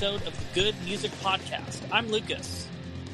Episode 0.00 0.26
of 0.26 0.38
the 0.38 0.60
Good 0.62 0.74
Music 0.86 1.10
Podcast. 1.22 1.82
I'm 1.92 2.08
Lucas. 2.08 2.66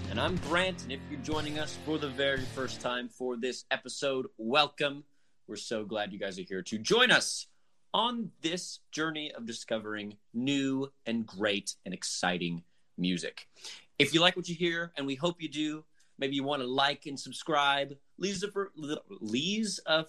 And 0.08 0.20
I'm 0.20 0.36
Brant, 0.36 0.84
and 0.84 0.92
if 0.92 1.00
you're 1.10 1.18
joining 1.18 1.58
us 1.58 1.76
for 1.84 1.98
the 1.98 2.06
very 2.06 2.42
first 2.54 2.80
time 2.80 3.08
for 3.08 3.36
this 3.36 3.64
episode, 3.72 4.26
welcome. 4.38 5.02
We're 5.48 5.56
so 5.56 5.84
glad 5.84 6.12
you 6.12 6.20
guys 6.20 6.38
are 6.38 6.44
here 6.44 6.62
to 6.62 6.78
join 6.78 7.10
us 7.10 7.48
on 7.92 8.30
this 8.40 8.78
journey 8.92 9.32
of 9.32 9.46
discovering 9.46 10.16
new 10.32 10.92
and 11.06 11.26
great 11.26 11.74
and 11.84 11.92
exciting 11.92 12.62
music. 12.96 13.48
If 13.98 14.14
you 14.14 14.20
like 14.20 14.36
what 14.36 14.48
you 14.48 14.54
hear, 14.54 14.92
and 14.96 15.08
we 15.08 15.16
hope 15.16 15.42
you 15.42 15.48
do, 15.48 15.84
maybe 16.20 16.36
you 16.36 16.44
want 16.44 16.62
to 16.62 16.68
like 16.68 17.06
and 17.06 17.18
subscribe, 17.18 17.96
leave 18.16 18.44
a, 18.44 18.66
leave 19.20 19.80
a, 19.86 20.04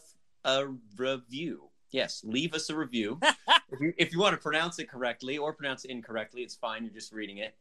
a 0.46 0.68
review. 0.96 1.70
Yes, 1.92 2.22
leave 2.26 2.54
us 2.54 2.70
a 2.70 2.76
review. 2.76 3.20
if, 3.72 3.80
you, 3.80 3.94
if 3.98 4.14
you 4.14 4.20
want 4.20 4.34
to 4.34 4.42
pronounce 4.42 4.80
it 4.80 4.90
correctly 4.90 5.38
or 5.38 5.54
pronounce 5.54 5.86
it 5.86 5.92
incorrectly, 5.92 6.42
it's 6.42 6.56
fine. 6.56 6.84
You're 6.84 6.94
just 6.94 7.14
reading 7.14 7.38
it. 7.38 7.56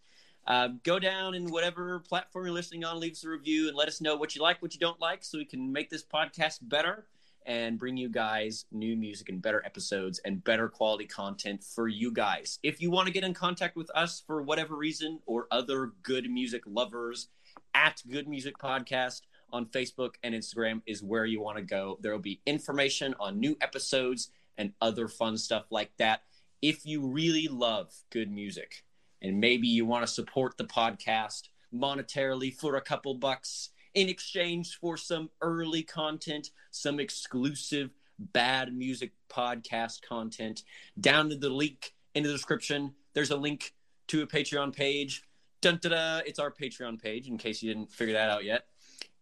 Uh, 0.47 0.69
go 0.85 0.99
down 0.99 1.35
in 1.35 1.47
whatever 1.51 1.99
platform 2.01 2.47
you're 2.47 2.55
listening 2.55 2.85
on, 2.85 3.01
leave 3.01 3.13
us 3.13 3.25
a 3.25 3.29
review, 3.29 3.69
and 3.69 3.77
let 3.77 3.89
us 3.89 4.01
know 4.01 4.17
what 4.17 4.37
you 4.37 4.43
like, 4.43 4.63
what 4.63 4.75
you 4.75 4.81
don't 4.81 5.01
like, 5.01 5.25
so 5.25 5.39
we 5.39 5.45
can 5.45 5.73
make 5.73 5.91
this 5.91 6.05
podcast 6.05 6.59
better 6.63 7.07
and 7.47 7.79
bring 7.79 7.97
you 7.97 8.09
guys 8.09 8.65
new 8.73 8.97
music 8.97 9.29
and 9.29 9.41
better 9.41 9.63
episodes 9.65 10.21
and 10.25 10.43
better 10.43 10.69
quality 10.69 11.05
content 11.05 11.63
for 11.63 11.89
you 11.89 12.13
guys. 12.13 12.59
If 12.63 12.81
you 12.81 12.91
want 12.91 13.07
to 13.07 13.13
get 13.13 13.25
in 13.25 13.35
contact 13.35 13.77
with 13.77 13.91
us 13.95 14.23
for 14.27 14.43
whatever 14.43 14.77
reason 14.77 15.21
or 15.27 15.47
other 15.51 15.93
good 16.03 16.29
music 16.29 16.63
lovers, 16.67 17.29
at 17.77 18.03
Good 18.11 18.27
Music 18.27 18.57
Podcast 18.59 19.21
on 19.53 19.67
Facebook 19.67 20.15
and 20.23 20.35
Instagram 20.35 20.83
is 20.87 21.03
where 21.03 21.25
you 21.25 21.41
want 21.41 21.57
to 21.59 21.63
go. 21.63 21.99
There 22.01 22.13
will 22.13 22.19
be 22.19 22.41
information 22.47 23.15
on 23.21 23.41
new 23.41 23.57
episodes 23.61 24.31
and 24.59 24.73
other 24.81 25.09
fun 25.09 25.37
stuff 25.37 25.67
like 25.71 25.91
that. 25.99 26.23
If 26.63 26.87
you 26.87 27.07
really 27.07 27.49
love 27.49 27.93
good 28.11 28.31
music 28.31 28.85
and 29.23 29.41
maybe 29.41 29.69
you 29.69 29.85
want 29.85 30.07
to 30.07 30.13
support 30.13 30.57
the 30.57 30.65
podcast 30.65 31.49
monetarily 31.75 32.55
for 32.55 32.77
a 32.77 32.81
couple 32.81 33.15
bucks 33.15 33.71
in 33.95 34.09
exchange 34.09 34.79
for 34.79 34.97
some 34.97 35.31
early 35.41 35.83
content, 35.83 36.51
some 36.71 37.01
exclusive 37.01 37.91
bad 38.19 38.75
music 38.75 39.13
podcast 39.29 40.03
content, 40.03 40.63
down 41.01 41.31
to 41.31 41.37
the 41.37 41.49
link 41.49 41.95
in 42.15 42.23
the 42.23 42.31
description, 42.31 42.93
there's 43.15 43.31
a 43.31 43.37
link 43.37 43.75
to 44.09 44.23
a 44.23 44.27
Patreon 44.27 44.75
page. 44.75 45.23
Dun, 45.63 45.79
da, 45.83 45.89
da, 45.89 46.19
it's 46.27 46.39
our 46.39 46.51
Patreon 46.51 47.01
page 47.01 47.29
in 47.29 47.39
case 47.39 47.63
you 47.63 47.73
didn't 47.73 47.91
figure 47.91 48.15
that 48.15 48.31
out 48.31 48.45
yet. 48.45 48.67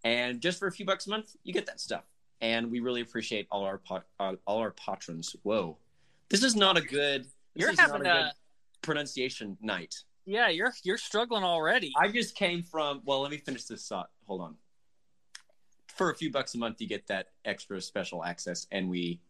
And 0.05 0.41
just 0.41 0.59
for 0.59 0.69
a 0.69 0.73
few 0.73 0.85
bucks 0.85 1.07
a 1.07 1.11
month, 1.11 1.35
you 1.43 1.53
get 1.53 1.67
that 1.67 1.81
stuff. 1.81 2.05
And 2.41 2.71
we 2.71 2.81
really 2.81 3.01
appreciate 3.01 3.47
all 3.51 3.65
our 3.65 3.79
pot, 3.79 4.05
uh, 4.21 4.35
all 4.47 4.59
our 4.59 4.73
patrons. 4.73 5.35
Whoa, 5.43 5.79
this 6.29 6.43
is 6.43 6.55
not 6.55 6.77
a 6.77 6.83
good. 6.83 7.27
You're 7.55 7.75
having 7.75 8.07
a 8.07 8.11
a- 8.11 8.33
pronunciation 8.83 9.57
night. 9.63 9.95
Yeah, 10.27 10.49
you're 10.49 10.73
you're 10.83 10.99
struggling 10.99 11.43
already. 11.43 11.93
I 11.99 12.09
just 12.09 12.35
came 12.35 12.63
from. 12.63 13.01
Well, 13.05 13.23
let 13.23 13.31
me 13.31 13.39
finish 13.39 13.65
this 13.65 13.87
thought. 13.87 14.11
Hold 14.27 14.43
on. 14.43 14.57
For 15.89 16.11
a 16.11 16.15
few 16.15 16.31
bucks 16.31 16.55
a 16.55 16.59
month, 16.59 16.81
you 16.81 16.89
get 16.89 17.07
that 17.07 17.29
extra 17.45 17.81
special 17.81 18.25
access, 18.25 18.67
and 18.73 18.91
we 18.91 19.21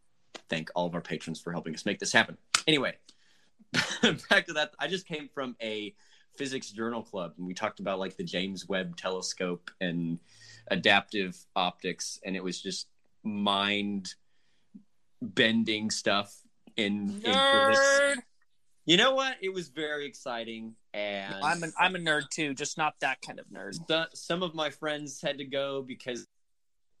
thank 0.49 0.69
all 0.75 0.87
of 0.87 0.95
our 0.95 1.01
patrons 1.01 1.39
for 1.39 1.51
helping 1.53 1.73
us 1.73 1.85
make 1.85 1.99
this 1.99 2.11
happen. 2.11 2.37
Anyway, 2.67 2.95
back 4.29 4.47
to 4.47 4.53
that. 4.53 4.73
I 4.79 4.87
just 4.87 5.07
came 5.07 5.29
from 5.33 5.55
a 5.61 5.93
physics 6.37 6.71
journal 6.71 7.01
club, 7.03 7.33
and 7.37 7.47
we 7.47 7.53
talked 7.53 7.79
about 7.79 7.99
like 7.99 8.17
the 8.17 8.23
James 8.23 8.67
Webb 8.67 8.97
Telescope 8.97 9.71
and 9.81 10.19
adaptive 10.69 11.37
optics, 11.55 12.19
and 12.25 12.35
it 12.35 12.43
was 12.43 12.61
just 12.61 12.87
mind 13.23 14.13
bending 15.21 15.89
stuff 15.89 16.35
in, 16.77 17.21
in. 17.23 17.33
Nerd. 17.33 18.15
You 18.85 18.97
know 18.97 19.15
what? 19.15 19.37
It 19.41 19.51
was 19.51 19.69
very 19.69 20.05
exciting, 20.05 20.75
and 20.93 21.35
I'm 21.43 21.63
an, 21.63 21.73
I'm 21.79 21.95
a 21.95 21.99
nerd 21.99 22.29
too, 22.29 22.53
just 22.53 22.77
not 22.77 22.93
that 22.99 23.21
kind 23.21 23.39
of 23.39 23.47
nerd. 23.47 23.75
so- 23.87 24.05
some 24.13 24.43
of 24.43 24.53
my 24.53 24.69
friends 24.69 25.21
had 25.21 25.39
to 25.39 25.45
go 25.45 25.81
because 25.81 26.27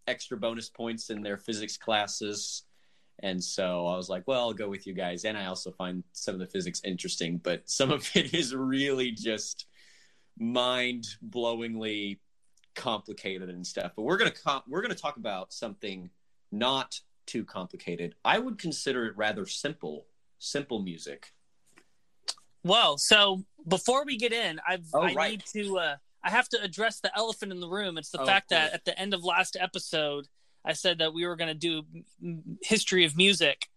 extra 0.07 0.37
bonus 0.37 0.69
points 0.69 1.09
in 1.09 1.21
their 1.21 1.37
physics 1.37 1.77
classes 1.77 2.63
and 3.23 3.41
so 3.43 3.87
i 3.87 3.95
was 3.95 4.09
like 4.09 4.23
well 4.27 4.41
i'll 4.41 4.53
go 4.53 4.67
with 4.69 4.85
you 4.85 4.93
guys. 4.93 5.25
And 5.25 5.37
i 5.37 5.45
also 5.45 5.71
find 5.71 6.03
some 6.11 6.33
of 6.35 6.39
the 6.39 6.47
physics 6.47 6.81
interesting 6.83 7.37
but 7.37 7.61
some 7.69 7.91
of 7.91 8.09
it 8.15 8.33
is 8.33 8.53
really 8.55 9.11
just 9.11 9.67
mind-blowingly 10.37 12.19
complicated 12.75 13.49
and 13.49 13.65
stuff. 13.65 13.93
But 13.95 14.03
we're 14.03 14.17
gonna 14.17 14.31
com- 14.31 14.63
we're 14.67 14.81
gonna 14.81 14.95
talk 14.95 15.17
about 15.17 15.53
something 15.53 16.09
not 16.51 16.99
too 17.25 17.43
complicated. 17.45 18.15
I 18.23 18.39
would 18.39 18.57
consider 18.57 19.05
it 19.05 19.17
rather 19.17 19.45
simple 19.45 20.05
simple 20.39 20.81
music. 20.81 21.31
Well, 22.63 22.97
so 22.97 23.43
before 23.67 24.05
we 24.05 24.17
get 24.17 24.33
in, 24.33 24.59
I've 24.67 24.85
Oh, 24.93 25.01
I 25.01 25.13
right. 25.13 25.31
need 25.31 25.43
to 25.53 25.77
uh, 25.79 25.95
I 26.23 26.29
have 26.31 26.49
to 26.49 26.61
address 26.61 26.99
the 26.99 27.15
elephant 27.17 27.51
in 27.51 27.59
the 27.59 27.69
room. 27.69 27.97
It's 27.97 28.09
the 28.09 28.21
Oh, 28.21 28.25
fact 28.25 28.49
that 28.49 28.73
at 28.73 28.85
the 28.85 28.97
end 28.99 29.13
of 29.13 29.23
last 29.23 29.55
episode, 29.59 30.27
I 30.65 30.73
said 30.73 30.97
that 30.97 31.13
we 31.13 31.25
were 31.25 31.35
going 31.35 31.47
to 31.47 31.53
do 31.53 31.83
history 32.61 33.05
of 33.05 33.15
music, 33.15 33.69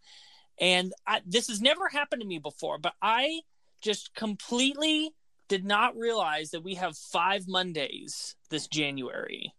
and 0.61 0.93
I, 1.07 1.21
this 1.27 1.49
has 1.49 1.61
never 1.61 1.89
happened 1.89 2.23
to 2.23 2.29
me 2.29 2.39
before. 2.39 2.79
But 2.79 2.95
I 3.03 3.41
just 3.81 4.15
completely 4.15 5.13
did 5.49 5.65
not 5.65 5.97
realize 5.97 6.51
that 6.51 6.63
we 6.63 6.75
have 6.75 6.97
five 6.97 7.49
Mondays 7.49 8.37
this 8.51 8.67
January. 8.67 9.55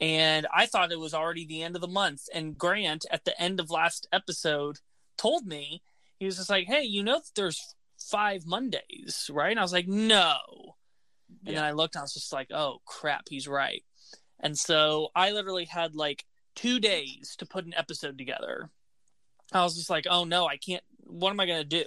And 0.00 0.46
I 0.54 0.66
thought 0.66 0.92
it 0.92 1.00
was 1.00 1.14
already 1.14 1.46
the 1.46 1.62
end 1.62 1.74
of 1.74 1.80
the 1.80 1.88
month. 1.88 2.28
And 2.34 2.56
Grant, 2.56 3.06
at 3.10 3.24
the 3.24 3.38
end 3.40 3.60
of 3.60 3.70
last 3.70 4.06
episode, 4.12 4.78
told 5.16 5.46
me, 5.46 5.82
he 6.18 6.26
was 6.26 6.36
just 6.36 6.50
like, 6.50 6.66
hey, 6.66 6.82
you 6.82 7.02
know, 7.02 7.18
that 7.18 7.34
there's 7.34 7.74
five 7.98 8.46
Mondays, 8.46 9.30
right? 9.32 9.50
And 9.50 9.58
I 9.58 9.62
was 9.62 9.72
like, 9.72 9.88
no. 9.88 10.36
And 11.46 11.56
then 11.56 11.64
I 11.64 11.72
looked 11.72 11.94
and 11.94 12.00
I 12.00 12.04
was 12.04 12.14
just 12.14 12.32
like, 12.32 12.48
oh 12.52 12.80
crap, 12.84 13.28
he's 13.28 13.48
right. 13.48 13.84
And 14.40 14.56
so 14.56 15.08
I 15.14 15.32
literally 15.32 15.64
had 15.64 15.94
like 15.94 16.24
two 16.54 16.78
days 16.80 17.34
to 17.38 17.46
put 17.46 17.66
an 17.66 17.74
episode 17.74 18.18
together. 18.18 18.70
I 19.52 19.62
was 19.62 19.76
just 19.76 19.90
like, 19.90 20.06
oh 20.08 20.24
no, 20.24 20.46
I 20.46 20.56
can't. 20.56 20.82
What 21.04 21.30
am 21.30 21.40
I 21.40 21.46
going 21.46 21.62
to 21.62 21.64
do? 21.64 21.84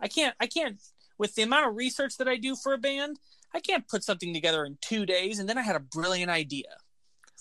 I 0.00 0.08
can't, 0.08 0.34
I 0.40 0.46
can't, 0.46 0.80
with 1.18 1.34
the 1.34 1.42
amount 1.42 1.68
of 1.68 1.76
research 1.76 2.16
that 2.18 2.28
I 2.28 2.36
do 2.36 2.56
for 2.56 2.72
a 2.72 2.78
band, 2.78 3.18
I 3.54 3.60
can't 3.60 3.88
put 3.88 4.04
something 4.04 4.34
together 4.34 4.64
in 4.64 4.78
two 4.80 5.06
days. 5.06 5.38
And 5.38 5.48
then 5.48 5.58
I 5.58 5.62
had 5.62 5.76
a 5.76 5.80
brilliant 5.80 6.30
idea. 6.30 6.68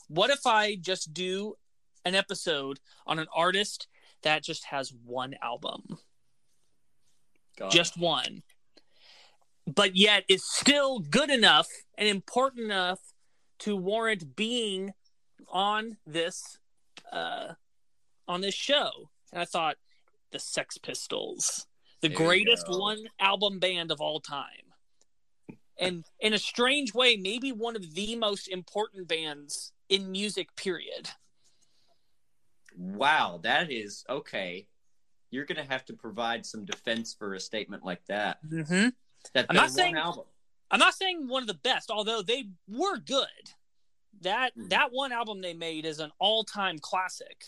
What 0.07 0.29
if 0.29 0.45
I 0.45 0.75
just 0.75 1.13
do 1.13 1.55
an 2.05 2.16
episode 2.16 2.79
on 3.07 3.19
an 3.19 3.28
artist 3.35 3.88
that 4.23 4.44
just 4.44 4.66
has 4.66 4.94
one 5.03 5.35
album? 5.41 6.00
It. 7.57 7.72
just 7.72 7.97
one 7.97 8.44
but 9.67 9.95
yet 9.95 10.23
it's 10.28 10.57
still 10.57 11.00
good 11.00 11.29
enough 11.29 11.67
and 11.97 12.07
important 12.07 12.66
enough 12.66 13.00
to 13.59 13.75
warrant 13.75 14.35
being 14.35 14.93
on 15.49 15.97
this 16.05 16.57
uh 17.11 17.53
on 18.28 18.41
this 18.41 18.55
show 18.55 19.09
and 19.31 19.41
i 19.41 19.46
thought 19.46 19.78
the 20.31 20.40
sex 20.40 20.78
pistols 20.78 21.67
the 22.02 22.09
There 22.09 22.17
greatest 22.17 22.67
one 22.67 23.07
album 23.19 23.59
band 23.59 23.91
of 23.91 24.02
all 24.02 24.19
time 24.19 24.73
and 25.79 26.05
in 26.19 26.34
a 26.34 26.37
strange 26.37 26.93
way 26.93 27.16
maybe 27.16 27.52
one 27.52 27.75
of 27.75 27.93
the 27.96 28.16
most 28.16 28.47
important 28.47 29.07
bands 29.07 29.72
in 29.90 30.11
music 30.11 30.55
period 30.55 31.09
Wow, 32.78 33.40
that 33.43 33.72
is 33.72 34.03
okay. 34.09 34.67
You're 35.31 35.46
gonna 35.46 35.63
have 35.63 35.85
to 35.85 35.93
provide 35.93 36.46
some 36.46 36.66
defense 36.66 37.16
for 37.17 37.34
a 37.34 37.40
statement 37.40 37.84
like 37.85 38.05
that. 38.07 38.46
mm-hmm. 38.46 38.90
That 39.34 39.46
I'm 39.49 39.55
not 39.55 39.72
saying- 39.72 39.96
album. 39.96 40.25
I'm 40.75 40.79
not 40.79 40.93
saying 40.93 41.29
one 41.29 41.41
of 41.41 41.47
the 41.47 41.53
best, 41.53 41.89
although 41.89 42.22
they 42.22 42.49
were 42.67 42.97
good. 42.97 43.53
That 44.19 44.51
Hmm. 44.55 44.67
that 44.67 44.91
one 44.91 45.13
album 45.13 45.39
they 45.39 45.53
made 45.53 45.85
is 45.85 45.99
an 45.99 46.11
all-time 46.19 46.79
classic. 46.79 47.45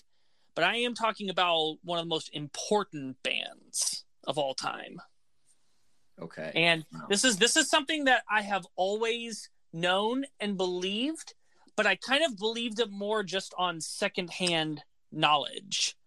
But 0.56 0.64
I 0.64 0.78
am 0.78 0.96
talking 0.96 1.30
about 1.30 1.78
one 1.84 2.00
of 2.00 2.06
the 2.06 2.10
most 2.10 2.30
important 2.34 3.22
bands 3.24 4.06
of 4.24 4.38
all 4.38 4.54
time. 4.56 5.02
Okay. 6.20 6.54
And 6.56 6.86
Wow. 6.94 7.08
this 7.10 7.26
is 7.26 7.38
this 7.38 7.58
is 7.58 7.70
something 7.70 8.06
that 8.06 8.24
I 8.30 8.44
have 8.44 8.66
always 8.78 9.50
known 9.74 10.26
and 10.40 10.56
believed, 10.56 11.34
but 11.76 11.86
I 11.86 11.98
kind 11.98 12.24
of 12.24 12.38
believed 12.38 12.80
it 12.80 12.90
more 12.90 13.24
just 13.24 13.54
on 13.58 13.82
secondhand 13.82 14.84
knowledge. 15.12 15.98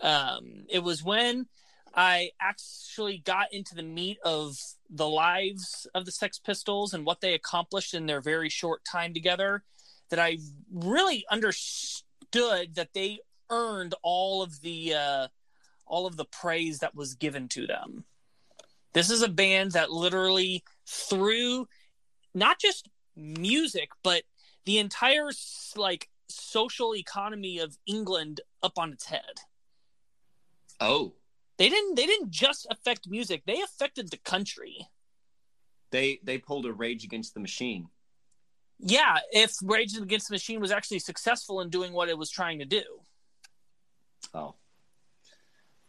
Um, 0.00 0.64
it 0.70 0.78
was 0.78 1.02
when 1.04 1.50
I 1.96 2.30
actually 2.40 3.18
got 3.18 3.52
into 3.52 3.74
the 3.74 3.82
meat 3.82 4.18
of 4.22 4.58
the 4.90 5.08
lives 5.08 5.86
of 5.94 6.04
the 6.04 6.12
Sex 6.12 6.38
Pistols 6.38 6.92
and 6.92 7.06
what 7.06 7.22
they 7.22 7.32
accomplished 7.32 7.94
in 7.94 8.04
their 8.04 8.20
very 8.20 8.50
short 8.50 8.82
time 8.84 9.14
together 9.14 9.64
that 10.10 10.18
I 10.18 10.36
really 10.70 11.24
understood 11.30 12.74
that 12.74 12.90
they 12.94 13.20
earned 13.50 13.94
all 14.02 14.42
of 14.42 14.60
the 14.60 14.94
uh, 14.94 15.28
all 15.86 16.06
of 16.06 16.16
the 16.16 16.26
praise 16.26 16.80
that 16.80 16.94
was 16.94 17.14
given 17.14 17.48
to 17.48 17.66
them. 17.66 18.04
This 18.92 19.10
is 19.10 19.22
a 19.22 19.28
band 19.28 19.72
that 19.72 19.90
literally 19.90 20.64
threw 20.86 21.66
not 22.34 22.58
just 22.58 22.88
music, 23.16 23.90
but 24.02 24.22
the 24.66 24.78
entire 24.78 25.30
like 25.76 26.10
social 26.28 26.94
economy 26.94 27.58
of 27.58 27.78
England 27.86 28.42
up 28.62 28.78
on 28.78 28.92
its 28.92 29.06
head. 29.06 29.40
Oh, 30.78 31.14
they 31.58 31.68
didn't. 31.68 31.94
They 31.94 32.06
didn't 32.06 32.30
just 32.30 32.66
affect 32.70 33.08
music; 33.08 33.42
they 33.46 33.60
affected 33.62 34.10
the 34.10 34.18
country. 34.18 34.88
They 35.90 36.20
they 36.22 36.38
pulled 36.38 36.66
a 36.66 36.72
Rage 36.72 37.04
Against 37.04 37.34
the 37.34 37.40
Machine. 37.40 37.88
Yeah, 38.78 39.18
if 39.32 39.54
Rage 39.62 39.96
Against 39.96 40.28
the 40.28 40.34
Machine 40.34 40.60
was 40.60 40.70
actually 40.70 40.98
successful 40.98 41.60
in 41.60 41.70
doing 41.70 41.92
what 41.92 42.08
it 42.08 42.18
was 42.18 42.30
trying 42.30 42.58
to 42.58 42.66
do. 42.66 42.82
Oh, 44.34 44.54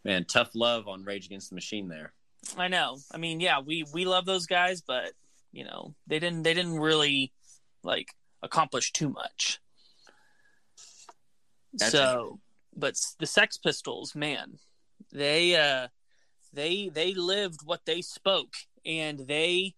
man, 0.05 0.23
tough 0.25 0.51
love 0.53 0.87
on 0.87 1.03
Rage 1.03 1.25
Against 1.25 1.49
the 1.49 1.55
Machine 1.55 1.89
there. 1.89 2.13
I 2.57 2.69
know. 2.69 2.99
I 3.11 3.17
mean, 3.17 3.39
yeah, 3.39 3.59
we 3.59 3.83
we 3.93 4.05
love 4.05 4.25
those 4.25 4.45
guys, 4.45 4.81
but 4.81 5.11
you 5.51 5.65
know, 5.65 5.95
they 6.07 6.19
didn't 6.19 6.43
they 6.43 6.53
didn't 6.53 6.79
really 6.79 7.33
like 7.83 8.13
accomplish 8.41 8.93
too 8.93 9.09
much. 9.09 9.59
That's 11.73 11.91
so, 11.91 12.39
but 12.75 12.95
the 13.19 13.25
Sex 13.25 13.57
Pistols, 13.57 14.15
man, 14.15 14.59
they 15.11 15.55
uh 15.55 15.87
they 16.53 16.89
they 16.89 17.13
lived 17.13 17.61
what 17.63 17.85
they 17.85 18.01
spoke 18.01 18.55
and 18.85 19.19
they 19.19 19.75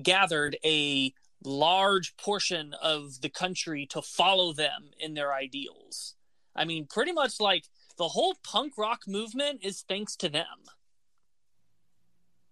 gathered 0.00 0.56
a 0.64 1.12
large 1.42 2.16
portion 2.16 2.74
of 2.82 3.20
the 3.22 3.28
country 3.28 3.86
to 3.86 4.02
follow 4.02 4.52
them 4.52 4.90
in 4.98 5.14
their 5.14 5.32
ideals. 5.32 6.14
I 6.54 6.64
mean, 6.64 6.86
pretty 6.86 7.12
much 7.12 7.40
like 7.40 7.64
the 7.96 8.08
whole 8.08 8.34
punk 8.44 8.74
rock 8.76 9.02
movement 9.06 9.60
is 9.62 9.82
thanks 9.88 10.16
to 10.16 10.28
them. 10.28 10.44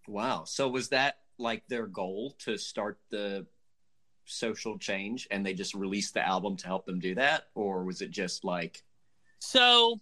Wow. 0.06 0.44
So 0.44 0.68
was 0.68 0.88
that 0.88 1.18
like 1.38 1.62
their 1.68 1.86
goal 1.86 2.34
to 2.40 2.56
start 2.56 2.98
the 3.10 3.46
social 4.24 4.78
change 4.78 5.26
and 5.30 5.44
they 5.44 5.54
just 5.54 5.74
released 5.74 6.14
the 6.14 6.26
album 6.26 6.56
to 6.56 6.66
help 6.66 6.84
them 6.84 6.98
do 6.98 7.14
that 7.14 7.44
or 7.54 7.82
was 7.84 8.02
it 8.02 8.10
just 8.10 8.44
like 8.44 8.82
So 9.38 10.00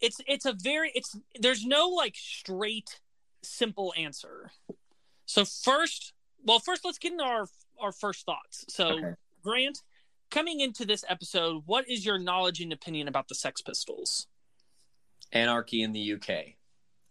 it's 0.00 0.20
it's 0.26 0.44
a 0.44 0.52
very 0.52 0.92
it's 0.94 1.16
there's 1.40 1.64
no 1.64 1.88
like 1.88 2.14
straight 2.16 3.00
simple 3.42 3.94
answer. 3.96 4.50
So 5.24 5.44
first, 5.44 6.12
well 6.44 6.58
first 6.58 6.84
let's 6.84 6.98
get 6.98 7.12
into 7.12 7.24
our 7.24 7.46
our 7.80 7.92
first 7.92 8.26
thoughts. 8.26 8.64
So 8.68 8.88
okay. 8.88 9.14
Grant, 9.42 9.82
coming 10.30 10.60
into 10.60 10.84
this 10.84 11.04
episode, 11.08 11.62
what 11.66 11.88
is 11.88 12.04
your 12.04 12.18
knowledge 12.18 12.60
and 12.60 12.72
opinion 12.72 13.08
about 13.08 13.28
the 13.28 13.34
Sex 13.34 13.60
Pistols? 13.62 14.26
Anarchy 15.32 15.82
in 15.82 15.92
the 15.92 16.12
UK. 16.14 16.54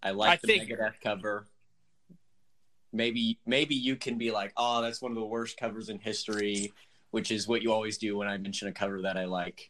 I 0.03 0.11
like 0.11 0.31
I 0.31 0.39
the 0.41 0.47
think... 0.47 0.69
Megadeth 0.69 1.01
cover. 1.03 1.47
Maybe 2.93 3.39
maybe 3.45 3.75
you 3.75 3.97
can 3.97 4.17
be 4.17 4.31
like, 4.31 4.53
oh, 4.55 4.81
that's 4.81 5.01
one 5.01 5.11
of 5.11 5.17
the 5.17 5.25
worst 5.25 5.57
covers 5.57 5.89
in 5.89 5.99
history, 5.99 6.71
which 7.11 7.29
is 7.29 7.47
what 7.47 7.61
you 7.61 7.73
always 7.73 7.97
do 7.97 8.15
when 8.17 8.27
I 8.27 8.37
mention 8.37 8.69
a 8.69 8.71
cover 8.71 9.01
that 9.01 9.17
I 9.17 9.25
like. 9.25 9.69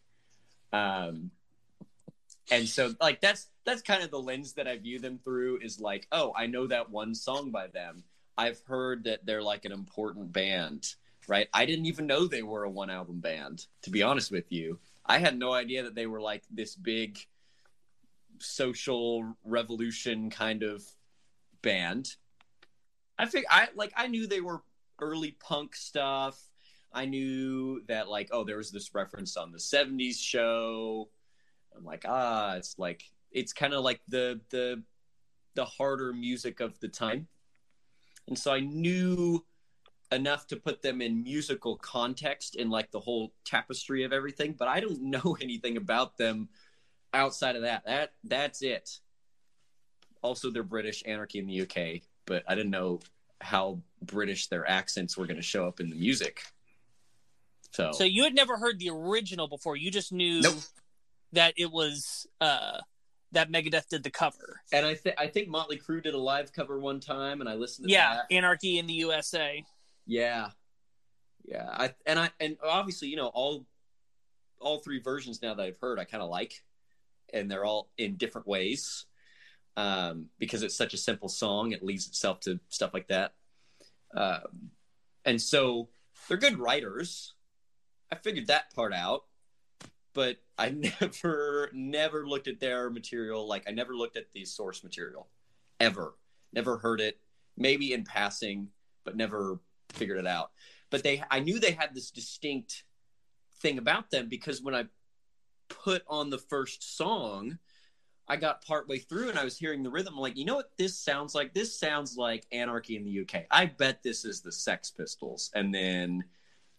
Um, 0.72 1.32
and 2.52 2.68
so 2.68 2.94
like 3.02 3.22
that's 3.22 3.48
that's 3.66 3.82
kind 3.82 4.04
of 4.04 4.12
the 4.12 4.20
lens 4.20 4.54
that 4.54 4.68
I 4.68 4.78
view 4.78 5.00
them 5.00 5.20
through 5.24 5.60
is 5.62 5.80
like, 5.80 6.08
oh, 6.12 6.34
I 6.36 6.46
know 6.48 6.68
that 6.68 6.92
one 6.92 7.16
song 7.16 7.52
by 7.52 7.68
them. 7.68 8.04
I've 8.38 8.62
heard 8.68 9.06
that 9.06 9.26
they're 9.26 9.42
like 9.42 9.66
an 9.66 9.72
important 9.72 10.32
band, 10.32 10.94
right? 11.28 11.48
I 11.54 11.66
didn't 11.66 11.88
even 11.88 12.06
know 12.06 12.28
they 12.28 12.44
were 12.44 12.64
a 12.64 12.70
one 12.70 12.90
album 12.90 13.20
band, 13.20 13.66
to 13.84 13.90
be 13.90 14.04
honest 14.04 14.32
with 14.32 14.52
you. 14.52 14.80
I 15.06 15.20
had 15.20 15.38
no 15.38 15.54
idea 15.54 15.84
that 15.84 15.96
they 15.96 16.08
were 16.08 16.22
like 16.22 16.44
this 16.52 16.76
big 16.76 17.18
social 18.40 19.36
revolution 19.44 20.30
kind 20.30 20.64
of 20.64 20.84
band. 21.62 22.16
I 23.18 23.26
think 23.26 23.46
I 23.50 23.70
like 23.76 23.94
I 23.96 24.08
knew 24.08 24.28
they 24.28 24.42
were 24.42 24.62
early 25.00 25.32
punk 25.40 25.76
stuff. 25.76 26.40
I 26.94 27.06
knew 27.06 27.82
that 27.88 28.08
like 28.08 28.30
oh 28.32 28.44
there 28.44 28.58
was 28.58 28.72
this 28.72 28.94
reference 28.94 29.36
on 29.38 29.52
the 29.52 29.58
70s 29.58 30.18
show 30.20 31.10
I'm 31.77 31.83
like, 31.83 32.06
ah, 32.07 32.56
it's 32.56 32.77
like 32.77 33.04
it's 33.31 33.54
kind 33.54 33.74
of 33.74 33.83
like 33.83 34.01
the 34.07 34.39
the 34.50 34.81
the 35.56 35.66
harder 35.66 36.13
music 36.13 36.60
of 36.60 36.80
the 36.80 36.88
time. 36.88 37.27
And 38.27 38.38
so 38.38 38.51
I 38.51 38.60
knew 38.60 39.45
enough 40.12 40.48
to 40.48 40.56
put 40.56 40.81
them 40.81 41.01
in 41.01 41.24
musical 41.24 41.77
context 41.77 42.56
in 42.56 42.69
like 42.69 42.92
the 42.92 43.00
whole 43.00 43.33
tapestry 43.44 44.04
of 44.04 44.13
everything, 44.13 44.54
but 44.57 44.68
I 44.68 44.80
don't 44.80 45.01
know 45.13 45.38
anything 45.42 45.77
about 45.77 46.18
them 46.18 46.50
outside 47.13 47.56
of 47.56 47.63
that. 47.63 47.86
That 47.86 48.13
that's 48.24 48.62
it. 48.62 49.00
Also, 50.22 50.50
they're 50.50 50.63
British, 50.63 51.04
Anarchy 51.06 51.39
in 51.39 51.45
the 51.45 51.62
UK, 51.62 52.01
but 52.25 52.44
I 52.48 52.56
didn't 52.56 52.72
know 52.72 53.00
how 53.42 53.80
British 54.01 54.48
their 54.48 54.68
accents 54.68 55.18
were 55.18 55.27
going 55.27 55.36
to 55.38 55.44
show 55.44 55.68
up 55.68 55.80
in 55.80 55.89
the 55.89 55.95
music. 55.95 56.42
So, 57.72 57.92
so 57.92 58.06
you 58.06 58.24
had 58.24 58.33
never 58.33 58.57
heard 58.57 58.80
the 58.80 58.89
original 58.89 59.48
before. 59.48 59.75
You 59.75 59.92
just 59.92 60.12
knew 60.12 60.42
nope 60.42 60.56
that 61.36 61.54
it 61.58 61.72
was 61.72 62.28
uh, 62.42 62.80
that 63.32 63.52
Megadeth 63.52 63.88
did 63.90 64.04
the 64.04 64.10
cover. 64.10 64.62
And 64.74 64.86
I 64.86 64.96
think 64.96 65.16
I 65.18 65.28
think 65.28 65.48
Motley 65.48 65.78
Crue 65.78 66.04
did 66.04 66.14
a 66.14 66.20
live 66.20 66.52
cover 66.52 66.80
one 66.80 67.00
time, 67.00 67.42
and 67.42 67.50
I 67.50 67.54
listened 67.54 67.88
to 67.88 67.94
yeah, 67.94 68.16
that. 68.16 68.36
Anarchy 68.36 68.80
in 68.80 68.88
the 68.88 68.94
USA. 68.94 69.64
Yeah, 70.06 70.50
yeah. 71.46 71.68
I 71.70 71.94
and 72.06 72.20
I 72.20 72.30
and 72.40 72.58
obviously 72.64 73.08
you 73.10 73.18
know 73.18 73.28
all 73.28 73.66
all 74.60 74.80
three 74.80 75.00
versions 75.00 75.42
now 75.42 75.54
that 75.54 75.64
I've 75.64 75.80
heard 75.80 76.00
I 76.00 76.06
kind 76.06 76.24
of 76.24 76.30
like, 76.30 76.64
and 77.34 77.50
they're 77.50 77.66
all 77.66 77.90
in 77.98 78.16
different 78.16 78.48
ways. 78.48 79.06
Um, 79.78 80.28
because 80.40 80.64
it's 80.64 80.78
such 80.78 80.94
a 80.94 80.98
simple 80.98 81.28
song, 81.28 81.74
it 81.74 81.84
leads 81.84 82.08
itself 82.08 82.40
to 82.42 82.62
stuff 82.70 82.94
like 82.94 83.10
that. 83.10 83.34
Um, 84.16 84.72
and 85.26 85.42
so 85.42 85.90
they're 86.30 86.38
good 86.38 86.58
writers. 86.58 87.34
I 88.10 88.16
figured 88.16 88.48
that 88.48 88.74
part 88.74 88.94
out 88.94 89.24
but 90.15 90.38
I 90.58 90.70
never 91.02 91.70
never 91.74 92.28
looked 92.28 92.48
at 92.48 92.60
their 92.60 92.90
material 92.90 93.48
like 93.48 93.64
I 93.68 93.72
never 93.72 93.96
looked 93.96 94.18
at 94.18 94.32
the 94.32 94.46
source 94.46 94.84
material 94.84 95.28
ever. 95.80 96.16
Never 96.54 96.78
heard 96.78 97.02
it, 97.02 97.20
maybe 97.58 97.94
in 97.94 98.04
passing, 98.04 98.70
but 99.04 99.18
never 99.18 99.60
figured 99.90 100.18
it 100.18 100.28
out. 100.28 100.52
But 100.90 101.04
they 101.04 101.24
I 101.30 101.40
knew 101.40 101.60
they 101.60 101.72
had 101.72 101.94
this 101.94 102.12
distinct 102.12 102.84
thing 103.60 103.78
about 103.78 104.12
them 104.12 104.30
because 104.30 104.62
when 104.62 104.76
I 104.76 104.86
put 105.68 106.04
on 106.08 106.30
the 106.30 106.38
first 106.38 106.98
song, 106.98 107.58
I 108.28 108.38
got 108.38 108.66
partway 108.66 109.00
through 109.00 109.30
and 109.30 109.38
I 109.38 109.44
was 109.44 109.58
hearing 109.58 109.84
the 109.84 109.90
rhythm. 109.90 110.14
I'm 110.16 110.20
like, 110.20 110.38
you 110.38 110.46
know 110.46 110.56
what 110.56 110.72
this 110.78 110.98
sounds 110.98 111.36
like? 111.36 111.54
This 111.54 111.78
sounds 111.78 112.18
like 112.18 112.46
Anarchy 112.52 112.96
in 112.96 113.04
the 113.04 113.22
UK. 113.22 113.46
I 113.52 113.68
bet 113.68 114.02
this 114.02 114.26
is 114.26 114.42
the 114.42 114.52
Sex 114.52 114.90
Pistols. 114.92 115.52
And 115.54 115.74
then 115.74 116.24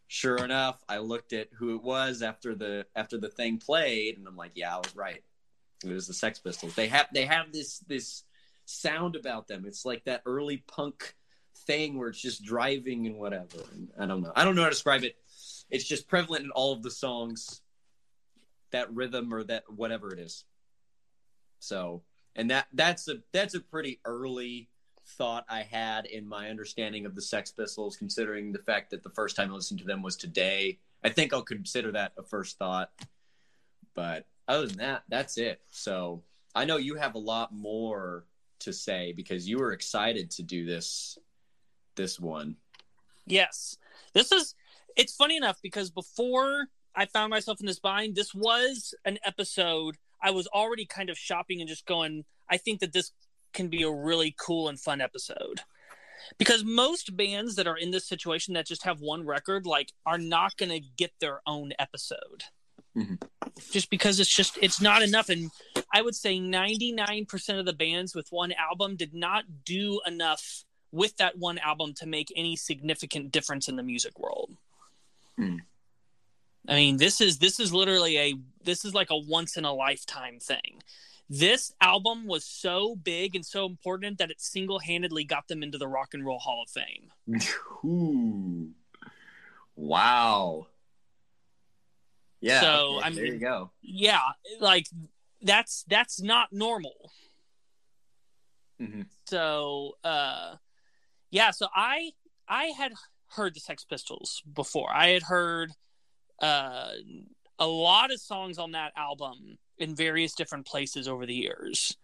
sure 0.06 0.36
enough, 0.36 0.82
I 0.88 0.98
looked 0.98 1.32
at 1.32 1.48
who 1.54 1.74
it 1.74 1.82
was 1.82 2.22
after 2.22 2.54
the 2.54 2.86
after 2.94 3.18
the 3.18 3.28
thing 3.28 3.58
played, 3.58 4.18
and 4.18 4.26
I'm 4.26 4.36
like, 4.36 4.52
yeah, 4.54 4.74
I 4.74 4.78
was 4.78 4.94
right. 4.94 5.22
It 5.84 5.92
was 5.92 6.06
the 6.06 6.14
Sex 6.14 6.38
Pistols. 6.38 6.74
They 6.74 6.88
have 6.88 7.06
they 7.12 7.26
have 7.26 7.52
this 7.52 7.78
this 7.80 8.24
sound 8.64 9.16
about 9.16 9.48
them. 9.48 9.64
It's 9.66 9.84
like 9.84 10.04
that 10.04 10.22
early 10.26 10.58
punk 10.66 11.14
thing 11.66 11.98
where 11.98 12.08
it's 12.08 12.20
just 12.20 12.44
driving 12.44 13.06
and 13.06 13.16
whatever. 13.16 13.58
And 13.72 13.88
I 13.98 14.06
don't 14.06 14.22
know. 14.22 14.32
I 14.34 14.44
don't 14.44 14.54
know 14.54 14.62
how 14.62 14.68
to 14.68 14.74
describe 14.74 15.04
it. 15.04 15.16
It's 15.70 15.84
just 15.84 16.08
prevalent 16.08 16.44
in 16.44 16.50
all 16.50 16.72
of 16.72 16.82
the 16.82 16.90
songs. 16.90 17.62
That 18.72 18.92
rhythm 18.94 19.32
or 19.32 19.44
that 19.44 19.64
whatever 19.70 20.12
it 20.12 20.18
is. 20.18 20.44
So, 21.60 22.02
and 22.34 22.50
that 22.50 22.66
that's 22.72 23.08
a 23.08 23.18
that's 23.32 23.54
a 23.54 23.60
pretty 23.60 24.00
early 24.04 24.68
thought 25.06 25.44
I 25.48 25.62
had 25.62 26.06
in 26.06 26.26
my 26.26 26.50
understanding 26.50 27.06
of 27.06 27.14
the 27.14 27.22
Sex 27.22 27.50
Pistols, 27.50 27.96
considering 27.96 28.52
the 28.52 28.58
fact 28.58 28.90
that 28.90 29.02
the 29.02 29.10
first 29.10 29.36
time 29.36 29.50
I 29.50 29.54
listened 29.54 29.80
to 29.80 29.86
them 29.86 30.02
was 30.02 30.16
today. 30.16 30.78
I 31.04 31.08
think 31.10 31.32
I'll 31.32 31.42
consider 31.42 31.92
that 31.92 32.12
a 32.18 32.22
first 32.22 32.58
thought. 32.58 32.90
But 33.94 34.26
other 34.48 34.66
than 34.66 34.78
that, 34.78 35.04
that's 35.08 35.38
it. 35.38 35.60
So 35.70 36.22
I 36.54 36.64
know 36.64 36.76
you 36.76 36.96
have 36.96 37.14
a 37.14 37.18
lot 37.18 37.54
more 37.54 38.24
to 38.60 38.72
say 38.72 39.12
because 39.12 39.48
you 39.48 39.58
were 39.58 39.72
excited 39.72 40.30
to 40.32 40.42
do 40.42 40.64
this 40.64 41.18
this 41.94 42.20
one. 42.20 42.56
Yes. 43.26 43.78
This 44.12 44.32
is 44.32 44.54
it's 44.96 45.14
funny 45.14 45.36
enough 45.36 45.58
because 45.62 45.90
before 45.90 46.68
I 46.94 47.06
found 47.06 47.30
myself 47.30 47.60
in 47.60 47.66
this 47.66 47.78
bind, 47.78 48.14
this 48.14 48.34
was 48.34 48.94
an 49.04 49.18
episode 49.24 49.96
I 50.22 50.30
was 50.30 50.46
already 50.48 50.86
kind 50.86 51.10
of 51.10 51.18
shopping 51.18 51.60
and 51.60 51.68
just 51.68 51.86
going, 51.86 52.24
I 52.48 52.56
think 52.56 52.80
that 52.80 52.92
this 52.92 53.12
can 53.56 53.68
be 53.68 53.82
a 53.82 53.90
really 53.90 54.32
cool 54.38 54.68
and 54.68 54.78
fun 54.78 55.00
episode. 55.00 55.60
because 56.38 56.64
most 56.64 57.16
bands 57.16 57.54
that 57.56 57.66
are 57.68 57.76
in 57.76 57.90
this 57.92 58.06
situation 58.08 58.54
that 58.54 58.66
just 58.66 58.82
have 58.84 59.00
one 59.00 59.24
record 59.24 59.64
like 59.66 59.92
are 60.04 60.18
not 60.18 60.56
going 60.56 60.70
to 60.70 60.80
get 60.96 61.12
their 61.20 61.40
own 61.46 61.72
episode 61.78 62.42
Mhm. 62.96 63.20
just 63.70 63.90
because 63.90 64.18
it's 64.18 64.34
just 64.34 64.58
it's 64.60 64.80
not 64.80 65.02
enough 65.02 65.28
and 65.28 65.50
i 65.92 66.00
would 66.02 66.16
say 66.16 66.38
99% 66.40 67.58
of 67.60 67.66
the 67.66 67.72
bands 67.74 68.14
with 68.14 68.26
one 68.30 68.52
album 68.52 68.96
did 68.96 69.14
not 69.14 69.44
do 69.64 70.00
enough 70.06 70.64
with 70.90 71.16
that 71.18 71.36
one 71.38 71.58
album 71.58 71.92
to 72.00 72.06
make 72.06 72.32
any 72.34 72.56
significant 72.56 73.30
difference 73.30 73.68
in 73.68 73.76
the 73.76 73.82
music 73.92 74.18
world 74.18 74.50
Hmm. 75.36 75.58
i 76.66 76.74
mean 76.74 76.96
this 76.96 77.20
is 77.20 77.38
this 77.38 77.60
is 77.60 77.72
literally 77.72 78.18
a 78.18 78.34
this 78.64 78.84
is 78.86 78.94
like 78.94 79.10
a 79.10 79.16
once 79.16 79.56
in 79.56 79.64
a 79.64 79.72
lifetime 79.74 80.40
thing 80.40 80.82
this 81.28 81.72
album 81.80 82.26
was 82.26 82.44
so 82.44 82.94
big 82.96 83.34
and 83.34 83.44
so 83.44 83.66
important 83.66 84.18
that 84.18 84.30
it 84.30 84.40
single-handedly 84.40 85.24
got 85.24 85.48
them 85.48 85.62
into 85.62 85.76
the 85.78 85.88
rock 85.88 86.14
and 86.14 86.24
roll 86.24 86.38
hall 86.38 86.62
of 86.64 86.70
fame 86.70 87.10
Ooh. 87.84 88.70
Wow. 89.78 90.68
Yeah. 92.40 92.60
So, 92.60 92.96
okay, 92.98 93.06
I 93.06 93.10
there 93.10 93.24
mean- 93.24 93.32
you 93.34 93.38
go. 93.38 93.70
yeah 93.82 94.20
like 94.60 94.86
that's 95.42 95.84
that's 95.88 96.20
not 96.22 96.48
normal 96.52 97.12
hmm 98.80 99.02
so 99.26 99.92
uh 100.04 100.54
yeah 101.30 101.50
so 101.50 101.66
i 101.74 102.10
i 102.48 102.64
had 102.76 102.92
heard 103.28 103.54
the 103.54 103.60
sex 103.60 103.84
pistols 103.84 104.42
before 104.54 104.90
i 104.92 105.08
had 105.08 105.22
heard 105.24 105.72
uh 106.42 106.88
a 107.58 107.66
lot 107.66 108.10
of 108.12 108.20
songs 108.20 108.58
on 108.58 108.72
that 108.72 108.92
album 108.96 109.58
in 109.78 109.94
various 109.94 110.34
different 110.34 110.66
places 110.66 111.08
over 111.08 111.26
the 111.26 111.34
years 111.34 111.96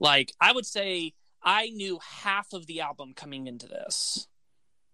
like 0.00 0.32
i 0.40 0.52
would 0.52 0.66
say 0.66 1.12
i 1.42 1.68
knew 1.70 1.98
half 2.22 2.52
of 2.52 2.66
the 2.66 2.80
album 2.80 3.12
coming 3.14 3.46
into 3.46 3.66
this 3.66 4.28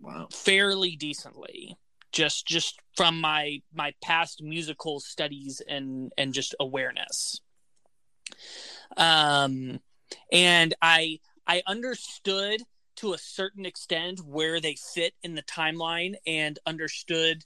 Wow. 0.01 0.29
fairly 0.33 0.97
decently 0.97 1.77
just 2.11 2.47
just 2.47 2.81
from 2.97 3.21
my 3.21 3.63
my 3.73 3.95
past 4.03 4.43
musical 4.43 5.01
studies 5.01 5.63
and 5.69 6.13
and 6.19 6.35
just 6.35 6.55
awareness 6.61 7.41
um 8.97 9.81
and 10.31 10.75
i 10.83 11.19
i 11.47 11.63
understood 11.67 12.63
to 12.97 13.15
a 13.15 13.19
certain 13.19 13.65
extent 13.65 14.21
where 14.27 14.61
they 14.61 14.77
fit 14.95 15.15
in 15.23 15.35
the 15.35 15.43
timeline 15.43 16.15
and 16.27 16.59
understood 16.67 17.45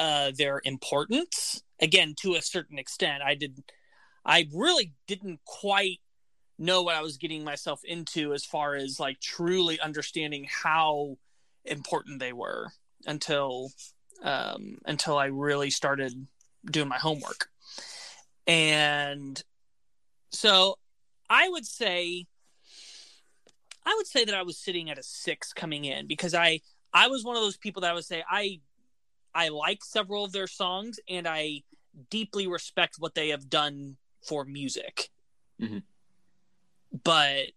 uh 0.00 0.32
their 0.36 0.60
importance 0.64 1.62
again 1.80 2.14
to 2.16 2.34
a 2.34 2.42
certain 2.42 2.78
extent 2.78 3.22
i 3.22 3.36
did 3.36 3.62
i 4.24 4.48
really 4.52 4.92
didn't 5.06 5.38
quite 5.44 6.00
know 6.58 6.82
what 6.82 6.96
i 6.96 7.02
was 7.02 7.16
getting 7.16 7.44
myself 7.44 7.80
into 7.84 8.34
as 8.34 8.44
far 8.44 8.74
as 8.74 8.98
like 8.98 9.20
truly 9.20 9.78
understanding 9.78 10.46
how 10.50 11.16
important 11.64 12.20
they 12.20 12.32
were 12.32 12.72
until 13.06 13.70
um, 14.22 14.78
until 14.84 15.16
I 15.16 15.26
really 15.26 15.70
started 15.70 16.26
doing 16.70 16.88
my 16.88 16.98
homework. 16.98 17.48
And 18.46 19.42
so 20.30 20.76
I 21.28 21.48
would 21.48 21.66
say 21.66 22.26
I 23.86 23.94
would 23.96 24.06
say 24.06 24.24
that 24.24 24.34
I 24.34 24.42
was 24.42 24.58
sitting 24.58 24.90
at 24.90 24.98
a 24.98 25.02
6 25.02 25.52
coming 25.54 25.84
in 25.84 26.06
because 26.06 26.34
I 26.34 26.60
I 26.92 27.08
was 27.08 27.24
one 27.24 27.36
of 27.36 27.42
those 27.42 27.56
people 27.56 27.82
that 27.82 27.90
I 27.90 27.94
would 27.94 28.04
say 28.04 28.22
I 28.28 28.60
I 29.34 29.48
like 29.48 29.84
several 29.84 30.24
of 30.24 30.32
their 30.32 30.46
songs 30.46 30.98
and 31.08 31.26
I 31.26 31.62
deeply 32.08 32.46
respect 32.46 32.96
what 32.98 33.14
they 33.14 33.28
have 33.28 33.48
done 33.48 33.96
for 34.22 34.44
music. 34.44 35.10
Mhm. 35.60 35.82
But 37.04 37.52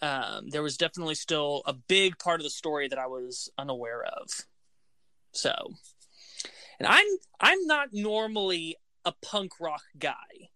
um, 0.00 0.50
there 0.50 0.62
was 0.62 0.76
definitely 0.76 1.16
still 1.16 1.62
a 1.66 1.72
big 1.72 2.18
part 2.18 2.40
of 2.40 2.44
the 2.44 2.50
story 2.50 2.88
that 2.88 2.98
I 2.98 3.06
was 3.06 3.50
unaware 3.58 4.04
of. 4.04 4.28
So, 5.32 5.74
and 6.78 6.86
I'm 6.86 7.06
I'm 7.40 7.66
not 7.66 7.88
normally 7.92 8.76
a 9.04 9.12
punk 9.22 9.52
rock 9.60 9.82
guy 9.98 10.50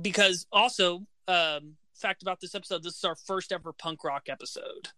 because 0.00 0.46
also 0.50 1.06
um, 1.28 1.76
fact 1.94 2.22
about 2.22 2.40
this 2.40 2.54
episode, 2.54 2.82
this 2.82 2.96
is 2.96 3.04
our 3.04 3.16
first 3.16 3.52
ever 3.52 3.72
punk 3.72 4.02
rock 4.04 4.28
episode. 4.28 4.88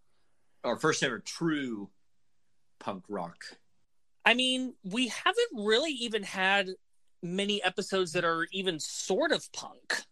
Our 0.65 0.77
first 0.77 1.03
ever 1.03 1.19
true 1.19 1.91
punk 2.79 3.05
rock. 3.09 3.59
I 4.25 4.35
mean, 4.35 4.75
we 4.85 5.09
haven't 5.09 5.53
really 5.55 5.93
even 5.93 6.23
had 6.23 6.69
many 7.23 7.63
episodes 7.63 8.13
that 8.13 8.25
are 8.25 8.47
even 8.53 8.79
sort 8.81 9.33
of 9.33 9.51
punk. 9.53 10.03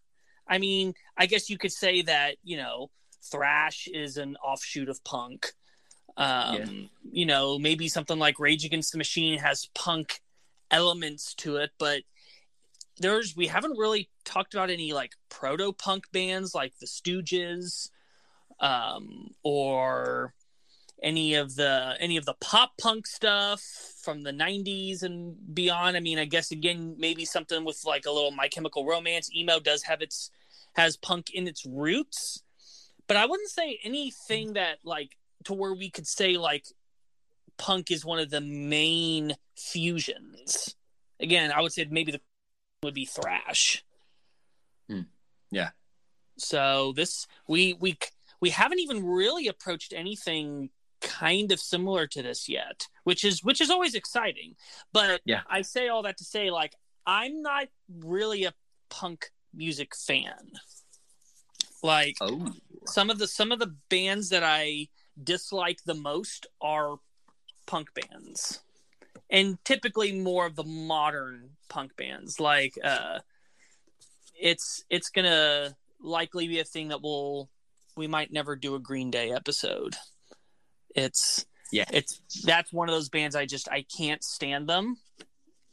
I 0.46 0.58
mean, 0.58 0.94
I 1.16 1.26
guess 1.26 1.48
you 1.48 1.58
could 1.58 1.72
say 1.72 2.02
that, 2.02 2.36
you 2.42 2.56
know, 2.56 2.90
thrash 3.22 3.88
is 3.92 4.16
an 4.16 4.36
offshoot 4.36 4.88
of 4.88 5.02
punk. 5.04 5.52
Um, 6.16 6.54
Yeah. 6.54 6.66
you 7.12 7.26
know, 7.26 7.58
maybe 7.58 7.88
something 7.88 8.18
like 8.18 8.40
Rage 8.40 8.64
Against 8.64 8.92
the 8.92 8.98
Machine 8.98 9.38
has 9.38 9.68
punk 9.74 10.20
elements 10.70 11.34
to 11.36 11.56
it, 11.56 11.70
but 11.78 12.02
there's 12.98 13.34
we 13.36 13.46
haven't 13.46 13.78
really 13.78 14.10
talked 14.24 14.54
about 14.54 14.70
any 14.70 14.92
like 14.92 15.12
proto 15.28 15.72
punk 15.72 16.04
bands 16.12 16.54
like 16.54 16.76
the 16.78 16.86
Stooges 16.86 17.90
um 18.60 19.30
or 19.42 20.34
any 21.02 21.34
of 21.34 21.56
the 21.56 21.96
any 21.98 22.16
of 22.16 22.24
the 22.24 22.34
pop 22.40 22.72
punk 22.78 23.06
stuff 23.06 23.62
from 24.02 24.22
the 24.22 24.32
90s 24.32 25.02
and 25.02 25.36
beyond. 25.54 25.96
I 25.96 26.00
mean 26.00 26.18
i 26.18 26.24
guess 26.24 26.50
again 26.50 26.96
maybe 26.98 27.24
something 27.24 27.64
with 27.64 27.82
like 27.84 28.06
a 28.06 28.10
little 28.10 28.30
my 28.30 28.48
chemical 28.48 28.86
romance. 28.86 29.30
Emo 29.34 29.60
does 29.60 29.82
have 29.84 30.02
its 30.02 30.30
has 30.74 30.96
punk 30.96 31.30
in 31.30 31.48
its 31.48 31.64
roots. 31.66 32.42
But 33.06 33.16
i 33.16 33.26
wouldn't 33.26 33.50
say 33.50 33.78
anything 33.82 34.54
that 34.54 34.78
like 34.84 35.16
to 35.44 35.54
where 35.54 35.74
we 35.74 35.90
could 35.90 36.06
say 36.06 36.36
like 36.36 36.66
punk 37.56 37.90
is 37.90 38.04
one 38.04 38.18
of 38.18 38.30
the 38.30 38.40
main 38.40 39.34
fusions. 39.56 40.76
Again 41.18 41.52
i 41.52 41.60
would 41.60 41.72
say 41.72 41.86
maybe 41.90 42.12
the 42.12 42.20
would 42.82 42.94
be 42.94 43.04
thrash. 43.04 43.84
Hmm. 44.88 45.02
Yeah. 45.50 45.70
so 46.36 46.92
this 46.96 47.26
we 47.48 47.74
we 47.74 47.98
we 48.40 48.50
haven't 48.50 48.78
even 48.80 49.04
really 49.04 49.48
approached 49.48 49.92
anything 49.92 50.70
kind 51.00 51.50
of 51.52 51.60
similar 51.60 52.06
to 52.06 52.22
this 52.22 52.48
yet 52.48 52.86
which 53.04 53.24
is 53.24 53.42
which 53.42 53.60
is 53.60 53.70
always 53.70 53.94
exciting. 53.94 54.54
But 54.92 55.20
Yeah. 55.24 55.42
i 55.48 55.62
say 55.62 55.88
all 55.88 56.02
that 56.02 56.18
to 56.18 56.24
say 56.24 56.50
like 56.50 56.74
i'm 57.06 57.42
not 57.42 57.68
really 57.98 58.44
a 58.44 58.54
punk 58.90 59.30
music 59.54 59.96
fan. 59.96 60.52
Like 61.82 62.16
Oh. 62.20 62.52
some 62.86 63.10
of 63.10 63.18
the 63.18 63.26
some 63.26 63.52
of 63.52 63.58
the 63.58 63.74
bands 63.88 64.28
that 64.30 64.42
i 64.44 64.88
dislike 65.22 65.80
the 65.84 65.94
most 65.94 66.46
are 66.60 66.96
punk 67.66 67.88
bands. 67.94 68.60
And 69.30 69.58
typically 69.64 70.12
more 70.12 70.46
of 70.46 70.56
the 70.56 70.64
modern 70.64 71.50
punk 71.68 71.96
bands. 71.96 72.38
Like 72.40 72.74
uh 72.84 73.20
it's 74.34 74.84
it's 74.90 75.10
gonna 75.10 75.76
likely 76.02 76.48
be 76.48 76.60
a 76.60 76.64
thing 76.64 76.88
that 76.88 77.02
will 77.02 77.48
we 77.96 78.06
might 78.06 78.32
never 78.32 78.56
do 78.56 78.74
a 78.74 78.78
green 78.78 79.10
day 79.10 79.30
episode 79.32 79.96
it's 80.94 81.46
Yeah. 81.72 81.84
it's 81.92 82.20
that's 82.44 82.72
one 82.72 82.88
of 82.88 82.94
those 82.94 83.08
bands 83.08 83.36
i 83.36 83.46
just 83.46 83.68
i 83.70 83.84
can't 83.96 84.22
stand 84.22 84.68
them 84.68 84.96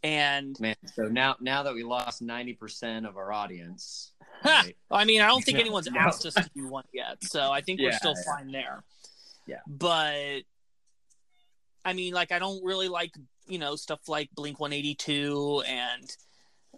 and 0.03 0.57
Man, 0.59 0.75
so 0.93 1.03
now 1.03 1.35
now 1.41 1.63
that 1.63 1.73
we 1.73 1.83
lost 1.83 2.21
90% 2.23 3.07
of 3.07 3.17
our 3.17 3.31
audience. 3.31 4.13
Right? 4.45 4.77
I 4.91 5.03
mean, 5.03 5.19
I 5.21 5.25
don't 5.25 5.43
think 5.43 5.57
anyone's 5.59 5.89
no. 5.89 5.99
asked 5.99 6.23
us 6.23 6.35
to 6.35 6.47
do 6.55 6.67
one 6.67 6.83
yet, 6.93 7.23
so 7.23 7.51
I 7.51 7.61
think 7.61 7.81
we're 7.81 7.91
still 7.91 8.13
yeah. 8.15 8.35
fine 8.35 8.51
there. 8.51 8.83
Yeah. 9.47 9.61
But 9.65 10.41
I 11.83 11.93
mean, 11.93 12.13
like, 12.13 12.31
I 12.31 12.37
don't 12.37 12.63
really 12.63 12.87
like 12.87 13.15
you 13.47 13.57
know 13.57 13.75
stuff 13.75 14.01
like 14.07 14.29
Blink 14.35 14.59
One 14.59 14.73
Eighty 14.73 14.93
Two 14.93 15.63
and 15.67 16.15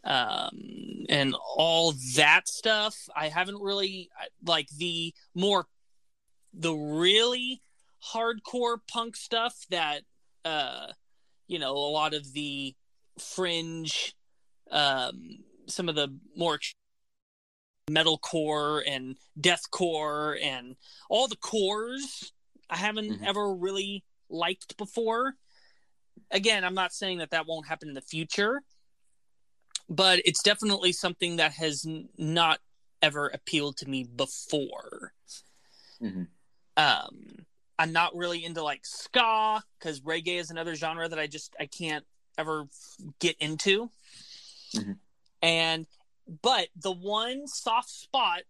um 0.05 1.05
and 1.09 1.35
all 1.57 1.95
that 2.15 2.47
stuff. 2.47 2.95
I 3.13 3.27
haven't 3.27 3.61
really 3.61 4.09
like 4.45 4.69
the 4.69 5.13
more 5.35 5.65
the 6.53 6.73
really 6.73 7.61
hardcore 8.13 8.77
punk 8.87 9.15
stuff 9.15 9.65
that 9.69 10.03
uh 10.45 10.87
you 11.47 11.59
know 11.59 11.71
a 11.71 11.91
lot 11.91 12.13
of 12.13 12.33
the 12.33 12.73
fringe 13.19 14.15
um 14.71 15.39
some 15.67 15.89
of 15.89 15.95
the 15.95 16.07
more 16.35 16.59
metalcore 17.89 18.83
and 18.87 19.17
deathcore 19.39 20.37
and 20.41 20.75
all 21.09 21.27
the 21.27 21.35
cores 21.35 22.31
I 22.69 22.77
haven't 22.77 23.19
Mhm. 23.19 23.25
ever 23.25 23.53
really 23.55 24.03
liked 24.29 24.77
before. 24.77 25.35
Again, 26.29 26.63
I'm 26.63 26.75
not 26.75 26.93
saying 26.93 27.17
that 27.17 27.31
that 27.31 27.47
won't 27.47 27.67
happen 27.67 27.87
in 27.87 27.95
the 27.95 28.01
future, 28.01 28.61
but 29.89 30.19
it's 30.23 30.43
definitely 30.43 30.91
something 30.93 31.37
that 31.37 31.53
has 31.53 31.83
n- 31.83 32.09
not 32.15 32.61
ever 33.01 33.27
appealed 33.29 33.77
to 33.77 33.89
me 33.89 34.03
before. 34.03 35.15
Mhm. 35.99 36.27
Um, 36.77 37.47
I'm 37.79 37.93
not 37.93 38.13
really 38.13 38.43
into 38.43 38.61
like 38.61 38.85
ska 38.85 39.63
because 39.79 40.01
reggae 40.01 40.37
is 40.37 40.51
another 40.51 40.75
genre 40.75 41.07
that 41.07 41.17
I 41.17 41.27
just 41.27 41.55
I 41.59 41.65
can't 41.65 42.05
ever 42.37 42.65
get 43.19 43.37
into. 43.39 43.89
Mhm. 44.75 44.99
And 45.41 45.87
but 46.41 46.67
the 46.75 46.91
one 46.91 47.47
soft 47.47 47.89
spot 47.89 48.41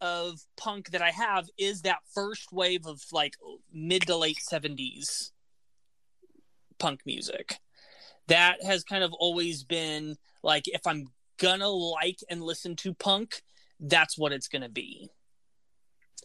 of 0.00 0.40
punk 0.56 0.90
that 0.90 1.02
I 1.02 1.10
have 1.10 1.48
is 1.58 1.82
that 1.82 1.98
first 2.14 2.50
wave 2.50 2.86
of 2.86 3.02
like 3.12 3.34
mid 3.70 4.02
to 4.06 4.16
late 4.16 4.38
70s 4.50 5.32
punk 6.78 7.02
music. 7.04 7.58
That 8.28 8.64
has 8.64 8.84
kind 8.84 9.04
of 9.04 9.12
always 9.12 9.64
been 9.64 10.16
like 10.42 10.64
if 10.66 10.86
I'm 10.86 11.08
gonna 11.38 11.68
like 11.68 12.20
and 12.30 12.42
listen 12.42 12.74
to 12.76 12.94
punk, 12.94 13.42
that's 13.78 14.16
what 14.16 14.32
it's 14.32 14.48
gonna 14.48 14.68
be. 14.70 15.10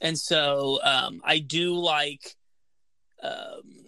And 0.02 0.18
so 0.18 0.80
um, 0.84 1.22
I 1.26 1.40
do 1.40 1.76
like 1.76 2.36
um, 3.24 3.86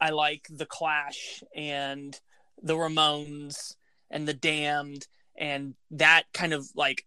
I 0.00 0.10
like 0.10 0.46
the 0.50 0.66
Clash 0.66 1.42
and 1.54 2.18
the 2.62 2.74
Ramones 2.74 3.74
and 4.10 4.26
the 4.26 4.34
Damned 4.34 5.06
and 5.36 5.74
that 5.90 6.24
kind 6.32 6.54
of 6.54 6.66
like 6.74 7.04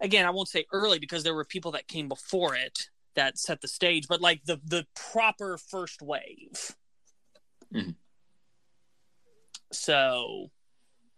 again 0.00 0.26
I 0.26 0.30
won't 0.30 0.48
say 0.48 0.66
early 0.72 0.98
because 0.98 1.22
there 1.22 1.34
were 1.34 1.44
people 1.44 1.72
that 1.72 1.88
came 1.88 2.08
before 2.08 2.54
it 2.54 2.90
that 3.14 3.38
set 3.38 3.60
the 3.60 3.68
stage, 3.68 4.06
but 4.08 4.20
like 4.20 4.44
the 4.44 4.60
the 4.64 4.86
proper 4.94 5.58
first 5.58 6.02
wave. 6.02 6.74
Mm-hmm. 7.72 7.90
So, 9.72 10.50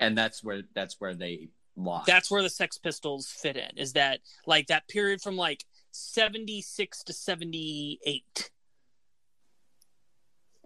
and 0.01 0.17
that's 0.17 0.43
where 0.43 0.63
that's 0.75 0.97
where 0.99 1.15
they 1.15 1.49
lie. 1.77 2.05
That's 2.07 2.31
where 2.31 2.43
the 2.43 2.51
Sex 2.51 2.79
Pistols 2.79 3.29
fit 3.29 3.57
in. 3.57 3.71
Is 3.77 3.95
that 3.95 4.21
like 4.47 4.69
that 4.69 4.89
period 4.89 5.21
from 5.21 5.37
like 5.37 5.65
seventy 5.97 6.61
six 6.61 7.03
to 7.05 7.13
seventy 7.13 7.99
eight? 8.05 8.51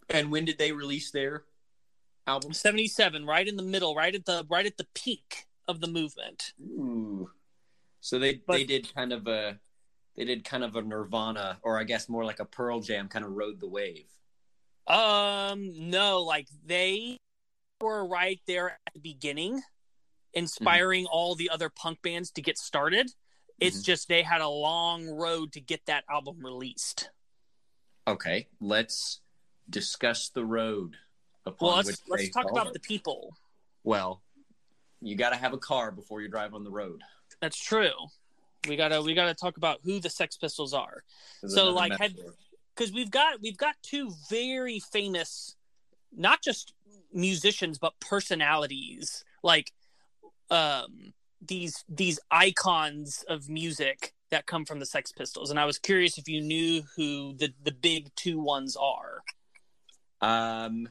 And 0.08 0.30
when 0.30 0.44
did 0.44 0.58
they 0.58 0.72
release 0.72 1.10
their 1.10 1.44
album? 2.26 2.52
77, 2.52 3.24
right 3.24 3.46
in 3.46 3.56
the 3.56 3.62
middle, 3.62 3.94
right 3.94 4.14
at 4.14 4.24
the 4.24 4.44
right 4.50 4.66
at 4.66 4.76
the 4.76 4.86
peak 4.94 5.46
of 5.68 5.80
the 5.80 5.86
movement. 5.86 6.52
Ooh. 6.60 7.30
So 8.00 8.18
they 8.18 8.40
but, 8.46 8.54
they 8.54 8.64
did 8.64 8.92
kind 8.94 9.12
of 9.12 9.26
a 9.26 9.58
they 10.16 10.24
did 10.24 10.44
kind 10.44 10.64
of 10.64 10.74
a 10.74 10.82
Nirvana 10.82 11.58
or 11.62 11.78
I 11.78 11.84
guess 11.84 12.08
more 12.08 12.24
like 12.24 12.40
a 12.40 12.44
Pearl 12.44 12.80
Jam 12.80 13.08
kind 13.08 13.24
of 13.24 13.32
rode 13.32 13.60
the 13.60 13.68
wave. 13.68 14.06
Um 14.86 15.90
no, 15.90 16.22
like 16.22 16.48
they 16.66 17.18
were 17.80 18.06
right 18.06 18.40
there 18.46 18.70
at 18.70 18.94
the 18.94 19.00
beginning 19.00 19.62
inspiring 20.34 21.04
mm-hmm. 21.04 21.12
all 21.12 21.34
the 21.34 21.50
other 21.50 21.68
punk 21.68 22.02
bands 22.02 22.30
to 22.32 22.42
get 22.42 22.58
started. 22.58 23.10
It's 23.60 23.78
mm-hmm. 23.78 23.84
just 23.84 24.08
they 24.08 24.22
had 24.22 24.40
a 24.40 24.48
long 24.48 25.08
road 25.08 25.52
to 25.52 25.60
get 25.60 25.86
that 25.86 26.04
album 26.10 26.38
released. 26.42 27.10
Okay, 28.08 28.48
let's 28.60 29.20
discuss 29.68 30.30
the 30.30 30.44
road. 30.44 30.96
well, 31.60 31.76
let's 31.76 32.02
let's 32.08 32.30
talk 32.30 32.50
about 32.50 32.72
the 32.72 32.80
people. 32.80 33.36
Well, 33.84 34.22
you 35.00 35.16
got 35.16 35.30
to 35.30 35.36
have 35.36 35.52
a 35.52 35.58
car 35.58 35.90
before 35.90 36.20
you 36.20 36.28
drive 36.28 36.54
on 36.54 36.64
the 36.64 36.70
road. 36.70 37.02
That's 37.40 37.62
true. 37.62 37.92
We 38.68 38.76
gotta 38.76 39.00
we 39.00 39.14
gotta 39.14 39.34
talk 39.34 39.56
about 39.56 39.80
who 39.84 40.00
the 40.00 40.10
Sex 40.10 40.36
Pistols 40.36 40.74
are. 40.74 41.02
so 41.46 41.70
like, 41.70 41.92
because 42.74 42.92
we've 42.92 43.10
got 43.10 43.40
we've 43.40 43.56
got 43.56 43.74
two 43.82 44.12
very 44.28 44.80
famous, 44.80 45.56
not 46.14 46.42
just 46.42 46.74
musicians 47.12 47.78
but 47.78 47.98
personalities 48.00 49.24
like 49.42 49.72
um 50.50 51.12
these 51.40 51.84
these 51.88 52.18
icons 52.30 53.24
of 53.28 53.48
music 53.48 54.14
that 54.30 54.46
come 54.46 54.64
from 54.64 54.78
the 54.78 54.86
Sex 54.86 55.12
Pistols, 55.12 55.50
and 55.50 55.58
I 55.58 55.64
was 55.64 55.78
curious 55.78 56.18
if 56.18 56.28
you 56.28 56.40
knew 56.40 56.82
who 56.96 57.34
the 57.36 57.52
the 57.62 57.72
big 57.72 58.14
two 58.14 58.40
ones 58.40 58.76
are. 58.76 59.22
Um, 60.20 60.88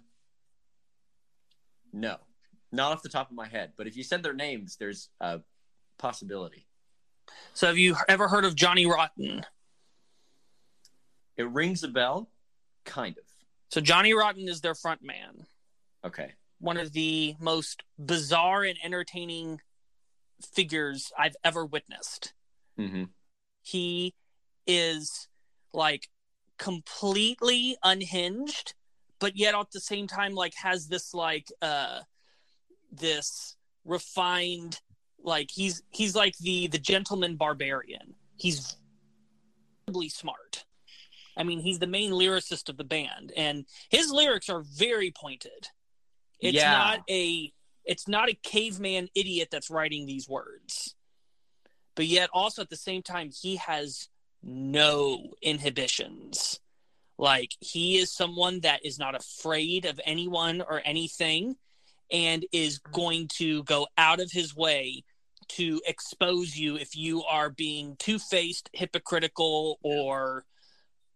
no, 1.94 2.18
not 2.72 2.92
off 2.92 3.02
the 3.02 3.10
top 3.10 3.30
of 3.30 3.36
my 3.36 3.48
head. 3.48 3.74
But 3.78 3.88
if 3.88 3.96
you 3.96 4.04
said 4.04 4.24
their 4.24 4.34
names, 4.34 4.78
there's 4.78 5.10
a 5.20 5.42
possibility. 5.98 6.66
So, 7.54 7.68
have 7.68 7.78
you 7.78 7.96
ever 8.08 8.28
heard 8.28 8.46
of 8.46 8.56
Johnny 8.56 8.86
Rotten? 8.86 9.46
It 11.38 11.50
rings 11.50 11.84
a 11.84 11.88
bell, 11.88 12.30
kind 12.86 13.18
of. 13.18 13.24
So, 13.70 13.82
Johnny 13.82 14.14
Rotten 14.14 14.48
is 14.48 14.62
their 14.62 14.76
front 14.76 15.02
man. 15.04 15.46
Okay. 16.04 16.34
One 16.60 16.78
of 16.78 16.92
the 16.92 17.36
most 17.40 17.84
bizarre 17.98 18.64
and 18.64 18.78
entertaining 18.84 19.62
figures 20.42 21.12
I've 21.18 21.36
ever 21.44 21.66
witnessed. 21.66 22.34
Mm-hmm. 22.78 23.06
He 23.62 24.14
is 24.66 25.28
like 25.74 26.08
completely 26.58 27.78
unhinged 27.84 28.74
but 29.20 29.36
yet 29.36 29.56
at 29.56 29.72
the 29.72 29.80
same 29.80 30.08
time 30.08 30.34
like 30.34 30.54
has 30.56 30.88
this 30.88 31.14
like 31.14 31.48
uh 31.62 32.00
this 32.92 33.56
refined 33.86 34.82
like 35.24 35.50
he's 35.52 35.84
he's 35.90 36.16
like 36.16 36.38
the 36.38 36.68
the 36.68 36.78
gentleman 36.78 37.36
barbarian 37.36 38.14
he's 38.38 38.76
incredibly 39.88 40.10
smart 40.10 40.66
i 41.38 41.44
mean 41.44 41.60
he's 41.60 41.80
the 41.80 41.88
main 41.88 42.12
lyricist 42.12 42.68
of 42.68 42.78
the 42.78 42.84
band 42.84 43.32
and 43.38 43.66
his 43.90 44.12
lyrics 44.12 44.50
are 44.50 44.64
very 44.76 45.12
pointed 45.12 45.70
it's 46.40 46.56
yeah. 46.56 46.72
not 46.72 47.00
a 47.10 47.52
it's 47.90 48.08
not 48.08 48.30
a 48.30 48.34
caveman 48.44 49.10
idiot 49.16 49.50
that's 49.52 49.70
writing 49.70 50.06
these 50.06 50.30
words 50.30 50.96
but 51.96 52.06
yet 52.06 52.30
also 52.32 52.62
at 52.62 52.70
the 52.70 52.76
same 52.76 53.02
time 53.02 53.30
he 53.42 53.56
has 53.56 54.08
no 54.44 55.34
inhibitions 55.42 56.60
like 57.18 57.52
he 57.60 57.98
is 57.98 58.14
someone 58.14 58.62
that 58.62 58.86
is 58.86 58.98
not 58.98 59.16
afraid 59.16 59.86
of 59.86 60.00
anyone 60.06 60.62
or 60.62 60.82
anything 60.86 61.56
and 62.12 62.46
is 62.52 62.78
going 62.78 63.28
to 63.28 63.64
go 63.64 63.88
out 63.98 64.20
of 64.20 64.32
his 64.32 64.56
way 64.56 65.04
to 65.50 65.82
expose 65.88 66.56
you 66.56 66.76
if 66.78 66.96
you 66.96 67.24
are 67.24 67.50
being 67.50 67.96
two-faced, 67.98 68.70
hypocritical 68.74 69.80
or 69.84 70.46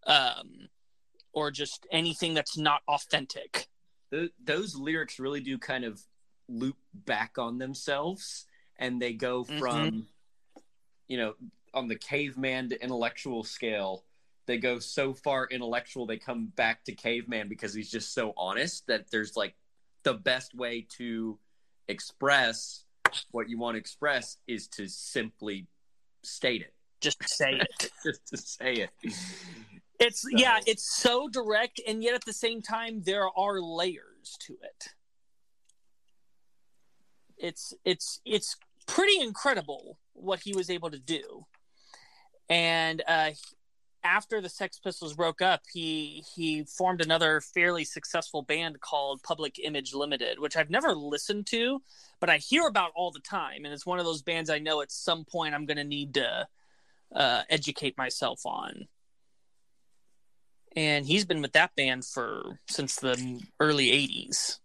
um 0.07 0.67
or 1.33 1.49
just 1.49 1.87
anything 1.91 2.33
that's 2.33 2.57
not 2.57 2.81
authentic. 2.87 3.67
those 4.43 4.75
lyrics 4.75 5.19
really 5.19 5.39
do 5.39 5.57
kind 5.57 5.83
of 5.83 6.01
loop 6.47 6.77
back 6.93 7.37
on 7.37 7.57
themselves 7.57 8.45
and 8.77 9.01
they 9.01 9.13
go 9.13 9.43
mm-hmm. 9.43 9.59
from 9.59 9.87
mm-hmm. 9.87 10.59
you 11.07 11.17
know 11.17 11.33
on 11.73 11.87
the 11.87 11.95
caveman 11.95 12.69
to 12.69 12.81
intellectual 12.83 13.43
scale 13.43 14.03
they 14.45 14.57
go 14.57 14.79
so 14.79 15.13
far 15.13 15.47
intellectual 15.47 16.05
they 16.05 16.17
come 16.17 16.47
back 16.55 16.83
to 16.83 16.93
caveman 16.93 17.47
because 17.47 17.73
he's 17.73 17.89
just 17.89 18.13
so 18.13 18.33
honest 18.37 18.85
that 18.87 19.09
there's 19.09 19.35
like 19.35 19.55
the 20.03 20.13
best 20.13 20.53
way 20.53 20.85
to 20.97 21.37
express 21.87 22.83
what 23.31 23.49
you 23.49 23.57
want 23.57 23.75
to 23.75 23.79
express 23.79 24.37
is 24.47 24.67
to 24.67 24.87
simply 24.87 25.67
state 26.23 26.61
it 26.61 26.73
just 26.99 27.17
say 27.27 27.53
it 27.53 27.91
just 28.05 28.25
to 28.27 28.37
say 28.37 28.73
it 28.73 28.89
it's 29.99 30.21
so. 30.21 30.29
yeah 30.31 30.59
it's 30.65 30.95
so 30.95 31.27
direct 31.27 31.81
and 31.87 32.03
yet 32.03 32.15
at 32.15 32.25
the 32.25 32.33
same 32.33 32.61
time 32.61 33.01
there 33.03 33.27
are 33.37 33.59
layers 33.59 34.37
to 34.39 34.53
it 34.61 34.89
it's 37.37 37.73
it's 37.85 38.19
it's 38.25 38.55
pretty 38.87 39.19
incredible 39.19 39.97
what 40.13 40.39
he 40.39 40.53
was 40.53 40.69
able 40.69 40.91
to 40.91 40.99
do 40.99 41.45
and 42.49 43.01
uh 43.07 43.31
after 44.03 44.41
the 44.41 44.49
Sex 44.49 44.79
Pistols 44.79 45.13
broke 45.13 45.41
up, 45.41 45.61
he 45.71 46.23
he 46.35 46.63
formed 46.63 47.01
another 47.01 47.41
fairly 47.41 47.85
successful 47.85 48.41
band 48.41 48.81
called 48.81 49.23
Public 49.23 49.57
Image 49.59 49.93
Limited, 49.93 50.39
which 50.39 50.57
I've 50.57 50.69
never 50.69 50.93
listened 50.93 51.47
to, 51.47 51.81
but 52.19 52.29
I 52.29 52.37
hear 52.37 52.67
about 52.67 52.91
all 52.95 53.11
the 53.11 53.19
time, 53.19 53.65
and 53.65 53.73
it's 53.73 53.85
one 53.85 53.99
of 53.99 54.05
those 54.05 54.21
bands 54.21 54.49
I 54.49 54.59
know 54.59 54.81
at 54.81 54.91
some 54.91 55.25
point 55.25 55.55
I'm 55.55 55.65
going 55.65 55.77
to 55.77 55.83
need 55.83 56.15
to 56.15 56.47
uh, 57.15 57.43
educate 57.49 57.97
myself 57.97 58.41
on. 58.45 58.87
And 60.75 61.05
he's 61.05 61.25
been 61.25 61.41
with 61.41 61.53
that 61.53 61.75
band 61.75 62.03
for 62.03 62.59
since 62.67 62.95
the 62.97 63.41
early 63.59 63.87
'80s. 63.87 64.59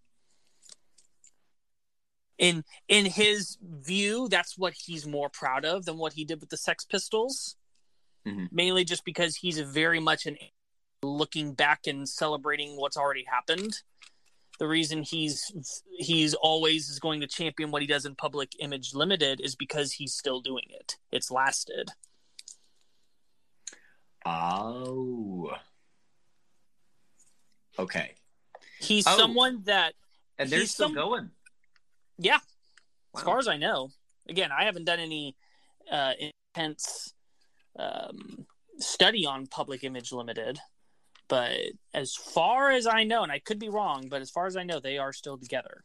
In 2.38 2.64
in 2.86 3.06
his 3.06 3.58
view, 3.62 4.28
that's 4.28 4.56
what 4.56 4.72
he's 4.72 5.06
more 5.06 5.28
proud 5.28 5.64
of 5.64 5.84
than 5.84 5.98
what 5.98 6.12
he 6.12 6.24
did 6.24 6.40
with 6.40 6.50
the 6.50 6.56
Sex 6.56 6.84
Pistols 6.84 7.56
mm-hmm. 8.28 8.44
mainly 8.50 8.84
just 8.84 9.04
because 9.04 9.36
he's 9.36 9.58
very 9.58 10.00
much 10.00 10.26
an 10.26 10.36
looking 11.02 11.54
back 11.54 11.86
and 11.86 12.08
celebrating 12.08 12.76
what's 12.76 12.96
already 12.96 13.24
happened. 13.24 13.82
The 14.58 14.66
reason 14.66 15.02
he's 15.02 15.52
he's 15.96 16.34
always 16.34 16.88
is 16.88 16.98
going 16.98 17.20
to 17.20 17.28
champion 17.28 17.70
what 17.70 17.82
he 17.82 17.86
does 17.86 18.04
in 18.04 18.16
Public 18.16 18.52
Image 18.58 18.92
Limited 18.92 19.40
is 19.40 19.54
because 19.54 19.92
he's 19.92 20.14
still 20.14 20.40
doing 20.40 20.64
it. 20.68 20.96
It's 21.12 21.30
lasted. 21.30 21.90
Oh. 24.26 25.52
Okay. 27.78 28.14
He's 28.80 29.06
oh. 29.06 29.16
someone 29.16 29.62
that 29.66 29.94
and 30.38 30.50
they're 30.50 30.66
still 30.66 30.88
some, 30.88 30.94
going. 30.94 31.30
Yeah. 32.18 32.38
Wow. 33.14 33.20
As 33.20 33.22
far 33.22 33.38
as 33.38 33.48
I 33.48 33.56
know. 33.56 33.90
Again, 34.28 34.50
I 34.52 34.64
haven't 34.64 34.84
done 34.84 35.00
any 35.00 35.36
uh 35.90 36.12
intense 36.54 37.14
um, 37.78 38.46
study 38.78 39.26
on 39.26 39.46
Public 39.46 39.84
Image 39.84 40.12
Limited. 40.12 40.58
But 41.28 41.56
as 41.92 42.14
far 42.14 42.70
as 42.70 42.86
I 42.86 43.04
know, 43.04 43.22
and 43.22 43.30
I 43.30 43.38
could 43.38 43.58
be 43.58 43.68
wrong, 43.68 44.08
but 44.08 44.22
as 44.22 44.30
far 44.30 44.46
as 44.46 44.56
I 44.56 44.62
know, 44.64 44.80
they 44.80 44.98
are 44.98 45.12
still 45.12 45.36
together. 45.36 45.82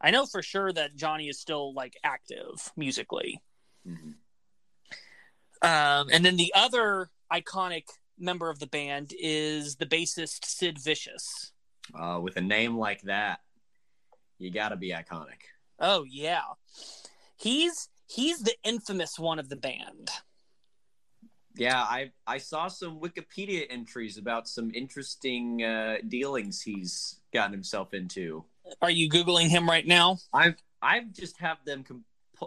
I 0.00 0.10
know 0.10 0.26
for 0.26 0.42
sure 0.42 0.72
that 0.72 0.96
Johnny 0.96 1.28
is 1.28 1.40
still 1.40 1.72
like 1.72 1.96
active 2.04 2.70
musically. 2.76 3.40
Mm-hmm. 3.88 4.10
Um, 5.66 6.08
and 6.12 6.24
then 6.24 6.36
the 6.36 6.52
other 6.54 7.08
iconic 7.32 7.84
member 8.18 8.50
of 8.50 8.58
the 8.58 8.66
band 8.66 9.14
is 9.18 9.76
the 9.76 9.86
bassist 9.86 10.44
Sid 10.44 10.78
Vicious. 10.78 11.52
Uh, 11.98 12.20
with 12.22 12.36
a 12.36 12.42
name 12.42 12.76
like 12.76 13.00
that, 13.02 13.40
you 14.38 14.50
got 14.50 14.68
to 14.70 14.76
be 14.76 14.90
iconic. 14.90 15.40
Oh 15.78 16.04
yeah, 16.08 16.42
he's 17.36 17.88
he's 18.06 18.40
the 18.40 18.54
infamous 18.64 19.18
one 19.18 19.38
of 19.38 19.48
the 19.48 19.56
band. 19.56 20.10
Yeah, 21.56 21.80
I 21.80 22.10
I 22.26 22.38
saw 22.38 22.68
some 22.68 23.00
Wikipedia 23.00 23.66
entries 23.70 24.18
about 24.18 24.48
some 24.48 24.72
interesting 24.74 25.62
uh, 25.62 25.96
dealings 26.08 26.62
he's 26.62 27.20
gotten 27.32 27.52
himself 27.52 27.94
into. 27.94 28.44
Are 28.82 28.90
you 28.90 29.08
googling 29.08 29.48
him 29.48 29.68
right 29.68 29.86
now? 29.86 30.18
I've 30.32 30.56
I've 30.82 31.12
just 31.12 31.38
have 31.38 31.58
them. 31.64 31.84
Comp- 31.84 32.04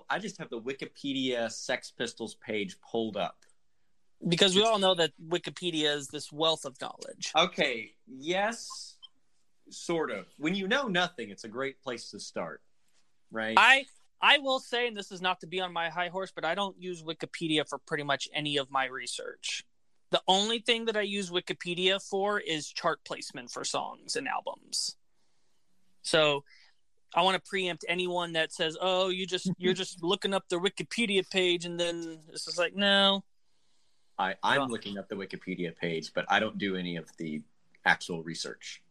I 0.10 0.20
just 0.20 0.38
have 0.38 0.50
the 0.50 0.60
Wikipedia 0.60 1.50
Sex 1.50 1.92
Pistols 1.92 2.36
page 2.36 2.78
pulled 2.82 3.16
up 3.16 3.46
because 4.28 4.56
we 4.56 4.64
all 4.64 4.80
know 4.80 4.96
that 4.96 5.12
Wikipedia 5.30 5.96
is 5.96 6.08
this 6.08 6.32
wealth 6.32 6.66
of 6.66 6.80
knowledge. 6.82 7.32
Okay, 7.36 7.92
yes, 8.08 8.98
sort 9.70 10.12
of. 10.12 10.26
When 10.38 10.56
you 10.56 10.68
know 10.68 10.88
nothing, 10.88 11.30
it's 11.30 11.44
a 11.44 11.50
great 11.50 11.82
place 11.82 12.10
to 12.12 12.20
start, 12.20 12.62
right? 13.32 13.56
I 13.58 13.86
I 14.22 14.40
will 14.40 14.60
say, 14.60 14.88
and 14.88 14.98
this 14.98 15.12
is 15.12 15.22
not 15.22 15.42
to 15.42 15.48
be 15.48 15.60
on 15.60 15.72
my 15.72 15.90
high 15.90 16.10
horse, 16.10 16.32
but 16.34 16.44
I 16.44 16.56
don't 16.56 16.80
use 16.82 17.04
Wikipedia 17.04 17.68
for 17.68 17.78
pretty 17.78 18.04
much 18.04 18.28
any 18.34 18.58
of 18.58 18.72
my 18.72 18.86
research. 18.86 19.64
The 20.10 20.22
only 20.28 20.60
thing 20.60 20.86
that 20.86 20.98
I 20.98 21.02
use 21.02 21.30
Wikipedia 21.30 22.02
for 22.02 22.40
is 22.40 22.68
chart 22.68 23.04
placement 23.06 23.52
for 23.52 23.64
songs 23.64 24.16
and 24.16 24.28
albums. 24.28 24.96
So 26.02 26.44
I 27.14 27.22
want 27.22 27.44
to 27.44 27.50
preempt 27.50 27.86
anyone 27.88 28.34
that 28.34 28.52
says, 28.54 28.78
"Oh, 28.80 29.10
you 29.10 29.26
just 29.28 29.52
you're 29.58 29.74
just 29.74 30.04
looking 30.04 30.34
up 30.34 30.46
the 30.50 30.58
Wikipedia 30.60 31.30
page," 31.30 31.66
and 31.66 31.80
then 31.80 32.20
it's 32.30 32.48
is 32.48 32.58
like, 32.58 32.76
no. 32.76 33.24
I 34.20 34.36
I'm 34.42 34.70
looking 34.70 34.98
up 34.98 35.10
the 35.10 35.16
Wikipedia 35.16 35.76
page, 35.76 36.12
but 36.14 36.26
I 36.28 36.40
don't 36.40 36.58
do 36.58 36.76
any 36.76 36.96
of 36.96 37.10
the 37.18 37.42
actual 37.86 38.24
research. 38.24 38.82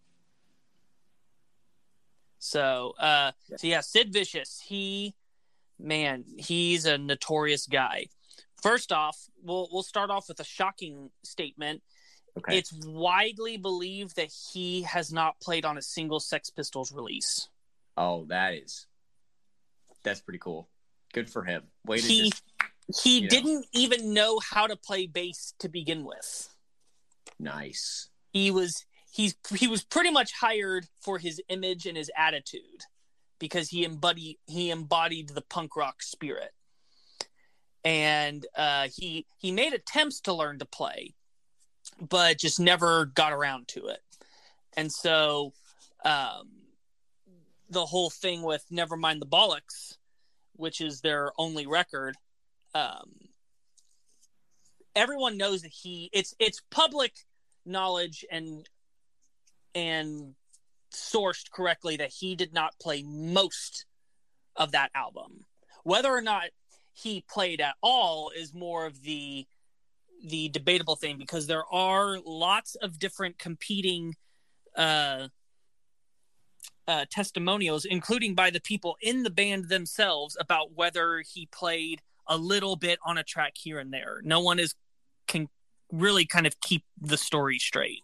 So, 2.46 2.94
uh, 2.98 3.32
yeah. 3.48 3.56
so 3.56 3.66
yeah, 3.66 3.80
Sid 3.80 4.12
Vicious, 4.12 4.62
he, 4.64 5.14
man, 5.78 6.24
he's 6.38 6.86
a 6.86 6.96
notorious 6.96 7.66
guy. 7.66 8.06
First 8.62 8.92
off, 8.92 9.18
we'll 9.42 9.68
we'll 9.72 9.82
start 9.82 10.10
off 10.10 10.28
with 10.28 10.40
a 10.40 10.44
shocking 10.44 11.10
statement. 11.24 11.82
Okay. 12.38 12.58
It's 12.58 12.72
widely 12.86 13.56
believed 13.56 14.16
that 14.16 14.30
he 14.52 14.82
has 14.82 15.12
not 15.12 15.40
played 15.40 15.64
on 15.64 15.78
a 15.78 15.82
single 15.82 16.20
Sex 16.20 16.50
Pistols 16.50 16.92
release. 16.92 17.48
Oh, 17.96 18.26
that 18.26 18.54
is 18.54 18.86
that's 20.04 20.20
pretty 20.20 20.38
cool. 20.38 20.68
Good 21.12 21.28
for 21.28 21.42
him. 21.42 21.64
Wait, 21.84 22.04
he 22.04 22.30
just, 22.30 22.42
he 23.02 23.26
didn't 23.26 23.54
know. 23.54 23.62
even 23.72 24.14
know 24.14 24.38
how 24.38 24.66
to 24.66 24.76
play 24.76 25.06
bass 25.06 25.54
to 25.58 25.68
begin 25.68 26.04
with. 26.04 26.48
Nice. 27.38 28.08
He 28.32 28.50
was 28.50 28.84
he's 29.16 29.34
he 29.54 29.66
was 29.66 29.82
pretty 29.82 30.10
much 30.10 30.32
hired 30.32 30.86
for 31.00 31.18
his 31.18 31.40
image 31.48 31.86
and 31.86 31.96
his 31.96 32.10
attitude 32.16 32.84
because 33.38 33.70
he 33.70 33.84
embodied 33.84 34.36
he 34.46 34.70
embodied 34.70 35.30
the 35.30 35.40
punk 35.40 35.74
rock 35.74 36.02
spirit. 36.02 36.52
And 37.82 38.44
uh, 38.56 38.88
he 38.94 39.26
he 39.38 39.52
made 39.52 39.72
attempts 39.72 40.20
to 40.22 40.34
learn 40.34 40.58
to 40.58 40.66
play 40.66 41.14
but 42.00 42.38
just 42.38 42.58
never 42.58 43.06
got 43.06 43.32
around 43.32 43.68
to 43.68 43.86
it. 43.86 44.00
And 44.76 44.92
so 44.92 45.52
um, 46.04 46.50
the 47.70 47.86
whole 47.86 48.10
thing 48.10 48.42
with 48.42 48.64
never 48.70 48.96
mind 48.96 49.22
the 49.22 49.26
bollocks 49.26 49.96
which 50.54 50.80
is 50.80 51.00
their 51.00 51.32
only 51.38 51.66
record 51.66 52.16
um, 52.74 53.12
everyone 54.94 55.36
knows 55.36 55.62
that 55.62 55.70
he 55.70 56.10
it's 56.12 56.34
it's 56.38 56.60
public 56.70 57.12
knowledge 57.64 58.24
and 58.30 58.68
and 59.76 60.34
sourced 60.92 61.50
correctly 61.52 61.98
that 61.98 62.10
he 62.10 62.34
did 62.34 62.52
not 62.54 62.72
play 62.80 63.02
most 63.04 63.84
of 64.56 64.72
that 64.72 64.90
album. 64.94 65.44
Whether 65.84 66.08
or 66.08 66.22
not 66.22 66.44
he 66.92 67.22
played 67.28 67.60
at 67.60 67.74
all 67.82 68.30
is 68.36 68.54
more 68.54 68.86
of 68.86 69.02
the 69.02 69.46
the 70.24 70.48
debatable 70.48 70.96
thing 70.96 71.18
because 71.18 71.46
there 71.46 71.66
are 71.70 72.18
lots 72.24 72.74
of 72.76 72.98
different 72.98 73.38
competing 73.38 74.14
uh, 74.74 75.28
uh, 76.88 77.04
testimonials, 77.10 77.84
including 77.84 78.34
by 78.34 78.48
the 78.48 78.60
people 78.60 78.96
in 79.02 79.24
the 79.24 79.30
band 79.30 79.68
themselves, 79.68 80.34
about 80.40 80.72
whether 80.74 81.22
he 81.32 81.46
played 81.52 82.00
a 82.26 82.38
little 82.38 82.76
bit 82.76 82.98
on 83.04 83.18
a 83.18 83.22
track 83.22 83.52
here 83.56 83.78
and 83.78 83.92
there. 83.92 84.20
No 84.24 84.40
one 84.40 84.58
is 84.58 84.74
can 85.28 85.48
really 85.92 86.24
kind 86.24 86.46
of 86.46 86.60
keep 86.60 86.82
the 86.98 87.18
story 87.18 87.58
straight. 87.58 88.00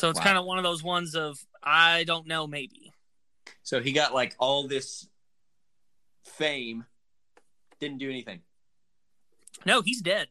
So 0.00 0.08
it's 0.08 0.18
wow. 0.18 0.24
kind 0.24 0.38
of 0.38 0.46
one 0.46 0.56
of 0.56 0.64
those 0.64 0.82
ones 0.82 1.14
of 1.14 1.38
I 1.62 2.04
don't 2.04 2.26
know, 2.26 2.46
maybe. 2.46 2.94
So 3.62 3.82
he 3.82 3.92
got 3.92 4.14
like 4.14 4.34
all 4.38 4.66
this 4.66 5.06
fame, 6.24 6.86
didn't 7.80 7.98
do 7.98 8.08
anything. 8.08 8.40
No, 9.66 9.82
he's 9.82 10.00
dead. 10.00 10.28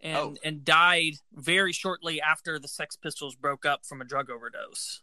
And 0.00 0.16
oh. 0.16 0.34
and 0.42 0.64
died 0.64 1.12
very 1.34 1.72
shortly 1.72 2.20
after 2.20 2.58
the 2.58 2.66
Sex 2.66 2.96
Pistols 2.96 3.36
broke 3.36 3.64
up 3.64 3.86
from 3.86 4.00
a 4.00 4.04
drug 4.04 4.28
overdose. 4.28 5.02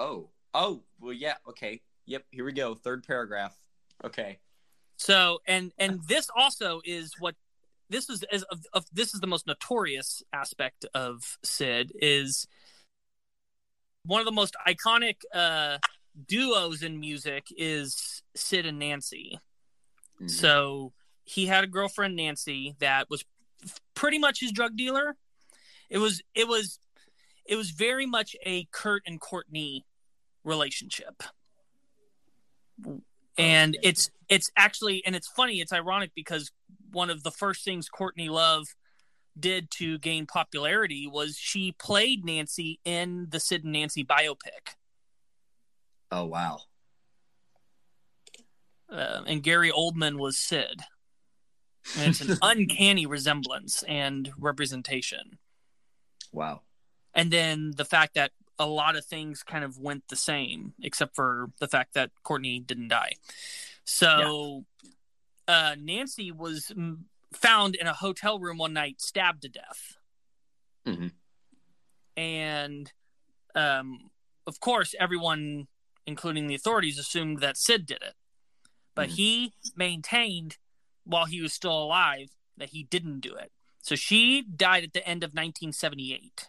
Oh. 0.00 0.30
Oh, 0.54 0.82
well 0.98 1.12
yeah, 1.12 1.34
okay. 1.48 1.80
Yep, 2.06 2.24
here 2.32 2.44
we 2.44 2.52
go. 2.52 2.74
Third 2.74 3.06
paragraph. 3.06 3.56
Okay. 4.02 4.40
So, 4.96 5.38
and 5.46 5.70
and 5.78 6.00
this 6.08 6.28
also 6.36 6.80
is 6.84 7.12
what 7.20 7.36
this 7.90 8.10
is 8.10 8.24
as 8.32 8.42
of, 8.44 8.64
of, 8.72 8.84
this 8.92 9.14
is 9.14 9.20
the 9.20 9.26
most 9.26 9.46
notorious 9.46 10.22
aspect 10.32 10.84
of 10.94 11.38
Sid 11.42 11.92
is 11.94 12.46
one 14.04 14.20
of 14.20 14.26
the 14.26 14.32
most 14.32 14.56
iconic 14.66 15.16
uh, 15.34 15.78
duos 16.26 16.82
in 16.82 16.98
music 16.98 17.46
is 17.56 18.22
Sid 18.34 18.66
and 18.66 18.78
Nancy. 18.78 19.38
Mm-hmm. 20.16 20.28
So 20.28 20.92
he 21.24 21.46
had 21.46 21.64
a 21.64 21.68
girlfriend 21.68 22.16
Nancy 22.16 22.74
that 22.80 23.10
was 23.10 23.24
pretty 23.94 24.18
much 24.18 24.40
his 24.40 24.52
drug 24.52 24.76
dealer. 24.76 25.16
It 25.90 25.98
was 25.98 26.22
it 26.34 26.48
was 26.48 26.78
it 27.44 27.56
was 27.56 27.70
very 27.70 28.06
much 28.06 28.36
a 28.44 28.66
Kurt 28.72 29.02
and 29.06 29.20
Courtney 29.20 29.86
relationship. 30.44 31.22
And 33.36 33.76
it's 33.82 34.10
it's 34.28 34.50
actually 34.56 35.02
and 35.06 35.14
it's 35.14 35.28
funny, 35.28 35.60
it's 35.60 35.72
ironic 35.72 36.12
because 36.14 36.50
one 36.90 37.10
of 37.10 37.22
the 37.22 37.30
first 37.30 37.64
things 37.64 37.88
Courtney 37.88 38.28
Love 38.28 38.68
did 39.38 39.70
to 39.70 39.98
gain 39.98 40.26
popularity 40.26 41.06
was 41.06 41.36
she 41.36 41.72
played 41.72 42.24
Nancy 42.24 42.80
in 42.84 43.28
the 43.30 43.40
Sid 43.40 43.64
and 43.64 43.72
Nancy 43.72 44.04
biopic. 44.04 44.74
Oh 46.10 46.24
wow! 46.24 46.60
Uh, 48.90 49.22
and 49.26 49.42
Gary 49.42 49.70
Oldman 49.70 50.18
was 50.18 50.38
Sid. 50.38 50.82
And 51.96 52.10
it's 52.10 52.20
an 52.20 52.38
uncanny 52.42 53.06
resemblance 53.06 53.82
and 53.84 54.30
representation. 54.38 55.38
Wow! 56.32 56.62
And 57.14 57.30
then 57.30 57.72
the 57.76 57.84
fact 57.84 58.14
that 58.14 58.32
a 58.58 58.66
lot 58.66 58.96
of 58.96 59.04
things 59.04 59.42
kind 59.42 59.64
of 59.64 59.78
went 59.78 60.04
the 60.08 60.16
same, 60.16 60.74
except 60.82 61.14
for 61.14 61.50
the 61.60 61.68
fact 61.68 61.94
that 61.94 62.10
Courtney 62.22 62.58
didn't 62.58 62.88
die. 62.88 63.12
So 63.84 64.64
uh, 65.48 65.74
Nancy 65.80 66.30
was 66.30 66.70
found 67.32 67.74
in 67.74 67.86
a 67.86 67.94
hotel 67.94 68.38
room 68.38 68.58
one 68.58 68.74
night, 68.74 69.00
stabbed 69.00 69.42
to 69.42 69.48
death. 69.48 69.96
Mm-hmm. 70.86 71.08
And 72.16 72.92
um, 73.54 74.10
of 74.46 74.60
course, 74.60 74.94
everyone, 75.00 75.66
including 76.06 76.46
the 76.46 76.54
authorities, 76.54 76.98
assumed 76.98 77.40
that 77.40 77.56
Sid 77.56 77.86
did 77.86 78.02
it. 78.02 78.14
But 78.94 79.08
mm-hmm. 79.08 79.16
he 79.16 79.52
maintained 79.74 80.58
while 81.04 81.24
he 81.24 81.40
was 81.40 81.52
still 81.52 81.82
alive 81.82 82.28
that 82.56 82.70
he 82.70 82.82
didn't 82.84 83.20
do 83.20 83.34
it. 83.34 83.50
So 83.80 83.94
she 83.94 84.42
died 84.42 84.84
at 84.84 84.92
the 84.92 85.06
end 85.06 85.22
of 85.22 85.28
1978. 85.28 86.48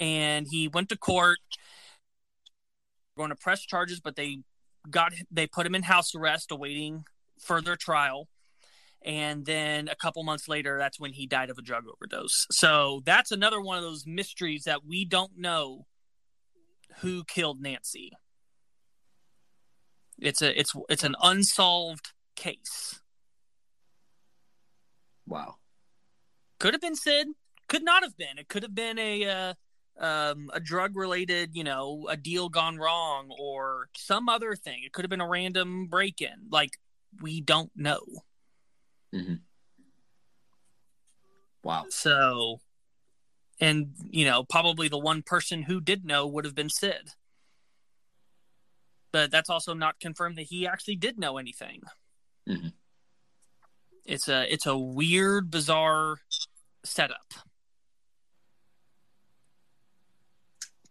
And 0.00 0.46
he 0.50 0.66
went 0.66 0.88
to 0.88 0.96
court 0.96 1.38
going 3.16 3.30
to 3.30 3.36
press 3.36 3.60
charges, 3.60 4.00
but 4.00 4.16
they 4.16 4.38
got 4.90 5.12
they 5.30 5.46
put 5.46 5.66
him 5.66 5.74
in 5.74 5.82
house 5.82 6.14
arrest 6.14 6.50
awaiting 6.50 7.04
further 7.38 7.76
trial. 7.76 8.28
And 9.04 9.44
then 9.44 9.88
a 9.88 9.96
couple 9.96 10.22
months 10.22 10.48
later, 10.48 10.78
that's 10.78 10.98
when 10.98 11.12
he 11.12 11.26
died 11.26 11.50
of 11.50 11.58
a 11.58 11.62
drug 11.62 11.84
overdose. 11.86 12.46
So 12.50 13.02
that's 13.04 13.32
another 13.32 13.60
one 13.60 13.76
of 13.76 13.84
those 13.84 14.06
mysteries 14.06 14.64
that 14.64 14.84
we 14.86 15.04
don't 15.04 15.36
know 15.36 15.86
who 17.00 17.24
killed 17.24 17.60
Nancy. 17.60 18.12
It's 20.18 20.40
a 20.40 20.58
it's 20.58 20.74
it's 20.88 21.04
an 21.04 21.16
unsolved 21.22 22.12
case. 22.36 23.00
Wow. 25.26 25.56
Could 26.58 26.74
have 26.74 26.80
been 26.80 26.96
Sid. 26.96 27.28
Could 27.68 27.84
not 27.84 28.02
have 28.02 28.16
been. 28.16 28.38
It 28.38 28.48
could 28.48 28.62
have 28.62 28.74
been 28.74 28.98
a 28.98 29.24
uh, 29.24 29.54
um, 29.98 30.50
a 30.52 30.60
drug 30.60 30.96
related, 30.96 31.50
you 31.54 31.64
know, 31.64 32.06
a 32.08 32.16
deal 32.16 32.48
gone 32.48 32.76
wrong 32.76 33.30
or 33.38 33.88
some 33.96 34.28
other 34.28 34.54
thing. 34.54 34.82
It 34.84 34.92
could 34.92 35.04
have 35.04 35.10
been 35.10 35.20
a 35.20 35.28
random 35.28 35.86
break 35.86 36.20
in. 36.20 36.48
Like 36.50 36.78
we 37.20 37.40
don't 37.40 37.70
know. 37.76 38.02
Mhm. 39.12 39.40
Wow. 41.62 41.86
So, 41.88 42.60
and 43.60 43.94
you 44.10 44.24
know, 44.24 44.44
probably 44.44 44.88
the 44.88 44.98
one 44.98 45.22
person 45.22 45.62
who 45.62 45.80
did 45.80 46.04
know 46.04 46.26
would 46.26 46.44
have 46.44 46.54
been 46.54 46.70
Sid. 46.70 47.10
But 49.12 49.30
that's 49.30 49.48
also 49.48 49.74
not 49.74 50.00
confirmed 50.00 50.36
that 50.38 50.46
he 50.48 50.66
actually 50.66 50.96
did 50.96 51.18
know 51.18 51.38
anything. 51.38 51.82
Mhm. 52.48 52.72
It's 54.04 54.28
a 54.28 54.52
it's 54.52 54.66
a 54.66 54.76
weird, 54.76 55.50
bizarre 55.50 56.18
setup. 56.84 57.32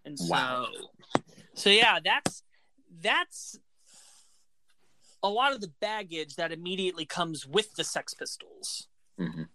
And 0.06 0.18
so, 0.18 0.28
Wow. 0.28 0.68
so 1.54 1.70
yeah, 1.70 2.00
that's 2.04 2.44
that's 2.90 3.60
a 5.24 5.30
lot 5.30 5.54
of 5.54 5.62
the 5.62 5.72
baggage 5.80 6.36
that 6.36 6.52
immediately 6.52 7.06
comes 7.06 7.48
with 7.48 7.74
the 7.76 7.84
Sex 7.84 8.14
Pistols. 8.14 8.88
Mhm. 9.18 9.48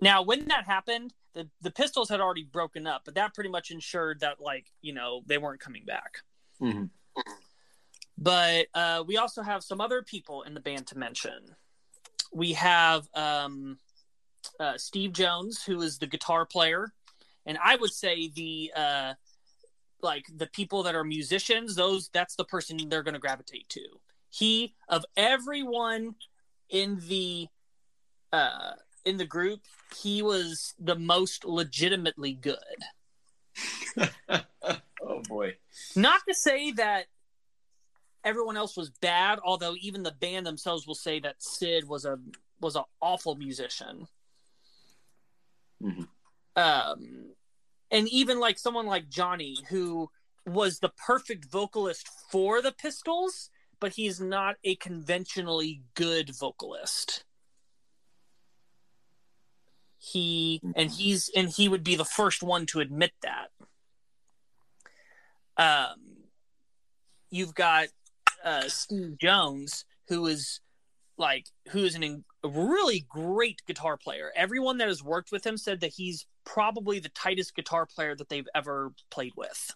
Now, 0.00 0.22
when 0.22 0.46
that 0.48 0.64
happened, 0.66 1.14
the 1.32 1.48
the 1.60 1.70
Pistols 1.70 2.08
had 2.08 2.20
already 2.20 2.44
broken 2.44 2.86
up, 2.86 3.02
but 3.04 3.14
that 3.14 3.32
pretty 3.32 3.50
much 3.50 3.70
ensured 3.70 4.20
that 4.20 4.40
like 4.40 4.72
you 4.82 4.92
know 4.92 5.22
they 5.26 5.38
weren't 5.38 5.60
coming 5.60 5.84
back. 5.84 6.18
Mhm. 6.60 6.90
But 8.18 8.66
uh, 8.74 9.04
we 9.06 9.16
also 9.16 9.42
have 9.42 9.64
some 9.64 9.80
other 9.80 10.02
people 10.02 10.42
in 10.42 10.54
the 10.54 10.60
band 10.60 10.86
to 10.88 10.98
mention. 10.98 11.56
We 12.32 12.52
have 12.52 13.08
um, 13.14 13.78
uh, 14.60 14.78
Steve 14.78 15.12
Jones, 15.12 15.64
who 15.64 15.80
is 15.82 15.98
the 15.98 16.06
guitar 16.06 16.46
player, 16.46 16.92
and 17.46 17.58
I 17.62 17.76
would 17.76 17.92
say 17.92 18.28
the 18.28 18.72
uh, 18.74 19.14
like 20.00 20.26
the 20.36 20.46
people 20.46 20.82
that 20.84 20.94
are 20.94 21.04
musicians. 21.04 21.74
Those 21.74 22.08
that's 22.08 22.36
the 22.36 22.44
person 22.44 22.76
they're 22.88 23.02
going 23.02 23.14
to 23.14 23.20
gravitate 23.20 23.68
to. 23.70 24.00
He 24.34 24.74
of 24.88 25.04
everyone 25.16 26.16
in 26.68 27.00
the 27.08 27.46
uh, 28.32 28.72
in 29.04 29.16
the 29.16 29.24
group, 29.24 29.60
he 29.96 30.22
was 30.22 30.74
the 30.78 30.96
most 30.96 31.44
legitimately 31.44 32.32
good. 32.32 32.56
oh 34.28 35.22
boy. 35.28 35.54
Not 35.94 36.20
to 36.28 36.34
say 36.34 36.72
that 36.72 37.06
everyone 38.24 38.56
else 38.56 38.76
was 38.76 38.90
bad, 38.90 39.38
although 39.44 39.76
even 39.80 40.02
the 40.02 40.10
band 40.10 40.46
themselves 40.46 40.84
will 40.84 40.96
say 40.96 41.20
that 41.20 41.40
Sid 41.40 41.86
was 41.86 42.04
a 42.04 42.18
was 42.60 42.74
an 42.74 42.84
awful 43.00 43.36
musician. 43.36 44.08
Mhm. 45.80 46.08
Um, 46.56 47.34
and 47.92 48.08
even 48.08 48.40
like 48.40 48.58
someone 48.58 48.86
like 48.86 49.08
Johnny, 49.08 49.58
who 49.68 50.10
was 50.44 50.80
the 50.80 50.92
perfect 51.06 51.44
vocalist 51.44 52.08
for 52.30 52.60
the 52.60 52.72
Pistols, 52.72 53.50
but 53.84 53.92
he's 53.92 54.18
not 54.18 54.56
a 54.64 54.76
conventionally 54.76 55.82
good 55.92 56.34
vocalist. 56.34 57.22
He 59.98 60.62
and 60.74 60.90
he's 60.90 61.30
and 61.36 61.50
he 61.50 61.68
would 61.68 61.84
be 61.84 61.94
the 61.94 62.06
first 62.06 62.42
one 62.42 62.64
to 62.68 62.80
admit 62.80 63.12
that. 63.20 63.50
Um, 65.58 65.96
you've 67.28 67.54
got 67.54 67.88
uh, 68.42 68.68
Steve 68.68 69.18
Jones, 69.18 69.84
who 70.08 70.28
is 70.28 70.60
like 71.18 71.44
who 71.68 71.84
is 71.84 71.94
an, 71.94 72.02
in- 72.02 72.24
a 72.42 72.48
really 72.48 73.04
great 73.06 73.60
guitar 73.66 73.98
player. 73.98 74.32
Everyone 74.34 74.78
that 74.78 74.88
has 74.88 75.04
worked 75.04 75.30
with 75.30 75.46
him 75.46 75.58
said 75.58 75.80
that 75.80 75.92
he's 75.94 76.24
probably 76.46 77.00
the 77.00 77.10
tightest 77.10 77.54
guitar 77.54 77.84
player 77.84 78.16
that 78.16 78.30
they've 78.30 78.48
ever 78.54 78.94
played 79.10 79.32
with. 79.36 79.74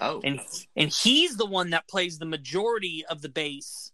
Oh. 0.00 0.20
And 0.24 0.40
and 0.76 0.90
he's 0.90 1.36
the 1.36 1.46
one 1.46 1.70
that 1.70 1.88
plays 1.88 2.18
the 2.18 2.26
majority 2.26 3.04
of 3.08 3.20
the 3.22 3.28
bass 3.28 3.92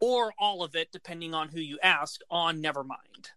or 0.00 0.32
all 0.38 0.62
of 0.62 0.74
it 0.74 0.90
depending 0.92 1.34
on 1.34 1.48
who 1.48 1.60
you 1.60 1.78
ask 1.82 2.20
on 2.30 2.62
Nevermind. 2.62 3.30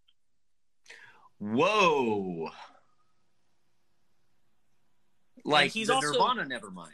Whoa. 1.40 2.52
Like 5.44 5.72
he's 5.72 5.88
the 5.88 5.96
also- 5.96 6.12
Nirvana 6.12 6.46
Nevermind. 6.46 6.90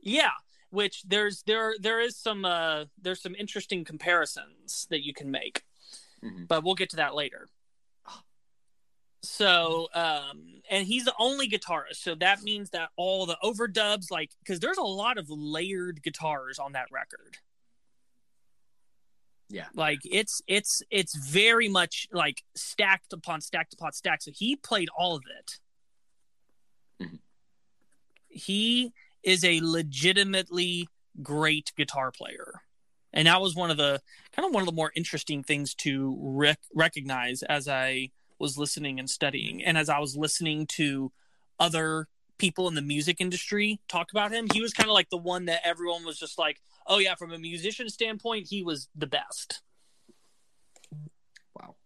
Yeah, 0.00 0.30
which 0.70 1.02
there's 1.04 1.42
there 1.42 1.74
there 1.80 2.00
is 2.00 2.16
some 2.16 2.44
uh 2.44 2.84
there's 3.00 3.20
some 3.22 3.34
interesting 3.34 3.84
comparisons 3.84 4.86
that 4.90 5.04
you 5.04 5.14
can 5.14 5.30
make. 5.30 5.62
Mhm. 6.22 6.46
But 6.48 6.62
we'll 6.64 6.74
get 6.74 6.90
to 6.90 6.96
that 6.96 7.14
later. 7.14 7.48
So, 9.24 9.88
um 9.94 10.62
and 10.70 10.86
he's 10.86 11.04
the 11.04 11.14
only 11.18 11.48
guitarist, 11.48 11.96
so 11.96 12.14
that 12.16 12.42
means 12.42 12.70
that 12.70 12.90
all 12.96 13.26
the 13.26 13.36
overdubs 13.42 14.10
like 14.10 14.30
cuz 14.46 14.60
there's 14.60 14.78
a 14.78 14.82
lot 14.82 15.18
of 15.18 15.28
layered 15.30 16.02
guitars 16.02 16.58
on 16.58 16.72
that 16.72 16.88
record. 16.90 17.38
Yeah. 19.48 19.66
Like 19.74 20.00
it's 20.04 20.40
it's 20.46 20.82
it's 20.90 21.14
very 21.16 21.68
much 21.68 22.08
like 22.12 22.42
stacked 22.56 23.12
upon 23.12 23.40
stacked 23.40 23.74
upon 23.74 23.92
stacked. 23.92 24.24
So 24.24 24.30
he 24.34 24.56
played 24.56 24.88
all 24.96 25.16
of 25.16 25.22
it. 25.38 25.60
Mhm. 27.02 27.20
He 28.28 28.92
is 29.22 29.44
a 29.44 29.60
legitimately 29.62 30.88
great 31.22 31.72
guitar 31.76 32.10
player. 32.10 32.62
And 33.12 33.28
that 33.28 33.40
was 33.40 33.54
one 33.54 33.70
of 33.70 33.76
the 33.76 34.02
kind 34.32 34.44
of 34.46 34.52
one 34.52 34.62
of 34.62 34.66
the 34.66 34.72
more 34.72 34.92
interesting 34.96 35.44
things 35.44 35.74
to 35.76 36.16
rec- 36.20 36.58
recognize 36.74 37.42
as 37.44 37.68
I 37.68 38.10
was 38.38 38.58
listening 38.58 38.98
and 38.98 39.08
studying 39.08 39.64
and 39.64 39.78
as 39.78 39.88
I 39.88 39.98
was 39.98 40.16
listening 40.16 40.66
to 40.68 41.12
other 41.58 42.08
people 42.38 42.68
in 42.68 42.74
the 42.74 42.82
music 42.82 43.20
industry 43.20 43.80
talk 43.88 44.10
about 44.10 44.32
him. 44.32 44.46
He 44.52 44.60
was 44.60 44.72
kind 44.72 44.88
of 44.88 44.94
like 44.94 45.10
the 45.10 45.16
one 45.16 45.46
that 45.46 45.60
everyone 45.64 46.04
was 46.04 46.18
just 46.18 46.38
like, 46.38 46.60
"Oh 46.86 46.98
yeah, 46.98 47.14
from 47.14 47.32
a 47.32 47.38
musician 47.38 47.88
standpoint, 47.88 48.48
he 48.48 48.62
was 48.62 48.88
the 48.94 49.06
best." 49.06 49.62
Wow. 51.54 51.76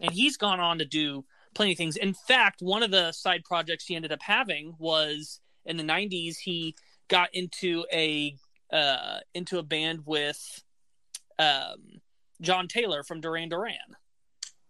and 0.00 0.12
he's 0.12 0.36
gone 0.36 0.60
on 0.60 0.78
to 0.78 0.84
do 0.84 1.24
plenty 1.54 1.72
of 1.72 1.78
things. 1.78 1.96
In 1.96 2.14
fact, 2.14 2.62
one 2.62 2.82
of 2.82 2.90
the 2.90 3.12
side 3.12 3.44
projects 3.44 3.84
he 3.84 3.96
ended 3.96 4.12
up 4.12 4.22
having 4.22 4.74
was 4.78 5.40
in 5.64 5.76
the 5.76 5.82
'90s. 5.82 6.36
He 6.38 6.74
got 7.08 7.28
into 7.34 7.84
a 7.92 8.36
uh, 8.72 9.18
into 9.34 9.58
a 9.58 9.62
band 9.62 10.06
with 10.06 10.62
um, 11.38 12.00
John 12.40 12.68
Taylor 12.68 13.02
from 13.02 13.20
Duran 13.20 13.48
Duran. 13.48 13.96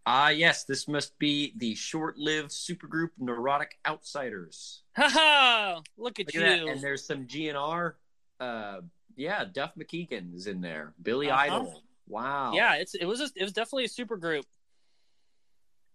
Ah, 0.04 0.30
yes, 0.30 0.64
this 0.64 0.88
must 0.88 1.16
be 1.18 1.52
the 1.56 1.74
short-lived 1.76 2.50
supergroup 2.50 3.10
Neurotic 3.18 3.78
Outsiders. 3.86 4.82
Haha! 4.96 5.80
Look 5.96 6.18
at 6.18 6.26
Look 6.26 6.34
you. 6.34 6.42
at. 6.42 6.58
And 6.66 6.80
there's 6.80 7.06
some 7.06 7.26
GNR. 7.26 7.94
Uh, 8.40 8.80
yeah, 9.16 9.44
Duff 9.44 9.72
McKagan 9.78 10.34
is 10.34 10.46
in 10.48 10.60
there. 10.60 10.94
Billy 11.02 11.30
Uh-huh. 11.30 11.40
Idol. 11.40 11.82
Wow. 12.08 12.52
yeah, 12.52 12.74
it's 12.74 12.94
it 12.96 13.04
was 13.04 13.20
a, 13.20 13.28
it 13.36 13.44
was 13.44 13.52
definitely 13.52 13.84
a 13.84 13.88
super 13.88 14.16
group. 14.16 14.44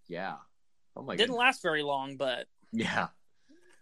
Yeah. 0.07 0.35
Oh 0.95 1.01
my 1.03 1.13
God. 1.13 1.17
Didn't 1.17 1.35
last 1.35 1.61
very 1.61 1.83
long, 1.83 2.15
but 2.15 2.47
Yeah. 2.71 3.07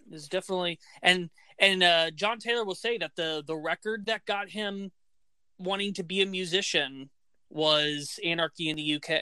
it 0.08 0.12
was 0.12 0.28
definitely 0.28 0.80
and 1.04 1.30
and 1.60 1.84
uh, 1.84 2.12
John 2.12 2.40
Taylor 2.40 2.66
will 2.66 2.76
say 2.76 2.98
that 2.98 3.12
the 3.16 3.44
the 3.46 3.56
record 3.56 4.08
that 4.08 4.26
got 4.26 4.50
him 4.50 4.92
wanting 5.60 5.94
to 5.94 6.04
be 6.04 6.22
a 6.22 6.26
musician 6.26 7.10
was 7.50 8.20
Anarchy 8.26 8.70
in 8.70 8.76
the 8.76 8.96
UK. 8.96 9.22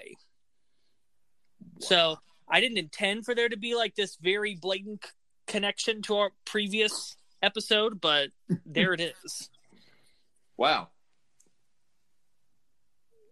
So 1.80 2.18
I 2.50 2.60
didn't 2.60 2.78
intend 2.78 3.26
for 3.26 3.36
there 3.36 3.50
to 3.50 3.58
be 3.58 3.76
like 3.76 3.96
this 3.96 4.16
very 4.22 4.56
blatant 4.56 5.06
c- 5.06 5.12
connection 5.48 6.02
to 6.04 6.16
our 6.18 6.32
previous 6.46 7.16
episode, 7.42 8.00
but 8.00 8.30
there 8.66 8.94
it 8.94 9.02
is. 9.02 9.50
Wow. 10.58 10.90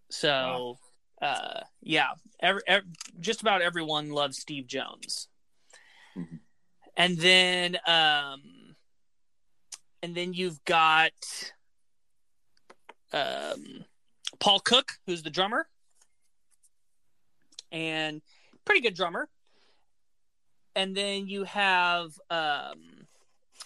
So, 0.09 0.77
uh, 1.21 1.61
yeah, 1.81 2.09
every, 2.41 2.61
ev 2.67 2.83
just 3.19 3.41
about 3.41 3.61
everyone 3.61 4.09
loves 4.09 4.37
Steve 4.37 4.67
Jones. 4.67 5.27
Mhm. 6.17 6.39
And 6.97 7.17
then, 7.17 7.77
um, 7.87 8.75
and 10.03 10.13
then 10.13 10.33
you've 10.33 10.63
got 10.65 11.11
um, 13.13 13.85
Paul 14.39 14.59
Cook, 14.59 14.93
who's 15.05 15.23
the 15.23 15.29
drummer, 15.29 15.67
and 17.71 18.21
pretty 18.65 18.81
good 18.81 18.95
drummer. 18.95 19.29
And 20.75 20.95
then 20.95 21.27
you 21.27 21.43
have, 21.43 22.11
um, 22.29 23.07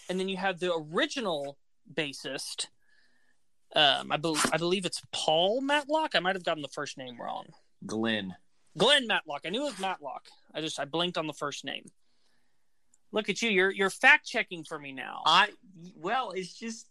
and 0.10 0.20
then 0.20 0.28
you 0.28 0.38
have 0.38 0.60
the 0.60 0.74
original 0.74 1.58
bassist. 1.94 2.68
Um, 3.76 4.12
I, 4.12 4.18
bel 4.18 4.38
I 4.52 4.58
believe 4.58 4.86
it's 4.86 5.02
Paul 5.12 5.62
Matlock. 5.62 6.16
I 6.16 6.20
might 6.20 6.36
have 6.36 6.44
gotten 6.44 6.64
the 6.64 6.70
first 6.70 6.98
name 6.98 7.20
wrong. 7.22 7.46
Glenn. 7.86 8.36
Glenn 8.78 9.08
Matlock. 9.08 9.42
I 9.46 9.50
knew 9.50 9.62
it 9.62 9.72
was 9.72 9.80
Matlock. 9.80 10.28
I 10.54 10.62
just 10.62 10.80
I 10.80 10.86
blinked 10.86 11.18
on 11.18 11.28
the 11.28 11.34
first 11.34 11.64
name. 11.66 11.86
Look 13.12 13.30
at 13.30 13.42
you. 13.42 13.50
You're 13.50 13.72
you're 13.72 13.90
fact 13.90 14.26
checking 14.26 14.64
for 14.64 14.80
me 14.80 14.92
now. 14.92 15.22
I 15.26 15.50
well, 15.96 16.32
it's 16.32 16.58
just 16.58 16.88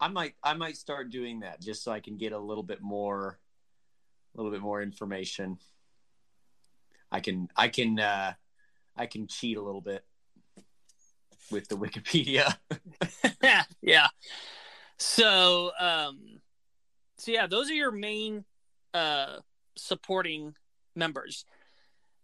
I 0.00 0.08
might 0.08 0.34
I 0.42 0.54
might 0.54 0.76
start 0.76 1.10
doing 1.10 1.40
that 1.40 1.60
just 1.60 1.84
so 1.84 1.92
I 1.92 2.00
can 2.00 2.16
get 2.16 2.32
a 2.32 2.38
little 2.38 2.62
bit 2.62 2.80
more 2.80 3.38
a 4.34 4.38
little 4.40 4.52
bit 4.52 4.62
more 4.62 4.82
information. 4.82 5.58
I 7.12 7.20
can 7.20 7.48
I 7.54 7.68
can 7.68 8.00
uh 8.00 8.32
I 8.96 9.06
can 9.06 9.28
cheat 9.28 9.56
a 9.56 9.62
little 9.62 9.80
bit 9.80 10.04
with 11.50 11.68
the 11.68 11.76
Wikipedia. 11.76 12.56
yeah. 13.82 14.08
So, 14.98 15.72
um, 15.78 16.40
so 17.18 17.32
yeah, 17.32 17.46
those 17.46 17.70
are 17.70 17.74
your 17.74 17.92
main 17.92 18.44
uh, 18.94 19.38
supporting 19.76 20.54
members. 20.94 21.44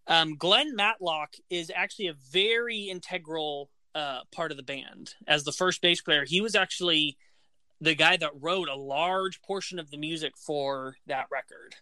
Um, 0.06 0.36
Glenn 0.36 0.74
Matlock 0.74 1.34
is 1.50 1.70
actually 1.74 2.06
a 2.08 2.14
very 2.32 2.84
integral 2.84 3.70
uh, 3.94 4.20
part 4.32 4.50
of 4.50 4.56
the 4.56 4.62
band 4.62 5.14
as 5.26 5.44
the 5.44 5.52
first 5.52 5.82
bass 5.82 6.00
player. 6.00 6.24
He 6.26 6.40
was 6.40 6.54
actually 6.54 7.16
the 7.80 7.94
guy 7.94 8.16
that 8.16 8.30
wrote 8.40 8.68
a 8.68 8.74
large 8.74 9.42
portion 9.42 9.78
of 9.78 9.90
the 9.90 9.98
music 9.98 10.32
for 10.36 10.96
that 11.06 11.26
record. 11.30 11.76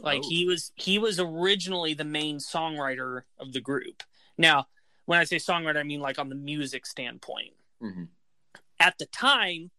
Like 0.00 0.22
Oh. 0.24 0.28
he 0.28 0.46
was 0.46 0.72
he 0.76 0.98
was 0.98 1.18
originally 1.20 1.94
the 1.94 2.04
main 2.04 2.38
songwriter 2.38 3.22
of 3.38 3.52
the 3.52 3.60
group. 3.60 4.02
Now, 4.36 4.66
when 5.06 5.18
I 5.18 5.24
say 5.24 5.36
songwriter, 5.36 5.78
I 5.78 5.82
mean 5.82 6.00
like 6.00 6.18
on 6.18 6.28
the 6.28 6.34
music 6.34 6.86
standpoint. 6.86 7.54
hmm 7.80 8.04
At 8.80 8.98
the 8.98 9.06
time, 9.06 9.70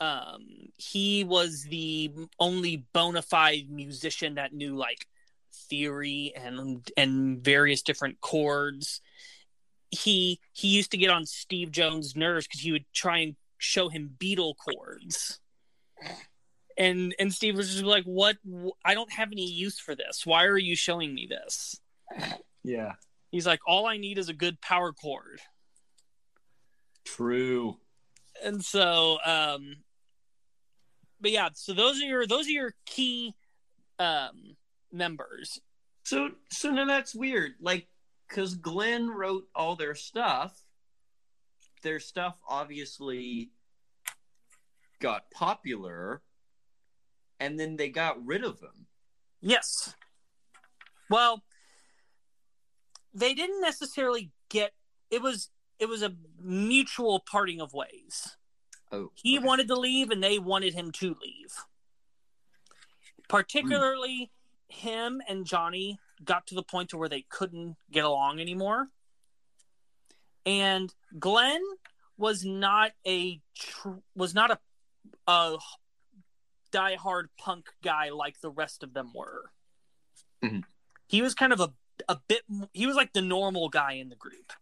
um, 0.00 0.70
he 0.76 1.24
was 1.24 1.64
the 1.64 2.10
only 2.38 2.84
bona 2.92 3.22
fide 3.22 3.68
musician 3.70 4.34
that 4.36 4.52
knew 4.52 4.76
like 4.76 5.06
theory 5.68 6.32
and 6.36 6.90
and 6.96 7.38
various 7.44 7.82
different 7.82 8.20
chords. 8.20 9.00
He 9.90 10.40
he 10.52 10.68
used 10.68 10.90
to 10.90 10.96
get 10.96 11.10
on 11.10 11.26
Steve 11.26 11.70
Jones' 11.70 12.16
nerves 12.16 12.46
because 12.46 12.60
he 12.60 12.72
would 12.72 12.86
try 12.92 13.18
and 13.18 13.36
show 13.58 13.88
him 13.88 14.16
Beatle 14.18 14.54
chords. 14.56 15.40
And 16.76 17.14
and 17.18 17.32
Steve 17.32 17.56
was 17.56 17.70
just 17.72 17.84
like, 17.84 18.04
"What? 18.04 18.36
I 18.84 18.94
don't 18.94 19.12
have 19.12 19.30
any 19.30 19.46
use 19.48 19.78
for 19.78 19.94
this. 19.94 20.26
Why 20.26 20.44
are 20.44 20.58
you 20.58 20.74
showing 20.76 21.14
me 21.14 21.26
this?" 21.28 21.80
Yeah. 22.64 22.92
He's 23.30 23.46
like, 23.46 23.60
"All 23.66 23.86
I 23.86 23.96
need 23.96 24.18
is 24.18 24.28
a 24.28 24.34
good 24.34 24.60
power 24.60 24.92
chord." 24.92 25.40
True. 27.04 27.78
and 28.42 28.64
so 28.64 29.18
um 29.24 29.76
but 31.20 31.30
yeah 31.30 31.50
so 31.54 31.72
those 31.72 32.00
are 32.02 32.06
your 32.06 32.26
those 32.26 32.46
are 32.48 32.50
your 32.50 32.74
key 32.86 33.34
um 33.98 34.56
members 34.90 35.60
So 36.02 36.30
so 36.50 36.70
now 36.70 36.86
that's 36.86 37.14
weird. 37.14 37.52
Like 37.60 37.86
cuz 38.28 38.54
Glenn 38.56 39.08
wrote 39.10 39.44
all 39.54 39.76
their 39.76 39.94
stuff. 39.94 40.64
Their 41.82 42.00
stuff 42.00 42.36
obviously 42.48 43.50
got 45.00 45.30
popular 45.30 46.22
and 47.44 47.60
then 47.60 47.76
they 47.76 47.88
got 47.90 48.24
rid 48.24 48.42
of 48.44 48.60
him. 48.60 48.86
yes 49.40 49.94
well 51.10 51.42
they 53.12 53.34
didn't 53.34 53.60
necessarily 53.60 54.30
get 54.48 54.72
it 55.10 55.20
was 55.22 55.50
it 55.78 55.88
was 55.88 56.02
a 56.02 56.14
mutual 56.40 57.20
parting 57.20 57.60
of 57.60 57.72
ways 57.74 58.36
Oh. 58.92 59.10
he 59.14 59.38
okay. 59.38 59.46
wanted 59.46 59.68
to 59.68 59.74
leave 59.76 60.10
and 60.10 60.22
they 60.22 60.38
wanted 60.38 60.74
him 60.74 60.92
to 60.92 61.16
leave 61.22 61.52
particularly 63.28 64.30
him 64.68 65.20
and 65.28 65.44
johnny 65.46 65.98
got 66.24 66.46
to 66.46 66.54
the 66.54 66.62
point 66.62 66.90
to 66.90 66.96
where 66.96 67.08
they 67.08 67.22
couldn't 67.28 67.76
get 67.90 68.04
along 68.04 68.40
anymore 68.40 68.88
and 70.46 70.94
glenn 71.18 71.62
was 72.16 72.44
not 72.44 72.92
a 73.06 73.40
tr- 73.58 74.00
was 74.14 74.34
not 74.34 74.50
a, 74.52 74.58
a 75.26 75.56
diehard 76.74 77.26
punk 77.38 77.66
guy 77.82 78.08
like 78.10 78.40
the 78.40 78.50
rest 78.50 78.82
of 78.82 78.92
them 78.94 79.12
were 79.14 79.50
Mhm. 80.42 80.62
he 81.06 81.22
was 81.22 81.34
kind 81.34 81.52
of 81.52 81.60
a, 81.60 81.72
a 82.08 82.18
bit 82.28 82.42
he 82.72 82.86
was 82.86 82.96
like 82.96 83.12
the 83.12 83.22
normal 83.22 83.68
guy 83.68 83.92
in 83.92 84.08
the 84.08 84.16
group 84.16 84.52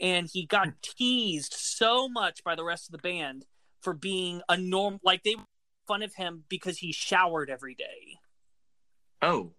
and 0.00 0.28
he 0.32 0.44
got 0.46 0.68
teased 0.82 1.54
so 1.54 2.08
much 2.08 2.42
by 2.42 2.54
the 2.56 2.64
rest 2.64 2.88
of 2.88 2.92
the 2.92 2.98
band 2.98 3.46
for 3.80 3.92
being 3.94 4.42
a 4.48 4.56
norm 4.56 4.98
like 5.04 5.22
they 5.22 5.36
fun 5.86 6.02
of 6.02 6.14
him 6.14 6.44
because 6.48 6.78
he 6.78 6.92
showered 6.92 7.48
every 7.50 7.74
day 7.74 8.18
Oh. 9.20 9.52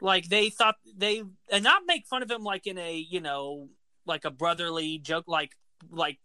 like 0.00 0.28
they 0.28 0.50
thought 0.50 0.76
they 0.96 1.22
and 1.50 1.64
not 1.64 1.82
make 1.86 2.06
fun 2.06 2.22
of 2.22 2.30
him 2.30 2.42
like 2.42 2.66
in 2.66 2.78
a 2.78 2.96
you 2.96 3.20
know 3.20 3.68
like 4.06 4.24
a 4.24 4.30
brotherly 4.30 4.98
joke 4.98 5.24
like 5.28 5.52
like 5.90 6.18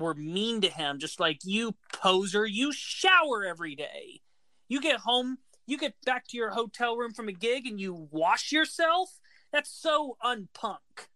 were 0.00 0.14
mean 0.14 0.60
to 0.60 0.68
him 0.68 0.98
just 0.98 1.20
like 1.20 1.38
you 1.44 1.74
poser 1.92 2.44
you 2.44 2.72
shower 2.72 3.44
every 3.44 3.74
day 3.76 4.20
you 4.68 4.80
get 4.80 5.00
home 5.00 5.38
you 5.66 5.78
get 5.78 5.94
back 6.04 6.26
to 6.26 6.36
your 6.36 6.50
hotel 6.50 6.96
room 6.96 7.12
from 7.12 7.28
a 7.28 7.32
gig 7.32 7.66
and 7.66 7.80
you 7.80 8.08
wash 8.10 8.50
yourself 8.50 9.20
that's 9.52 9.70
so 9.70 10.16
unpunk 10.24 11.06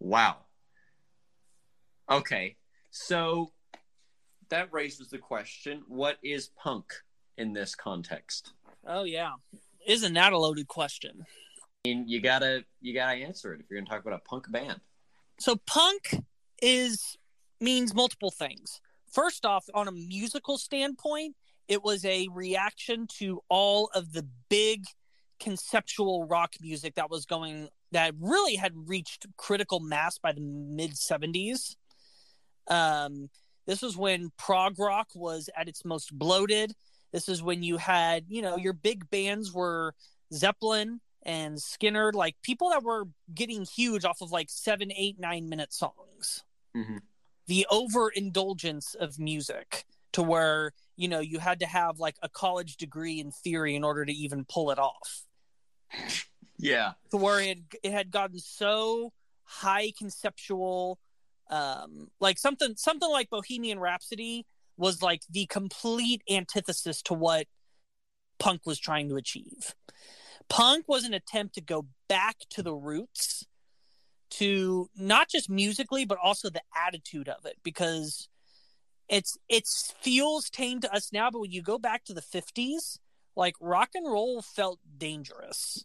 Wow. 0.00 0.38
Okay. 2.10 2.56
So 2.90 3.52
that 4.48 4.72
raises 4.72 5.10
the 5.10 5.18
question, 5.18 5.82
what 5.86 6.16
is 6.22 6.48
punk 6.56 6.86
in 7.36 7.52
this 7.52 7.74
context? 7.74 8.54
oh 8.86 9.04
yeah 9.04 9.32
isn't 9.86 10.14
that 10.14 10.32
a 10.32 10.38
loaded 10.38 10.66
question 10.66 11.26
And 11.84 12.08
you 12.08 12.20
gotta 12.22 12.64
you 12.80 12.94
gotta 12.94 13.18
answer 13.18 13.52
it 13.52 13.60
if 13.60 13.66
you're 13.68 13.78
gonna 13.78 13.90
talk 13.90 14.00
about 14.00 14.18
a 14.18 14.28
punk 14.28 14.50
band. 14.50 14.80
So 15.40 15.56
punk 15.66 16.22
is 16.62 17.16
means 17.60 17.94
multiple 17.94 18.30
things. 18.30 18.80
First 19.12 19.44
off 19.44 19.64
on 19.74 19.88
a 19.88 19.92
musical 19.92 20.58
standpoint 20.58 21.34
it 21.68 21.84
was 21.84 22.04
a 22.04 22.28
reaction 22.32 23.06
to 23.18 23.40
all 23.48 23.90
of 23.94 24.12
the 24.12 24.26
big 24.48 24.84
conceptual 25.38 26.26
rock 26.26 26.54
music 26.60 26.94
that 26.96 27.10
was 27.10 27.24
going 27.24 27.68
that 27.92 28.12
really 28.20 28.56
had 28.56 28.72
reached 28.86 29.26
critical 29.36 29.80
mass 29.80 30.18
by 30.18 30.32
the 30.32 30.40
mid 30.40 30.92
70s 30.92 31.76
um 32.68 33.30
this 33.70 33.82
was 33.82 33.96
when 33.96 34.32
prog 34.36 34.78
rock 34.80 35.08
was 35.14 35.48
at 35.56 35.68
its 35.68 35.84
most 35.84 36.12
bloated. 36.18 36.74
This 37.12 37.28
is 37.28 37.40
when 37.40 37.62
you 37.62 37.76
had 37.76 38.24
you 38.28 38.42
know 38.42 38.56
your 38.56 38.72
big 38.72 39.08
bands 39.10 39.52
were 39.52 39.94
zeppelin 40.32 41.00
and 41.24 41.56
Skynyrd 41.58 42.14
like 42.14 42.36
people 42.42 42.70
that 42.70 42.82
were 42.82 43.04
getting 43.34 43.64
huge 43.64 44.04
off 44.04 44.20
of 44.22 44.30
like 44.32 44.48
seven 44.50 44.90
eight 44.96 45.18
nine 45.18 45.48
minute 45.48 45.72
songs 45.72 46.44
Mm-hmm. 46.76 46.98
the 47.46 47.66
overindulgence 47.70 48.94
of 48.94 49.18
music 49.18 49.84
to 50.12 50.22
where 50.22 50.72
you 50.96 51.08
know 51.08 51.18
you 51.20 51.38
had 51.40 51.58
to 51.60 51.66
have 51.66 51.98
like 51.98 52.14
a 52.22 52.28
college 52.28 52.76
degree 52.76 53.18
in 53.18 53.32
theory 53.32 53.74
in 53.74 53.82
order 53.82 54.04
to 54.04 54.12
even 54.12 54.44
pull 54.44 54.70
it 54.70 54.78
off 54.78 55.26
Yeah. 56.58 56.92
to 57.10 57.16
where 57.16 57.40
it, 57.40 57.58
it 57.82 57.92
had 57.92 58.10
gotten 58.10 58.38
so 58.38 59.12
high 59.44 59.92
conceptual 59.98 60.98
um 61.50 62.08
like 62.20 62.38
something 62.38 62.74
something 62.76 63.10
like 63.10 63.28
bohemian 63.30 63.80
rhapsody 63.80 64.46
was 64.76 65.02
like 65.02 65.22
the 65.28 65.46
complete 65.46 66.22
antithesis 66.30 67.02
to 67.02 67.14
what 67.14 67.48
punk 68.38 68.64
was 68.64 68.78
trying 68.78 69.08
to 69.08 69.16
achieve 69.16 69.74
punk 70.50 70.84
was 70.86 71.04
an 71.04 71.14
attempt 71.14 71.54
to 71.54 71.62
go 71.62 71.86
back 72.08 72.36
to 72.50 72.62
the 72.62 72.74
roots 72.74 73.46
to 74.30 74.90
not 74.94 75.28
just 75.30 75.48
musically 75.48 76.04
but 76.04 76.18
also 76.22 76.50
the 76.50 76.62
attitude 76.86 77.28
of 77.28 77.46
it 77.46 77.56
because 77.62 78.28
it's 79.08 79.38
it 79.48 79.64
feels 80.00 80.50
tame 80.50 80.80
to 80.80 80.94
us 80.94 81.10
now 81.12 81.30
but 81.30 81.40
when 81.40 81.50
you 81.50 81.62
go 81.62 81.78
back 81.78 82.04
to 82.04 82.12
the 82.12 82.20
50s 82.20 82.98
like 83.36 83.54
rock 83.60 83.90
and 83.94 84.06
roll 84.06 84.42
felt 84.42 84.78
dangerous. 84.98 85.84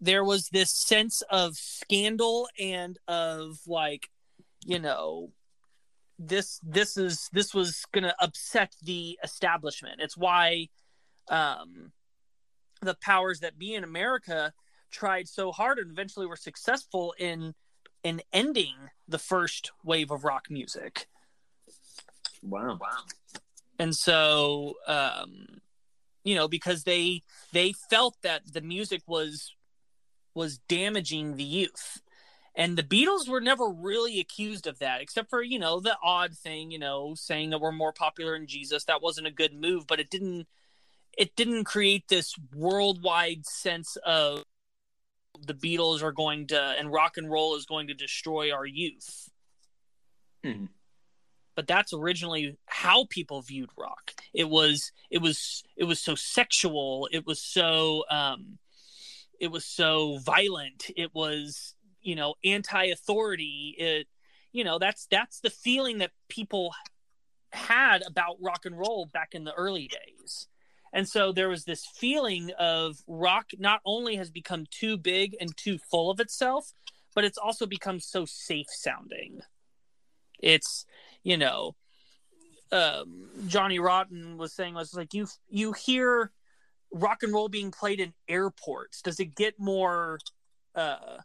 There 0.00 0.24
was 0.24 0.48
this 0.48 0.70
sense 0.70 1.22
of 1.30 1.56
scandal 1.56 2.48
and 2.58 2.98
of 3.08 3.58
like 3.66 4.08
you 4.64 4.78
know 4.78 5.32
this 6.18 6.60
this 6.62 6.96
is 6.96 7.28
this 7.32 7.52
was 7.52 7.84
to 7.92 8.14
upset 8.20 8.74
the 8.82 9.18
establishment. 9.22 10.00
It's 10.00 10.16
why 10.16 10.68
um 11.28 11.92
the 12.80 12.96
powers 13.00 13.40
that 13.40 13.58
be 13.58 13.74
in 13.74 13.84
america 13.84 14.52
tried 14.90 15.28
so 15.28 15.52
hard 15.52 15.78
and 15.78 15.90
eventually 15.90 16.26
were 16.26 16.36
successful 16.36 17.14
in 17.18 17.54
in 18.04 18.22
ending 18.32 18.74
the 19.06 19.18
first 19.18 19.72
wave 19.84 20.10
of 20.10 20.24
rock 20.24 20.46
music 20.50 21.06
Wow. 22.42 22.78
Wow. 22.80 22.88
and 23.78 23.94
so 23.94 24.74
um 24.86 25.60
you 26.24 26.34
know 26.34 26.46
because 26.48 26.84
they 26.84 27.22
they 27.52 27.72
felt 27.90 28.16
that 28.22 28.52
the 28.52 28.60
music 28.60 29.02
was 29.06 29.54
was 30.34 30.58
damaging 30.68 31.36
the 31.36 31.44
youth 31.44 32.00
and 32.54 32.76
the 32.76 32.82
beatles 32.82 33.28
were 33.28 33.40
never 33.40 33.68
really 33.68 34.20
accused 34.20 34.66
of 34.66 34.78
that 34.78 35.00
except 35.00 35.28
for 35.30 35.42
you 35.42 35.58
know 35.58 35.80
the 35.80 35.96
odd 36.02 36.32
thing 36.34 36.70
you 36.70 36.78
know 36.78 37.14
saying 37.16 37.50
that 37.50 37.60
we're 37.60 37.72
more 37.72 37.92
popular 37.92 38.36
in 38.36 38.46
jesus 38.46 38.84
that 38.84 39.02
wasn't 39.02 39.26
a 39.26 39.32
good 39.32 39.52
move 39.52 39.86
but 39.86 39.98
it 40.00 40.10
didn't 40.10 40.46
it 41.16 41.34
didn't 41.36 41.64
create 41.64 42.04
this 42.08 42.34
worldwide 42.54 43.46
sense 43.46 43.96
of 44.04 44.42
the 45.46 45.54
beatles 45.54 46.02
are 46.02 46.12
going 46.12 46.46
to 46.48 46.60
and 46.60 46.92
rock 46.92 47.16
and 47.16 47.30
roll 47.30 47.56
is 47.56 47.66
going 47.66 47.86
to 47.88 47.94
destroy 47.94 48.52
our 48.52 48.66
youth. 48.66 49.28
Mhm. 50.44 50.68
but 51.56 51.66
that's 51.66 51.92
originally 51.92 52.56
how 52.66 53.06
people 53.10 53.42
viewed 53.42 53.70
rock. 53.76 54.12
It 54.32 54.48
was 54.48 54.92
it 55.10 55.18
was 55.18 55.64
it 55.76 55.84
was 55.84 56.00
so 56.00 56.14
sexual. 56.14 57.08
It 57.10 57.26
was 57.26 57.42
so 57.42 58.04
um 58.10 58.58
it 59.40 59.48
was 59.48 59.64
so 59.64 60.18
violent. 60.18 60.90
It 60.96 61.12
was 61.14 61.74
you 62.00 62.14
know 62.14 62.34
anti-authority. 62.44 63.74
It 63.76 64.08
you 64.52 64.62
know 64.62 64.78
that's 64.78 65.06
that's 65.06 65.40
the 65.40 65.50
feeling 65.50 65.98
that 65.98 66.12
people 66.28 66.74
had 67.52 68.02
about 68.06 68.36
rock 68.40 68.64
and 68.64 68.78
roll 68.78 69.06
back 69.06 69.34
in 69.34 69.42
the 69.42 69.54
early 69.54 69.88
days 69.88 70.46
and 70.92 71.08
so 71.08 71.32
there 71.32 71.48
was 71.48 71.64
this 71.64 71.86
feeling 71.86 72.50
of 72.58 72.98
rock 73.06 73.46
not 73.58 73.80
only 73.84 74.16
has 74.16 74.30
become 74.30 74.66
too 74.70 74.96
big 74.96 75.36
and 75.40 75.56
too 75.56 75.78
full 75.90 76.10
of 76.10 76.20
itself 76.20 76.72
but 77.18 77.24
it's 77.24 77.36
also 77.36 77.66
become 77.66 77.98
so 77.98 78.24
safe 78.24 78.68
sounding. 78.70 79.40
It's 80.38 80.86
you 81.24 81.36
know 81.36 81.74
um, 82.70 83.28
johnny 83.48 83.80
rotten 83.80 84.38
was 84.38 84.52
saying 84.52 84.74
was 84.74 84.94
like 84.94 85.14
you 85.14 85.26
you 85.48 85.72
hear 85.72 86.30
rock 86.92 87.24
and 87.24 87.32
roll 87.32 87.48
being 87.48 87.72
played 87.72 87.98
in 87.98 88.12
airports. 88.28 89.02
Does 89.02 89.18
it 89.18 89.34
get 89.34 89.58
more 89.58 90.20
uh 90.76 91.18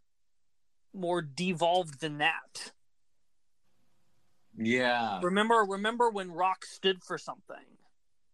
more 0.96 1.22
devolved 1.22 2.02
than 2.02 2.18
that? 2.18 2.72
Yeah. 4.58 5.20
Remember 5.22 5.58
remember 5.58 6.10
when 6.10 6.32
rock 6.32 6.66
stood 6.66 7.04
for 7.04 7.20
something? 7.20 7.78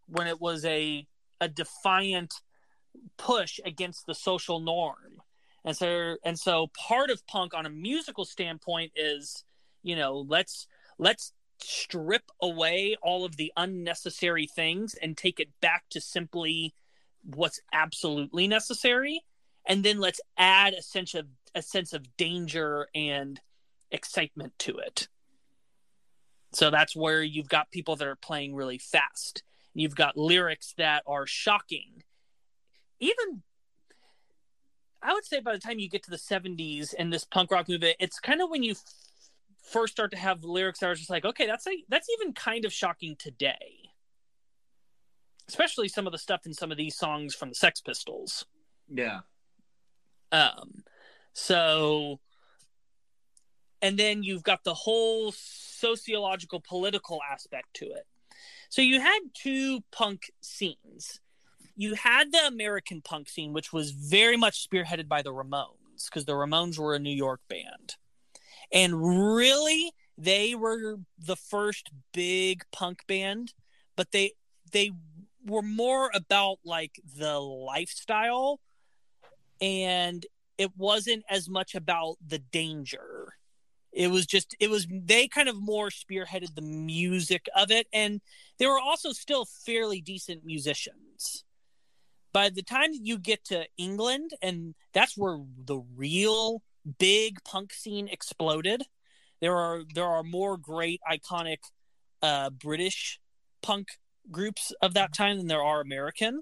When 0.07 0.27
it 0.27 0.39
was 0.39 0.63
a 0.63 1.05
a 1.39 1.47
defiant 1.47 2.35
push 3.17 3.59
against 3.65 4.05
the 4.05 4.15
social 4.15 4.59
norm. 4.59 5.21
And 5.65 5.75
so 5.75 6.17
and 6.23 6.39
so 6.39 6.67
part 6.67 7.09
of 7.09 7.25
punk 7.27 7.53
on 7.53 7.65
a 7.65 7.69
musical 7.69 8.25
standpoint 8.25 8.93
is 8.95 9.43
you 9.83 9.95
know 9.95 10.25
let's 10.27 10.67
let's 10.97 11.33
strip 11.61 12.31
away 12.41 12.95
all 13.01 13.25
of 13.25 13.35
the 13.35 13.51
unnecessary 13.57 14.47
things 14.47 14.95
and 14.95 15.17
take 15.17 15.39
it 15.39 15.49
back 15.61 15.83
to 15.89 15.99
simply 15.99 16.73
what's 17.23 17.59
absolutely 17.73 18.47
necessary. 18.47 19.21
And 19.65 19.83
then 19.83 19.99
let's 19.99 20.21
add 20.37 20.73
a 20.73 20.81
sense 20.81 21.13
of 21.13 21.27
a 21.53 21.61
sense 21.61 21.93
of 21.93 22.15
danger 22.15 22.87
and 22.95 23.39
excitement 23.91 24.53
to 24.59 24.77
it. 24.77 25.07
So 26.53 26.71
that's 26.71 26.95
where 26.95 27.21
you've 27.21 27.49
got 27.49 27.71
people 27.71 27.95
that 27.97 28.07
are 28.07 28.15
playing 28.15 28.55
really 28.55 28.77
fast 28.77 29.43
you've 29.73 29.95
got 29.95 30.17
lyrics 30.17 30.73
that 30.77 31.03
are 31.07 31.25
shocking 31.25 32.03
even 32.99 33.43
i 35.01 35.13
would 35.13 35.25
say 35.25 35.39
by 35.39 35.53
the 35.53 35.59
time 35.59 35.79
you 35.79 35.89
get 35.89 36.03
to 36.03 36.11
the 36.11 36.17
70s 36.17 36.93
and 36.97 37.11
this 37.11 37.23
punk 37.25 37.51
rock 37.51 37.67
movement 37.67 37.95
it's 37.99 38.19
kind 38.19 38.41
of 38.41 38.49
when 38.49 38.63
you 38.63 38.71
f- 38.71 38.83
first 39.63 39.93
start 39.93 40.11
to 40.11 40.17
have 40.17 40.43
lyrics 40.43 40.79
that 40.79 40.89
are 40.89 40.95
just 40.95 41.09
like 41.09 41.25
okay 41.25 41.45
that's 41.45 41.67
a, 41.67 41.83
that's 41.89 42.07
even 42.19 42.33
kind 42.33 42.65
of 42.65 42.73
shocking 42.73 43.15
today 43.17 43.89
especially 45.49 45.87
some 45.87 46.05
of 46.05 46.11
the 46.11 46.17
stuff 46.17 46.45
in 46.45 46.53
some 46.53 46.71
of 46.71 46.77
these 46.77 46.95
songs 46.95 47.33
from 47.33 47.49
the 47.49 47.55
Sex 47.55 47.81
Pistols. 47.81 48.45
Yeah. 48.87 49.21
Um, 50.31 50.83
so, 51.33 52.19
and 53.81 53.97
then 53.97 54.21
you've 54.21 54.43
got 54.43 54.63
the 54.63 54.75
whole 54.75 55.33
sociological 55.35 56.61
political 56.61 57.19
aspect 57.29 57.73
to 57.75 57.85
it. 57.85 58.05
So 58.69 58.81
you 58.81 59.01
had 59.01 59.19
two 59.33 59.81
punk 59.91 60.31
scenes. 60.41 61.19
You 61.75 61.95
had 61.95 62.31
the 62.31 62.45
American 62.45 63.01
punk 63.01 63.29
scene, 63.29 63.53
which 63.53 63.73
was 63.73 63.91
very 63.91 64.37
much 64.37 64.67
spearheaded 64.67 65.07
by 65.07 65.21
the 65.21 65.33
Ramones, 65.33 66.05
because 66.05 66.25
the 66.25 66.33
Ramones 66.33 66.77
were 66.77 66.93
a 66.93 66.99
New 66.99 67.15
York 67.15 67.41
band. 67.49 67.95
And 68.71 69.35
really, 69.35 69.91
they 70.17 70.53
were 70.53 70.97
the 71.17 71.35
first 71.35 71.89
big 72.13 72.63
punk 72.71 73.07
band, 73.07 73.53
but 73.95 74.11
they 74.11 74.33
they 74.71 74.91
were 75.45 75.61
more 75.63 76.11
about 76.13 76.59
like 76.63 76.99
the 77.17 77.39
lifestyle 77.39 78.59
and 79.61 80.25
it 80.57 80.75
wasn't 80.77 81.23
as 81.29 81.49
much 81.49 81.73
about 81.73 82.17
the 82.25 82.39
danger 82.39 83.33
it 83.91 84.09
was 84.09 84.25
just 84.25 84.55
it 84.59 84.69
was 84.69 84.87
they 84.89 85.27
kind 85.27 85.49
of 85.49 85.59
more 85.59 85.89
spearheaded 85.89 86.55
the 86.55 86.61
music 86.61 87.47
of 87.55 87.71
it 87.71 87.87
and 87.93 88.21
they 88.57 88.67
were 88.67 88.79
also 88.79 89.11
still 89.11 89.45
fairly 89.45 90.01
decent 90.01 90.45
musicians 90.45 91.43
by 92.31 92.49
the 92.49 92.61
time 92.61 92.91
you 92.93 93.17
get 93.17 93.43
to 93.43 93.65
england 93.77 94.31
and 94.41 94.75
that's 94.93 95.17
where 95.17 95.39
the 95.65 95.81
real 95.95 96.61
big 96.99 97.43
punk 97.43 97.73
scene 97.73 98.07
exploded 98.07 98.83
there 99.41 99.55
are 99.55 99.81
there 99.95 100.07
are 100.07 100.23
more 100.23 100.57
great 100.57 101.01
iconic 101.11 101.57
uh 102.21 102.49
british 102.49 103.19
punk 103.61 103.87
groups 104.31 104.71
of 104.81 104.93
that 104.93 105.13
time 105.13 105.37
than 105.37 105.47
there 105.47 105.63
are 105.63 105.81
American. 105.81 106.41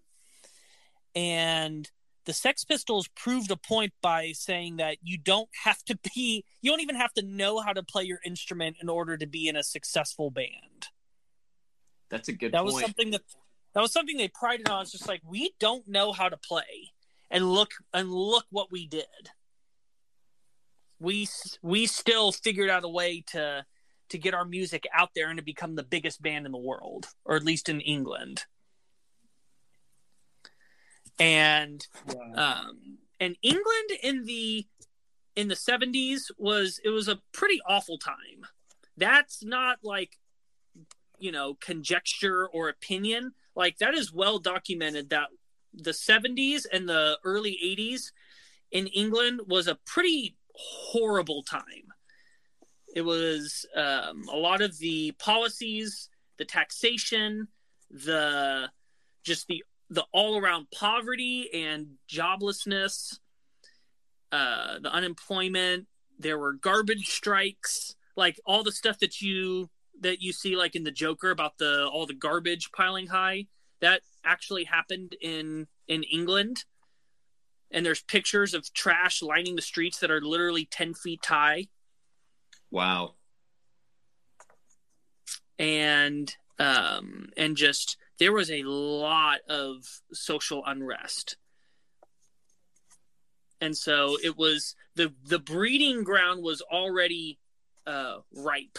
And 1.15 1.89
the 2.27 2.33
Sex 2.33 2.65
Pistols 2.65 3.07
proved 3.15 3.49
a 3.51 3.55
point 3.55 3.93
by 4.01 4.33
saying 4.33 4.77
that 4.77 4.97
you 5.01 5.17
don't 5.17 5.47
have 5.63 5.81
to 5.85 5.97
be, 6.13 6.43
you 6.61 6.69
don't 6.69 6.81
even 6.81 6.97
have 6.97 7.13
to 7.13 7.23
know 7.23 7.61
how 7.61 7.71
to 7.71 7.81
play 7.81 8.03
your 8.03 8.19
instrument 8.25 8.75
in 8.81 8.89
order 8.89 9.17
to 9.17 9.25
be 9.25 9.47
in 9.47 9.55
a 9.55 9.63
successful 9.63 10.29
band. 10.29 10.89
That's 12.09 12.27
a 12.27 12.33
good. 12.33 12.51
That 12.51 12.63
point. 12.63 12.73
was 12.73 12.81
something 12.81 13.11
that 13.11 13.21
that 13.73 13.81
was 13.81 13.93
something 13.93 14.17
they 14.17 14.27
prided 14.27 14.69
on. 14.69 14.81
It's 14.81 14.91
just 14.91 15.07
like 15.07 15.21
we 15.25 15.53
don't 15.59 15.87
know 15.87 16.11
how 16.11 16.27
to 16.27 16.37
play, 16.37 16.91
and 17.31 17.49
look 17.49 17.71
and 17.93 18.11
look 18.11 18.45
what 18.49 18.71
we 18.71 18.87
did. 18.87 19.05
We 20.99 21.29
we 21.61 21.87
still 21.87 22.33
figured 22.33 22.69
out 22.69 22.83
a 22.83 22.89
way 22.89 23.23
to 23.27 23.65
to 24.09 24.17
get 24.17 24.33
our 24.33 24.45
music 24.45 24.85
out 24.93 25.11
there 25.15 25.29
and 25.29 25.37
to 25.37 25.43
become 25.43 25.75
the 25.75 25.83
biggest 25.83 26.21
band 26.21 26.45
in 26.45 26.51
the 26.51 26.57
world, 26.57 27.07
or 27.23 27.37
at 27.37 27.43
least 27.45 27.69
in 27.69 27.79
England. 27.79 28.45
And 31.19 31.85
um, 32.35 32.97
and 33.19 33.35
England 33.41 33.89
in 34.03 34.25
the 34.25 34.65
in 35.35 35.47
the 35.47 35.55
70s 35.55 36.31
was 36.37 36.79
it 36.83 36.89
was 36.89 37.07
a 37.07 37.19
pretty 37.31 37.59
awful 37.67 37.97
time. 37.97 38.45
That's 38.97 39.43
not 39.43 39.79
like 39.83 40.17
you 41.19 41.31
know 41.31 41.55
conjecture 41.55 42.47
or 42.47 42.69
opinion. 42.69 43.33
Like 43.55 43.79
that 43.79 43.95
is 43.95 44.13
well 44.13 44.39
documented 44.39 45.09
that 45.09 45.29
the 45.73 45.91
70s 45.91 46.65
and 46.71 46.87
the 46.87 47.17
early 47.23 47.57
80s 47.63 48.11
in 48.71 48.87
England 48.87 49.41
was 49.47 49.67
a 49.67 49.77
pretty 49.85 50.35
horrible 50.53 51.43
time 51.43 51.93
it 52.97 53.05
was 53.05 53.63
um, 53.75 54.23
a 54.27 54.35
lot 54.35 54.61
of 54.61 54.75
the 54.79 55.11
policies, 55.19 56.09
the 56.39 56.45
taxation, 56.45 57.47
the 57.91 58.71
just 59.23 59.45
the 59.47 59.63
the 59.89 60.05
all 60.11 60.37
around 60.37 60.67
poverty 60.71 61.49
and 61.53 61.95
joblessness, 62.09 63.19
uh, 64.31 64.79
the 64.79 64.91
unemployment. 64.91 65.87
There 66.19 66.37
were 66.37 66.53
garbage 66.53 67.07
strikes, 67.07 67.95
like 68.15 68.39
all 68.45 68.63
the 68.63 68.71
stuff 68.71 68.99
that 68.99 69.21
you 69.21 69.69
that 70.01 70.21
you 70.21 70.33
see 70.33 70.55
like 70.55 70.75
in 70.75 70.83
the 70.83 70.91
Joker 70.91 71.31
about 71.31 71.57
the 71.57 71.87
all 71.87 72.05
the 72.05 72.13
garbage 72.13 72.71
piling 72.71 73.07
high. 73.07 73.47
That 73.79 74.01
actually 74.25 74.65
happened 74.65 75.15
in 75.21 75.67
in 75.87 76.03
England, 76.03 76.65
and 77.71 77.85
there's 77.85 78.01
pictures 78.01 78.53
of 78.53 78.73
trash 78.73 79.21
lining 79.21 79.55
the 79.55 79.61
streets 79.61 79.99
that 79.99 80.11
are 80.11 80.21
literally 80.21 80.65
ten 80.65 80.93
feet 80.93 81.25
high. 81.25 81.67
Wow. 82.71 83.13
And 85.59 86.35
um 86.59 87.29
and 87.37 87.55
just 87.55 87.97
there 88.19 88.33
was 88.33 88.49
a 88.49 88.63
lot 88.63 89.39
of 89.47 89.83
social 90.13 90.63
unrest. 90.65 91.37
And 93.59 93.75
so 93.75 94.17
it 94.23 94.37
was 94.37 94.75
the 94.95 95.13
the 95.25 95.39
breeding 95.39 96.03
ground 96.03 96.43
was 96.43 96.61
already 96.61 97.39
uh 97.85 98.17
ripe. 98.35 98.77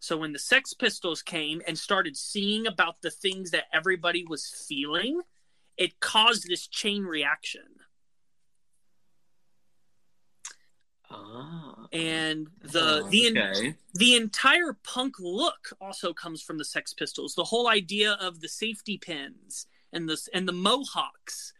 So 0.00 0.16
when 0.16 0.32
the 0.32 0.38
Sex 0.38 0.74
Pistols 0.74 1.22
came 1.22 1.60
and 1.66 1.78
started 1.78 2.16
seeing 2.16 2.66
about 2.66 3.02
the 3.02 3.10
things 3.10 3.50
that 3.50 3.64
everybody 3.72 4.24
was 4.24 4.46
feeling, 4.46 5.22
it 5.76 6.00
caused 6.00 6.46
this 6.46 6.66
chain 6.68 7.04
reaction. 7.04 7.62
Ah. 11.10 11.86
and 11.92 12.48
the 12.60 13.02
Oh, 13.04 13.08
the 13.08 13.30
okay. 13.30 13.74
the 13.94 14.14
entire 14.14 14.74
punk 14.82 15.16
look 15.18 15.70
also 15.80 16.12
comes 16.12 16.42
from 16.42 16.58
the 16.58 16.64
Sex 16.64 16.92
Pistols. 16.92 17.34
The 17.34 17.44
whole 17.44 17.68
idea 17.68 18.12
of 18.20 18.40
the 18.40 18.48
safety 18.48 18.98
pins 18.98 19.66
and 19.92 20.08
the 20.08 20.18
and 20.34 20.46
the 20.46 20.52
mohawks 20.52 21.52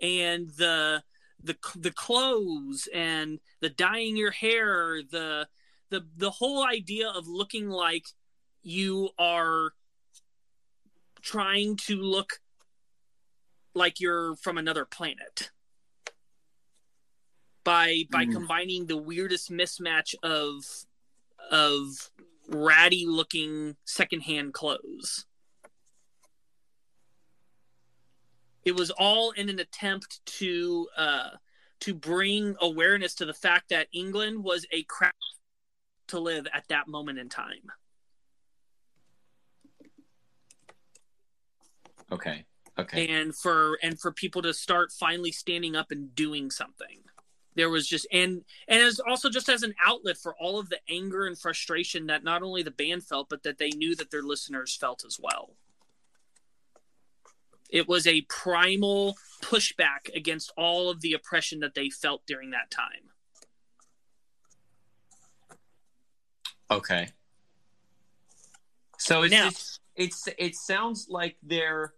and 0.00 0.48
the 0.50 1.02
the 1.42 1.56
the 1.76 1.90
clothes 1.90 2.88
and 2.94 3.40
the 3.60 3.68
dyeing 3.68 4.16
your 4.16 4.30
hair, 4.30 5.02
the 5.02 5.48
the 5.90 6.06
the 6.16 6.30
whole 6.30 6.66
idea 6.66 7.08
of 7.10 7.28
looking 7.28 7.68
like 7.68 8.06
you 8.62 9.10
are 9.18 9.72
trying 11.20 11.76
to 11.76 11.96
look 11.96 12.40
like 13.74 14.00
you're 14.00 14.36
from 14.36 14.56
another 14.56 14.84
planet 14.84 15.50
by 17.64 18.04
by 18.10 18.26
Mm. 18.26 18.32
combining 18.32 18.86
the 18.86 18.96
weirdest 18.96 19.50
mismatch 19.50 20.14
of 20.22 20.64
of 21.50 22.10
ratty 22.48 23.06
looking 23.06 23.76
secondhand 23.84 24.52
clothes. 24.54 25.26
It 28.64 28.76
was 28.76 28.90
all 28.90 29.32
in 29.32 29.48
an 29.48 29.58
attempt 29.58 30.24
to 30.26 30.88
uh, 30.96 31.30
to 31.80 31.94
bring 31.94 32.56
awareness 32.60 33.14
to 33.16 33.26
the 33.26 33.34
fact 33.34 33.68
that 33.70 33.88
England 33.92 34.42
was 34.42 34.66
a 34.70 34.84
crap 34.84 35.16
to 36.06 36.18
live 36.20 36.46
at 36.52 36.68
that 36.68 36.86
moment 36.88 37.18
in 37.18 37.28
time. 37.28 37.72
Okay. 42.12 42.44
Okay. 42.78 43.06
And 43.08 43.36
for 43.36 43.78
and 43.82 44.00
for 44.00 44.12
people 44.12 44.42
to 44.42 44.52
start 44.52 44.92
finally 44.92 45.32
standing 45.32 45.76
up 45.76 45.90
and 45.90 46.14
doing 46.14 46.50
something. 46.50 47.02
There 47.56 47.70
was 47.70 47.86
just 47.86 48.06
and 48.12 48.44
and 48.68 48.82
as 48.82 49.00
also 49.00 49.30
just 49.30 49.48
as 49.48 49.62
an 49.62 49.74
outlet 49.84 50.16
for 50.18 50.34
all 50.36 50.58
of 50.58 50.68
the 50.68 50.80
anger 50.88 51.26
and 51.26 51.38
frustration 51.38 52.06
that 52.06 52.24
not 52.24 52.42
only 52.42 52.62
the 52.62 52.70
band 52.70 53.04
felt 53.04 53.28
but 53.28 53.42
that 53.44 53.58
they 53.58 53.70
knew 53.70 53.94
that 53.96 54.10
their 54.10 54.22
listeners 54.22 54.76
felt 54.76 55.04
as 55.06 55.18
well. 55.20 55.50
It 57.70 57.88
was 57.88 58.06
a 58.06 58.22
primal 58.22 59.16
pushback 59.42 60.14
against 60.14 60.52
all 60.56 60.90
of 60.90 61.00
the 61.00 61.12
oppression 61.12 61.60
that 61.60 61.74
they 61.74 61.90
felt 61.90 62.26
during 62.26 62.50
that 62.50 62.70
time. 62.70 63.10
Okay. 66.70 67.08
So 68.98 69.22
it's 69.22 69.32
Now- 69.32 69.48
it's, 69.48 69.80
it's 69.96 70.28
it 70.38 70.54
sounds 70.56 71.08
like 71.08 71.36
they're 71.42 71.94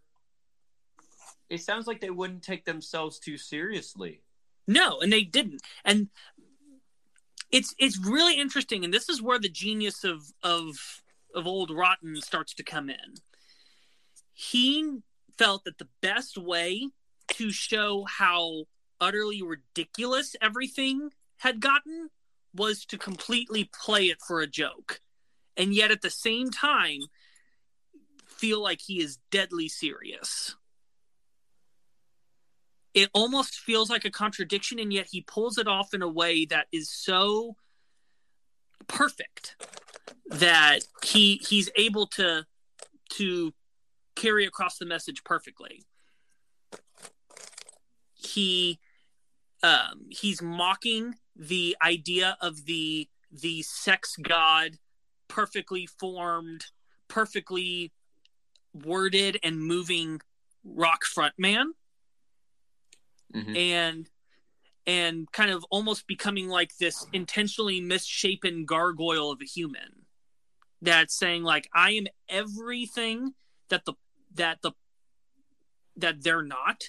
it 1.49 1.63
sounds 1.63 1.87
like 1.87 2.01
they 2.01 2.11
wouldn't 2.11 2.43
take 2.43 2.65
themselves 2.65 3.19
too 3.19 3.39
seriously. 3.39 4.21
No, 4.67 5.01
and 5.01 5.13
they 5.13 5.23
didn't. 5.23 5.63
And 5.85 6.09
it's 7.51 7.75
it's 7.79 7.99
really 7.99 8.39
interesting, 8.39 8.85
and 8.85 8.93
this 8.93 9.09
is 9.09 9.23
where 9.23 9.39
the 9.39 9.49
genius 9.49 10.05
of 10.05 10.33
of 10.43 11.03
of 11.35 11.47
old 11.47 11.71
Rotten 11.71 12.17
starts 12.17 12.55
to 12.55 12.65
come 12.65 12.91
in. 12.91 13.15
He 14.33 14.99
felt 15.39 15.65
that 15.65 15.79
the 15.79 15.89
best 16.01 16.37
way 16.37 16.89
to 17.29 17.51
show 17.51 18.05
how 18.05 18.65
utterly 19.01 19.43
ridiculous 19.43 20.35
everything 20.41 21.11
had 21.39 21.61
gotten 21.61 22.11
was 22.55 22.85
to 22.87 22.99
completely 22.99 23.71
play 23.73 24.07
it 24.07 24.19
for 24.27 24.41
a 24.41 24.47
joke. 24.47 25.01
And 25.57 25.75
yet 25.75 25.91
at 25.91 26.03
the 26.03 26.11
same 26.11 26.51
time 26.51 27.01
feel 28.27 28.63
like 28.63 28.81
he 28.83 29.01
is 29.01 29.19
deadly 29.31 29.69
serious 29.69 30.57
it 32.97 33.11
almost 33.13 33.61
feels 33.61 33.91
like 33.91 34.07
a 34.07 34.11
contradiction 34.11 34.79
and 34.79 34.91
yet 34.91 35.07
he 35.11 35.21
pulls 35.21 35.59
it 35.59 35.69
off 35.69 35.93
in 35.93 36.01
a 36.01 36.09
way 36.09 36.47
that 36.47 36.67
is 36.73 36.91
so 36.91 37.55
perfect 38.89 39.55
that 40.31 40.79
he 41.05 41.37
he's 41.47 41.71
able 41.77 42.07
to 42.07 42.47
to 43.11 43.53
carry 44.17 44.47
across 44.47 44.79
the 44.79 44.87
message 44.87 45.23
perfectly. 45.25 45.85
He 48.15 48.81
um 49.63 50.07
he's 50.09 50.41
mocking 50.41 51.17
the 51.37 51.77
idea 51.83 52.39
of 52.41 52.65
the 52.65 53.09
the 53.31 53.61
sex 53.61 54.17
god 54.23 54.79
perfectly 55.29 55.87
formed 55.87 56.65
perfectly 57.09 57.93
worded 58.73 59.39
and 59.43 59.61
moving 59.61 60.21
rock 60.65 61.03
frontman 61.05 61.67
Mhm. 63.35 63.57
and 63.57 64.11
and 64.87 65.31
kind 65.33 65.51
of 65.51 65.65
almost 65.71 66.07
becoming 66.07 66.49
like 66.49 66.77
this 66.79 67.07
intentionally 67.13 67.81
misshapen 67.81 68.65
gargoyle 68.65 69.33
of 69.33 69.41
a 69.43 69.45
human 69.45 70.07
that's 70.81 71.15
saying 71.15 71.43
like 71.43 71.69
i 71.75 71.91
am 71.91 72.07
everything 72.29 73.35
that 73.69 73.85
the 73.85 73.95
that 74.35 74.63
the 74.63 74.73
that 75.97 76.23
they're 76.23 76.43
not. 76.43 76.85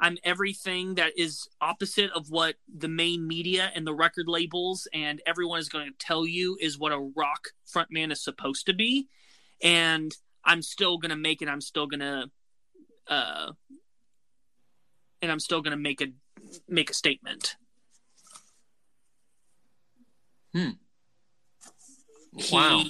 I'm 0.00 0.18
everything 0.24 0.96
that 0.96 1.12
is 1.16 1.48
opposite 1.60 2.10
of 2.10 2.28
what 2.28 2.56
the 2.68 2.88
main 2.88 3.26
media 3.26 3.70
and 3.74 3.86
the 3.86 3.94
record 3.94 4.26
labels 4.28 4.86
and 4.92 5.22
everyone 5.24 5.60
is 5.60 5.68
going 5.68 5.86
to 5.86 5.94
tell 5.98 6.26
you 6.26 6.58
is 6.60 6.78
what 6.78 6.92
a 6.92 6.98
rock 6.98 7.50
frontman 7.72 8.12
is 8.12 8.22
supposed 8.22 8.66
to 8.66 8.74
be. 8.74 9.08
And 9.62 10.12
i'm 10.44 10.62
still 10.62 10.98
going 10.98 11.10
to 11.10 11.16
make 11.16 11.40
it. 11.40 11.48
I'm 11.48 11.60
still 11.60 11.86
going 11.86 12.00
to 12.00 12.30
uh 13.08 13.52
and 15.24 15.32
i'm 15.32 15.40
still 15.40 15.60
going 15.60 15.72
to 15.72 15.76
make 15.76 16.00
a 16.00 16.06
make 16.68 16.90
a 16.90 16.94
statement. 16.94 17.56
He- 22.36 22.54
Wow. 22.54 22.84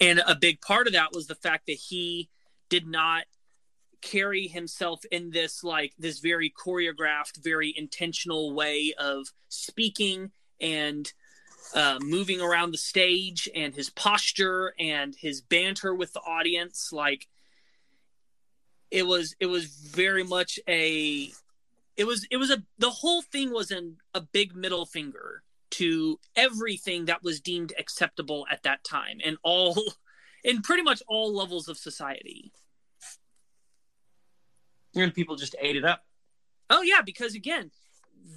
and 0.00 0.22
a 0.26 0.34
big 0.34 0.60
part 0.60 0.86
of 0.86 0.92
that 0.92 1.12
was 1.12 1.26
the 1.26 1.34
fact 1.34 1.66
that 1.66 1.74
he 1.74 2.28
did 2.68 2.86
not 2.86 3.24
carry 4.00 4.46
himself 4.46 5.04
in 5.10 5.30
this 5.30 5.64
like 5.64 5.92
this 5.98 6.20
very 6.20 6.50
choreographed, 6.50 7.42
very 7.42 7.74
intentional 7.76 8.54
way 8.54 8.94
of 8.98 9.28
speaking 9.48 10.30
and 10.60 11.12
uh, 11.74 11.98
moving 12.00 12.40
around 12.40 12.70
the 12.70 12.78
stage 12.78 13.48
and 13.54 13.74
his 13.74 13.90
posture 13.90 14.74
and 14.78 15.16
his 15.16 15.40
banter 15.40 15.94
with 15.94 16.12
the 16.12 16.20
audience. 16.20 16.92
Like 16.92 17.26
it 18.90 19.06
was 19.06 19.34
it 19.40 19.46
was 19.46 19.66
very 19.66 20.24
much 20.24 20.58
a 20.68 21.30
it 21.96 22.06
was 22.06 22.26
it 22.30 22.36
was 22.36 22.50
a 22.50 22.62
the 22.78 22.90
whole 22.90 23.22
thing 23.22 23.52
was 23.52 23.70
an, 23.70 23.96
a 24.14 24.20
big 24.20 24.54
middle 24.54 24.86
finger 24.86 25.42
to 25.70 26.18
everything 26.34 27.04
that 27.04 27.22
was 27.22 27.40
deemed 27.40 27.72
acceptable 27.78 28.46
at 28.50 28.62
that 28.62 28.82
time 28.84 29.18
and 29.24 29.36
all 29.42 29.76
in 30.44 30.62
pretty 30.62 30.82
much 30.82 31.02
all 31.08 31.34
levels 31.34 31.68
of 31.68 31.76
society. 31.76 32.52
And 34.94 35.14
people 35.14 35.36
just 35.36 35.54
ate 35.60 35.76
it 35.76 35.84
up. 35.84 36.04
Oh 36.70 36.82
yeah, 36.82 37.02
because 37.04 37.34
again, 37.34 37.70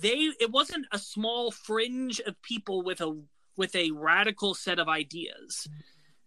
they 0.01 0.31
it 0.39 0.51
wasn't 0.51 0.85
a 0.91 0.99
small 0.99 1.51
fringe 1.51 2.19
of 2.21 2.41
people 2.41 2.81
with 2.81 3.01
a 3.01 3.21
with 3.55 3.75
a 3.75 3.91
radical 3.91 4.53
set 4.53 4.79
of 4.79 4.87
ideas. 4.87 5.67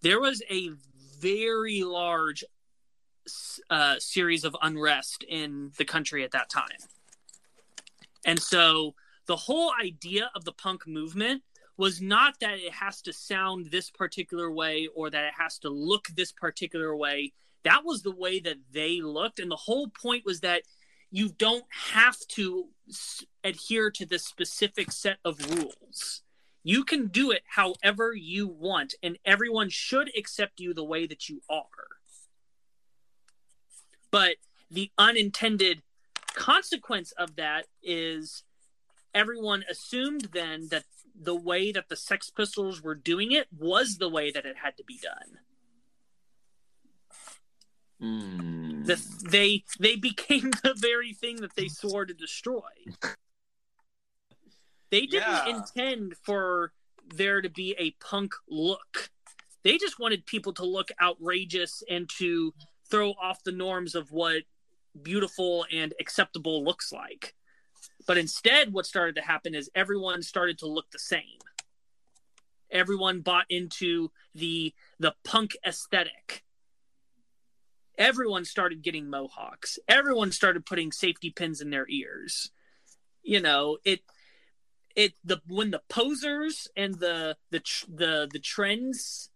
There 0.03 0.21
was 0.21 0.43
a 0.51 0.71
very 1.19 1.83
large 1.83 2.45
uh, 3.71 3.99
series 3.99 4.45
of 4.45 4.57
unrest 4.63 5.25
in 5.29 5.73
the 5.79 5.85
country 5.85 6.25
at 6.25 6.33
that 6.33 6.49
time, 6.49 6.79
and 8.25 8.41
so 8.41 8.95
the 9.27 9.37
whole 9.37 9.73
idea 9.83 10.31
of 10.35 10.45
the 10.45 10.53
punk 10.53 10.87
movement 10.87 11.43
was 11.77 12.01
not 12.01 12.39
that 12.41 12.59
it 12.59 12.73
has 12.73 13.03
to 13.03 13.13
sound 13.13 13.67
this 13.67 13.91
particular 13.91 14.51
way 14.51 14.89
or 14.95 15.11
that 15.11 15.25
it 15.25 15.33
has 15.37 15.59
to 15.59 15.69
look 15.69 16.07
this 16.09 16.31
particular 16.31 16.97
way. 16.97 17.33
That 17.65 17.85
was 17.85 18.03
the 18.03 18.15
way 18.15 18.41
that 18.41 18.59
they 18.73 19.01
looked, 19.01 19.39
and 19.39 19.51
the 19.51 19.57
whole 19.57 19.89
point 19.89 20.25
was 20.25 20.41
that 20.41 20.63
you 21.11 21.31
don't 21.39 21.65
have 21.71 22.19
to 22.29 22.67
adhere 23.45 23.91
to 23.91 24.05
this 24.05 24.27
specific 24.27 24.91
set 24.91 25.19
of 25.25 25.39
rules. 25.51 26.23
You 26.65 26.83
can 26.83 27.09
do 27.09 27.31
it 27.31 27.43
however 27.47 28.15
you 28.15 28.49
want, 28.49 28.95
and 29.03 29.19
everyone 29.25 29.69
should 29.69 30.11
accept 30.17 30.61
you 30.61 30.75
the 30.75 30.85
way 30.85 31.07
that 31.07 31.29
you 31.29 31.41
are. 31.49 31.94
But 34.15 34.37
the 34.71 34.93
unintended 34.97 35.83
consequence 36.35 37.11
of 37.19 37.35
that 37.35 37.67
is 37.83 38.45
everyone 39.13 39.65
assumed 39.69 40.29
then 40.33 40.69
that 40.71 40.85
the 41.21 41.35
way 41.35 41.73
that 41.73 41.89
the 41.89 41.97
Sex 41.97 42.31
Pistols 42.31 42.81
were 42.81 42.95
doing 42.95 43.33
it 43.33 43.49
was 43.51 43.97
the 43.97 44.09
way 44.09 44.31
that 44.31 44.47
it 44.47 44.59
had 44.63 44.77
to 44.77 44.85
be 44.85 45.01
done. 45.03 45.39
Mm. 48.01 48.87
The, 48.87 49.03
they 49.29 49.65
they 49.81 49.97
became 49.97 50.51
the 50.63 50.75
very 50.77 51.13
thing 51.13 51.41
that 51.41 51.57
they 51.57 51.67
swore 51.67 52.07
to 52.07 52.15
destroy. 52.15 52.61
They 54.91 55.07
didn't 55.07 55.45
Yeah. 55.45 55.57
intend 55.57 56.15
for 56.23 56.73
there 57.13 57.43
to 57.43 57.49
be 57.49 57.75
a 57.81 57.91
punk 57.93 58.33
look. 58.49 59.11
They 59.65 59.77
just 59.77 59.99
wanted 59.99 60.25
people 60.25 60.53
to 60.53 60.65
look 60.65 60.91
outrageous 61.03 61.83
and 61.91 62.09
to 62.19 62.55
throw 62.95 63.11
off 63.21 63.43
the 63.43 63.51
norms 63.53 63.97
of 63.97 64.13
what 64.13 64.43
beautiful 65.03 65.67
and 65.73 65.93
acceptable 65.99 66.63
looks 66.63 66.93
like. 66.93 67.35
But 68.07 68.19
instead, 68.19 68.73
what 68.73 68.87
started 68.87 69.17
to 69.17 69.23
happen 69.23 69.53
is 69.53 69.69
everyone 69.75 70.23
started 70.23 70.59
to 70.59 70.69
look 70.69 70.91
the 70.93 70.99
same. 71.01 71.41
Everyone 72.71 73.21
bought 73.21 73.47
into 73.51 74.11
the 74.35 74.73
the 75.01 75.15
punk 75.25 75.57
aesthetic 75.67 76.45
everyone 77.97 78.45
started 78.45 78.83
getting 78.83 79.09
mohawks 79.09 79.79
everyone 79.87 80.33
started 80.33 80.67
putting 80.67 80.91
safety 80.91 81.31
pins 81.31 81.61
in 81.61 81.71
their 81.71 81.87
ears 81.89 82.51
you 83.23 83.41
know 83.41 83.79
it 83.85 84.01
it 84.97 85.13
the 85.23 85.41
when 85.47 85.71
the 85.71 85.81
posers 85.89 86.67
and 86.77 86.97
the 86.97 87.37
the 87.53 87.63
the 87.89 88.29
the 88.33 88.41
trends 88.41 89.31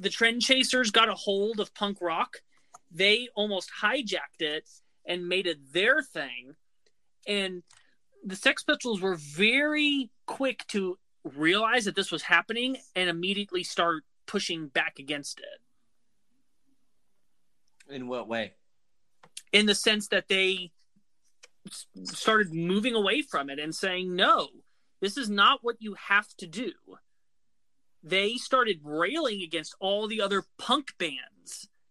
the 0.00 0.08
trend 0.08 0.40
chasers 0.40 0.90
got 0.90 1.10
a 1.10 1.14
hold 1.14 1.60
of 1.60 1.74
punk 1.74 1.98
rock 2.00 2.38
they 2.94 3.28
almost 3.34 3.70
hijacked 3.82 4.40
it 4.40 4.68
and 5.04 5.28
made 5.28 5.46
it 5.46 5.58
their 5.72 6.00
thing 6.02 6.54
and 7.26 7.62
the 8.24 8.36
sex 8.36 8.62
pistols 8.62 9.00
were 9.02 9.16
very 9.16 10.10
quick 10.26 10.64
to 10.68 10.98
realize 11.24 11.84
that 11.84 11.94
this 11.96 12.10
was 12.10 12.22
happening 12.22 12.78
and 12.96 13.10
immediately 13.10 13.62
start 13.62 14.04
pushing 14.26 14.68
back 14.68 14.98
against 14.98 15.40
it 15.40 15.60
In 17.94 18.08
what 18.08 18.28
way? 18.28 18.54
in 19.52 19.66
the 19.66 19.74
sense 19.74 20.08
that 20.08 20.28
they 20.28 20.70
started 22.04 22.52
moving 22.52 22.94
away 22.94 23.22
from 23.22 23.48
it 23.48 23.58
and 23.58 23.74
saying, 23.74 24.14
no, 24.14 24.48
this 25.00 25.16
is 25.16 25.30
not 25.30 25.60
what 25.62 25.76
you 25.80 25.94
have 25.94 26.28
to 26.36 26.46
do. 26.46 26.72
They 28.02 28.34
started 28.34 28.80
railing 28.82 29.40
against 29.42 29.74
all 29.80 30.06
the 30.06 30.20
other 30.20 30.44
punk 30.58 30.92
bands 30.98 31.18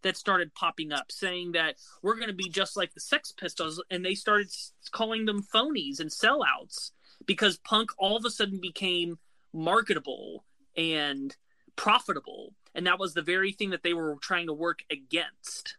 that 0.03 0.17
started 0.17 0.53
popping 0.53 0.91
up, 0.91 1.11
saying 1.11 1.53
that 1.53 1.75
we're 2.01 2.15
going 2.15 2.27
to 2.27 2.33
be 2.33 2.49
just 2.49 2.77
like 2.77 2.93
the 2.93 2.99
Sex 2.99 3.31
Pistols. 3.31 3.81
And 3.89 4.05
they 4.05 4.15
started 4.15 4.49
calling 4.91 5.25
them 5.25 5.43
phonies 5.43 5.99
and 5.99 6.09
sellouts 6.09 6.91
because 7.25 7.57
punk 7.57 7.91
all 7.97 8.15
of 8.15 8.25
a 8.25 8.29
sudden 8.29 8.59
became 8.61 9.17
marketable 9.53 10.45
and 10.75 11.35
profitable. 11.75 12.53
And 12.75 12.87
that 12.87 12.99
was 12.99 13.13
the 13.13 13.21
very 13.21 13.51
thing 13.51 13.71
that 13.71 13.83
they 13.83 13.93
were 13.93 14.17
trying 14.21 14.47
to 14.47 14.53
work 14.53 14.79
against. 14.91 15.77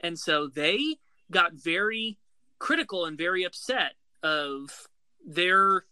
And 0.00 0.18
so 0.18 0.48
they 0.48 0.96
got 1.30 1.52
very 1.54 2.18
critical 2.58 3.04
and 3.04 3.18
very 3.18 3.44
upset 3.44 3.94
of 4.22 4.88
their 5.26 5.84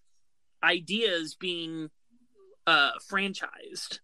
ideas 0.62 1.34
being 1.34 1.90
uh, 2.66 2.92
franchised. 3.10 4.00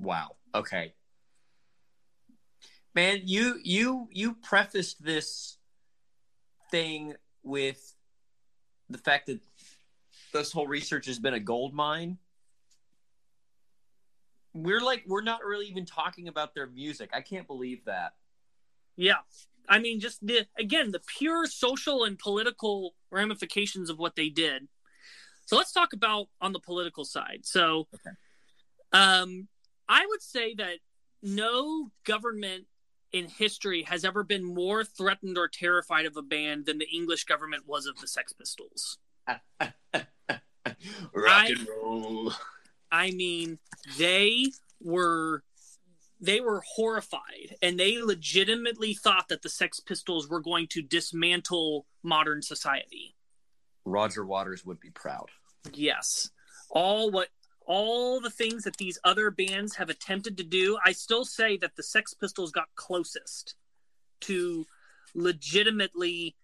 Wow. 0.00 0.36
Okay. 0.54 0.94
Man, 2.94 3.20
you 3.24 3.58
you 3.62 4.08
you 4.10 4.34
prefaced 4.34 5.04
this 5.04 5.58
thing 6.70 7.14
with 7.42 7.94
the 8.88 8.98
fact 8.98 9.26
that 9.26 9.40
this 10.32 10.50
whole 10.50 10.66
research 10.66 11.06
has 11.06 11.18
been 11.18 11.34
a 11.34 11.40
gold 11.40 11.72
mine 11.72 12.18
we're 14.54 14.80
like 14.80 15.04
we're 15.06 15.22
not 15.22 15.44
really 15.44 15.66
even 15.66 15.84
talking 15.84 16.28
about 16.28 16.54
their 16.54 16.66
music. 16.66 17.10
I 17.12 17.20
can't 17.20 17.46
believe 17.46 17.84
that. 17.84 18.14
Yeah. 18.96 19.18
I 19.68 19.78
mean 19.78 20.00
just 20.00 20.24
the 20.26 20.46
again 20.58 20.90
the 20.90 21.00
pure 21.18 21.46
social 21.46 22.04
and 22.04 22.18
political 22.18 22.94
ramifications 23.10 23.90
of 23.90 23.98
what 23.98 24.16
they 24.16 24.28
did. 24.28 24.68
So 25.46 25.56
let's 25.56 25.72
talk 25.72 25.92
about 25.92 26.28
on 26.40 26.52
the 26.52 26.60
political 26.60 27.04
side. 27.04 27.40
So 27.42 27.88
okay. 27.94 28.16
um 28.92 29.48
I 29.90 30.06
would 30.06 30.22
say 30.22 30.54
that 30.54 30.78
no 31.20 31.90
government 32.04 32.66
in 33.12 33.28
history 33.28 33.82
has 33.82 34.04
ever 34.04 34.22
been 34.22 34.44
more 34.44 34.84
threatened 34.84 35.36
or 35.36 35.48
terrified 35.48 36.06
of 36.06 36.16
a 36.16 36.22
band 36.22 36.66
than 36.66 36.78
the 36.78 36.86
English 36.94 37.24
government 37.24 37.64
was 37.66 37.86
of 37.86 38.00
the 38.00 38.06
Sex 38.06 38.32
Pistols. 38.32 38.98
Rock 39.28 39.72
and 41.48 41.66
roll. 41.68 42.32
I 42.92 43.10
mean, 43.10 43.58
they 43.98 44.46
were 44.80 45.42
they 46.20 46.40
were 46.40 46.62
horrified 46.76 47.56
and 47.62 47.80
they 47.80 48.00
legitimately 48.00 48.94
thought 48.94 49.28
that 49.28 49.42
the 49.42 49.48
Sex 49.48 49.80
Pistols 49.80 50.28
were 50.28 50.40
going 50.40 50.68
to 50.68 50.82
dismantle 50.82 51.86
modern 52.04 52.42
society. 52.42 53.16
Roger 53.84 54.24
Waters 54.24 54.64
would 54.64 54.78
be 54.78 54.90
proud. 54.90 55.30
Yes. 55.72 56.30
All 56.70 57.10
what 57.10 57.28
all 57.70 58.20
the 58.20 58.30
things 58.30 58.64
that 58.64 58.78
these 58.78 58.98
other 59.04 59.30
bands 59.30 59.76
have 59.76 59.88
attempted 59.88 60.36
to 60.36 60.42
do, 60.42 60.76
I 60.84 60.90
still 60.90 61.24
say 61.24 61.56
that 61.58 61.76
the 61.76 61.84
Sex 61.84 62.12
Pistols 62.12 62.50
got 62.50 62.66
closest 62.74 63.54
to 64.22 64.66
legitimately 65.14 66.34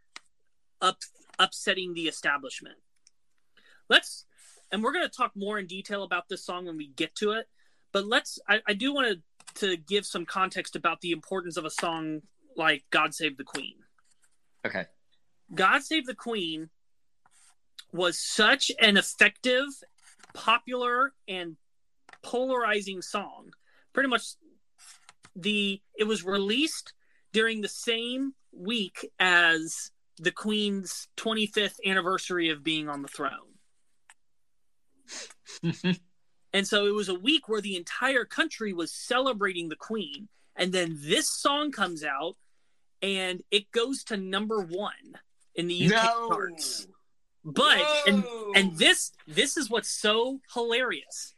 up 0.80 0.98
upsetting 1.36 1.94
the 1.94 2.06
establishment. 2.06 2.76
Let's 3.88 4.24
and 4.70 4.84
we're 4.84 4.92
going 4.92 5.04
to 5.04 5.16
talk 5.16 5.32
more 5.34 5.58
in 5.58 5.66
detail 5.66 6.04
about 6.04 6.28
this 6.28 6.44
song 6.44 6.66
when 6.66 6.76
we 6.76 6.86
get 6.86 7.16
to 7.16 7.32
it. 7.32 7.48
But 7.92 8.06
let's, 8.06 8.38
I, 8.48 8.60
I 8.68 8.74
do 8.74 8.94
want 8.94 9.08
to 9.08 9.20
to 9.66 9.76
give 9.76 10.06
some 10.06 10.26
context 10.26 10.76
about 10.76 11.00
the 11.00 11.10
importance 11.10 11.56
of 11.56 11.64
a 11.64 11.70
song 11.70 12.22
like 12.56 12.84
"God 12.90 13.14
Save 13.14 13.36
the 13.36 13.44
Queen." 13.44 13.74
Okay. 14.64 14.84
"God 15.52 15.82
Save 15.82 16.06
the 16.06 16.14
Queen" 16.14 16.70
was 17.92 18.16
such 18.16 18.70
an 18.80 18.96
effective, 18.96 19.64
popular, 20.34 21.12
and 21.28 21.56
polarizing 22.22 23.02
song. 23.02 23.50
Pretty 23.92 24.08
much, 24.08 24.34
the 25.34 25.80
it 25.98 26.04
was 26.04 26.24
released 26.24 26.92
during 27.32 27.60
the 27.60 27.68
same 27.68 28.34
week 28.52 29.10
as 29.18 29.90
the 30.18 30.30
Queen's 30.30 31.08
25th 31.16 31.76
anniversary 31.84 32.50
of 32.50 32.62
being 32.62 32.88
on 32.88 33.02
the 33.02 33.08
throne. 33.08 33.56
and 36.52 36.66
so 36.66 36.86
it 36.86 36.94
was 36.94 37.08
a 37.08 37.14
week 37.14 37.48
where 37.48 37.60
the 37.60 37.76
entire 37.76 38.24
country 38.24 38.72
was 38.72 38.92
celebrating 38.92 39.68
the 39.68 39.76
queen. 39.76 40.28
And 40.56 40.72
then 40.72 40.96
this 41.00 41.30
song 41.30 41.70
comes 41.70 42.02
out 42.02 42.36
and 43.02 43.42
it 43.50 43.70
goes 43.72 44.04
to 44.04 44.16
number 44.16 44.62
one 44.62 45.18
in 45.54 45.68
the 45.68 45.86
UK 45.86 45.92
no. 45.92 46.28
charts. 46.28 46.86
But 47.46 47.78
Whoa. 47.78 48.02
and 48.08 48.24
and 48.56 48.78
this 48.78 49.12
this 49.28 49.56
is 49.56 49.70
what's 49.70 49.88
so 49.88 50.40
hilarious. 50.52 51.32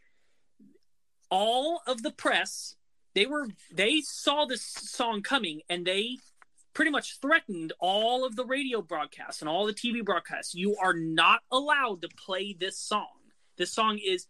All 1.31 1.83
of 1.87 2.03
the 2.03 2.11
press, 2.11 2.77
they 3.15 3.27
were 3.27 3.49
they 3.71 4.01
saw 4.01 4.47
this 4.47 4.63
song 4.63 5.23
coming 5.23 5.61
and 5.69 5.87
they 5.87 6.17
pretty 6.73 6.91
much 6.91 7.21
threatened 7.21 7.75
all 7.79 8.25
of 8.25 8.37
the 8.37 8.45
radio 8.47 8.81
broadcasts 8.81 9.43
and 9.43 9.51
all 9.51 9.67
the 9.67 9.75
TV 9.75 10.03
broadcasts. 10.03 10.55
You 10.55 10.77
are 10.77 10.95
not 10.95 11.41
allowed 11.53 12.01
to 12.03 12.09
play 12.09 12.57
this 12.59 12.79
song. 12.79 13.19
This 13.59 13.75
song 13.75 13.99
is 14.03 14.29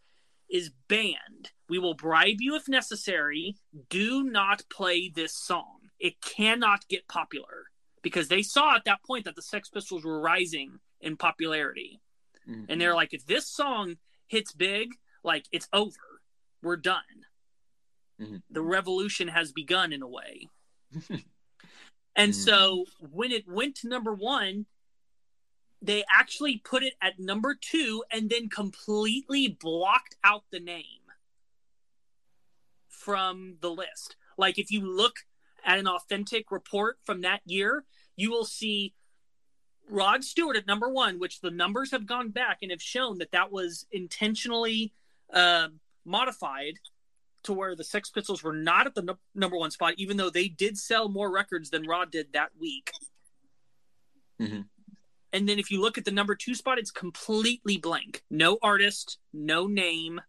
is 0.50 0.72
banned. 0.88 1.52
We 1.68 1.78
will 1.78 1.94
bribe 1.94 2.40
you 2.40 2.56
if 2.56 2.68
necessary. 2.68 3.54
Do 3.88 4.24
not 4.24 4.64
play 4.68 5.10
this 5.14 5.32
song. 5.32 5.90
It 6.00 6.20
cannot 6.20 6.88
get 6.88 7.06
popular 7.06 7.66
because 8.02 8.26
they 8.26 8.42
saw 8.42 8.74
at 8.74 8.84
that 8.86 9.04
point 9.04 9.26
that 9.26 9.36
the 9.36 9.42
Sex 9.42 9.68
Pistols 9.68 10.04
were 10.04 10.20
rising 10.20 10.80
in 11.00 11.16
popularity. 11.16 12.00
Mm-hmm. 12.48 12.64
And 12.68 12.80
they're 12.80 12.94
like, 12.94 13.12
if 13.14 13.26
this 13.26 13.46
song 13.46 13.96
hits 14.26 14.52
big, 14.52 14.94
like 15.24 15.46
it's 15.52 15.68
over. 15.72 15.94
We're 16.62 16.76
done. 16.76 17.02
Mm-hmm. 18.20 18.36
The 18.50 18.62
revolution 18.62 19.28
has 19.28 19.52
begun 19.52 19.92
in 19.92 20.02
a 20.02 20.08
way. 20.08 20.48
and 22.16 22.32
mm-hmm. 22.32 22.32
so 22.32 22.84
when 23.00 23.32
it 23.32 23.48
went 23.48 23.76
to 23.76 23.88
number 23.88 24.14
one, 24.14 24.66
they 25.80 26.04
actually 26.12 26.58
put 26.58 26.82
it 26.82 26.94
at 27.00 27.20
number 27.20 27.56
two 27.58 28.02
and 28.10 28.28
then 28.28 28.48
completely 28.48 29.46
blocked 29.60 30.16
out 30.24 30.42
the 30.50 30.58
name 30.58 30.82
from 32.88 33.56
the 33.60 33.70
list. 33.70 34.16
Like 34.36 34.58
if 34.58 34.70
you 34.72 34.80
look 34.80 35.16
at 35.64 35.78
an 35.78 35.86
authentic 35.86 36.50
report 36.50 36.98
from 37.04 37.20
that 37.20 37.42
year, 37.44 37.84
you 38.16 38.30
will 38.30 38.44
see 38.44 38.94
Rod 39.88 40.24
Stewart 40.24 40.56
at 40.56 40.66
number 40.66 40.88
one, 40.88 41.18
which 41.18 41.40
the 41.40 41.50
numbers 41.50 41.90
have 41.90 42.06
gone 42.06 42.30
back 42.30 42.58
and 42.62 42.70
have 42.70 42.82
shown 42.82 43.18
that 43.18 43.32
that 43.32 43.50
was 43.50 43.86
intentionally 43.90 44.92
uh, 45.32 45.68
modified 46.04 46.74
to 47.44 47.52
where 47.52 47.74
the 47.74 47.84
Sex 47.84 48.10
Pistols 48.10 48.42
were 48.42 48.52
not 48.52 48.86
at 48.86 48.94
the 48.94 49.02
no- 49.02 49.18
number 49.34 49.56
one 49.56 49.70
spot, 49.70 49.94
even 49.96 50.16
though 50.16 50.30
they 50.30 50.48
did 50.48 50.76
sell 50.76 51.08
more 51.08 51.30
records 51.30 51.70
than 51.70 51.86
Rod 51.86 52.10
did 52.10 52.32
that 52.32 52.50
week. 52.58 52.90
Mm-hmm. 54.40 54.62
And 55.32 55.48
then 55.48 55.58
if 55.58 55.70
you 55.70 55.80
look 55.80 55.98
at 55.98 56.04
the 56.04 56.10
number 56.10 56.34
two 56.34 56.54
spot, 56.54 56.78
it's 56.78 56.90
completely 56.90 57.76
blank. 57.76 58.24
No 58.30 58.58
artist, 58.62 59.18
no 59.32 59.66
name, 59.66 60.20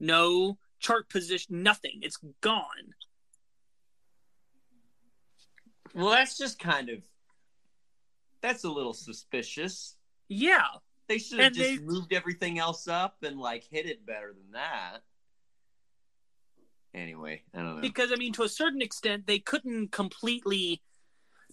no 0.00 0.58
chart 0.78 1.08
position, 1.08 1.62
nothing. 1.62 2.00
It's 2.02 2.18
gone. 2.40 2.94
Well, 5.94 6.10
that's 6.10 6.36
just 6.36 6.58
kind 6.58 6.88
of 6.88 7.02
that's 8.44 8.64
a 8.64 8.70
little 8.70 8.92
suspicious. 8.92 9.96
Yeah. 10.28 10.66
They 11.08 11.18
should 11.18 11.40
have 11.40 11.54
just 11.54 11.68
they... 11.68 11.78
moved 11.78 12.12
everything 12.12 12.58
else 12.58 12.86
up 12.86 13.16
and 13.22 13.38
like 13.40 13.64
hit 13.70 13.86
it 13.86 14.04
better 14.04 14.34
than 14.34 14.52
that. 14.52 14.98
Anyway, 16.94 17.42
I 17.54 17.58
don't 17.58 17.76
know. 17.76 17.80
Because 17.80 18.12
I 18.12 18.16
mean 18.16 18.34
to 18.34 18.42
a 18.42 18.48
certain 18.48 18.82
extent 18.82 19.26
they 19.26 19.38
couldn't 19.38 19.92
completely 19.92 20.82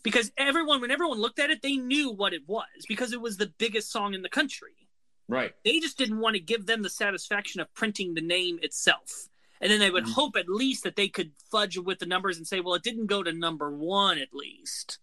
because 0.04 0.32
everyone 0.38 0.82
when 0.82 0.92
everyone 0.92 1.20
looked 1.20 1.40
at 1.40 1.50
it 1.50 1.62
they 1.62 1.78
knew 1.78 2.12
what 2.12 2.34
it 2.34 2.42
was 2.46 2.66
because 2.88 3.14
it 3.14 3.22
was 3.22 3.38
the 3.38 3.54
biggest 3.58 3.92
song 3.92 4.14
in 4.14 4.22
the 4.22 4.30
country 4.30 4.88
right 5.28 5.54
they 5.64 5.80
just 5.80 5.98
didn't 5.98 6.20
want 6.20 6.36
to 6.36 6.42
give 6.42 6.66
them 6.66 6.82
the 6.82 6.90
satisfaction 6.90 7.62
of 7.62 7.72
printing 7.76 8.16
the 8.16 8.22
name 8.22 8.58
itself 8.64 9.28
and 9.60 9.72
then 9.72 9.80
they 9.80 9.92
would 9.92 10.06
mm-hmm. 10.06 10.14
hope 10.14 10.36
at 10.36 10.50
least 10.50 10.84
that 10.84 10.96
they 10.96 11.08
could 11.08 11.32
fudge 11.52 11.78
with 11.78 12.00
the 12.00 12.06
numbers 12.08 12.38
and 12.38 12.48
say 12.48 12.60
well 12.60 12.74
it 12.74 12.84
didn't 12.84 13.06
go 13.06 13.22
to 13.22 13.32
number 13.32 13.70
one 13.70 14.18
at 14.18 14.34
least 14.34 14.98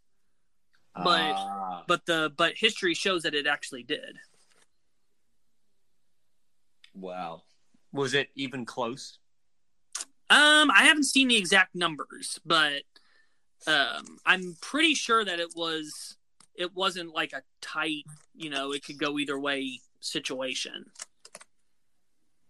but 1.05 1.35
ah. 1.37 1.85
but 1.87 2.07
the 2.07 2.33
but 2.37 2.55
history 2.57 2.95
shows 2.95 3.23
that 3.23 3.35
it 3.35 3.47
actually 3.47 3.83
did 3.83 4.19
wow 6.95 7.43
was 7.93 8.15
it 8.15 8.29
even 8.35 8.65
close 8.65 9.19
um 10.31 10.71
i 10.71 10.83
haven't 10.83 11.05
seen 11.05 11.29
the 11.29 11.37
exact 11.37 11.75
numbers 11.75 12.41
but 12.45 12.83
um, 13.67 14.19
I'm 14.25 14.57
pretty 14.61 14.95
sure 14.95 15.25
that 15.25 15.41
it 15.41 15.55
was 15.57 16.17
it 16.55 16.75
wasn't 16.75 17.15
like 17.15 17.33
a 17.33 17.43
tight, 17.61 18.05
you 18.35 18.51
know, 18.51 18.73
it 18.73 18.85
could 18.85 18.99
go 18.99 19.19
either 19.19 19.39
way 19.39 19.81
situation. 20.01 20.87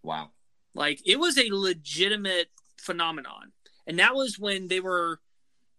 Wow. 0.03 0.29
Like 0.73 1.01
it 1.05 1.19
was 1.19 1.37
a 1.37 1.49
legitimate 1.51 2.47
phenomenon. 2.77 3.51
And 3.85 3.99
that 3.99 4.15
was 4.15 4.39
when 4.39 4.67
they 4.67 4.79
were 4.79 5.19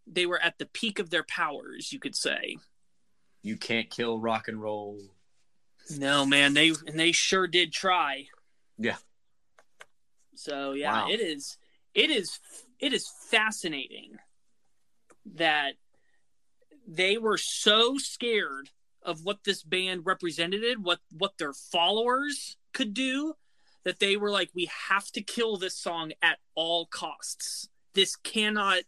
they 0.07 0.27
were 0.27 0.41
at 0.41 0.59
the 0.59 0.67
peak 0.67 0.99
of 0.99 1.11
their 1.11 1.25
powers, 1.25 1.93
you 1.93 1.99
could 1.99 2.17
say. 2.17 2.57
You 3.43 3.57
can't 3.57 3.89
kill 3.91 4.19
rock 4.19 4.49
and 4.49 4.61
roll. 4.61 5.01
No, 5.97 6.25
man, 6.27 6.55
they 6.55 6.69
and 6.69 6.99
they 6.99 7.13
sure 7.13 7.47
did 7.47 7.73
try. 7.73 8.27
Yeah. 8.79 8.97
So 10.35 10.73
yeah, 10.73 11.05
Wow. 11.05 11.11
it 11.11 11.21
is 11.21 11.59
it 11.95 12.11
is 12.11 12.39
it 12.79 12.93
is 12.93 13.09
fascinating 13.31 14.17
that 15.35 15.75
they 16.87 17.19
were 17.19 17.39
so 17.39 17.99
scared 17.99 18.71
of 19.03 19.25
what 19.25 19.45
this 19.45 19.63
band 19.63 20.07
represented, 20.07 20.83
what 20.85 21.01
what 21.17 21.39
their 21.39 21.53
followers 21.53 22.57
could 22.73 22.95
do, 22.95 23.35
that 23.85 23.99
they 23.99 24.17
were 24.17 24.31
like, 24.31 24.51
we 24.55 24.71
have 24.89 25.11
to 25.13 25.23
kill 25.23 25.57
this 25.57 25.77
song 25.77 26.13
at 26.23 26.39
all 26.55 26.87
costs. 26.87 27.69
This 27.95 28.15
cannot 28.17 28.83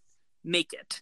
make 0.44 0.72
it. 0.72 1.00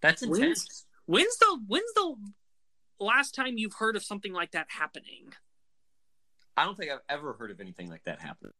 That's 0.00 0.22
intense. 0.22 0.86
When's 1.06 1.36
the 1.38 1.60
when's 1.66 1.92
the 1.94 2.14
last 3.00 3.34
time 3.34 3.58
you've 3.58 3.74
heard 3.74 3.96
of 3.96 4.04
something 4.04 4.32
like 4.32 4.52
that 4.52 4.66
happening? 4.68 5.32
I 6.56 6.64
don't 6.64 6.76
think 6.76 6.90
I've 6.90 6.98
ever 7.08 7.32
heard 7.34 7.50
of 7.50 7.60
anything 7.60 7.88
like 7.88 8.04
that 8.04 8.20
happening. 8.20 8.52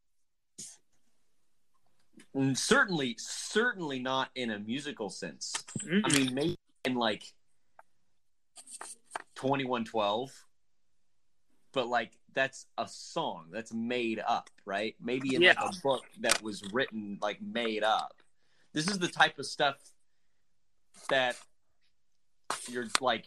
And 2.34 2.56
certainly, 2.56 3.16
certainly 3.18 3.98
not 3.98 4.30
in 4.34 4.50
a 4.50 4.58
musical 4.58 5.10
sense. 5.10 5.52
I 5.82 5.86
mm. 5.86 6.16
mean, 6.16 6.34
maybe 6.34 6.58
in 6.84 6.94
like 6.94 7.24
2112, 9.36 10.30
but 11.72 11.88
like 11.88 12.12
that's 12.34 12.66
a 12.76 12.86
song 12.86 13.46
that's 13.52 13.72
made 13.72 14.20
up, 14.26 14.50
right? 14.64 14.94
Maybe 15.00 15.34
in 15.34 15.42
like 15.42 15.58
a 15.60 15.72
book 15.82 16.04
that 16.20 16.40
was 16.42 16.62
written 16.72 17.18
like 17.20 17.40
made 17.42 17.82
up. 17.82 18.14
This 18.72 18.88
is 18.88 18.98
the 18.98 19.08
type 19.08 19.38
of 19.38 19.46
stuff 19.46 19.76
that 21.08 21.36
you're 22.68 22.86
like 23.00 23.26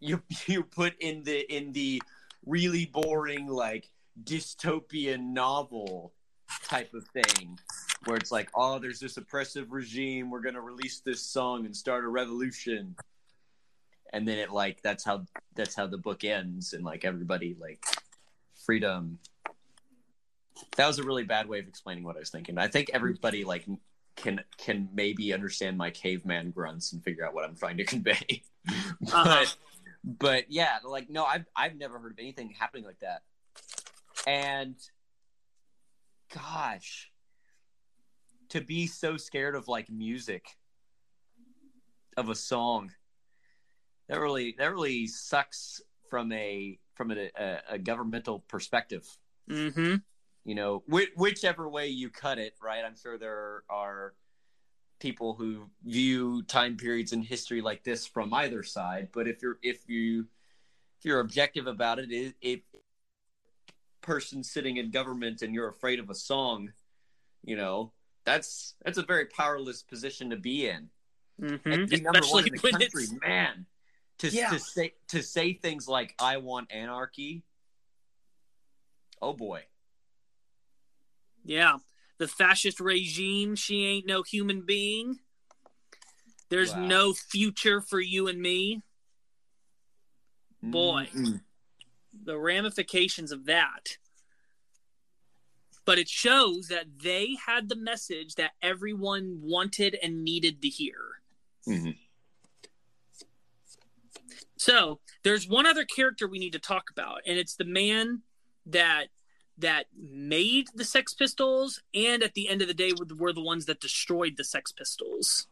you 0.00 0.22
you 0.46 0.62
put 0.62 0.94
in 1.00 1.22
the 1.24 1.40
in 1.54 1.72
the 1.72 2.02
really 2.46 2.86
boring 2.86 3.46
like 3.46 3.90
dystopian 4.24 5.32
novel 5.32 6.12
type 6.64 6.94
of 6.94 7.06
thing 7.08 7.58
where 8.04 8.16
it's 8.16 8.32
like 8.32 8.48
oh 8.54 8.78
there's 8.78 9.00
this 9.00 9.16
oppressive 9.16 9.72
regime 9.72 10.30
we're 10.30 10.40
going 10.40 10.54
to 10.54 10.60
release 10.60 11.00
this 11.00 11.22
song 11.22 11.66
and 11.66 11.76
start 11.76 12.04
a 12.04 12.08
revolution. 12.08 12.94
And 14.12 14.26
then 14.26 14.38
it 14.38 14.50
like 14.50 14.80
that's 14.82 15.04
how 15.04 15.26
that's 15.54 15.74
how 15.74 15.86
the 15.86 15.98
book 15.98 16.24
ends 16.24 16.72
and 16.72 16.84
like 16.84 17.04
everybody 17.04 17.56
like 17.60 17.84
freedom 18.64 19.18
that 20.76 20.86
was 20.86 20.98
a 20.98 21.02
really 21.02 21.24
bad 21.24 21.48
way 21.48 21.58
of 21.58 21.68
explaining 21.68 22.04
what 22.04 22.16
i 22.16 22.18
was 22.18 22.30
thinking 22.30 22.58
i 22.58 22.68
think 22.68 22.90
everybody 22.92 23.44
like 23.44 23.66
can 24.16 24.40
can 24.56 24.88
maybe 24.92 25.32
understand 25.32 25.76
my 25.78 25.90
caveman 25.90 26.50
grunts 26.50 26.92
and 26.92 27.02
figure 27.04 27.24
out 27.24 27.34
what 27.34 27.44
i'm 27.44 27.54
trying 27.56 27.76
to 27.76 27.84
convey 27.84 28.42
but 29.00 29.12
Uh-huh. 29.12 29.44
but 30.04 30.44
yeah 30.50 30.78
like 30.84 31.08
no 31.10 31.24
i've 31.24 31.44
i've 31.56 31.76
never 31.76 31.98
heard 31.98 32.12
of 32.12 32.18
anything 32.18 32.50
happening 32.58 32.84
like 32.84 32.98
that 33.00 33.22
and 34.26 34.74
gosh 36.34 37.10
to 38.48 38.60
be 38.60 38.86
so 38.86 39.16
scared 39.16 39.54
of 39.54 39.68
like 39.68 39.88
music 39.90 40.56
of 42.16 42.28
a 42.28 42.34
song 42.34 42.90
that 44.08 44.18
really 44.20 44.54
that 44.58 44.70
really 44.72 45.06
sucks 45.06 45.80
from 46.10 46.32
a 46.32 46.78
from 46.94 47.12
a, 47.12 47.30
a, 47.38 47.58
a 47.70 47.78
governmental 47.78 48.40
perspective 48.48 49.06
Mm-hmm. 49.48 49.94
You 50.48 50.54
know 50.54 50.82
whi- 50.86 51.12
whichever 51.14 51.68
way 51.68 51.88
you 51.88 52.08
cut 52.08 52.38
it 52.38 52.54
right 52.62 52.82
i'm 52.82 52.96
sure 52.96 53.18
there 53.18 53.64
are 53.68 54.14
people 54.98 55.34
who 55.34 55.68
view 55.84 56.42
time 56.44 56.74
periods 56.74 57.12
in 57.12 57.20
history 57.22 57.60
like 57.60 57.84
this 57.84 58.06
from 58.06 58.32
either 58.32 58.62
side 58.62 59.08
but 59.12 59.28
if 59.28 59.42
you're 59.42 59.58
if 59.62 59.86
you 59.90 60.26
if 60.98 61.04
you're 61.04 61.20
objective 61.20 61.66
about 61.66 61.98
it 61.98 62.10
if, 62.10 62.32
if 62.40 62.60
person 64.00 64.42
sitting 64.42 64.78
in 64.78 64.90
government 64.90 65.42
and 65.42 65.52
you're 65.54 65.68
afraid 65.68 66.00
of 66.00 66.08
a 66.08 66.14
song 66.14 66.72
you 67.44 67.54
know 67.54 67.92
that's 68.24 68.74
that's 68.86 68.96
a 68.96 69.02
very 69.02 69.26
powerless 69.26 69.82
position 69.82 70.30
to 70.30 70.36
be 70.36 70.68
in 70.68 70.88
Mm-hmm. 71.40 71.70
and 71.70 71.88
to 71.88 72.00
number 72.00 72.18
one 72.26 72.42
Especially 72.42 72.48
in 72.48 72.52
the 72.54 72.60
when 72.62 72.72
country 72.72 73.02
it's 73.04 73.14
man 73.24 73.66
to, 74.18 74.28
Yeah. 74.28 74.50
to 74.50 74.58
say 74.58 74.94
to 75.08 75.22
say 75.22 75.52
things 75.52 75.86
like 75.86 76.16
i 76.18 76.38
want 76.38 76.72
anarchy 76.72 77.44
oh 79.22 79.32
boy 79.34 79.62
yeah, 81.44 81.78
the 82.18 82.28
fascist 82.28 82.80
regime. 82.80 83.56
She 83.56 83.84
ain't 83.86 84.06
no 84.06 84.22
human 84.22 84.62
being. 84.62 85.20
There's 86.48 86.72
Wow. 86.72 86.86
no 86.86 87.12
future 87.14 87.80
for 87.80 88.00
you 88.00 88.26
and 88.28 88.40
me. 88.40 88.82
Boy. 90.62 91.08
Mm-mm. 91.12 91.42
The 92.24 92.38
ramifications 92.38 93.30
of 93.32 93.44
that. 93.46 93.98
But 95.84 95.98
it 95.98 96.08
shows 96.08 96.68
that 96.68 96.98
they 96.98 97.36
had 97.46 97.68
the 97.68 97.76
message 97.76 98.34
that 98.34 98.52
everyone 98.60 99.40
wanted 99.40 99.94
and 100.02 100.24
needed 100.24 100.60
to 100.62 100.68
hear. 100.68 101.22
Mhm. 101.66 101.98
So 104.56 105.00
there's 105.22 105.46
one 105.48 105.66
other 105.66 105.84
character 105.84 106.26
we 106.26 106.38
need 106.38 106.52
to 106.52 106.58
talk 106.58 106.90
about, 106.90 107.22
and 107.26 107.38
it's 107.38 107.54
the 107.54 107.64
man 107.64 108.22
that 108.66 109.08
that 109.58 109.86
made 109.96 110.68
the 110.74 110.84
Sex 110.84 111.14
Pistols, 111.14 111.82
and 111.94 112.22
at 112.22 112.34
the 112.34 112.48
end 112.48 112.62
of 112.62 112.68
the 112.68 112.74
day, 112.74 112.92
were 112.96 113.04
the, 113.04 113.16
were 113.16 113.32
the 113.32 113.42
ones 113.42 113.66
that 113.66 113.80
destroyed 113.80 114.36
the 114.36 114.44
Sex 114.44 114.72
Pistols. 114.72 115.46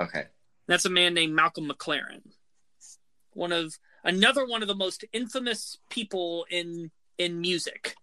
okay 0.00 0.26
That's 0.66 0.84
a 0.84 0.90
man 0.90 1.14
named 1.14 1.34
Malcolm 1.34 1.68
McLaren, 1.68 2.32
one 3.32 3.52
of 3.52 3.78
another 4.04 4.46
one 4.46 4.62
of 4.62 4.68
the 4.68 4.74
most 4.74 5.04
infamous 5.12 5.78
people 5.90 6.46
in 6.50 6.90
in 7.18 7.40
music. 7.40 7.96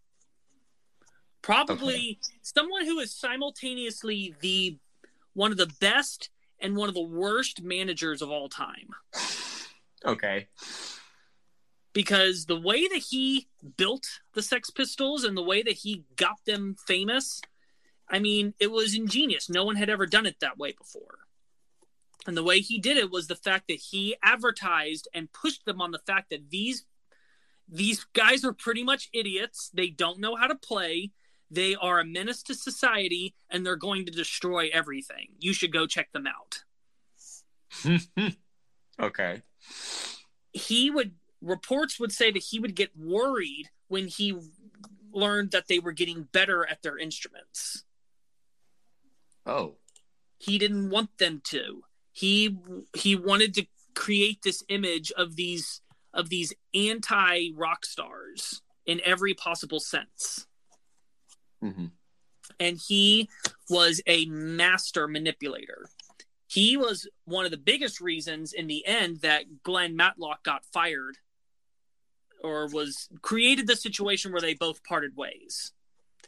Probably 1.41 2.19
someone 2.41 2.85
who 2.85 2.99
is 2.99 3.13
simultaneously 3.13 4.35
the 4.41 4.77
one 5.33 5.51
of 5.51 5.57
the 5.57 5.71
best 5.79 6.29
and 6.59 6.75
one 6.75 6.87
of 6.87 6.95
the 6.95 7.03
worst 7.03 7.61
managers 7.61 8.21
of 8.21 8.29
all 8.29 8.49
time. 8.49 8.89
okay 10.05 10.47
because 11.93 12.45
the 12.45 12.59
way 12.59 12.87
that 12.87 13.03
he 13.09 13.47
built 13.77 14.07
the 14.33 14.41
Sex 14.41 14.69
Pistols 14.69 15.23
and 15.23 15.37
the 15.37 15.43
way 15.43 15.61
that 15.63 15.73
he 15.73 16.03
got 16.15 16.43
them 16.45 16.75
famous, 16.85 17.41
I 18.09 18.19
mean, 18.19 18.53
it 18.59 18.71
was 18.71 18.95
ingenious. 18.95 19.49
No 19.49 19.63
one 19.63 19.75
had 19.75 19.89
ever 19.89 20.05
done 20.05 20.25
it 20.25 20.39
that 20.41 20.57
way 20.57 20.73
before. 20.77 21.19
And 22.25 22.35
the 22.35 22.43
way 22.43 22.59
he 22.59 22.79
did 22.79 22.97
it 22.97 23.11
was 23.11 23.27
the 23.27 23.35
fact 23.35 23.67
that 23.67 23.79
he 23.79 24.15
advertised 24.23 25.07
and 25.13 25.31
pushed 25.31 25.65
them 25.65 25.81
on 25.81 25.91
the 25.91 25.99
fact 25.99 26.29
that 26.29 26.49
these 26.49 26.85
these 27.69 28.05
guys 28.13 28.43
are 28.43 28.53
pretty 28.53 28.83
much 28.83 29.09
idiots. 29.13 29.69
They 29.73 29.87
don't 29.87 30.19
know 30.19 30.35
how 30.35 30.47
to 30.47 30.55
play. 30.55 31.11
They 31.49 31.75
are 31.75 31.99
a 31.99 32.05
menace 32.05 32.43
to 32.43 32.55
society 32.55 33.35
and 33.49 33.65
they're 33.65 33.77
going 33.77 34.05
to 34.05 34.11
destroy 34.11 34.69
everything. 34.73 35.29
You 35.39 35.53
should 35.53 35.71
go 35.71 35.87
check 35.87 36.11
them 36.11 36.27
out. 36.27 36.63
okay 38.99 39.41
he 40.53 40.91
would 40.91 41.13
reports 41.43 41.99
would 41.99 42.11
say 42.11 42.31
that 42.31 42.43
he 42.43 42.59
would 42.59 42.75
get 42.75 42.97
worried 42.97 43.69
when 43.87 44.07
he 44.07 44.35
learned 45.11 45.51
that 45.51 45.67
they 45.67 45.79
were 45.79 45.91
getting 45.91 46.23
better 46.31 46.65
at 46.67 46.81
their 46.81 46.97
instruments. 46.97 47.83
oh 49.45 49.75
He 50.39 50.57
didn't 50.57 50.89
want 50.89 51.17
them 51.17 51.41
to. 51.45 51.83
He 52.11 52.57
he 52.95 53.15
wanted 53.15 53.53
to 53.55 53.65
create 53.93 54.41
this 54.43 54.63
image 54.69 55.11
of 55.11 55.35
these 55.35 55.81
of 56.13 56.29
these 56.29 56.53
anti 56.73 57.51
rock 57.55 57.85
stars 57.85 58.61
in 58.85 59.01
every 59.03 59.33
possible 59.33 59.79
sense. 59.79 60.47
hmm 61.61 61.87
and 62.59 62.79
he 62.87 63.29
was 63.69 64.01
a 64.07 64.25
master 64.25 65.07
manipulator. 65.07 65.87
He 66.47 66.77
was 66.77 67.07
one 67.25 67.45
of 67.45 67.51
the 67.51 67.57
biggest 67.57 67.99
reasons 67.99 68.53
in 68.53 68.67
the 68.67 68.85
end 68.85 69.21
that 69.21 69.63
Glenn 69.63 69.95
Matlock 69.95 70.43
got 70.43 70.65
fired 70.65 71.17
or 72.43 72.67
was 72.67 73.09
created 73.21 73.67
the 73.67 73.75
situation 73.75 74.31
where 74.31 74.41
they 74.41 74.53
both 74.53 74.83
parted 74.83 75.15
ways. 75.15 75.71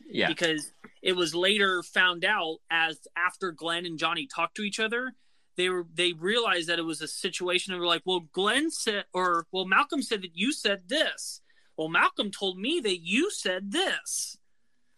Yeah. 0.10 0.28
Because 0.28 0.72
it 1.02 1.16
was 1.16 1.34
later 1.34 1.84
found 1.84 2.26
out 2.26 2.58
as 2.70 3.00
after 3.18 3.52
Glenn 3.52 3.86
and 3.86 3.98
Johnny 3.98 4.28
talked 4.28 4.56
to 4.56 4.64
each 4.64 4.80
other 4.80 5.14
they 5.56 5.70
were 5.70 5.86
they 5.94 6.14
realized 6.14 6.68
that 6.70 6.80
it 6.80 6.86
was 6.86 7.02
a 7.02 7.08
situation 7.08 7.74
of 7.74 7.82
like 7.82 8.02
well 8.06 8.28
Glenn 8.32 8.72
said 8.72 9.06
or 9.14 9.48
well 9.52 9.66
Malcolm 9.66 10.02
said 10.02 10.22
that 10.22 10.36
you 10.36 10.52
said 10.52 10.84
this. 10.88 11.42
Well 11.78 11.90
Malcolm 11.90 12.32
told 12.32 12.58
me 12.58 12.80
that 12.82 13.02
you 13.02 13.32
said 13.32 13.72
this. 13.72 14.38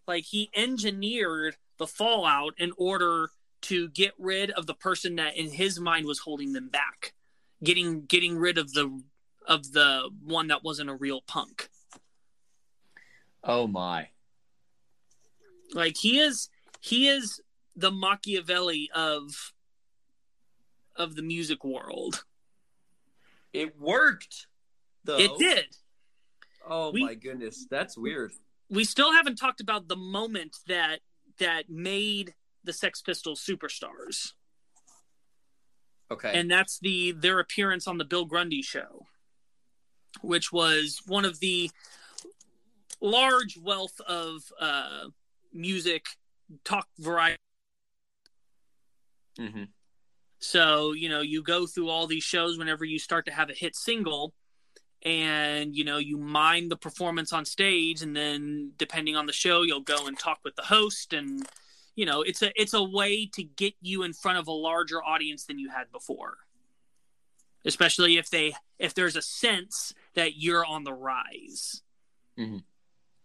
Like 0.08 0.26
he 0.26 0.50
engineered 0.56 1.58
the 1.78 1.88
fallout 1.88 2.54
in 2.58 2.72
order 2.78 3.30
to 3.64 3.90
get 3.90 4.14
rid 4.18 4.52
of 4.52 4.66
the 4.66 4.74
person 4.74 5.16
that 5.16 5.36
in 5.36 5.52
his 5.52 5.80
mind 5.80 6.06
was 6.06 6.20
holding 6.20 6.54
them 6.54 6.70
back. 6.70 7.14
Getting 7.64 8.06
getting 8.06 8.38
rid 8.38 8.58
of 8.58 8.74
the 8.74 9.02
of 9.48 9.72
the 9.72 10.10
one 10.24 10.48
that 10.48 10.64
wasn't 10.64 10.90
a 10.90 10.94
real 10.96 11.22
punk 11.22 11.70
oh 13.44 13.66
my 13.66 14.10
like 15.74 15.98
he 15.98 16.20
is 16.20 16.50
he 16.82 17.08
is 17.08 17.42
the 17.76 17.92
Machiavelli 17.92 18.90
of 18.94 19.54
of 20.96 21.16
the 21.16 21.22
music 21.22 21.64
world. 21.64 22.24
It 23.54 23.80
worked, 23.80 24.48
though. 25.04 25.18
It 25.20 25.32
did. 25.38 25.66
Oh 26.68 26.92
We- 26.92 27.04
my 27.06 27.14
goodness, 27.14 27.68
that's 27.70 27.96
weird. 27.98 28.32
We 28.70 28.84
still 28.84 29.12
haven't 29.14 29.36
talked 29.36 29.62
about 29.62 29.88
the 29.88 29.96
moment 29.96 30.58
that 30.68 31.02
that 31.38 31.70
made 31.70 32.34
the 32.64 32.74
Sex 32.74 33.02
Pistols 33.02 33.40
superstars, 33.46 34.34
Okay. 36.10 36.32
and 36.34 36.50
that's 36.50 36.80
the 36.80 37.12
their 37.12 37.40
appearance 37.40 37.88
on 37.88 37.98
the 38.00 38.06
Bill 38.06 38.26
Grundy 38.26 38.62
show, 38.64 39.06
which 40.22 40.52
was 40.52 41.02
one 41.06 41.26
of 41.26 41.40
the 41.40 41.72
large 43.02 43.58
wealth 43.58 44.00
of 44.08 44.42
uh, 44.60 45.06
music 45.54 46.06
talk 46.64 46.88
variety. 47.00 47.38
hmm 49.38 49.64
So, 50.40 50.94
you 50.94 51.10
know, 51.10 51.22
you 51.22 51.44
go 51.44 51.68
through 51.68 51.90
all 51.90 52.08
these 52.08 52.24
shows 52.24 52.58
whenever 52.58 52.86
you 52.86 53.00
start 53.00 53.26
to 53.26 53.32
have 53.32 53.50
a 53.50 53.54
hit 53.54 53.76
single 53.76 54.34
and, 55.04 55.76
you 55.76 55.84
know, 55.84 55.98
you 55.98 56.18
mine 56.18 56.70
the 56.70 56.78
performance 56.78 57.34
on 57.34 57.46
stage 57.46 58.02
and 58.02 58.16
then 58.16 58.72
depending 58.78 59.16
on 59.16 59.26
the 59.26 59.34
show, 59.34 59.62
you'll 59.62 59.82
go 59.82 60.08
and 60.08 60.18
talk 60.18 60.40
with 60.44 60.56
the 60.56 60.64
host 60.64 61.14
and 61.14 61.48
you 61.98 62.06
know, 62.06 62.22
it's 62.22 62.44
a 62.44 62.52
it's 62.56 62.76
a 62.76 62.84
way 62.84 63.26
to 63.34 63.44
get 63.44 63.74
you 63.82 64.04
in 64.04 64.14
front 64.14 64.38
of 64.38 64.48
a 64.48 64.52
larger 64.52 65.04
audience 65.04 65.46
than 65.46 65.58
you 65.58 65.70
had 65.70 65.92
before. 65.92 66.38
Especially 67.66 68.18
if 68.18 68.30
they 68.30 68.54
if 68.80 68.94
there's 68.94 69.16
a 69.16 69.22
sense 69.22 69.94
that 70.16 70.38
you're 70.38 70.66
on 70.66 70.84
the 70.84 70.94
rise. 70.94 71.82
Mhm. 72.38 72.64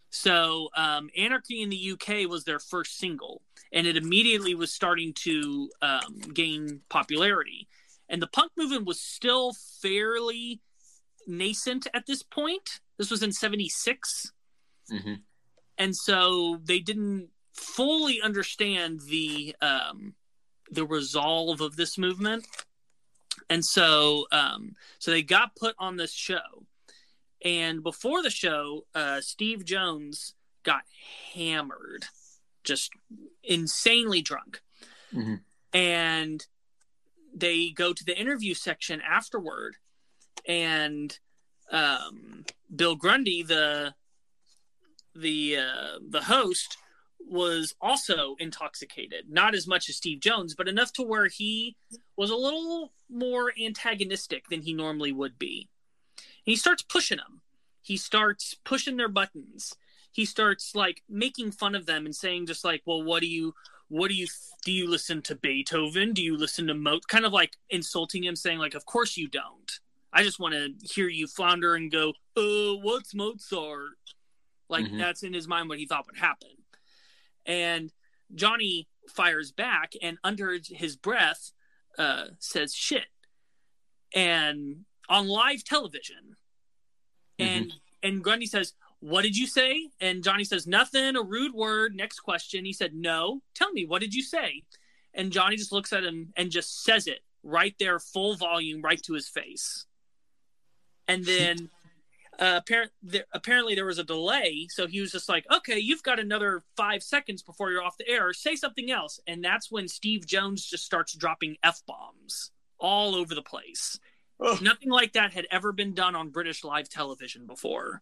So, 0.09 0.69
um, 0.75 1.09
Anarchy 1.17 1.61
in 1.61 1.69
the 1.69 1.91
UK 1.93 2.27
was 2.27 2.43
their 2.43 2.59
first 2.59 2.97
single, 2.97 3.41
and 3.71 3.87
it 3.87 3.97
immediately 3.97 4.53
was 4.53 4.71
starting 4.71 5.13
to 5.13 5.71
um, 5.81 6.19
gain 6.33 6.81
popularity. 6.89 7.67
And 8.09 8.21
the 8.21 8.27
punk 8.27 8.51
movement 8.55 8.85
was 8.85 9.01
still 9.01 9.53
fairly 9.81 10.61
nascent 11.25 11.87
at 11.93 12.05
this 12.05 12.21
point. 12.21 12.81
This 12.97 13.09
was 13.09 13.23
in 13.23 13.31
76. 13.31 14.31
hmm 14.89 15.15
And 15.77 15.95
so 15.95 16.59
they 16.63 16.79
didn't 16.79 17.29
fully 17.53 18.21
understand 18.21 19.01
the 19.09 19.55
um, 19.61 20.13
the 20.69 20.85
resolve 20.85 21.61
of 21.61 21.75
this 21.75 21.97
movement. 21.97 22.45
And 23.49 23.63
so 23.63 24.25
um, 24.31 24.75
so 24.99 25.11
they 25.11 25.23
got 25.23 25.55
put 25.55 25.75
on 25.79 25.97
this 25.97 26.13
show. 26.13 26.65
And 27.43 27.83
before 27.83 28.23
the 28.23 28.29
show, 28.29 28.85
uh, 28.95 29.19
Steve 29.21 29.65
Jones 29.65 30.33
got 30.63 30.83
hammered, 31.33 32.05
just 32.63 32.91
insanely 33.43 34.21
drunk. 34.21 34.61
Mhm. 35.11 35.41
And 35.73 36.47
they 37.33 37.71
go 37.71 37.93
to 37.93 38.03
the 38.05 38.17
interview 38.17 38.53
section 38.53 39.01
afterward, 39.01 39.75
and 40.45 41.17
um, 41.71 42.45
Bill 42.73 42.95
Grundy, 42.95 43.43
the 43.43 43.95
the 45.15 45.57
uh, 45.57 45.99
the 46.09 46.21
host, 46.21 46.77
was 47.27 47.73
also 47.81 48.35
intoxicated. 48.39 49.29
Not 49.29 49.55
as 49.55 49.67
much 49.67 49.89
as 49.89 49.95
Steve 49.97 50.19
Jones, 50.19 50.55
but 50.55 50.67
enough 50.67 50.93
to 50.93 51.03
where 51.03 51.27
he 51.27 51.75
was 52.15 52.29
a 52.29 52.35
little 52.35 52.93
more 53.09 53.53
antagonistic 53.59 54.49
than 54.49 54.61
he 54.61 54.73
normally 54.73 55.11
would 55.11 55.39
be. 55.39 55.69
And 56.17 56.25
he 56.45 56.55
starts 56.55 56.83
pushing 56.83 57.17
them. 57.17 57.41
He 57.81 57.97
starts 57.97 58.55
pushing 58.63 58.97
their 58.97 59.09
buttons. 59.09 59.75
He 60.11 60.25
starts 60.25 60.75
like 60.75 61.03
making 61.09 61.51
fun 61.51 61.75
of 61.75 61.85
them 61.85 62.05
and 62.05 62.15
saying 62.15 62.45
just 62.45 62.63
like, 62.63 62.83
"Well, 62.85 63.03
what 63.03 63.21
do 63.21 63.27
you 63.27 63.55
what 63.89 64.09
do 64.09 64.15
you 64.15 64.27
do 64.63 64.71
you 64.71 64.89
listen 64.89 65.21
to 65.23 65.35
Beethoven? 65.35 66.13
Do 66.13 66.21
you 66.21 66.37
listen 66.37 66.67
to 66.67 66.73
Mo 66.73 66.99
kind 67.07 67.25
of 67.25 67.33
like 67.33 67.57
insulting 67.69 68.23
him 68.23 68.35
saying 68.35 68.59
like, 68.59 68.75
"Of 68.75 68.85
course 68.85 69.17
you 69.17 69.27
don't." 69.27 69.79
I 70.11 70.23
just 70.23 70.39
want 70.39 70.53
to 70.53 70.73
hear 70.87 71.07
you 71.07 71.27
flounder 71.27 71.75
and 71.75 71.91
go, 71.91 72.13
"Uh, 72.37 72.75
what's 72.77 73.13
Mozart?" 73.15 73.97
Like 74.69 74.85
Mhm. 74.85 74.97
that's 74.97 75.23
in 75.23 75.33
his 75.33 75.47
mind 75.47 75.69
what 75.69 75.79
he 75.79 75.85
thought 75.85 76.05
would 76.05 76.17
happen. 76.17 76.62
And 77.45 77.91
Johnny 78.33 78.87
fires 79.09 79.51
back 79.51 79.93
and 80.01 80.17
under 80.23 80.57
his 80.65 80.95
breath 80.95 81.51
uh, 81.97 82.25
says 82.39 82.73
shit. 82.73 83.05
And 84.15 84.85
on 85.09 85.27
live 85.27 85.63
television. 85.63 86.35
And 87.39 87.73
and 88.03 88.23
Grundy 88.23 88.45
says, 88.45 88.73
What 88.99 89.23
did 89.23 89.35
you 89.35 89.47
say? 89.47 89.89
And 89.99 90.23
Johnny 90.23 90.43
says, 90.43 90.67
Nothing, 90.67 91.15
a 91.15 91.21
rude 91.21 91.53
word. 91.53 91.95
Next 91.95 92.19
question. 92.19 92.65
He 92.65 92.73
said, 92.73 92.93
No. 92.93 93.41
Tell 93.55 93.71
me, 93.71 93.85
what 93.85 94.01
did 94.01 94.13
you 94.13 94.21
say? 94.21 94.63
And 95.13 95.31
Johnny 95.31 95.55
just 95.55 95.71
looks 95.71 95.93
at 95.93 96.03
him 96.03 96.33
and 96.35 96.51
just 96.51 96.83
says 96.83 97.07
it 97.07 97.19
right 97.43 97.75
there, 97.79 97.99
full 97.99 98.35
volume, 98.35 98.81
right 98.81 99.01
to 99.03 99.13
his 99.13 99.27
face. 99.27 99.85
And 101.07 101.23
then 101.25 101.69
uh, 102.39 102.55
apparent, 102.57 102.91
apparently 103.31 103.75
there 103.75 103.85
was 103.85 103.99
a 103.99 104.03
delay, 104.03 104.67
so 104.69 104.87
he 104.87 105.01
was 105.01 105.11
just 105.11 105.29
like, 105.29 105.45
"Okay, 105.51 105.77
you've 105.77 106.03
got 106.03 106.19
another 106.19 106.63
five 106.75 107.03
seconds 107.03 107.43
before 107.43 107.71
you're 107.71 107.83
off 107.83 107.97
the 107.97 108.07
air. 108.09 108.33
Say 108.33 108.55
something 108.55 108.89
else." 108.89 109.19
And 109.27 109.43
that's 109.43 109.71
when 109.71 109.87
Steve 109.87 110.25
Jones 110.25 110.65
just 110.65 110.85
starts 110.85 111.13
dropping 111.13 111.57
f 111.63 111.81
bombs 111.85 112.51
all 112.79 113.15
over 113.15 113.35
the 113.35 113.43
place. 113.43 113.99
Oh. 114.39 114.57
Nothing 114.61 114.89
like 114.89 115.13
that 115.13 115.33
had 115.33 115.47
ever 115.51 115.71
been 115.71 115.93
done 115.93 116.15
on 116.15 116.29
British 116.29 116.63
live 116.63 116.89
television 116.89 117.45
before. 117.45 118.01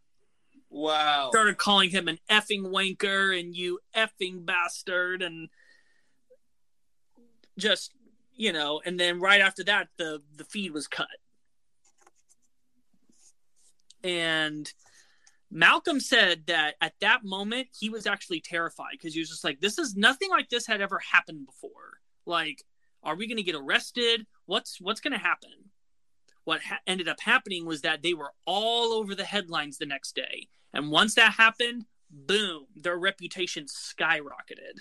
Wow. 0.69 1.29
Started 1.31 1.57
calling 1.57 1.89
him 1.89 2.07
an 2.07 2.19
effing 2.29 2.61
wanker 2.61 3.37
and 3.37 3.53
you 3.55 3.79
effing 3.93 4.45
bastard, 4.45 5.21
and 5.21 5.49
just 7.57 7.91
you 8.33 8.53
know. 8.53 8.81
And 8.85 8.97
then 8.97 9.19
right 9.19 9.41
after 9.41 9.63
that, 9.65 9.89
the 9.97 10.21
the 10.37 10.45
feed 10.45 10.71
was 10.71 10.87
cut. 10.87 11.07
And 14.03 14.71
Malcolm 15.49 15.99
said 15.99 16.43
that 16.47 16.75
at 16.81 16.93
that 17.01 17.23
moment 17.23 17.67
he 17.77 17.89
was 17.89 18.07
actually 18.07 18.41
terrified 18.41 18.93
because 18.93 19.13
he 19.13 19.19
was 19.19 19.29
just 19.29 19.43
like, 19.43 19.59
"This 19.59 19.77
is 19.77 19.95
nothing 19.95 20.29
like 20.29 20.49
this 20.49 20.65
had 20.65 20.81
ever 20.81 20.99
happened 20.99 21.45
before. 21.45 21.99
Like, 22.25 22.63
are 23.03 23.15
we 23.15 23.27
going 23.27 23.37
to 23.37 23.43
get 23.43 23.55
arrested? 23.55 24.25
What's 24.45 24.79
what's 24.79 25.01
going 25.01 25.13
to 25.13 25.19
happen?" 25.19 25.71
What 26.43 26.61
ha- 26.61 26.79
ended 26.87 27.07
up 27.07 27.19
happening 27.19 27.65
was 27.65 27.81
that 27.81 28.01
they 28.01 28.13
were 28.13 28.33
all 28.45 28.93
over 28.93 29.13
the 29.13 29.25
headlines 29.25 29.77
the 29.77 29.85
next 29.85 30.15
day, 30.15 30.47
and 30.73 30.89
once 30.89 31.15
that 31.15 31.33
happened, 31.33 31.85
boom, 32.09 32.65
their 32.75 32.97
reputation 32.97 33.65
skyrocketed. 33.65 34.79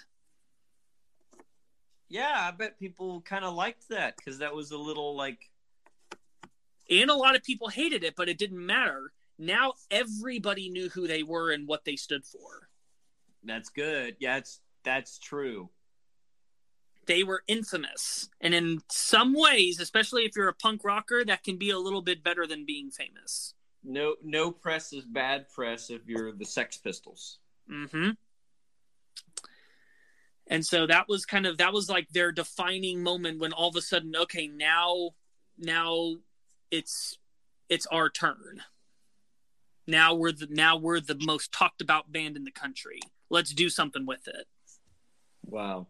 Yeah, 2.09 2.35
I 2.35 2.51
bet 2.51 2.79
people 2.79 3.21
kind 3.21 3.45
of 3.45 3.55
liked 3.55 3.89
that 3.89 4.16
because 4.16 4.39
that 4.39 4.55
was 4.55 4.71
a 4.71 4.79
little 4.79 5.16
like. 5.16 5.49
And 6.91 7.11
a 7.11 7.14
lot 7.14 7.36
of 7.36 7.43
people 7.45 7.68
hated 7.68 8.05
it, 8.05 8.16
but 8.16 8.28
it 8.28 8.38
didn't 8.38 8.64
matter. 8.64 9.12
Now 9.38 9.74
everybody 9.91 10.68
knew 10.68 10.88
who 10.91 11.07
they 11.07 11.22
were 11.22 11.51
and 11.53 11.66
what 11.68 11.84
they 11.84 11.97
stood 11.97 12.24
for. 12.26 12.68
That's 13.45 13.68
good. 13.70 14.16
Yeah, 14.20 14.38
it's 14.38 14.61
that's 14.84 15.18
true. 15.18 15.70
they 17.07 17.22
were 17.24 17.43
infamous. 17.49 18.28
And 18.41 18.55
in 18.55 18.80
some 18.91 19.34
ways, 19.34 19.80
especially 19.80 20.24
if 20.24 20.36
you're 20.36 20.49
a 20.49 20.55
punk 20.55 20.84
rocker, 20.84 21.24
that 21.24 21.43
can 21.43 21.57
be 21.57 21.70
a 21.70 21.78
little 21.78 22.03
bit 22.03 22.22
better 22.22 22.47
than 22.47 22.64
being 22.66 22.91
famous. 22.91 23.55
No, 23.82 24.16
no 24.22 24.53
press 24.53 24.93
is 24.93 25.05
bad 25.05 25.49
press 25.51 25.91
if 25.91 26.03
you're 26.07 26.32
the 26.32 26.45
Sex 26.45 26.76
Pistols. 26.78 27.38
hmm 27.68 28.11
And 30.47 30.64
so 30.66 30.86
that 30.86 31.09
was 31.09 31.24
kind 31.26 31.47
of 31.47 31.59
that 31.59 31.72
was 31.72 31.88
like 31.88 32.09
their 32.11 32.32
defining 32.32 33.03
moment 33.03 33.38
when 33.41 33.53
all 33.53 33.68
of 33.68 33.76
a 33.76 33.82
sudden, 33.82 34.14
okay, 34.16 34.49
now 34.49 35.11
now 35.59 36.16
it's 36.71 37.18
it's 37.68 37.87
our 37.87 38.11
turn. 38.11 38.62
Now 39.87 40.14
we're 40.14 40.33
the 40.33 40.49
now 40.51 40.77
we're 40.77 41.01
the 41.01 41.18
most 41.21 41.53
talked 41.53 41.81
about 41.81 42.12
band 42.12 42.37
in 42.37 42.45
the 42.45 42.51
country. 42.51 43.01
Let's 43.29 43.53
do 43.53 43.68
something 43.68 44.07
with 44.07 44.27
it. 44.29 44.47
Wow. 45.45 45.89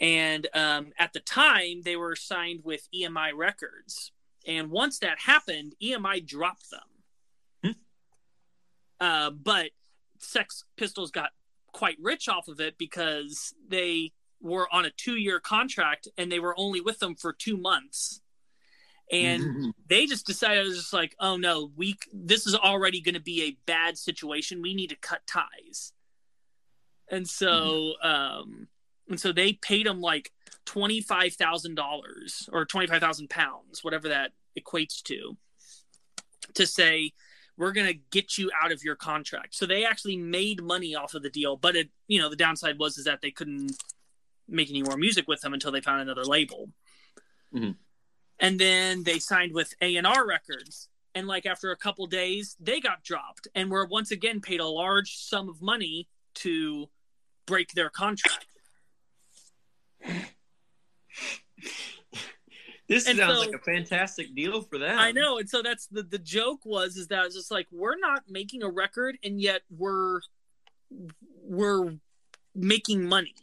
And 0.00 0.48
um, 0.54 0.92
at 0.98 1.12
the 1.12 1.20
time, 1.20 1.82
they 1.84 1.96
were 1.96 2.16
signed 2.16 2.60
with 2.64 2.88
EMI 2.94 3.32
Records. 3.36 4.10
And 4.46 4.70
once 4.70 4.98
that 4.98 5.20
happened, 5.20 5.74
EMI 5.80 6.26
dropped 6.26 6.70
them. 6.70 6.80
Hmm. 7.62 9.04
Uh, 9.04 9.30
but 9.30 9.70
Sex 10.18 10.64
Pistols 10.76 11.10
got 11.10 11.30
quite 11.72 11.96
rich 12.00 12.28
off 12.28 12.48
of 12.48 12.60
it 12.60 12.78
because 12.78 13.54
they 13.68 14.12
were 14.40 14.68
on 14.72 14.84
a 14.84 14.90
two 14.90 15.16
year 15.16 15.40
contract 15.40 16.08
and 16.18 16.30
they 16.30 16.40
were 16.40 16.58
only 16.58 16.80
with 16.80 16.98
them 16.98 17.14
for 17.14 17.32
two 17.32 17.56
months. 17.56 18.21
And 19.12 19.74
they 19.88 20.06
just 20.06 20.26
decided, 20.26 20.60
I 20.60 20.62
was 20.62 20.76
just 20.76 20.92
like, 20.92 21.14
oh 21.20 21.36
no, 21.36 21.70
we 21.76 21.96
this 22.12 22.46
is 22.46 22.54
already 22.54 23.00
going 23.00 23.14
to 23.14 23.20
be 23.20 23.42
a 23.42 23.56
bad 23.66 23.98
situation. 23.98 24.62
We 24.62 24.74
need 24.74 24.88
to 24.88 24.96
cut 24.96 25.26
ties. 25.26 25.92
And 27.10 27.28
so, 27.28 27.92
um, 28.02 28.68
and 29.08 29.20
so 29.20 29.32
they 29.32 29.52
paid 29.52 29.86
him 29.86 30.00
like 30.00 30.32
twenty 30.64 31.02
five 31.02 31.34
thousand 31.34 31.74
dollars 31.74 32.48
or 32.52 32.64
twenty 32.64 32.86
five 32.86 33.00
thousand 33.02 33.28
pounds, 33.28 33.84
whatever 33.84 34.08
that 34.08 34.32
equates 34.58 35.02
to, 35.02 35.36
to 36.54 36.66
say 36.66 37.12
we're 37.58 37.72
gonna 37.72 37.92
get 37.92 38.38
you 38.38 38.50
out 38.62 38.72
of 38.72 38.82
your 38.82 38.96
contract. 38.96 39.54
So 39.54 39.66
they 39.66 39.84
actually 39.84 40.16
made 40.16 40.62
money 40.62 40.94
off 40.94 41.12
of 41.14 41.22
the 41.22 41.28
deal, 41.28 41.56
but 41.56 41.76
it, 41.76 41.90
you 42.08 42.18
know, 42.18 42.30
the 42.30 42.36
downside 42.36 42.78
was 42.78 42.96
is 42.96 43.04
that 43.04 43.20
they 43.20 43.30
couldn't 43.30 43.72
make 44.48 44.70
any 44.70 44.82
more 44.82 44.96
music 44.96 45.28
with 45.28 45.42
them 45.42 45.52
until 45.52 45.70
they 45.70 45.82
found 45.82 46.00
another 46.00 46.24
label. 46.24 46.70
Mhm. 47.54 47.76
And 48.40 48.58
then 48.58 49.04
they 49.04 49.18
signed 49.18 49.52
with 49.52 49.74
A&R 49.80 50.26
Records. 50.26 50.88
And 51.14 51.26
like 51.26 51.44
after 51.46 51.70
a 51.70 51.76
couple 51.76 52.06
days, 52.06 52.56
they 52.58 52.80
got 52.80 53.04
dropped 53.04 53.46
and 53.54 53.70
were 53.70 53.86
once 53.86 54.10
again 54.10 54.40
paid 54.40 54.60
a 54.60 54.66
large 54.66 55.16
sum 55.18 55.48
of 55.48 55.60
money 55.60 56.08
to 56.36 56.88
break 57.46 57.72
their 57.72 57.90
contract. 57.90 58.46
This 62.88 63.06
And 63.06 63.16
sounds 63.18 63.34
so- 63.40 63.46
like 63.46 63.54
a 63.54 63.58
fantastic 63.62 64.34
deal 64.34 64.60
for 64.62 64.76
them. 64.78 64.98
I 64.98 65.12
know, 65.12 65.38
and 65.38 65.48
so 65.48 65.62
that's 65.62 65.86
the 65.86 66.02
the 66.02 66.18
joke 66.18 66.60
was 66.66 66.96
is 66.96 67.08
that 67.08 67.24
it's 67.26 67.34
just 67.34 67.50
like 67.50 67.66
we're 67.70 67.96
not 67.98 68.24
making 68.28 68.62
a 68.62 68.68
record, 68.68 69.18
and 69.24 69.40
yet 69.40 69.62
we're 69.70 70.20
we're 71.42 71.94
making 72.54 73.06
money. 73.08 73.34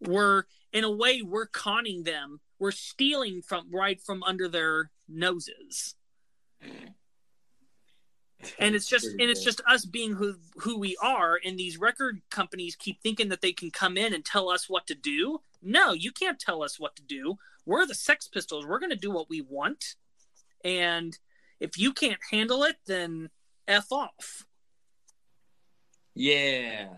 We're 0.00 0.44
in 0.72 0.84
a 0.84 0.90
way 0.90 1.20
we're 1.22 1.46
conning 1.46 2.04
them. 2.04 2.40
We're 2.62 2.70
stealing 2.70 3.42
from 3.42 3.66
right 3.72 4.00
from 4.00 4.22
under 4.22 4.46
their 4.46 4.92
noses, 5.08 5.96
and 8.56 8.76
it's 8.76 8.86
just 8.86 9.04
and 9.04 9.22
it's 9.22 9.42
just 9.42 9.60
us 9.66 9.84
being 9.84 10.12
who 10.12 10.36
who 10.58 10.78
we 10.78 10.96
are. 11.02 11.40
And 11.44 11.58
these 11.58 11.76
record 11.76 12.22
companies 12.30 12.76
keep 12.76 13.02
thinking 13.02 13.30
that 13.30 13.40
they 13.40 13.50
can 13.50 13.72
come 13.72 13.96
in 13.96 14.14
and 14.14 14.24
tell 14.24 14.48
us 14.48 14.70
what 14.70 14.86
to 14.86 14.94
do. 14.94 15.40
No, 15.60 15.92
you 15.92 16.12
can't 16.12 16.38
tell 16.38 16.62
us 16.62 16.78
what 16.78 16.94
to 16.94 17.02
do. 17.02 17.36
We're 17.66 17.84
the 17.84 17.96
Sex 17.96 18.28
Pistols. 18.28 18.64
We're 18.64 18.78
going 18.78 18.90
to 18.90 18.96
do 18.96 19.10
what 19.10 19.28
we 19.28 19.40
want. 19.40 19.96
And 20.64 21.18
if 21.58 21.76
you 21.76 21.92
can't 21.92 22.20
handle 22.30 22.62
it, 22.62 22.76
then 22.86 23.30
F 23.66 23.90
off. 23.90 24.46
Yeah. 26.14 26.90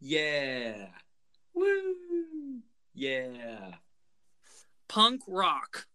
Yeah. 0.00 0.86
Woo. 1.52 2.62
Yeah. 2.94 3.74
Punk 4.88 5.22
rock. 5.26 5.86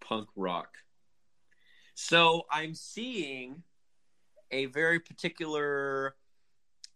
Punk 0.00 0.28
rock. 0.36 0.74
So 1.94 2.42
I'm 2.50 2.74
seeing 2.74 3.62
a 4.50 4.66
very 4.66 5.00
particular 5.00 6.16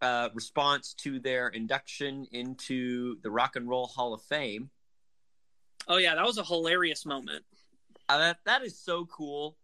uh, 0.01 0.29
response 0.35 0.95
to 0.95 1.19
their 1.19 1.49
induction 1.49 2.27
into 2.33 3.17
the 3.23 3.31
Rock 3.31 3.57
and 3.57 3.69
Roll 3.69 3.87
Hall 3.87 4.15
of 4.15 4.23
Fame. 4.23 4.71
Oh, 5.89 5.97
yeah, 5.97 6.15
that 6.15 6.25
was 6.25 6.39
a 6.39 6.45
hilarious 6.45 7.07
moment. 7.07 7.45
Uh, 8.09 8.19
that 8.19 8.39
that 8.45 8.63
is 8.63 8.79
so 8.79 9.05
cool, 9.07 9.57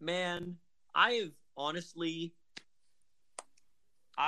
man. 0.00 0.56
I 0.94 1.12
have 1.12 1.30
honestly. 1.56 2.32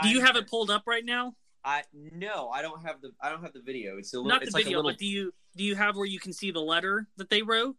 Do 0.02 0.08
you 0.08 0.20
have 0.20 0.36
it 0.36 0.48
pulled 0.48 0.70
up 0.70 0.82
right 0.86 1.04
now? 1.04 1.34
I 1.64 1.82
no, 1.92 2.48
I 2.50 2.62
don't 2.62 2.82
have 2.84 3.00
the 3.00 3.12
I 3.20 3.28
don't 3.28 3.42
have 3.42 3.52
the 3.52 3.60
video. 3.60 3.98
It's 3.98 4.14
a 4.14 4.16
little. 4.18 4.28
Not 4.30 4.42
it's 4.42 4.52
the 4.52 4.58
like 4.58 4.64
video, 4.64 4.78
a 4.78 4.80
little. 4.80 4.90
but 4.92 4.98
do 4.98 5.06
you 5.06 5.32
do 5.56 5.64
you 5.64 5.74
have 5.74 5.96
where 5.96 6.06
you 6.06 6.20
can 6.20 6.32
see 6.32 6.50
the 6.50 6.60
letter 6.60 7.06
that 7.16 7.30
they 7.30 7.42
wrote? 7.42 7.76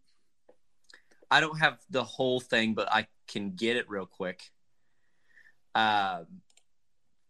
I 1.30 1.40
don't 1.40 1.58
have 1.58 1.78
the 1.90 2.04
whole 2.04 2.40
thing, 2.40 2.74
but 2.74 2.92
I 2.92 3.06
can 3.28 3.52
get 3.52 3.76
it 3.76 3.88
real 3.88 4.06
quick. 4.06 4.42
Um, 5.74 6.26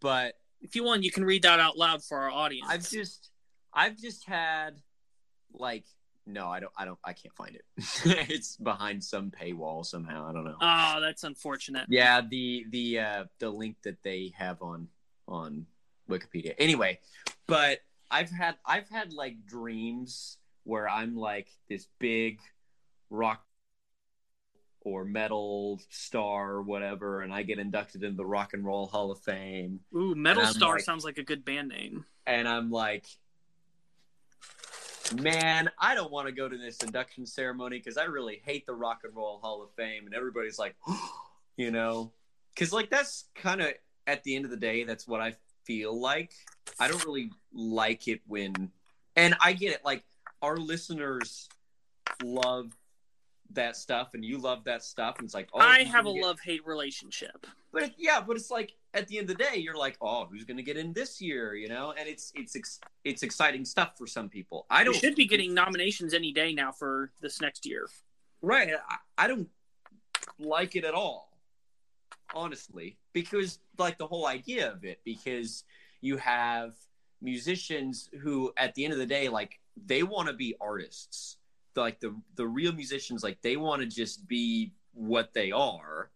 but 0.00 0.34
If 0.62 0.74
you 0.74 0.84
want, 0.84 1.02
you 1.04 1.10
can 1.10 1.24
read 1.24 1.42
that 1.42 1.60
out 1.60 1.76
loud 1.76 2.02
for 2.02 2.18
our 2.18 2.30
audience. 2.30 2.66
I've 2.68 2.88
just 2.88 3.30
I've 3.72 3.98
just 3.98 4.26
had 4.26 4.80
like 5.52 5.84
no, 6.26 6.48
I 6.48 6.60
don't 6.60 6.72
I 6.76 6.84
don't 6.84 6.98
I 7.04 7.12
can't 7.12 7.34
find 7.34 7.54
it. 7.56 7.64
it's 8.30 8.56
behind 8.56 9.02
some 9.02 9.30
paywall 9.30 9.84
somehow. 9.84 10.28
I 10.28 10.32
don't 10.32 10.44
know. 10.44 10.56
Oh, 10.60 11.00
that's 11.00 11.24
unfortunate. 11.24 11.86
Yeah, 11.88 12.20
the 12.20 12.66
the 12.70 12.98
uh 12.98 13.24
the 13.38 13.50
link 13.50 13.76
that 13.84 14.02
they 14.02 14.32
have 14.36 14.62
on 14.62 14.88
on 15.28 15.66
Wikipedia. 16.10 16.54
Anyway, 16.58 17.00
but 17.46 17.80
I've 18.10 18.30
had 18.30 18.56
I've 18.66 18.88
had 18.88 19.12
like 19.12 19.46
dreams 19.46 20.38
where 20.64 20.88
I'm 20.88 21.16
like 21.16 21.48
this 21.68 21.86
big 21.98 22.40
rock 23.08 23.44
or 24.82 25.04
metal 25.04 25.80
star 25.90 26.52
or 26.52 26.62
whatever 26.62 27.20
and 27.20 27.32
I 27.34 27.42
get 27.42 27.58
inducted 27.58 28.02
into 28.02 28.16
the 28.16 28.24
Rock 28.24 28.54
and 28.54 28.64
Roll 28.64 28.86
Hall 28.86 29.10
of 29.10 29.20
Fame 29.20 29.80
Ooh, 29.94 30.14
Metal 30.14 30.44
Star 30.46 30.74
like- 30.74 30.84
sounds 30.84 31.04
like 31.04 31.18
a 31.18 31.22
good 31.22 31.44
band 31.44 31.68
name. 31.68 32.04
and 32.26 32.48
I'm 32.48 32.70
like 32.70 33.06
man, 35.14 35.70
I 35.78 35.94
don't 35.94 36.10
want 36.10 36.26
to 36.26 36.32
go 36.32 36.48
to 36.48 36.56
this 36.56 36.78
induction 36.82 37.26
ceremony 37.26 37.78
because 37.78 37.96
I 37.96 38.04
really 38.04 38.40
hate 38.44 38.66
the 38.66 38.74
Rock 38.74 39.00
and 39.04 39.14
Roll 39.14 39.38
Hall 39.40 39.62
of 39.62 39.70
Fame, 39.72 40.06
and 40.06 40.14
everybody's 40.14 40.58
like, 40.58 40.76
you 41.56 41.70
know, 41.70 42.12
because 42.54 42.72
like 42.72 42.90
that's 42.90 43.24
kind 43.34 43.60
of 43.60 43.68
at 44.06 44.22
the 44.24 44.36
end 44.36 44.44
of 44.44 44.50
the 44.50 44.56
day, 44.56 44.84
that's 44.84 45.06
what 45.06 45.20
I 45.20 45.34
feel 45.64 45.98
like. 45.98 46.32
I 46.78 46.88
don't 46.88 47.04
really 47.04 47.30
like 47.52 48.08
it 48.08 48.20
when, 48.26 48.70
and 49.16 49.36
I 49.40 49.52
get 49.52 49.72
it. 49.72 49.84
Like 49.84 50.04
our 50.42 50.56
listeners 50.56 51.48
love 52.22 52.72
that 53.52 53.76
stuff, 53.76 54.14
and 54.14 54.24
you 54.24 54.38
love 54.38 54.64
that 54.64 54.82
stuff, 54.82 55.16
and 55.18 55.24
it's 55.26 55.34
like, 55.34 55.48
oh, 55.52 55.58
I 55.58 55.82
have 55.82 56.06
a 56.06 56.12
get- 56.12 56.22
love 56.22 56.40
hate 56.40 56.64
relationship. 56.66 57.46
but 57.72 57.82
it, 57.82 57.94
yeah, 57.98 58.20
but 58.24 58.36
it's 58.36 58.50
like 58.50 58.74
at 58.94 59.08
the 59.08 59.18
end 59.18 59.30
of 59.30 59.36
the 59.36 59.44
day, 59.44 59.56
you're 59.56 59.76
like, 59.76 59.96
oh, 60.00 60.26
who's 60.30 60.44
going 60.44 60.56
to 60.56 60.62
get 60.62 60.76
in 60.76 60.92
this 60.92 61.20
year? 61.20 61.54
You 61.54 61.68
know, 61.68 61.92
and 61.98 62.08
it's 62.08 62.32
it's 62.34 62.56
ex- 62.56 62.80
it's 63.04 63.22
exciting 63.22 63.64
stuff 63.64 63.98
for 63.98 64.06
some 64.06 64.28
people. 64.28 64.66
I 64.70 64.84
don't 64.84 64.94
should 64.94 65.16
be 65.16 65.26
getting 65.26 65.52
nominations 65.52 66.14
any 66.14 66.32
day 66.32 66.52
now 66.52 66.72
for 66.72 67.10
this 67.20 67.40
next 67.40 67.66
year. 67.66 67.88
right. 68.40 68.70
I, 68.88 69.24
I 69.24 69.26
don't 69.26 69.48
like 70.38 70.76
it 70.76 70.84
at 70.84 70.94
all, 70.94 71.30
honestly, 72.34 72.96
because 73.12 73.58
like 73.78 73.98
the 73.98 74.06
whole 74.06 74.26
idea 74.26 74.70
of 74.70 74.84
it, 74.84 75.00
because 75.04 75.64
you 76.00 76.16
have 76.16 76.74
musicians 77.20 78.08
who, 78.20 78.52
at 78.56 78.74
the 78.74 78.84
end 78.84 78.92
of 78.92 78.98
the 78.98 79.06
day, 79.06 79.28
like 79.28 79.60
they 79.86 80.02
want 80.02 80.28
to 80.28 80.34
be 80.34 80.54
artists. 80.60 81.36
Like 81.76 82.00
the 82.00 82.14
the 82.34 82.46
real 82.46 82.72
musicians, 82.72 83.22
like 83.22 83.40
they 83.42 83.56
want 83.56 83.80
to 83.80 83.86
just 83.86 84.26
be 84.26 84.72
what 84.92 85.32
they 85.32 85.52
are 85.52 86.10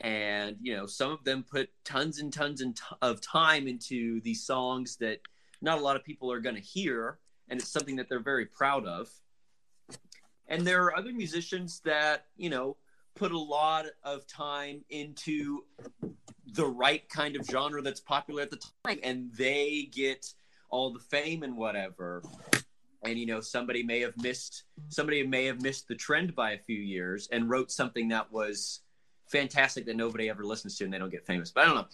and 0.00 0.56
you 0.60 0.76
know 0.76 0.86
some 0.86 1.10
of 1.10 1.24
them 1.24 1.42
put 1.42 1.70
tons 1.84 2.18
and 2.18 2.32
tons 2.32 2.60
and 2.60 2.76
t- 2.76 2.82
of 3.00 3.20
time 3.20 3.66
into 3.66 4.20
these 4.20 4.42
songs 4.44 4.96
that 4.96 5.20
not 5.62 5.78
a 5.78 5.80
lot 5.80 5.96
of 5.96 6.04
people 6.04 6.30
are 6.30 6.40
going 6.40 6.54
to 6.54 6.60
hear 6.60 7.18
and 7.48 7.60
it's 7.60 7.70
something 7.70 7.96
that 7.96 8.08
they're 8.08 8.20
very 8.20 8.46
proud 8.46 8.86
of 8.86 9.08
and 10.48 10.66
there 10.66 10.84
are 10.84 10.96
other 10.96 11.12
musicians 11.12 11.80
that 11.84 12.26
you 12.36 12.50
know 12.50 12.76
put 13.14 13.32
a 13.32 13.38
lot 13.38 13.86
of 14.02 14.26
time 14.26 14.84
into 14.90 15.64
the 16.52 16.66
right 16.66 17.08
kind 17.08 17.36
of 17.36 17.46
genre 17.46 17.82
that's 17.82 18.00
popular 18.00 18.42
at 18.42 18.50
the 18.50 18.60
time 18.84 18.98
and 19.02 19.32
they 19.34 19.88
get 19.92 20.32
all 20.70 20.92
the 20.92 21.00
fame 21.00 21.42
and 21.42 21.56
whatever. 21.56 22.22
And 23.02 23.18
you 23.18 23.26
know 23.26 23.40
somebody 23.40 23.82
may 23.82 24.00
have 24.00 24.16
missed 24.16 24.64
somebody 24.88 25.26
may 25.26 25.44
have 25.44 25.60
missed 25.60 25.88
the 25.88 25.94
trend 25.94 26.34
by 26.34 26.52
a 26.52 26.58
few 26.58 26.80
years 26.80 27.28
and 27.30 27.50
wrote 27.50 27.70
something 27.70 28.08
that 28.08 28.32
was 28.32 28.80
fantastic 29.26 29.86
that 29.86 29.96
nobody 29.96 30.28
ever 30.28 30.44
listens 30.44 30.76
to 30.78 30.84
and 30.84 30.92
they 30.92 30.98
don't 30.98 31.10
get 31.10 31.26
famous 31.26 31.50
but 31.50 31.62
i 31.62 31.66
don't 31.66 31.74
know. 31.76 31.86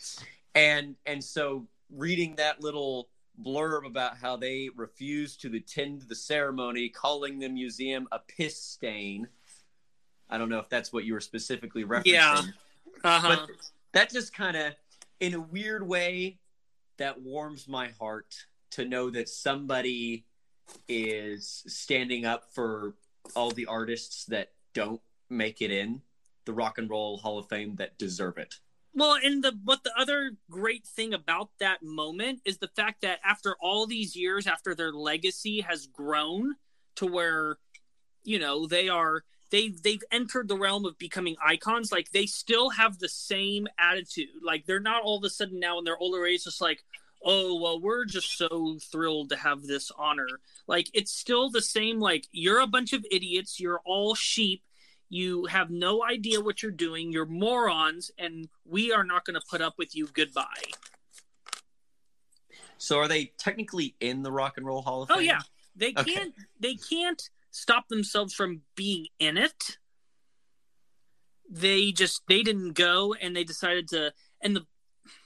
And 0.55 0.97
and 1.07 1.23
so 1.23 1.67
reading 1.91 2.37
that 2.37 2.61
little 2.61 3.09
blurb 3.45 3.87
about 3.87 4.19
how 4.19 4.37
they 4.37 4.69
refused 4.77 5.41
to 5.43 5.57
attend 5.57 6.03
the 6.03 6.15
ceremony 6.15 6.89
calling 6.89 7.39
the 7.39 7.49
museum 7.49 8.07
a 8.13 8.19
piss 8.19 8.57
stain 8.63 9.27
i 10.31 10.39
don't 10.39 10.49
know 10.49 10.59
if 10.59 10.69
that's 10.69 10.93
what 10.93 11.05
you 11.05 11.13
were 11.13 11.21
specifically 11.21 11.85
referencing 11.85 12.07
Yeah. 12.13 12.43
Uh-huh. 13.05 13.37
but 13.47 13.51
that 13.93 14.11
just 14.11 14.35
kind 14.35 14.57
of 14.57 14.75
in 15.21 15.35
a 15.35 15.41
weird 15.41 15.87
way 15.87 16.39
that 16.99 17.21
warms 17.21 17.67
my 17.69 17.89
heart 17.99 18.35
to 18.73 18.85
know 18.85 19.11
that 19.11 19.29
somebody 19.29 20.25
is 20.89 21.63
standing 21.67 22.25
up 22.25 22.45
for 22.53 22.95
all 23.35 23.51
the 23.51 23.67
artists 23.67 24.25
that 24.27 24.53
don't 24.75 25.01
make 25.29 25.61
it 25.63 25.71
in 25.71 26.01
the 26.45 26.53
rock 26.53 26.79
and 26.79 26.89
roll 26.91 27.17
hall 27.19 27.39
of 27.39 27.49
fame 27.49 27.75
that 27.77 27.99
deserve 27.99 28.39
it 28.39 28.57
Well, 28.95 29.17
and 29.23 29.43
the 29.43 29.59
what 29.65 29.83
the 29.85 29.93
other 29.99 30.33
great 30.51 30.87
thing 30.87 31.15
about 31.15 31.51
that 31.59 31.83
moment 31.83 32.41
is 32.45 32.59
the 32.59 32.69
fact 32.69 33.03
that 33.03 33.21
after 33.25 33.57
all 33.61 33.87
these 33.87 34.15
years, 34.17 34.47
after 34.47 34.75
their 34.75 34.93
legacy 34.93 35.61
has 35.61 35.87
grown 35.87 36.55
to 36.97 37.07
where, 37.07 37.57
you 38.25 38.39
know, 38.39 38.67
they 38.67 38.89
are 38.89 39.23
they 39.51 39.69
they've 39.69 40.03
entered 40.11 40.49
the 40.49 40.57
realm 40.57 40.85
of 40.85 40.99
becoming 40.99 41.37
icons. 41.45 41.93
Like 41.93 42.13
they 42.13 42.27
still 42.27 42.71
have 42.71 42.99
the 42.99 43.09
same 43.09 43.67
attitude. 43.79 44.29
Like 44.43 44.67
they're 44.67 44.81
not 44.81 45.03
all 45.03 45.19
of 45.19 45.25
a 45.25 45.31
sudden 45.31 45.61
now 45.61 45.79
in 45.79 45.85
their 45.85 45.99
older 45.99 46.25
age 46.27 46.45
just 46.45 46.61
like, 46.61 46.83
oh 47.25 47.61
well, 47.61 47.81
we're 47.81 48.05
just 48.05 48.37
so 48.37 48.79
thrilled 48.91 49.31
to 49.31 49.37
have 49.37 49.63
this 49.63 49.91
honor. 49.99 50.41
Like 50.67 50.89
it's 50.95 51.13
still 51.13 51.51
the 51.51 51.63
same. 51.63 52.01
Like 52.01 52.27
you're 52.33 52.61
a 52.61 52.67
bunch 52.67 52.93
of 52.93 53.05
idiots. 53.11 53.61
You're 53.61 53.81
all 53.85 54.15
sheep 54.15 54.63
you 55.11 55.47
have 55.47 55.71
no 55.71 56.05
idea 56.05 56.41
what 56.41 56.63
you're 56.63 56.73
doing 56.73 57.13
you're 57.13 57.27
morons 57.27 58.11
and 58.17 58.49
we 58.65 58.93
are 58.93 59.05
not 59.05 59.25
going 59.25 59.35
to 59.35 59.47
put 59.51 59.61
up 59.61 59.75
with 59.77 59.95
you 59.95 60.07
goodbye 60.15 60.45
so 62.79 62.97
are 62.97 63.09
they 63.09 63.33
technically 63.37 63.95
in 64.01 64.23
the 64.23 64.33
rock 64.33 64.57
and 64.57 64.65
roll 64.65 64.81
hall 64.81 65.03
of 65.03 65.11
oh, 65.11 65.17
Fame? 65.17 65.23
oh 65.23 65.25
yeah 65.25 65.41
they 65.77 65.93
can't 65.93 66.35
they 66.61 66.77
can't 66.77 67.29
stop 67.51 67.89
themselves 67.89 68.35
from 68.35 68.63
being 68.75 69.07
in 69.19 69.37
it. 69.37 69.79
They 71.51 71.93
just 71.93 72.23
they 72.29 72.43
didn't 72.43 72.73
go 72.73 73.15
and 73.15 73.35
they 73.35 73.45
decided 73.45 73.89
to 73.89 74.13
and 74.41 74.57
the 74.57 74.67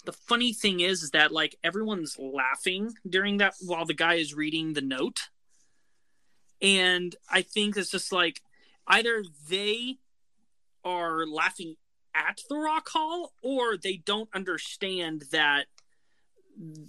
the 0.05 0.13
funny 0.13 0.53
thing 0.53 0.81
is, 0.81 1.03
is 1.03 1.11
that 1.11 1.33
like 1.33 1.57
everyone's 1.63 2.17
laughing 2.19 2.95
during 3.09 3.39
that 3.39 3.55
while 3.61 3.85
the 3.85 3.95
guy 3.95 4.15
is 4.15 4.35
reading 4.35 4.73
the 4.73 4.81
note, 4.81 5.21
and 6.63 7.15
I 7.29 7.43
think 7.43 7.77
it's 7.77 7.91
just 7.91 8.13
like 8.13 8.41
either 8.87 9.25
they 9.49 9.99
are 10.85 11.27
laughing 11.27 11.77
at 12.15 12.41
the 12.49 12.57
Rock 12.57 12.89
Hall 12.91 13.33
or 13.43 13.77
they 13.77 13.97
don't 13.97 14.29
understand 14.35 15.25
that 15.33 15.67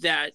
that 0.01 0.33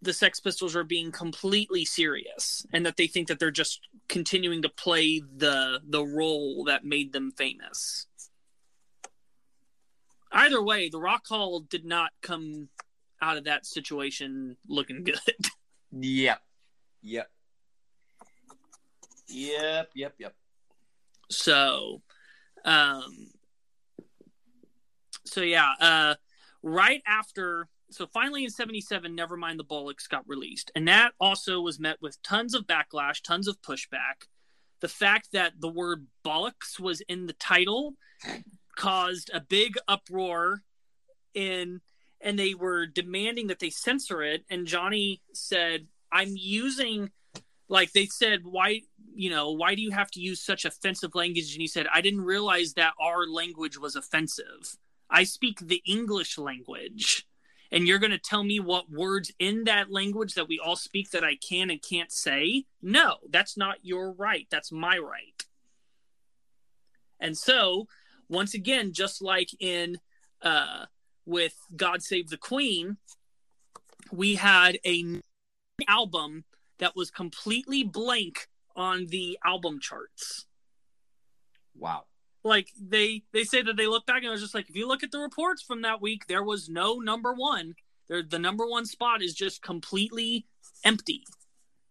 the 0.00 0.12
Sex 0.12 0.40
Pistols 0.40 0.76
are 0.76 0.84
being 0.84 1.10
completely 1.10 1.84
serious 1.84 2.64
and 2.72 2.86
that 2.86 2.96
they 2.96 3.06
think 3.06 3.28
that 3.28 3.38
they're 3.38 3.50
just 3.50 3.80
continuing 4.08 4.62
to 4.62 4.68
play 4.68 5.20
the 5.36 5.80
the 5.86 6.04
role 6.04 6.64
that 6.64 6.84
made 6.84 7.12
them 7.12 7.32
famous. 7.32 8.06
Either 10.30 10.62
way, 10.62 10.88
the 10.88 11.00
Rock 11.00 11.26
Hall 11.26 11.60
did 11.60 11.84
not 11.84 12.10
come 12.20 12.68
out 13.20 13.36
of 13.36 13.44
that 13.44 13.66
situation 13.66 14.56
looking 14.66 15.04
good. 15.04 15.18
Yep. 15.90 16.42
Yep. 17.00 17.30
Yep, 19.28 19.90
yep, 19.94 20.14
yep. 20.18 20.34
So, 21.30 22.02
um, 22.64 23.30
so 25.24 25.40
yeah, 25.40 25.72
uh, 25.80 26.14
right 26.62 27.02
after, 27.06 27.68
so 27.90 28.06
finally 28.06 28.44
in 28.44 28.50
77, 28.50 29.16
Nevermind 29.16 29.56
the 29.56 29.64
Bollocks 29.64 30.08
got 30.08 30.28
released. 30.28 30.70
And 30.74 30.86
that 30.88 31.12
also 31.18 31.60
was 31.60 31.80
met 31.80 31.96
with 32.00 32.22
tons 32.22 32.54
of 32.54 32.66
backlash, 32.66 33.22
tons 33.22 33.48
of 33.48 33.60
pushback. 33.62 34.26
The 34.80 34.88
fact 34.88 35.30
that 35.32 35.54
the 35.60 35.68
word 35.68 36.06
bollocks 36.24 36.78
was 36.78 37.00
in 37.02 37.26
the 37.26 37.32
title 37.32 37.94
caused 38.76 39.30
a 39.34 39.40
big 39.40 39.76
uproar 39.88 40.62
in 41.34 41.80
and 42.20 42.38
they 42.38 42.54
were 42.54 42.86
demanding 42.86 43.48
that 43.48 43.58
they 43.58 43.70
censor 43.70 44.22
it 44.22 44.44
and 44.50 44.66
Johnny 44.66 45.20
said 45.34 45.86
I'm 46.12 46.34
using 46.36 47.10
like 47.68 47.92
they 47.92 48.06
said 48.06 48.40
why 48.44 48.82
you 49.14 49.30
know 49.30 49.50
why 49.50 49.74
do 49.74 49.82
you 49.82 49.90
have 49.90 50.10
to 50.12 50.20
use 50.20 50.40
such 50.40 50.64
offensive 50.64 51.14
language 51.14 51.52
and 51.52 51.60
he 51.60 51.66
said 51.66 51.86
I 51.92 52.00
didn't 52.00 52.22
realize 52.22 52.74
that 52.74 52.94
our 53.00 53.26
language 53.26 53.78
was 53.78 53.96
offensive 53.96 54.76
I 55.10 55.24
speak 55.24 55.58
the 55.60 55.82
English 55.84 56.38
language 56.38 57.26
and 57.70 57.86
you're 57.86 57.98
going 57.98 58.10
to 58.10 58.18
tell 58.18 58.44
me 58.44 58.60
what 58.60 58.90
words 58.90 59.30
in 59.38 59.64
that 59.64 59.90
language 59.90 60.34
that 60.34 60.48
we 60.48 60.58
all 60.58 60.76
speak 60.76 61.10
that 61.10 61.24
I 61.24 61.36
can 61.36 61.70
and 61.70 61.82
can't 61.82 62.12
say 62.12 62.64
no 62.82 63.16
that's 63.30 63.56
not 63.56 63.78
your 63.82 64.12
right 64.12 64.46
that's 64.50 64.72
my 64.72 64.98
right 64.98 65.44
and 67.20 67.36
so 67.36 67.86
once 68.28 68.54
again, 68.54 68.92
just 68.92 69.22
like 69.22 69.48
in 69.58 69.98
uh, 70.42 70.84
with 71.24 71.54
God 71.74 72.02
Save 72.02 72.28
the 72.28 72.36
Queen, 72.36 72.98
we 74.12 74.34
had 74.34 74.78
a 74.86 75.20
album 75.86 76.44
that 76.78 76.94
was 76.94 77.10
completely 77.10 77.82
blank 77.82 78.48
on 78.76 79.06
the 79.06 79.38
album 79.44 79.80
charts. 79.80 80.46
Wow. 81.76 82.04
Like 82.44 82.68
they 82.80 83.22
they 83.32 83.44
say 83.44 83.62
that 83.62 83.76
they 83.76 83.86
look 83.86 84.06
back 84.06 84.18
and 84.18 84.26
it 84.26 84.30
was 84.30 84.40
just 84.40 84.54
like 84.54 84.68
if 84.68 84.76
you 84.76 84.86
look 84.86 85.02
at 85.02 85.10
the 85.10 85.18
reports 85.18 85.62
from 85.62 85.82
that 85.82 86.00
week, 86.00 86.26
there 86.26 86.44
was 86.44 86.68
no 86.68 86.98
number 86.98 87.32
one. 87.32 87.74
There 88.08 88.22
the 88.22 88.38
number 88.38 88.66
one 88.66 88.86
spot 88.86 89.22
is 89.22 89.34
just 89.34 89.62
completely 89.62 90.46
empty. 90.84 91.24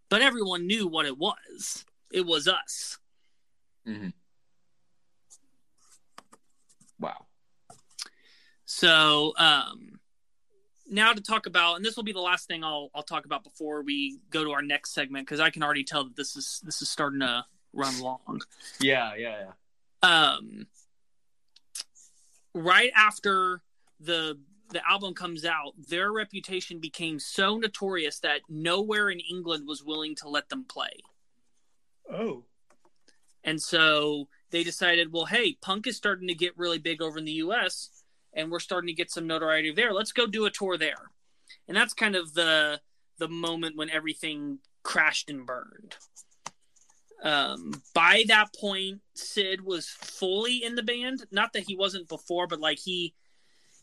But 0.10 0.22
everyone 0.22 0.68
knew 0.68 0.88
what 0.88 1.06
it 1.06 1.18
was. 1.18 1.86
It 2.12 2.26
was 2.26 2.48
us. 2.48 2.98
Mm-hmm. 3.86 4.10
Wow. 7.00 7.26
So 8.66 9.34
um, 9.38 10.00
now 10.90 11.14
to 11.14 11.22
talk 11.22 11.46
about, 11.46 11.76
and 11.76 11.86
this 11.86 11.96
will 11.96 12.04
be 12.04 12.14
the 12.14 12.22
last 12.22 12.48
thing 12.48 12.64
I'll 12.64 12.90
I'll 12.96 13.04
talk 13.04 13.26
about 13.26 13.44
before 13.44 13.82
we 13.82 14.20
go 14.30 14.44
to 14.44 14.52
our 14.52 14.62
next 14.62 14.94
segment 14.94 15.26
because 15.26 15.40
I 15.40 15.50
can 15.50 15.64
already 15.64 15.84
tell 15.84 16.06
that 16.06 16.16
this 16.16 16.36
is 16.36 16.62
this 16.64 16.82
is 16.82 16.90
starting 16.90 17.20
to 17.20 17.46
run 17.74 18.00
long. 18.00 18.42
Yeah, 18.80 19.14
yeah, 19.16 19.40
yeah. 19.40 19.52
Um, 20.04 20.68
right 22.54 22.92
after 22.96 23.62
the 24.00 24.40
the 24.70 24.82
album 24.90 25.14
comes 25.14 25.46
out, 25.46 25.74
their 25.88 26.12
reputation 26.12 26.80
became 26.80 27.20
so 27.20 27.56
notorious 27.58 28.20
that 28.20 28.42
nowhere 28.50 29.10
in 29.10 29.22
England 29.22 29.66
was 29.66 29.82
willing 29.82 30.14
to 30.16 30.28
let 30.28 30.50
them 30.50 30.66
play. 30.66 30.92
Oh. 32.12 32.44
And 33.46 33.62
so 33.62 34.28
they 34.52 34.66
decided, 34.66 35.14
well, 35.14 35.24
hey, 35.24 35.58
punk 35.62 35.88
is 35.88 35.96
starting 35.96 36.28
to 36.28 36.34
get 36.36 36.58
really 36.58 36.80
big 36.80 37.02
over 37.02 37.18
in 37.18 37.24
the 37.24 37.32
US 37.34 38.04
and 38.34 38.52
we're 38.52 38.60
starting 38.60 38.88
to 38.88 38.94
get 38.94 39.12
some 39.12 39.28
notoriety 39.28 39.72
there. 39.72 39.94
Let's 39.94 40.12
go 40.12 40.28
do 40.28 40.46
a 40.46 40.52
tour 40.52 40.78
there. 40.78 41.12
And 41.68 41.76
that's 41.76 41.94
kind 41.94 42.16
of 42.16 42.34
the 42.34 42.80
the 43.20 43.28
moment 43.28 43.76
when 43.76 43.90
everything 43.90 44.60
crashed 44.84 45.30
and 45.30 45.46
burned. 45.46 45.96
Um, 47.24 47.82
by 47.94 48.26
that 48.28 48.54
point, 48.60 49.02
Sid 49.16 49.62
was 49.62 49.88
fully 49.88 50.64
in 50.64 50.76
the 50.76 50.84
band. 50.84 51.26
Not 51.32 51.54
that 51.54 51.64
he 51.68 51.76
wasn't 51.76 52.08
before, 52.08 52.48
but 52.48 52.60
like 52.60 52.80
he 52.80 53.14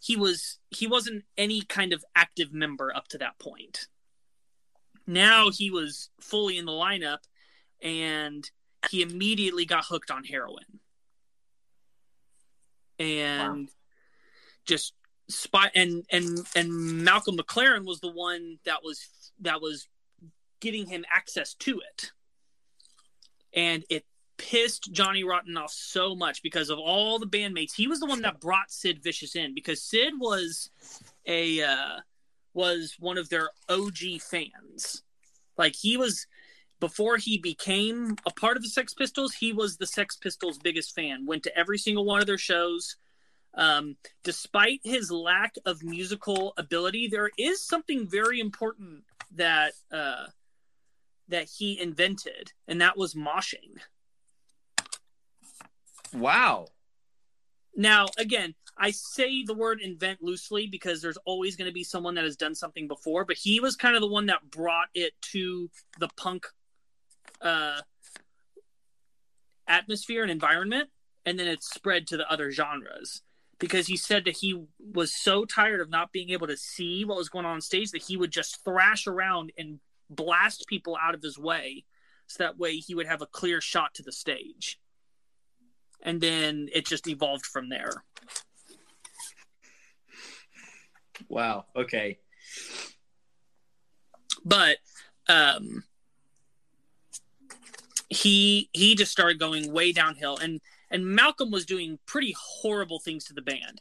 he 0.00 0.16
was 0.16 0.58
he 0.70 0.86
wasn't 0.86 1.24
any 1.36 1.62
kind 1.62 1.92
of 1.92 2.04
active 2.14 2.52
member 2.52 2.94
up 2.94 3.08
to 3.08 3.18
that 3.18 3.38
point. 3.38 3.88
Now 5.06 5.50
he 5.50 5.70
was 5.70 6.10
fully 6.20 6.58
in 6.58 6.64
the 6.64 6.72
lineup 6.72 7.18
and 7.82 8.48
he 8.90 9.02
immediately 9.02 9.64
got 9.64 9.84
hooked 9.86 10.10
on 10.10 10.24
heroin 10.24 10.80
and 12.98 13.66
wow. 13.66 13.72
just 14.64 14.94
spot 15.28 15.70
and 15.74 16.04
and 16.10 16.38
and 16.54 17.04
Malcolm 17.04 17.36
McLaren 17.36 17.86
was 17.86 18.00
the 18.00 18.10
one 18.10 18.58
that 18.64 18.82
was 18.82 19.08
that 19.40 19.60
was 19.60 19.88
getting 20.60 20.86
him 20.86 21.04
access 21.10 21.54
to 21.54 21.80
it 21.80 22.12
and 23.54 23.84
it 23.88 24.04
pissed 24.36 24.92
Johnny 24.92 25.24
Rotten 25.24 25.56
off 25.56 25.72
so 25.72 26.14
much 26.14 26.42
because 26.42 26.70
of 26.70 26.78
all 26.78 27.18
the 27.18 27.26
bandmates. 27.26 27.74
He 27.74 27.86
was 27.86 28.00
the 28.00 28.06
one 28.06 28.22
that 28.22 28.40
brought 28.40 28.70
Sid 28.70 29.02
Vicious 29.02 29.36
in 29.36 29.54
because 29.54 29.82
Sid 29.82 30.14
was 30.18 30.70
a 31.26 31.62
uh, 31.62 32.00
was 32.52 32.96
one 32.98 33.18
of 33.18 33.28
their 33.28 33.50
OG 33.68 34.20
fans. 34.20 35.02
Like 35.56 35.76
he 35.76 35.96
was 35.96 36.26
before 36.80 37.16
he 37.16 37.38
became 37.38 38.16
a 38.26 38.30
part 38.30 38.56
of 38.56 38.62
the 38.62 38.68
Sex 38.68 38.92
Pistols, 38.92 39.34
he 39.34 39.52
was 39.52 39.76
the 39.76 39.86
Sex 39.86 40.16
Pistols' 40.16 40.58
biggest 40.58 40.94
fan. 40.94 41.26
Went 41.26 41.42
to 41.44 41.56
every 41.56 41.78
single 41.78 42.04
one 42.04 42.20
of 42.20 42.26
their 42.26 42.38
shows. 42.38 42.96
Um, 43.56 43.96
despite 44.24 44.80
his 44.82 45.12
lack 45.12 45.54
of 45.64 45.84
musical 45.84 46.54
ability, 46.56 47.06
there 47.08 47.30
is 47.38 47.64
something 47.64 48.08
very 48.08 48.40
important 48.40 49.04
that 49.36 49.74
uh, 49.92 50.26
that 51.28 51.48
he 51.58 51.80
invented, 51.80 52.52
and 52.68 52.80
that 52.80 52.96
was 52.96 53.14
moshing. 53.14 53.80
Wow. 56.12 56.66
Now, 57.76 58.06
again, 58.18 58.54
I 58.76 58.90
say 58.90 59.44
the 59.44 59.54
word 59.54 59.80
invent 59.80 60.22
loosely 60.22 60.66
because 60.66 61.02
there's 61.02 61.18
always 61.24 61.56
going 61.56 61.68
to 61.68 61.74
be 61.74 61.84
someone 61.84 62.14
that 62.14 62.24
has 62.24 62.36
done 62.36 62.54
something 62.54 62.88
before, 62.88 63.24
but 63.24 63.36
he 63.36 63.60
was 63.60 63.76
kind 63.76 63.94
of 63.94 64.00
the 64.00 64.08
one 64.08 64.26
that 64.26 64.50
brought 64.50 64.88
it 64.94 65.12
to 65.32 65.70
the 65.98 66.08
punk 66.16 66.46
uh, 67.40 67.80
atmosphere 69.66 70.22
and 70.22 70.30
environment, 70.30 70.90
and 71.24 71.38
then 71.38 71.48
it 71.48 71.62
spread 71.62 72.06
to 72.08 72.16
the 72.16 72.30
other 72.30 72.50
genres. 72.50 73.22
Because 73.58 73.86
he 73.86 73.96
said 73.96 74.24
that 74.24 74.38
he 74.38 74.64
was 74.78 75.14
so 75.14 75.44
tired 75.44 75.80
of 75.80 75.88
not 75.88 76.12
being 76.12 76.30
able 76.30 76.48
to 76.48 76.56
see 76.56 77.04
what 77.04 77.16
was 77.16 77.28
going 77.28 77.46
on, 77.46 77.54
on 77.54 77.60
stage 77.60 77.92
that 77.92 78.02
he 78.02 78.16
would 78.16 78.32
just 78.32 78.62
thrash 78.64 79.06
around 79.06 79.52
and 79.56 79.78
blast 80.14 80.66
people 80.68 80.96
out 81.00 81.14
of 81.14 81.22
his 81.22 81.38
way, 81.38 81.84
so 82.26 82.42
that 82.44 82.58
way 82.58 82.76
he 82.76 82.94
would 82.94 83.06
have 83.06 83.22
a 83.22 83.26
clear 83.26 83.60
shot 83.60 83.94
to 83.94 84.02
the 84.02 84.12
stage. 84.12 84.78
And 86.02 86.20
then 86.20 86.68
it 86.72 86.86
just 86.86 87.08
evolved 87.08 87.46
from 87.46 87.68
there. 87.68 88.04
Wow. 91.28 91.66
Okay. 91.74 92.18
But 94.44 94.78
um 95.28 95.84
he 98.10 98.68
he 98.72 98.94
just 98.94 99.12
started 99.12 99.38
going 99.38 99.72
way 99.72 99.92
downhill 99.92 100.36
and 100.36 100.60
and 100.90 101.06
Malcolm 101.06 101.50
was 101.50 101.66
doing 101.66 101.98
pretty 102.06 102.34
horrible 102.38 103.00
things 103.00 103.24
to 103.24 103.34
the 103.34 103.42
band. 103.42 103.80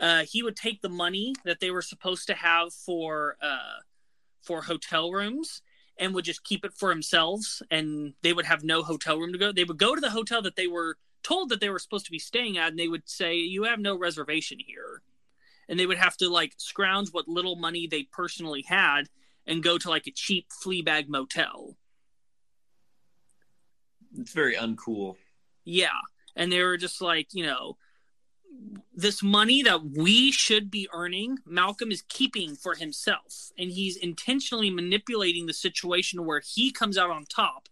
Uh, 0.00 0.24
he 0.28 0.42
would 0.42 0.56
take 0.56 0.82
the 0.82 0.88
money 0.88 1.34
that 1.44 1.60
they 1.60 1.70
were 1.70 1.80
supposed 1.80 2.26
to 2.26 2.34
have 2.34 2.74
for 2.74 3.36
uh, 3.40 3.80
for 4.42 4.62
hotel 4.62 5.10
rooms 5.10 5.62
and 5.98 6.14
would 6.14 6.24
just 6.24 6.44
keep 6.44 6.64
it 6.64 6.72
for 6.74 6.88
themselves, 6.88 7.62
and 7.70 8.14
they 8.22 8.32
would 8.32 8.46
have 8.46 8.64
no 8.64 8.82
hotel 8.82 9.18
room 9.18 9.32
to 9.32 9.38
go. 9.38 9.52
They 9.52 9.64
would 9.64 9.78
go 9.78 9.94
to 9.94 10.00
the 10.00 10.10
hotel 10.10 10.42
that 10.42 10.56
they 10.56 10.66
were 10.66 10.96
told 11.22 11.50
that 11.50 11.60
they 11.60 11.68
were 11.68 11.78
supposed 11.78 12.06
to 12.06 12.10
be 12.10 12.18
staying 12.18 12.58
at, 12.58 12.70
and 12.70 12.78
they 12.78 12.88
would 12.88 13.08
say, 13.08 13.36
"You 13.36 13.64
have 13.64 13.78
no 13.78 13.96
reservation 13.96 14.58
here," 14.58 15.02
and 15.68 15.78
they 15.78 15.86
would 15.86 15.98
have 15.98 16.16
to 16.18 16.28
like 16.28 16.54
scrounge 16.56 17.10
what 17.10 17.28
little 17.28 17.56
money 17.56 17.86
they 17.86 18.04
personally 18.04 18.62
had 18.62 19.08
and 19.46 19.62
go 19.62 19.78
to 19.78 19.90
like 19.90 20.06
a 20.06 20.12
cheap 20.12 20.46
flea 20.50 20.82
bag 20.82 21.08
motel 21.08 21.76
it's 24.18 24.32
very 24.32 24.56
uncool. 24.56 25.16
Yeah, 25.64 26.00
and 26.36 26.50
they 26.50 26.62
were 26.62 26.76
just 26.76 27.00
like 27.00 27.28
you 27.32 27.44
know 27.46 27.76
this 28.94 29.22
money 29.22 29.62
that 29.62 29.84
we 29.84 30.30
should 30.32 30.70
be 30.70 30.88
earning, 30.92 31.38
Malcolm 31.46 31.90
is 31.90 32.02
keeping 32.08 32.54
for 32.54 32.74
himself. 32.74 33.50
And 33.58 33.70
he's 33.70 33.96
intentionally 33.96 34.70
manipulating 34.70 35.46
the 35.46 35.54
situation 35.54 36.26
where 36.26 36.42
he 36.44 36.70
comes 36.70 36.98
out 36.98 37.10
on 37.10 37.24
top 37.24 37.68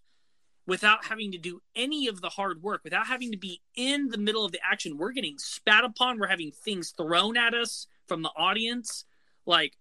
without 0.66 1.04
having 1.04 1.32
to 1.32 1.38
do 1.38 1.60
any 1.74 2.06
of 2.06 2.20
the 2.20 2.28
hard 2.28 2.62
work, 2.62 2.82
without 2.84 3.06
having 3.06 3.32
to 3.32 3.38
be 3.38 3.60
in 3.74 4.08
the 4.08 4.18
middle 4.18 4.44
of 4.44 4.52
the 4.52 4.60
action. 4.64 4.96
We're 4.96 5.12
getting 5.12 5.36
spat 5.38 5.84
upon, 5.84 6.18
we're 6.18 6.28
having 6.28 6.52
things 6.52 6.90
thrown 6.90 7.36
at 7.36 7.54
us 7.54 7.86
from 8.06 8.22
the 8.22 8.30
audience. 8.36 9.04
Like, 9.46 9.76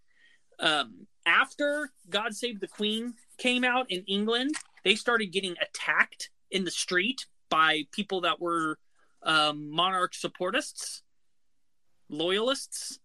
um, 0.59 1.07
after 1.25 1.91
God 2.09 2.35
Save 2.35 2.59
the 2.59 2.67
Queen 2.67 3.13
came 3.37 3.63
out 3.63 3.91
in 3.91 4.03
England, 4.07 4.55
they 4.83 4.95
started 4.95 5.27
getting 5.27 5.55
attacked 5.61 6.31
in 6.49 6.63
the 6.63 6.71
street 6.71 7.27
by 7.49 7.85
people 7.91 8.21
that 8.21 8.41
were 8.41 8.77
um, 9.23 9.69
monarch 9.69 10.13
supportists, 10.13 11.01
loyalists, 12.09 12.99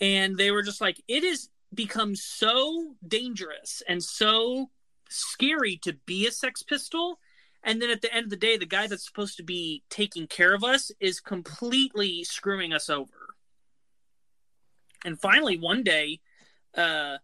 and 0.00 0.36
they 0.36 0.50
were 0.50 0.62
just 0.62 0.80
like, 0.80 1.00
it 1.08 1.24
has 1.24 1.48
become 1.72 2.14
so 2.14 2.94
dangerous 3.06 3.82
and 3.88 4.02
so 4.02 4.70
scary 5.08 5.76
to 5.82 5.92
be 6.06 6.26
a 6.26 6.32
Sex 6.32 6.62
Pistol. 6.62 7.18
And 7.62 7.80
then 7.80 7.90
at 7.90 8.02
the 8.02 8.12
end 8.12 8.24
of 8.24 8.30
the 8.30 8.36
day, 8.36 8.56
the 8.56 8.66
guy 8.66 8.86
that's 8.86 9.06
supposed 9.06 9.36
to 9.38 9.42
be 9.42 9.82
taking 9.88 10.26
care 10.26 10.54
of 10.54 10.62
us 10.62 10.90
is 11.00 11.20
completely 11.20 12.22
screwing 12.24 12.72
us 12.72 12.90
over. 12.90 13.34
And 15.04 15.18
finally, 15.18 15.58
one 15.58 15.82
day, 15.82 16.20
uh, 16.76 17.18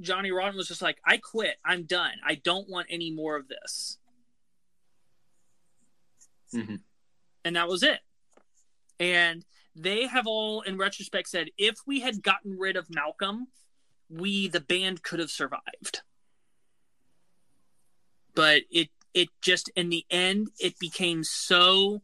Johnny 0.00 0.30
Rotten 0.30 0.56
was 0.56 0.68
just 0.68 0.82
like, 0.82 0.98
I 1.04 1.16
quit. 1.16 1.56
I'm 1.64 1.84
done. 1.84 2.12
I 2.24 2.36
don't 2.36 2.68
want 2.68 2.88
any 2.90 3.10
more 3.10 3.36
of 3.36 3.48
this. 3.48 3.98
Mhm. 6.54 6.80
And 7.44 7.56
that 7.56 7.68
was 7.68 7.82
it. 7.82 8.00
And 8.98 9.44
they 9.74 10.06
have 10.06 10.26
all, 10.26 10.62
in 10.62 10.78
retrospect, 10.78 11.28
said 11.28 11.50
if 11.58 11.76
we 11.86 12.00
had 12.00 12.22
gotten 12.22 12.58
rid 12.58 12.76
of 12.76 12.88
Malcolm, 12.90 13.48
we, 14.08 14.48
the 14.48 14.60
band, 14.60 15.02
could 15.02 15.18
have 15.18 15.30
survived. 15.30 16.02
But 18.34 18.62
it, 18.70 18.90
it 19.14 19.28
just, 19.40 19.68
in 19.76 19.88
the 19.88 20.04
end, 20.10 20.48
it 20.58 20.78
became 20.78 21.24
so. 21.24 22.02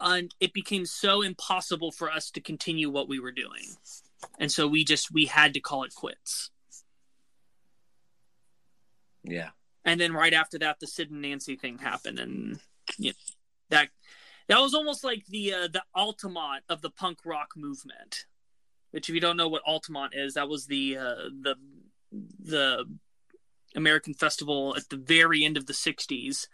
Un, 0.00 0.30
it 0.40 0.52
became 0.52 0.84
so 0.84 1.22
impossible 1.22 1.92
for 1.92 2.10
us 2.10 2.28
to 2.32 2.40
continue 2.40 2.90
what 2.90 3.08
we 3.08 3.20
were 3.20 3.30
doing 3.30 3.76
and 4.38 4.50
so 4.50 4.66
we 4.66 4.84
just 4.84 5.12
we 5.12 5.26
had 5.26 5.54
to 5.54 5.60
call 5.60 5.84
it 5.84 5.94
quits 5.94 6.50
Yeah. 9.22 9.50
And 9.84 10.00
then 10.00 10.12
right 10.12 10.32
after 10.32 10.58
that 10.58 10.80
the 10.80 10.86
sid 10.86 11.10
and 11.10 11.22
nancy 11.22 11.56
thing 11.56 11.78
happened 11.78 12.18
and 12.18 12.60
you 12.98 13.10
know, 13.10 13.16
that 13.70 13.88
that 14.48 14.60
was 14.60 14.74
almost 14.74 15.04
like 15.04 15.24
the 15.26 15.52
uh, 15.52 15.68
the 15.68 15.82
altamont 15.94 16.62
of 16.68 16.82
the 16.82 16.90
punk 16.90 17.18
rock 17.24 17.50
movement 17.56 18.26
which 18.90 19.08
if 19.08 19.14
you 19.14 19.20
don't 19.20 19.36
know 19.36 19.48
what 19.48 19.62
altamont 19.66 20.12
is 20.14 20.34
that 20.34 20.48
was 20.48 20.66
the 20.66 20.96
uh, 20.96 21.28
the 21.42 21.54
the 22.42 22.84
american 23.74 24.14
festival 24.14 24.74
at 24.76 24.88
the 24.90 24.96
very 24.96 25.44
end 25.44 25.56
of 25.56 25.66
the 25.66 25.72
60s 25.72 26.46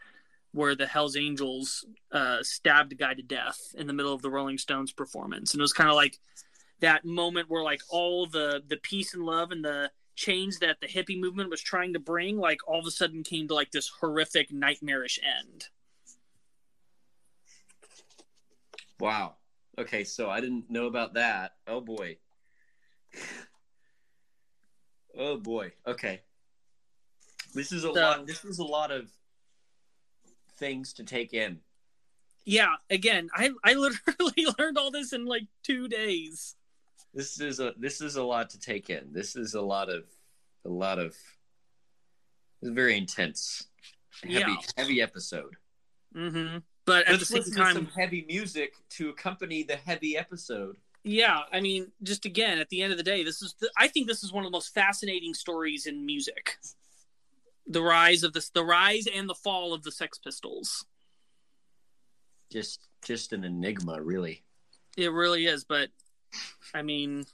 where 0.52 0.74
the 0.74 0.86
hells 0.86 1.16
angels 1.16 1.84
uh, 2.12 2.38
stabbed 2.42 2.92
a 2.92 2.96
guy 2.96 3.14
to 3.14 3.22
death 3.22 3.58
in 3.76 3.86
the 3.86 3.92
middle 3.92 4.14
of 4.14 4.22
the 4.22 4.30
rolling 4.30 4.58
stones 4.58 4.92
performance. 4.92 5.52
And 5.52 5.60
it 5.60 5.62
was 5.62 5.72
kind 5.72 5.90
of 5.90 5.96
like 5.96 6.18
that 6.80 7.04
moment 7.04 7.50
where 7.50 7.62
like 7.62 7.80
all 7.90 8.26
the 8.26 8.62
the 8.66 8.76
peace 8.76 9.14
and 9.14 9.24
love 9.24 9.50
and 9.50 9.64
the 9.64 9.90
change 10.18 10.58
that 10.58 10.80
the 10.80 10.88
hippie 10.88 11.18
movement 11.18 11.48
was 11.48 11.60
trying 11.62 11.92
to 11.92 12.00
bring 12.00 12.36
like 12.38 12.58
all 12.66 12.80
of 12.80 12.86
a 12.86 12.90
sudden 12.90 13.22
came 13.22 13.46
to 13.46 13.54
like 13.54 13.70
this 13.70 13.88
horrific 14.00 14.52
nightmarish 14.52 15.18
end 15.22 15.68
Wow. 19.00 19.36
Okay, 19.78 20.02
so 20.02 20.28
I 20.28 20.40
didn't 20.40 20.68
know 20.70 20.86
about 20.86 21.14
that. 21.14 21.52
Oh 21.68 21.80
boy. 21.80 22.16
oh 25.16 25.36
boy. 25.36 25.70
Okay. 25.86 26.22
This 27.54 27.70
is 27.70 27.84
a 27.84 27.94
So- 27.94 28.00
lot. 28.00 28.26
This 28.26 28.44
is 28.44 28.58
a 28.58 28.64
lot 28.64 28.90
of 28.90 29.08
things 30.56 30.92
to 30.94 31.04
take 31.04 31.32
in. 31.32 31.60
yeah 32.44 32.74
again 32.90 33.28
i 33.32 33.48
i 33.62 33.74
literally 33.74 34.46
learned 34.58 34.76
all 34.76 34.90
this 34.90 35.12
in 35.12 35.24
like 35.24 35.44
two 35.62 35.86
days 35.86 36.56
This 37.14 37.40
is 37.40 37.60
a 37.60 37.72
this 37.78 38.00
is 38.00 38.16
a 38.16 38.22
lot 38.22 38.50
to 38.50 38.60
take 38.60 38.90
in. 38.90 39.12
This 39.12 39.34
is 39.36 39.54
a 39.54 39.60
lot 39.62 39.88
of 39.88 40.04
a 40.64 40.68
lot 40.68 40.98
of. 40.98 41.14
It's 42.60 42.70
very 42.70 42.96
intense. 42.96 43.66
Heavy 44.22 44.34
Yeah. 44.40 44.56
heavy 44.76 45.00
episode. 45.02 45.56
mm-hmm 46.14 46.58
but 46.84 47.04
at 47.06 47.12
Let's 47.12 47.28
the 47.28 47.42
same 47.42 47.52
time 47.54 47.74
some 47.74 47.86
heavy 47.94 48.24
music 48.26 48.72
to 48.90 49.10
accompany 49.10 49.62
the 49.62 49.76
heavy 49.76 50.16
episode. 50.16 50.76
yeah 51.04 51.42
i 51.52 51.60
mean 51.60 51.92
just 52.02 52.24
again 52.24 52.58
at 52.58 52.68
the 52.70 52.80
end 52.82 52.92
of 52.92 52.96
the 52.96 53.04
day 53.04 53.22
this 53.22 53.42
is 53.42 53.54
the, 53.60 53.70
i 53.76 53.86
think 53.86 54.06
this 54.08 54.24
is 54.24 54.32
one 54.32 54.42
of 54.42 54.50
the 54.50 54.56
most 54.56 54.72
fascinating 54.72 55.34
stories 55.34 55.84
in 55.86 56.06
music 56.06 56.56
the 57.66 57.82
rise 57.82 58.22
of 58.22 58.32
this 58.32 58.48
the 58.48 58.64
rise 58.64 59.06
and 59.06 59.28
the 59.28 59.34
fall 59.34 59.74
of 59.74 59.82
the 59.82 59.92
sex 59.92 60.16
pistols 60.18 60.86
Just 62.50 62.80
just 63.04 63.32
an 63.34 63.44
enigma, 63.44 64.00
really. 64.02 64.42
It 64.96 65.12
really 65.12 65.44
is, 65.46 65.64
but 65.64 65.90
I 66.74 66.82
mean, 66.82 67.24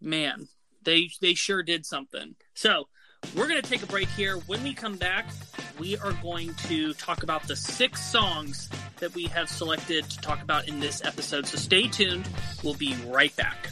man, 0.00 0.48
they 0.82 1.10
they 1.20 1.34
sure 1.34 1.62
did 1.62 1.86
something. 1.86 2.34
So 2.54 2.88
we're 3.34 3.48
gonna 3.48 3.62
take 3.62 3.82
a 3.82 3.86
break 3.86 4.08
here. 4.08 4.36
When 4.46 4.62
we 4.62 4.74
come 4.74 4.96
back, 4.96 5.26
we 5.78 5.96
are 5.98 6.12
going 6.14 6.54
to 6.68 6.94
talk 6.94 7.22
about 7.22 7.46
the 7.48 7.56
six 7.56 8.02
songs 8.02 8.68
that 8.98 9.14
we 9.14 9.24
have 9.24 9.48
selected 9.48 10.08
to 10.10 10.20
talk 10.20 10.42
about 10.42 10.68
in 10.68 10.80
this 10.80 11.04
episode. 11.04 11.46
So 11.46 11.56
stay 11.56 11.88
tuned. 11.88 12.28
We'll 12.62 12.74
be 12.74 12.94
right 13.06 13.34
back. 13.36 13.68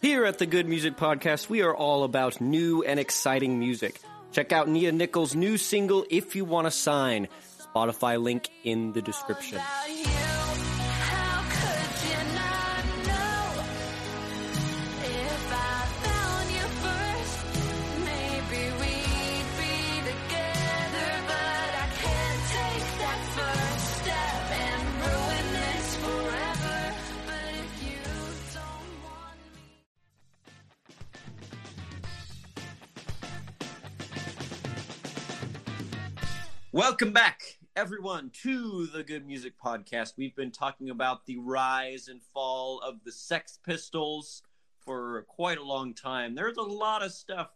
Here 0.00 0.26
at 0.26 0.38
the 0.38 0.44
Good 0.44 0.68
Music 0.68 0.98
Podcast, 0.98 1.48
we 1.48 1.62
are 1.62 1.74
all 1.74 2.04
about 2.04 2.38
new 2.38 2.82
and 2.82 3.00
exciting 3.00 3.58
music. 3.58 4.00
Check 4.32 4.52
out 4.52 4.68
Nia 4.68 4.92
Nichols' 4.92 5.34
new 5.34 5.56
single, 5.56 6.04
If 6.10 6.36
You 6.36 6.44
Want 6.44 6.66
to 6.66 6.70
Sign. 6.70 7.28
Spotify 7.74 8.22
link 8.22 8.50
in 8.62 8.92
the 8.92 9.02
description. 9.02 9.60
Welcome 36.72 37.12
back, 37.12 37.40
everyone, 37.76 38.30
to 38.30 38.86
the 38.86 39.02
Good 39.02 39.26
Music 39.26 39.54
Podcast. 39.60 40.12
We've 40.16 40.36
been 40.36 40.52
talking 40.52 40.90
about 40.90 41.26
the 41.26 41.38
rise 41.38 42.06
and 42.06 42.22
fall 42.22 42.78
of 42.78 43.02
the 43.04 43.10
Sex 43.10 43.58
Pistols 43.66 44.42
for 44.78 45.22
quite 45.22 45.58
a 45.58 45.64
long 45.64 45.92
time. 45.92 46.36
There's 46.36 46.56
a 46.56 46.62
lot 46.62 47.02
of 47.02 47.10
stuff 47.10 47.50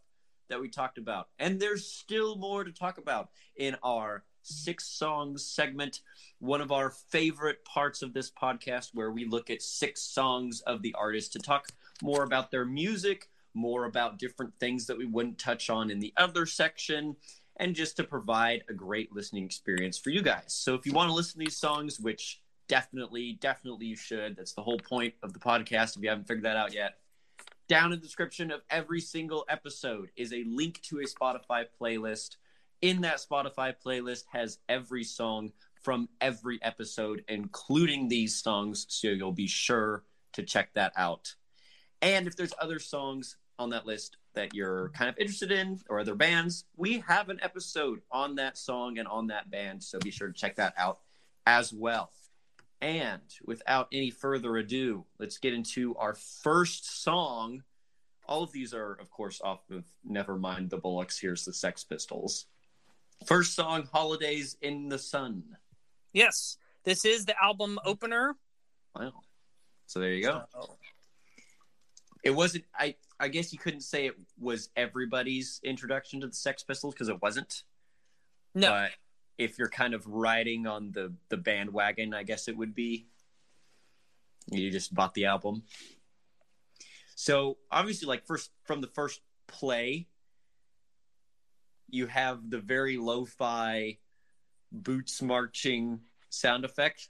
that 0.48 0.60
we 0.60 0.68
talked 0.70 0.98
about, 0.98 1.28
and 1.38 1.60
there's 1.60 1.86
still 1.86 2.34
more 2.34 2.64
to 2.64 2.72
talk 2.72 2.98
about 2.98 3.28
in 3.54 3.76
our 3.84 4.24
six 4.42 4.88
songs 4.88 5.46
segment, 5.46 6.00
one 6.40 6.60
of 6.60 6.72
our 6.72 6.90
favorite 6.90 7.64
parts 7.64 8.02
of 8.02 8.12
this 8.12 8.28
podcast, 8.28 8.90
where 8.94 9.12
we 9.12 9.24
look 9.24 9.50
at 9.50 9.62
six 9.62 10.02
songs 10.02 10.62
of 10.62 10.82
the 10.82 10.96
artist 10.98 11.32
to 11.34 11.38
talk 11.38 11.68
more 12.02 12.24
about 12.24 12.50
their 12.50 12.64
music, 12.64 13.28
more 13.54 13.84
about 13.84 14.18
different 14.18 14.52
things 14.58 14.86
that 14.86 14.98
we 14.98 15.06
wouldn't 15.06 15.38
touch 15.38 15.70
on 15.70 15.92
in 15.92 16.00
the 16.00 16.12
other 16.16 16.44
section 16.44 17.14
and 17.58 17.74
just 17.74 17.96
to 17.96 18.04
provide 18.04 18.64
a 18.68 18.72
great 18.72 19.12
listening 19.12 19.44
experience 19.44 19.98
for 19.98 20.10
you 20.10 20.22
guys. 20.22 20.44
So 20.48 20.74
if 20.74 20.86
you 20.86 20.92
want 20.92 21.10
to 21.10 21.14
listen 21.14 21.32
to 21.32 21.38
these 21.44 21.56
songs, 21.56 21.98
which 21.98 22.40
definitely, 22.68 23.38
definitely 23.40 23.86
you 23.86 23.96
should, 23.96 24.36
that's 24.36 24.52
the 24.52 24.62
whole 24.62 24.78
point 24.78 25.14
of 25.22 25.32
the 25.32 25.38
podcast 25.38 25.96
if 25.96 26.02
you 26.02 26.08
haven't 26.08 26.28
figured 26.28 26.44
that 26.44 26.56
out 26.56 26.72
yet. 26.72 26.98
Down 27.68 27.92
in 27.92 27.98
the 27.98 28.04
description 28.04 28.50
of 28.50 28.62
every 28.70 29.00
single 29.00 29.44
episode 29.48 30.10
is 30.16 30.32
a 30.32 30.44
link 30.44 30.80
to 30.82 31.00
a 31.00 31.04
Spotify 31.04 31.66
playlist. 31.80 32.36
In 32.80 33.00
that 33.02 33.16
Spotify 33.18 33.74
playlist 33.84 34.24
has 34.32 34.58
every 34.68 35.04
song 35.04 35.52
from 35.82 36.08
every 36.20 36.58
episode, 36.62 37.24
including 37.28 38.08
these 38.08 38.40
songs, 38.40 38.86
so 38.88 39.08
you'll 39.08 39.32
be 39.32 39.46
sure 39.46 40.04
to 40.32 40.42
check 40.42 40.72
that 40.74 40.92
out. 40.96 41.34
And 42.00 42.26
if 42.26 42.36
there's 42.36 42.54
other 42.60 42.78
songs 42.78 43.36
on 43.58 43.70
that 43.70 43.86
list 43.86 44.16
that 44.38 44.54
you're 44.54 44.90
kind 44.90 45.08
of 45.10 45.18
interested 45.18 45.50
in 45.50 45.80
or 45.88 45.98
other 45.98 46.14
bands, 46.14 46.64
we 46.76 47.00
have 47.08 47.28
an 47.28 47.40
episode 47.42 48.00
on 48.12 48.36
that 48.36 48.56
song 48.56 48.98
and 48.98 49.08
on 49.08 49.26
that 49.26 49.50
band. 49.50 49.82
So 49.82 49.98
be 49.98 50.12
sure 50.12 50.28
to 50.28 50.32
check 50.32 50.54
that 50.56 50.74
out 50.78 51.00
as 51.44 51.72
well. 51.72 52.12
And 52.80 53.20
without 53.44 53.88
any 53.92 54.10
further 54.10 54.56
ado, 54.56 55.04
let's 55.18 55.38
get 55.38 55.54
into 55.54 55.96
our 55.96 56.14
first 56.14 57.02
song. 57.02 57.64
All 58.28 58.44
of 58.44 58.52
these 58.52 58.72
are, 58.72 58.92
of 58.92 59.10
course, 59.10 59.40
off 59.42 59.68
of 59.72 59.82
Nevermind 60.08 60.70
the 60.70 60.78
Bollocks. 60.78 61.20
Here's 61.20 61.44
the 61.44 61.52
Sex 61.52 61.82
Pistols. 61.82 62.46
First 63.26 63.56
song, 63.56 63.88
Holidays 63.92 64.56
in 64.62 64.88
the 64.88 64.98
Sun. 65.00 65.42
Yes, 66.12 66.58
this 66.84 67.04
is 67.04 67.24
the 67.24 67.34
album 67.42 67.80
opener. 67.84 68.36
Wow. 68.94 69.14
So 69.86 69.98
there 69.98 70.12
you 70.12 70.22
go. 70.22 70.44
So- 70.52 70.78
It 72.22 72.30
wasn't 72.30 72.66
I 72.72 72.94
I 73.20 73.28
guess 73.28 73.52
you 73.52 73.58
couldn't 73.58 73.80
say 73.80 74.06
it 74.06 74.14
was 74.38 74.70
everybody's 74.76 75.60
introduction 75.64 76.20
to 76.20 76.28
the 76.28 76.34
Sex 76.34 76.62
Pistols 76.62 76.94
because 76.94 77.08
it 77.08 77.20
wasn't. 77.20 77.64
no, 78.54 78.70
But 78.70 78.90
if 79.38 79.58
you're 79.58 79.68
kind 79.68 79.94
of 79.94 80.06
riding 80.06 80.66
on 80.66 80.92
the 80.92 81.12
the 81.28 81.36
bandwagon, 81.36 82.14
I 82.14 82.22
guess 82.22 82.48
it 82.48 82.56
would 82.56 82.74
be. 82.74 83.06
You 84.50 84.70
just 84.70 84.94
bought 84.94 85.14
the 85.14 85.26
album. 85.26 85.62
So 87.14 87.58
obviously, 87.70 88.06
like 88.06 88.24
first 88.26 88.50
from 88.64 88.80
the 88.80 88.86
first 88.86 89.20
play, 89.46 90.06
you 91.88 92.06
have 92.06 92.48
the 92.48 92.60
very 92.60 92.96
lo-fi 92.96 93.98
boots 94.70 95.20
marching 95.22 96.00
sound 96.30 96.64
effect. 96.64 97.08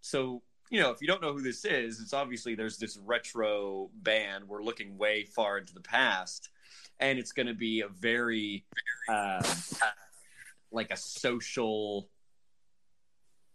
So 0.00 0.42
you 0.70 0.80
know, 0.80 0.90
if 0.90 1.00
you 1.00 1.06
don't 1.06 1.22
know 1.22 1.32
who 1.32 1.42
this 1.42 1.64
is, 1.64 2.00
it's 2.00 2.12
obviously 2.12 2.54
there's 2.54 2.78
this 2.78 2.96
retro 2.96 3.90
band. 4.02 4.48
We're 4.48 4.62
looking 4.62 4.98
way 4.98 5.24
far 5.24 5.58
into 5.58 5.74
the 5.74 5.80
past, 5.80 6.50
and 7.00 7.18
it's 7.18 7.32
going 7.32 7.46
to 7.46 7.54
be 7.54 7.80
a 7.80 7.88
very 7.88 8.64
um, 9.08 9.42
like 10.70 10.90
a 10.90 10.96
social 10.96 12.08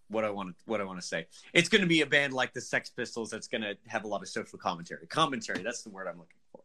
what 0.09 0.23
I 0.23 0.29
want 0.29 0.49
to 0.49 0.55
what 0.65 0.81
I 0.81 0.83
want 0.83 1.01
to 1.01 1.05
say. 1.05 1.27
It's 1.53 1.69
going 1.69 1.81
to 1.81 1.87
be 1.87 2.01
a 2.01 2.05
band 2.05 2.33
like 2.33 2.53
the 2.53 2.61
Sex 2.61 2.89
Pistols 2.89 3.29
that's 3.29 3.47
going 3.47 3.61
to 3.61 3.75
have 3.87 4.03
a 4.03 4.07
lot 4.07 4.21
of 4.21 4.29
social 4.29 4.59
commentary. 4.59 5.07
Commentary, 5.07 5.63
that's 5.63 5.83
the 5.83 5.89
word 5.89 6.07
I'm 6.07 6.17
looking 6.17 6.39
for. 6.51 6.61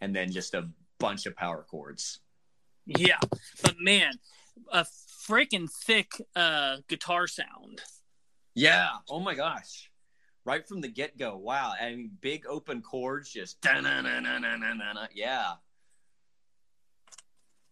And 0.00 0.14
then 0.14 0.30
just 0.30 0.54
a 0.54 0.68
bunch 0.98 1.26
of 1.26 1.36
power 1.36 1.64
chords. 1.68 2.20
yeah, 2.86 3.18
but 3.62 3.74
man, 3.80 4.14
a 4.72 4.86
freaking 5.26 5.68
thick 5.70 6.12
uh, 6.36 6.78
guitar 6.88 7.26
sound. 7.26 7.80
Yeah. 8.54 8.88
Oh 9.08 9.20
my 9.20 9.34
gosh. 9.34 9.90
Right 10.44 10.66
from 10.66 10.80
the 10.80 10.88
get 10.88 11.18
go. 11.18 11.36
Wow. 11.36 11.72
I 11.80 11.90
mean, 11.90 12.10
big 12.20 12.44
open 12.46 12.82
chords, 12.82 13.30
just 13.30 13.60
da-na-na-na-na-na-na. 13.60 15.06
yeah. 15.14 15.54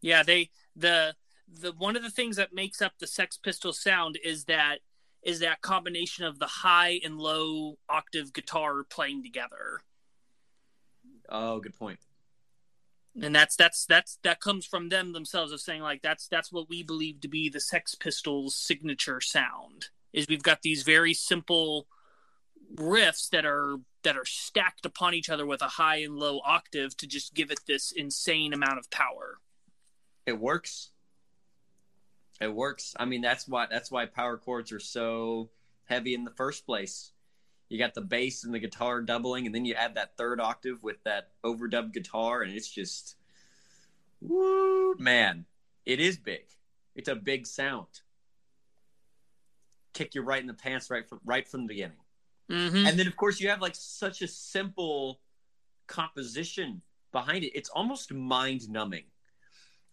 Yeah, 0.00 0.22
they 0.22 0.50
the 0.74 1.14
the 1.48 1.72
one 1.72 1.96
of 1.96 2.02
the 2.02 2.10
things 2.10 2.36
that 2.36 2.52
makes 2.52 2.82
up 2.82 2.94
the 2.98 3.06
Sex 3.06 3.36
Pistol 3.36 3.72
sound 3.72 4.18
is 4.22 4.44
that 4.44 4.78
is 5.22 5.38
that 5.40 5.62
combination 5.62 6.24
of 6.24 6.38
the 6.38 6.46
high 6.46 7.00
and 7.04 7.18
low 7.18 7.78
octave 7.88 8.32
guitar 8.32 8.82
playing 8.82 9.22
together. 9.22 9.80
Oh, 11.28 11.60
good 11.60 11.78
point. 11.78 12.00
And 13.20 13.34
that's 13.34 13.54
that's 13.56 13.84
that's 13.86 14.18
that 14.22 14.40
comes 14.40 14.66
from 14.66 14.88
them 14.88 15.12
themselves 15.12 15.52
of 15.52 15.60
saying 15.60 15.82
like 15.82 16.02
that's 16.02 16.26
that's 16.26 16.50
what 16.50 16.68
we 16.68 16.82
believe 16.82 17.20
to 17.20 17.28
be 17.28 17.48
the 17.48 17.60
Sex 17.60 17.94
Pistols 17.94 18.56
signature 18.56 19.20
sound. 19.20 19.88
Is 20.12 20.26
we've 20.28 20.42
got 20.42 20.62
these 20.62 20.82
very 20.82 21.14
simple 21.14 21.86
riffs 22.74 23.28
that 23.30 23.44
are 23.44 23.76
that 24.02 24.16
are 24.16 24.24
stacked 24.24 24.84
upon 24.84 25.14
each 25.14 25.30
other 25.30 25.46
with 25.46 25.62
a 25.62 25.68
high 25.68 25.96
and 25.96 26.16
low 26.16 26.40
octave 26.44 26.96
to 26.96 27.06
just 27.06 27.34
give 27.34 27.50
it 27.50 27.60
this 27.66 27.92
insane 27.92 28.52
amount 28.52 28.78
of 28.78 28.90
power. 28.90 29.38
It 30.26 30.38
works. 30.38 30.90
It 32.40 32.52
works. 32.52 32.94
I 32.98 33.04
mean, 33.04 33.20
that's 33.20 33.46
why 33.46 33.66
that's 33.70 33.90
why 33.90 34.06
power 34.06 34.36
chords 34.36 34.72
are 34.72 34.80
so 34.80 35.50
heavy 35.84 36.14
in 36.14 36.24
the 36.24 36.30
first 36.30 36.66
place. 36.66 37.12
You 37.68 37.78
got 37.78 37.94
the 37.94 38.02
bass 38.02 38.44
and 38.44 38.52
the 38.52 38.58
guitar 38.58 39.00
doubling, 39.00 39.46
and 39.46 39.54
then 39.54 39.64
you 39.64 39.74
add 39.74 39.94
that 39.94 40.16
third 40.18 40.40
octave 40.40 40.82
with 40.82 41.02
that 41.04 41.30
overdubbed 41.42 41.94
guitar, 41.94 42.42
and 42.42 42.52
it's 42.52 42.68
just, 42.68 43.16
woo, 44.20 44.94
man, 44.98 45.46
it 45.86 45.98
is 45.98 46.18
big. 46.18 46.44
It's 46.94 47.08
a 47.08 47.14
big 47.14 47.46
sound. 47.46 48.02
Kick 49.94 50.14
you 50.14 50.22
right 50.22 50.40
in 50.40 50.46
the 50.46 50.54
pants 50.54 50.90
right 50.90 51.08
from 51.08 51.20
right 51.24 51.46
from 51.46 51.62
the 51.62 51.68
beginning. 51.68 51.98
Mm-hmm. 52.50 52.86
And 52.86 52.98
then, 52.98 53.06
of 53.06 53.16
course, 53.16 53.40
you 53.40 53.48
have 53.48 53.60
like 53.60 53.74
such 53.74 54.22
a 54.22 54.28
simple 54.28 55.20
composition 55.86 56.82
behind 57.12 57.44
it. 57.44 57.52
It's 57.54 57.70
almost 57.70 58.12
mind 58.12 58.68
numbing. 58.68 59.04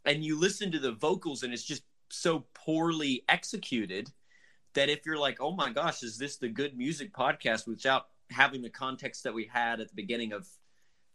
And 0.06 0.24
you 0.24 0.40
listen 0.40 0.72
to 0.72 0.80
the 0.80 0.94
vocals, 0.94 1.44
and 1.44 1.54
it's 1.54 1.64
just 1.64 1.84
so 2.10 2.46
poorly 2.54 3.24
executed 3.30 4.10
that 4.74 4.90
if 4.90 5.06
you're 5.06 5.18
like, 5.18 5.38
oh 5.42 5.52
my 5.52 5.72
gosh, 5.72 6.04
is 6.04 6.18
this 6.18 6.38
the 6.38 6.48
good 6.48 6.78
music 6.78 7.14
podcast 7.14 7.68
without 7.68 8.08
having 8.30 8.62
the 8.62 8.70
context 8.70 9.24
that 9.24 9.34
we 9.34 9.50
had 9.52 9.80
at 9.80 9.90
the 9.90 9.96
beginning 9.96 10.34
of 10.34 10.48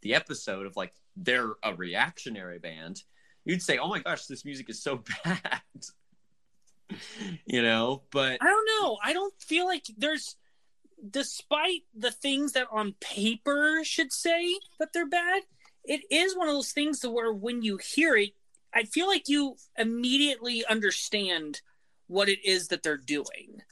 the 0.03 0.15
episode 0.15 0.67
of 0.67 0.77
like, 0.77 0.93
they're 1.17 1.53
a 1.63 1.75
reactionary 1.75 2.59
band, 2.59 3.03
you'd 3.45 3.63
say, 3.63 3.79
oh 3.79 3.89
my 3.89 4.01
gosh, 4.01 4.27
this 4.27 4.45
music 4.45 4.69
is 4.69 4.83
so 4.83 5.03
bad. 5.25 5.63
you 7.47 7.63
know, 7.63 8.03
but 8.11 8.39
I 8.41 8.47
don't 8.47 8.69
know. 8.83 8.99
I 9.03 9.13
don't 9.13 9.35
feel 9.41 9.67
like 9.67 9.85
there's, 9.97 10.37
despite 11.09 11.83
the 11.95 12.11
things 12.11 12.53
that 12.53 12.69
on 12.71 12.95
paper 13.01 13.81
should 13.85 14.13
say 14.13 14.59
that 14.79 14.93
they're 14.93 15.07
bad, 15.09 15.43
it 15.85 16.03
is 16.11 16.37
one 16.37 16.49
of 16.49 16.55
those 16.55 16.73
things 16.73 17.05
where 17.05 17.33
when 17.33 17.63
you 17.63 17.79
hear 17.79 18.17
it, 18.17 18.31
I 18.73 18.85
feel 18.85 19.07
like 19.07 19.29
you 19.29 19.57
immediately 19.79 20.65
understand 20.67 21.61
what 22.07 22.29
it 22.29 22.45
is 22.45 22.69
that 22.69 22.83
they're 22.83 22.97
doing. 22.97 23.63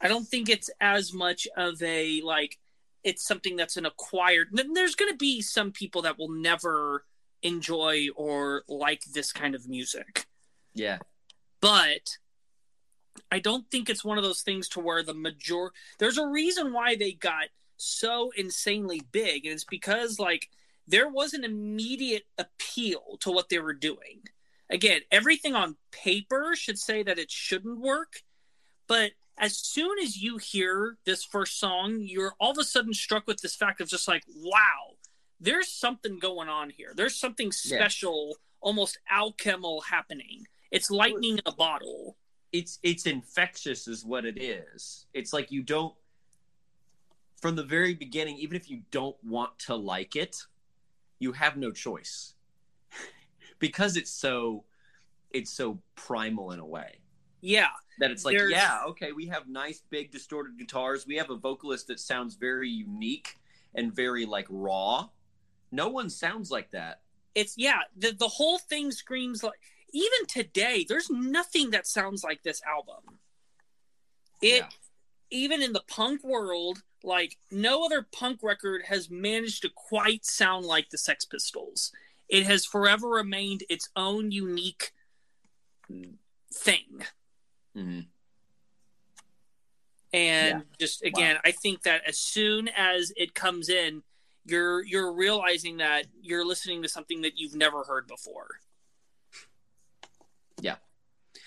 I 0.00 0.08
don't 0.08 0.26
think 0.26 0.48
it's 0.48 0.70
as 0.80 1.12
much 1.12 1.48
of 1.56 1.82
a 1.82 2.20
like 2.22 2.58
it's 3.02 3.26
something 3.26 3.56
that's 3.56 3.76
an 3.76 3.86
acquired. 3.86 4.48
There's 4.52 4.94
going 4.94 5.12
to 5.12 5.16
be 5.16 5.40
some 5.40 5.72
people 5.72 6.02
that 6.02 6.18
will 6.18 6.30
never 6.30 7.04
enjoy 7.42 8.08
or 8.16 8.64
like 8.68 9.02
this 9.12 9.32
kind 9.32 9.54
of 9.54 9.68
music 9.68 10.26
yeah, 10.74 10.98
but 11.60 12.18
I 13.34 13.40
don't 13.40 13.68
think 13.68 13.90
it's 13.90 14.04
one 14.04 14.16
of 14.16 14.22
those 14.22 14.42
things 14.42 14.68
to 14.70 14.80
where 14.80 15.02
the 15.02 15.12
major 15.12 15.72
there's 15.98 16.18
a 16.18 16.26
reason 16.26 16.72
why 16.72 16.94
they 16.94 17.10
got 17.10 17.46
so 17.76 18.30
insanely 18.36 19.02
big 19.10 19.44
and 19.44 19.52
it's 19.52 19.64
because 19.64 20.20
like 20.20 20.48
there 20.86 21.08
was 21.08 21.34
an 21.34 21.42
immediate 21.42 22.26
appeal 22.38 23.16
to 23.20 23.32
what 23.32 23.48
they 23.48 23.58
were 23.58 23.74
doing. 23.74 24.22
Again, 24.70 25.00
everything 25.10 25.56
on 25.56 25.76
paper 25.90 26.54
should 26.54 26.78
say 26.78 27.02
that 27.02 27.18
it 27.18 27.28
shouldn't 27.28 27.80
work, 27.80 28.22
but 28.86 29.10
as 29.36 29.58
soon 29.58 29.98
as 29.98 30.16
you 30.16 30.38
hear 30.38 30.96
this 31.04 31.24
first 31.24 31.58
song, 31.58 31.98
you're 32.02 32.34
all 32.38 32.52
of 32.52 32.58
a 32.58 32.64
sudden 32.64 32.94
struck 32.94 33.26
with 33.26 33.40
this 33.40 33.56
fact 33.56 33.80
of 33.80 33.88
just 33.88 34.06
like, 34.06 34.22
wow, 34.28 34.94
there's 35.40 35.68
something 35.68 36.20
going 36.20 36.48
on 36.48 36.70
here. 36.70 36.92
There's 36.94 37.18
something 37.18 37.50
special, 37.50 38.36
almost 38.60 38.98
alchemical 39.10 39.80
happening. 39.80 40.46
It's 40.70 40.88
lightning 40.88 41.38
in 41.38 41.42
a 41.46 41.52
bottle. 41.52 42.16
It's 42.54 42.78
it's 42.84 43.04
infectious 43.06 43.88
is 43.88 44.04
what 44.04 44.24
it 44.24 44.40
is. 44.40 45.06
It's 45.12 45.32
like 45.32 45.50
you 45.50 45.60
don't 45.60 45.92
from 47.42 47.56
the 47.56 47.64
very 47.64 47.94
beginning 47.94 48.36
even 48.38 48.56
if 48.56 48.70
you 48.70 48.82
don't 48.92 49.16
want 49.24 49.58
to 49.58 49.74
like 49.74 50.14
it 50.14 50.44
you 51.18 51.32
have 51.32 51.56
no 51.56 51.70
choice. 51.70 52.34
Because 53.58 53.96
it's 53.96 54.10
so 54.10 54.64
it's 55.30 55.50
so 55.50 55.78
primal 55.96 56.52
in 56.52 56.60
a 56.60 56.66
way. 56.66 56.98
Yeah. 57.40 57.68
that 57.98 58.10
it's 58.10 58.24
like 58.24 58.36
There's- 58.36 58.52
yeah 58.52 58.82
okay 58.88 59.10
we 59.12 59.26
have 59.26 59.48
nice 59.48 59.82
big 59.90 60.12
distorted 60.12 60.56
guitars. 60.58 61.06
We 61.06 61.16
have 61.16 61.30
a 61.30 61.36
vocalist 61.36 61.88
that 61.88 61.98
sounds 61.98 62.36
very 62.36 62.68
unique 62.70 63.36
and 63.74 63.92
very 63.92 64.26
like 64.26 64.46
raw. 64.48 65.08
No 65.72 65.88
one 65.88 66.08
sounds 66.08 66.52
like 66.52 66.70
that. 66.70 67.00
It's 67.34 67.54
yeah, 67.58 67.80
the 67.96 68.12
the 68.12 68.28
whole 68.28 68.58
thing 68.58 68.92
screams 68.92 69.42
like 69.42 69.58
even 69.94 70.26
today, 70.26 70.84
there's 70.86 71.08
nothing 71.08 71.70
that 71.70 71.86
sounds 71.86 72.24
like 72.24 72.42
this 72.42 72.60
album. 72.64 73.20
It 74.42 74.64
Yeah. 74.64 74.70
even 75.30 75.62
in 75.62 75.72
the 75.72 75.84
punk 75.86 76.22
world, 76.24 76.82
like 77.02 77.38
no 77.50 77.84
other 77.84 78.02
punk 78.02 78.42
record 78.42 78.86
has 78.86 79.08
managed 79.08 79.62
to 79.62 79.70
quite 79.70 80.26
sound 80.26 80.66
like 80.66 80.90
the 80.90 80.98
Sex 80.98 81.24
Pistols. 81.24 81.92
It 82.28 82.44
has 82.44 82.64
forever 82.66 83.08
remained 83.08 83.62
its 83.68 83.88
own 83.94 84.32
unique 84.32 84.92
thing. 86.52 87.06
Mhm. 87.74 88.08
And 90.12 90.64
just 90.78 91.02
again, 91.02 91.38
I 91.44 91.52
think 91.52 91.82
that 91.82 92.04
as 92.04 92.18
soon 92.18 92.68
as 92.68 93.12
it 93.16 93.34
comes 93.34 93.68
in, 93.68 94.02
you're 94.44 94.82
you're 94.84 95.12
realizing 95.12 95.78
that 95.78 96.06
you're 96.20 96.44
listening 96.44 96.82
to 96.82 96.88
something 96.88 97.22
that 97.22 97.38
you've 97.38 97.54
never 97.54 97.84
heard 97.84 98.06
before. 98.06 98.60
Yeah. 100.60 100.76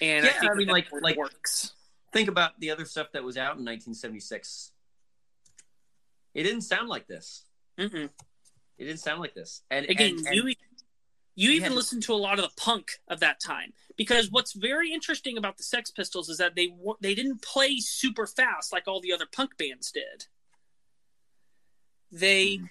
And 0.01 0.25
Yeah, 0.25 0.31
I 0.31 0.39
think 0.39 0.51
I 0.51 0.55
mean, 0.55 0.67
like- 0.67 0.91
like- 0.91 1.17
works. 1.17 1.73
think 2.13 2.29
about 2.29 2.59
the 2.59 2.71
other 2.71 2.85
stuff 2.85 3.11
that 3.13 3.23
was 3.23 3.37
out 3.37 3.57
in 3.57 3.65
1976 3.65 4.71
it 6.33 6.43
didn't 6.43 6.61
sound 6.61 6.87
like 6.89 7.07
this 7.07 7.45
Mm-mm. 7.77 8.09
it 8.77 8.83
didn't 8.85 8.99
sound 8.99 9.19
like 9.21 9.33
this 9.33 9.61
and 9.69 9.85
Again, 9.87 10.17
and- 10.17 10.27
and- 10.27 10.35
you 10.35 10.53
you 11.35 11.51
even 11.51 11.75
listen 11.75 12.01
to 12.01 12.13
a 12.13 12.15
lot 12.17 12.39
of 12.39 12.45
the 12.45 12.55
punk 12.61 12.99
of 13.07 13.19
that 13.19 13.39
time 13.39 13.73
because 13.95 14.31
what's 14.31 14.53
very 14.53 14.91
interesting 14.91 15.37
about 15.37 15.57
the 15.57 15.63
Sex 15.63 15.91
Pistols 15.91 16.29
is 16.29 16.37
that 16.39 16.55
they 16.55 16.73
they 16.99 17.13
didn't 17.13 17.41
play 17.43 17.77
super 17.77 18.25
fast 18.25 18.73
like 18.73 18.87
all 18.87 18.99
the 19.01 19.13
other 19.13 19.27
punk 19.31 19.55
bands 19.57 19.91
did. 19.91 20.25
They 22.11 22.61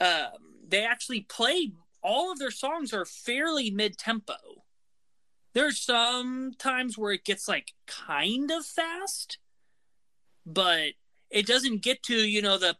um, 0.00 0.54
they 0.66 0.84
actually 0.84 1.20
played 1.20 1.76
all 2.02 2.32
of 2.32 2.38
their 2.40 2.50
songs 2.50 2.92
are 2.92 3.04
fairly 3.04 3.70
mid 3.70 3.96
tempo. 3.98 4.34
There's 5.56 5.80
some 5.80 6.52
times 6.58 6.98
where 6.98 7.12
it 7.12 7.24
gets 7.24 7.48
like 7.48 7.72
kind 7.86 8.50
of 8.50 8.66
fast, 8.66 9.38
but 10.44 10.90
it 11.30 11.46
doesn't 11.46 11.80
get 11.80 12.02
to 12.02 12.14
you 12.14 12.42
know 12.42 12.58
the 12.58 12.76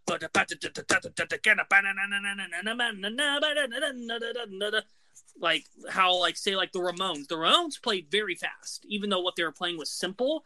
like 5.41 5.65
how 5.89 6.21
like 6.21 6.37
say 6.37 6.55
like 6.55 6.73
the 6.73 6.81
Ramones. 6.81 7.29
The 7.29 7.37
Ramones 7.37 7.81
played 7.83 8.11
very 8.11 8.35
fast, 8.35 8.85
even 8.87 9.09
though 9.09 9.23
what 9.23 9.37
they 9.37 9.45
were 9.45 9.53
playing 9.53 9.79
was 9.79 9.91
simple. 9.91 10.45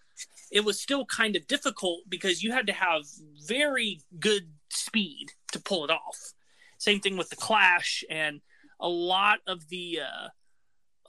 It 0.52 0.64
was 0.64 0.80
still 0.80 1.06
kind 1.06 1.34
of 1.34 1.48
difficult 1.48 2.02
because 2.08 2.44
you 2.44 2.52
had 2.52 2.68
to 2.68 2.72
have 2.72 3.06
very 3.44 4.02
good 4.20 4.52
speed 4.68 5.32
to 5.50 5.58
pull 5.58 5.82
it 5.84 5.90
off. 5.90 6.32
Same 6.78 7.00
thing 7.00 7.16
with 7.16 7.30
the 7.30 7.34
Clash 7.34 8.04
and 8.08 8.40
a 8.78 8.88
lot 8.88 9.40
of 9.48 9.68
the 9.68 9.98
uh, 10.02 10.28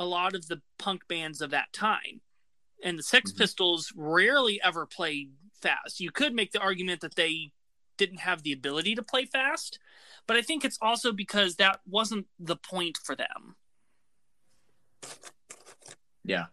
a 0.02 0.06
lot 0.06 0.34
of 0.34 0.48
the 0.48 0.60
punk 0.80 1.08
bands 1.08 1.42
of 1.42 1.52
that 1.52 1.72
time. 1.72 2.22
And 2.84 2.98
the 2.98 3.04
Sex 3.04 3.32
Mhm. 3.32 3.38
Pistols 3.38 3.94
rarely 3.96 4.60
ever 4.64 4.88
played 4.88 5.38
fast. 5.54 6.00
You 6.00 6.12
could 6.12 6.34
make 6.34 6.52
the 6.52 6.60
argument 6.60 7.02
that 7.02 7.14
they 7.14 7.54
didn't 7.98 8.22
have 8.22 8.42
the 8.42 8.52
ability 8.52 8.96
to 8.96 9.04
play 9.04 9.26
fast, 9.26 9.78
but 10.26 10.36
I 10.36 10.42
think 10.42 10.66
it's 10.66 10.80
also 10.82 11.12
because 11.12 11.58
that 11.58 11.82
wasn't 11.86 12.28
the 12.40 12.56
point 12.56 12.98
for 12.98 13.16
them. 13.16 13.56
Yeah. 16.24 16.48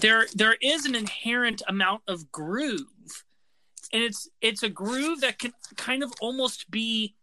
There 0.00 0.28
there 0.32 0.56
is 0.60 0.86
an 0.86 0.94
inherent 0.94 1.62
amount 1.66 2.04
of 2.06 2.30
groove. 2.30 3.24
And 3.92 4.04
it's 4.04 4.28
it's 4.40 4.62
a 4.62 4.68
groove 4.68 5.20
that 5.22 5.40
can 5.40 5.52
kind 5.76 6.04
of 6.04 6.12
almost 6.20 6.70
be 6.70 7.16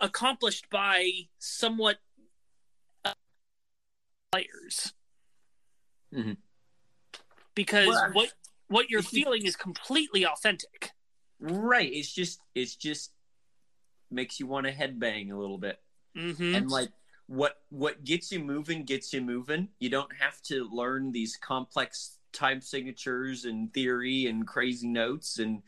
accomplished 0.00 0.68
by 0.68 1.28
somewhat 1.38 2.00
players. 4.32 4.92
Mhm. 6.12 6.36
Because 7.54 7.88
Well, 7.88 8.12
what 8.12 8.32
what 8.68 8.90
you're 8.90 9.02
feeling 9.02 9.44
is 9.44 9.54
completely 9.54 10.26
authentic. 10.26 10.92
Right. 11.38 11.92
It's 11.92 12.12
just 12.12 12.40
it's 12.54 12.74
just 12.74 13.12
makes 14.10 14.40
you 14.40 14.46
want 14.46 14.66
to 14.66 14.72
headbang 14.72 15.30
a 15.30 15.36
little 15.36 15.58
bit. 15.58 15.80
Mm-hmm. 16.16 16.54
And 16.54 16.70
like 16.70 16.90
what 17.26 17.62
what 17.68 18.04
gets 18.04 18.32
you 18.32 18.40
moving 18.40 18.84
gets 18.84 19.12
you 19.12 19.20
moving. 19.20 19.68
You 19.78 19.90
don't 19.90 20.12
have 20.18 20.40
to 20.42 20.68
learn 20.72 21.12
these 21.12 21.36
complex 21.36 22.18
time 22.32 22.62
signatures 22.62 23.44
and 23.44 23.72
theory 23.74 24.26
and 24.26 24.46
crazy 24.46 24.88
notes 24.88 25.38
and 25.38 25.62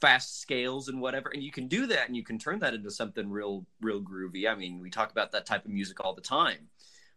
fast 0.00 0.40
scales 0.40 0.88
and 0.88 1.00
whatever. 1.00 1.30
And 1.30 1.42
you 1.42 1.52
can 1.52 1.68
do 1.68 1.86
that 1.86 2.06
and 2.06 2.16
you 2.16 2.24
can 2.24 2.38
turn 2.38 2.58
that 2.60 2.74
into 2.74 2.90
something 2.90 3.28
real 3.30 3.66
real 3.80 4.00
groovy. 4.00 4.50
I 4.50 4.56
mean, 4.56 4.80
we 4.80 4.90
talk 4.90 5.12
about 5.12 5.30
that 5.32 5.46
type 5.46 5.64
of 5.64 5.70
music 5.70 6.04
all 6.04 6.14
the 6.14 6.20
time. 6.20 6.68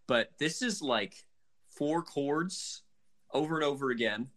But 0.08 0.30
this 0.38 0.62
is 0.62 0.82
like 0.82 1.26
four 1.70 2.04
chords 2.04 2.84
over 3.34 3.56
and 3.56 3.64
over 3.64 3.90
again. 3.90 4.30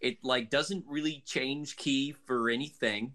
It 0.00 0.18
like 0.22 0.50
doesn't 0.50 0.84
really 0.86 1.22
change 1.26 1.76
key 1.76 2.12
for 2.12 2.50
anything. 2.50 3.12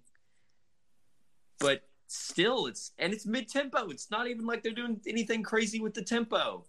But 1.59 1.83
still 2.07 2.65
it's 2.67 2.91
and 2.97 3.13
it's 3.13 3.25
mid 3.25 3.47
tempo. 3.47 3.89
It's 3.89 4.09
not 4.09 4.27
even 4.27 4.45
like 4.45 4.63
they're 4.63 4.73
doing 4.73 4.99
anything 5.07 5.43
crazy 5.43 5.79
with 5.79 5.93
the 5.93 6.01
tempo. 6.01 6.65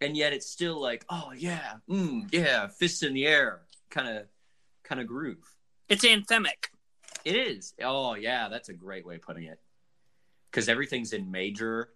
And 0.00 0.16
yet 0.16 0.32
it's 0.32 0.46
still 0.46 0.80
like, 0.80 1.04
oh 1.10 1.32
yeah, 1.36 1.74
mm, 1.88 2.26
yeah, 2.32 2.68
fists 2.68 3.02
in 3.02 3.12
the 3.12 3.26
air 3.26 3.62
kind 3.90 4.08
of 4.08 4.26
kind 4.84 5.00
of 5.00 5.06
groove. 5.06 5.54
It's 5.88 6.04
anthemic. 6.04 6.70
It 7.24 7.36
is. 7.36 7.74
Oh 7.82 8.14
yeah, 8.14 8.48
that's 8.48 8.68
a 8.68 8.74
great 8.74 9.04
way 9.04 9.16
of 9.16 9.22
putting 9.22 9.44
it. 9.44 9.58
Cuz 10.52 10.68
everything's 10.68 11.12
in 11.12 11.30
major. 11.30 11.90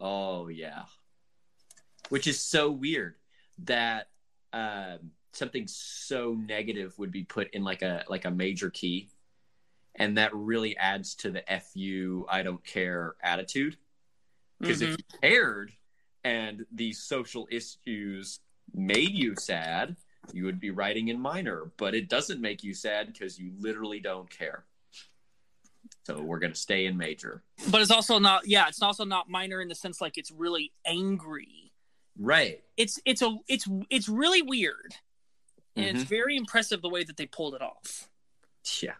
Oh 0.00 0.48
yeah. 0.48 0.82
Which 2.08 2.26
is 2.26 2.40
so 2.40 2.70
weird 2.70 3.16
that 3.64 4.08
um, 4.52 5.10
something 5.32 5.66
so 5.66 6.34
negative 6.34 6.98
would 6.98 7.10
be 7.10 7.24
put 7.24 7.50
in 7.50 7.64
like 7.64 7.82
a 7.82 8.04
like 8.08 8.24
a 8.24 8.30
major 8.30 8.70
key 8.70 9.08
and 9.96 10.18
that 10.18 10.34
really 10.34 10.76
adds 10.76 11.14
to 11.16 11.30
the 11.30 11.42
fu 11.60 12.26
I 12.28 12.42
don't 12.42 12.64
care 12.64 13.14
attitude. 13.22 13.76
Because 14.60 14.82
if 14.82 14.90
Mhm. 14.90 14.98
you 14.98 15.18
cared 15.20 15.72
and 16.24 16.66
these 16.72 17.02
social 17.02 17.48
issues 17.50 18.40
made 18.74 19.12
you 19.12 19.34
sad, 19.36 19.96
you 20.32 20.44
would 20.44 20.60
be 20.60 20.70
writing 20.70 21.08
in 21.08 21.20
minor, 21.20 21.70
but 21.76 21.94
it 21.94 22.08
doesn't 22.08 22.40
make 22.40 22.62
you 22.64 22.74
sad 22.74 23.12
because 23.12 23.38
you 23.38 23.52
literally 23.58 24.00
don't 24.00 24.28
care. 24.28 24.64
So 26.04 26.20
we're 26.22 26.38
going 26.38 26.52
to 26.52 26.58
stay 26.58 26.86
in 26.86 26.96
major. 26.96 27.42
But 27.70 27.80
it's 27.82 27.90
also 27.90 28.18
not 28.18 28.46
yeah, 28.46 28.68
it's 28.68 28.82
also 28.82 29.04
not 29.04 29.28
minor 29.28 29.60
in 29.60 29.68
the 29.68 29.74
sense 29.74 30.00
like 30.00 30.18
it's 30.18 30.30
really 30.30 30.72
angry. 30.84 31.65
Right. 32.18 32.62
It's 32.76 32.98
it's 33.04 33.22
a 33.22 33.36
it's 33.48 33.66
it's 33.90 34.08
really 34.08 34.42
weird. 34.42 34.94
And 35.76 35.84
Mm-hmm. 35.86 35.96
it's 35.96 36.08
very 36.08 36.36
impressive 36.36 36.80
the 36.80 36.88
way 36.88 37.04
that 37.04 37.16
they 37.18 37.26
pulled 37.26 37.54
it 37.54 37.60
off. 37.62 38.08
Yeah. 38.82 38.94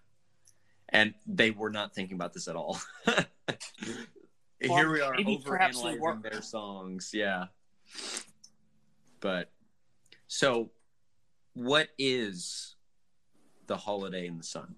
And 0.91 1.15
they 1.27 1.51
were 1.51 1.71
not 1.71 1.95
thinking 1.95 2.15
about 2.17 2.33
this 2.35 2.49
at 2.49 2.57
all. 2.57 2.79
Well, 4.67 4.79
Here 4.79 4.91
we 4.91 5.01
are 5.03 5.13
maybe 5.15 5.41
perhaps 5.45 5.83
overanalyzing 5.83 6.23
their 6.23 6.41
songs. 6.41 7.11
Yeah. 7.13 7.45
But 9.21 9.51
so 10.29 10.71
what 11.53 11.89
is 11.99 12.75
the 13.67 13.77
holiday 13.77 14.27
in 14.27 14.39
the 14.39 14.45
sun? 14.45 14.77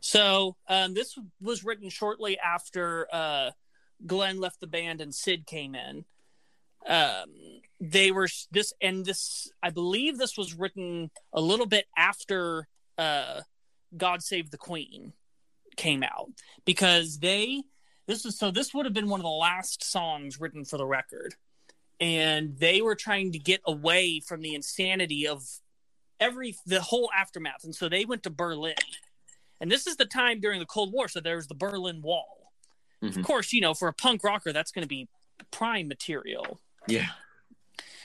So 0.00 0.56
um, 0.68 0.94
this 0.94 1.18
was 1.40 1.64
written 1.64 1.90
shortly 1.90 2.38
after 2.38 3.08
uh, 3.12 3.50
Glen 4.06 4.38
left 4.40 4.60
the 4.60 4.66
band 4.68 5.00
and 5.00 5.12
Sid 5.14 5.44
came 5.46 5.74
in. 5.74 6.04
Um, 6.86 7.30
they 7.80 8.10
were 8.10 8.28
this 8.50 8.72
and 8.80 9.04
this. 9.04 9.50
I 9.62 9.70
believe 9.70 10.18
this 10.18 10.36
was 10.36 10.54
written 10.54 11.10
a 11.32 11.40
little 11.40 11.66
bit 11.66 11.86
after 11.96 12.68
uh, 12.96 13.42
"God 13.96 14.22
Save 14.22 14.50
the 14.50 14.58
Queen" 14.58 15.12
came 15.76 16.02
out 16.02 16.30
because 16.64 17.18
they 17.18 17.64
this 18.06 18.24
was 18.24 18.38
so 18.38 18.50
this 18.50 18.72
would 18.72 18.86
have 18.86 18.94
been 18.94 19.08
one 19.08 19.20
of 19.20 19.24
the 19.24 19.30
last 19.30 19.84
songs 19.84 20.40
written 20.40 20.64
for 20.64 20.78
the 20.78 20.86
record, 20.86 21.34
and 22.00 22.56
they 22.58 22.80
were 22.80 22.94
trying 22.94 23.32
to 23.32 23.38
get 23.38 23.60
away 23.66 24.20
from 24.20 24.40
the 24.40 24.54
insanity 24.54 25.26
of 25.26 25.44
every 26.20 26.56
the 26.66 26.80
whole 26.80 27.10
aftermath, 27.16 27.64
and 27.64 27.74
so 27.74 27.88
they 27.88 28.04
went 28.04 28.22
to 28.22 28.30
Berlin. 28.30 28.74
And 29.60 29.70
this 29.70 29.86
is 29.86 29.96
the 29.96 30.04
time 30.04 30.40
during 30.40 30.60
the 30.60 30.66
Cold 30.66 30.92
War, 30.92 31.08
so 31.08 31.20
there's 31.20 31.46
the 31.46 31.54
Berlin 31.54 32.02
Wall. 32.02 32.52
Mhm. 33.02 33.16
Of 33.16 33.24
course, 33.24 33.52
you 33.52 33.60
know, 33.60 33.74
for 33.74 33.88
a 33.88 33.92
punk 33.92 34.22
rocker, 34.22 34.52
that's 34.52 34.70
going 34.70 34.82
to 34.82 34.88
be 34.88 35.08
prime 35.50 35.88
material. 35.88 36.60
Yeah. 36.88 37.08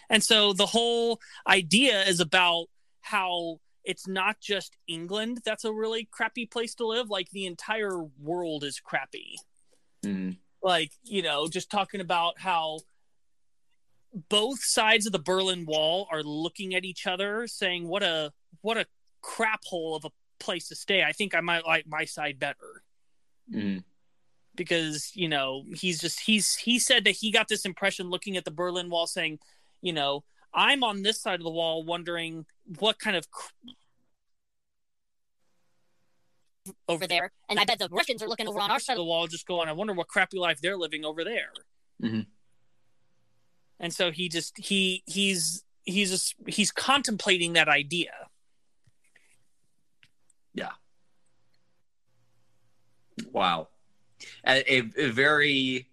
And 0.10 0.24
so 0.24 0.54
the 0.54 0.66
whole 0.66 1.20
idea 1.48 2.04
is 2.04 2.20
about 2.20 2.68
how 3.02 3.60
it's 3.84 4.08
not 4.08 4.40
just 4.40 4.76
England 4.88 5.40
that's 5.44 5.66
a 5.66 5.74
really 5.74 6.08
crappy 6.12 6.46
place 6.46 6.76
to 6.76 6.86
live, 6.86 7.10
like 7.10 7.30
the 7.32 7.46
entire 7.46 8.04
world 8.20 8.64
is 8.64 8.80
crappy. 8.80 9.38
Mhm. 10.04 10.38
Like, 10.62 10.92
you 11.04 11.22
know, 11.22 11.48
just 11.48 11.72
talking 11.72 12.02
about 12.02 12.40
how 12.40 12.80
both 14.14 14.62
sides 14.62 15.06
of 15.06 15.14
the 15.14 15.20
Berlin 15.20 15.66
Wall 15.66 16.08
are 16.12 16.22
looking 16.24 16.76
at 16.76 16.84
each 16.84 17.08
other 17.08 17.48
saying 17.48 17.88
what 17.88 18.04
a 18.04 18.34
what 18.60 18.78
a 18.78 18.86
crap 19.22 19.64
hole 19.64 19.96
of 19.96 20.04
a 20.06 20.12
place 20.40 20.68
to 20.68 20.76
stay. 20.76 21.04
I 21.04 21.14
think 21.14 21.34
I 21.34 21.40
might 21.40 21.66
like 21.66 21.88
my 21.88 22.04
side 22.06 22.38
better 22.38 22.84
Mhm. 23.50 23.84
Because 24.56 25.12
you 25.16 25.30
know 25.30 25.64
he's 25.74 26.00
just 26.00 26.20
he's 26.20 26.56
he 26.56 26.80
said 26.80 27.04
that 27.06 27.12
he 27.12 27.32
got 27.32 27.48
this 27.48 27.66
impression 27.66 28.10
looking 28.10 28.38
at 28.38 28.46
the 28.46 28.52
Berlin 28.52 28.90
Wall, 28.90 29.08
saying, 29.08 29.40
you 29.82 29.94
know, 29.94 30.24
I'm 30.54 30.84
on 30.84 31.02
this 31.04 31.22
side 31.22 31.40
of 31.40 31.44
the 31.44 31.52
wall, 31.52 31.84
wondering 31.84 32.46
what 32.80 33.00
kind 33.00 33.16
of 33.16 33.30
cr- 33.32 33.52
over 36.88 37.08
there. 37.08 37.32
And 37.50 37.60
I 37.60 37.66
bet 37.66 37.80
the 37.80 37.90
Russians 37.90 38.22
are 38.22 38.28
looking 38.28 38.48
over 38.48 38.60
on 38.60 38.72
our 38.72 38.80
side 38.80 38.94
of 38.94 39.00
the 39.00 39.06
wall, 39.06 39.28
just 39.28 39.48
going, 39.48 39.68
I 39.68 39.72
wonder 39.74 39.94
what 39.94 40.08
crappy 40.08 40.38
life 40.38 40.62
they're 40.62 40.78
living 40.78 41.06
over 41.06 41.24
there. 41.24 41.52
Mhm. 42.02 42.28
And 43.80 43.94
so 43.94 44.12
he 44.12 44.30
just 44.30 44.58
he 44.58 45.04
he's 45.08 45.64
he's 45.86 46.12
just 46.12 46.36
he's 46.48 46.72
contemplating 46.72 47.54
that 47.54 47.68
idea. 47.68 48.12
Yeah. 50.54 50.72
Wow. 53.32 53.70
A, 54.46 54.80
a, 54.98 55.10
very 55.10 55.88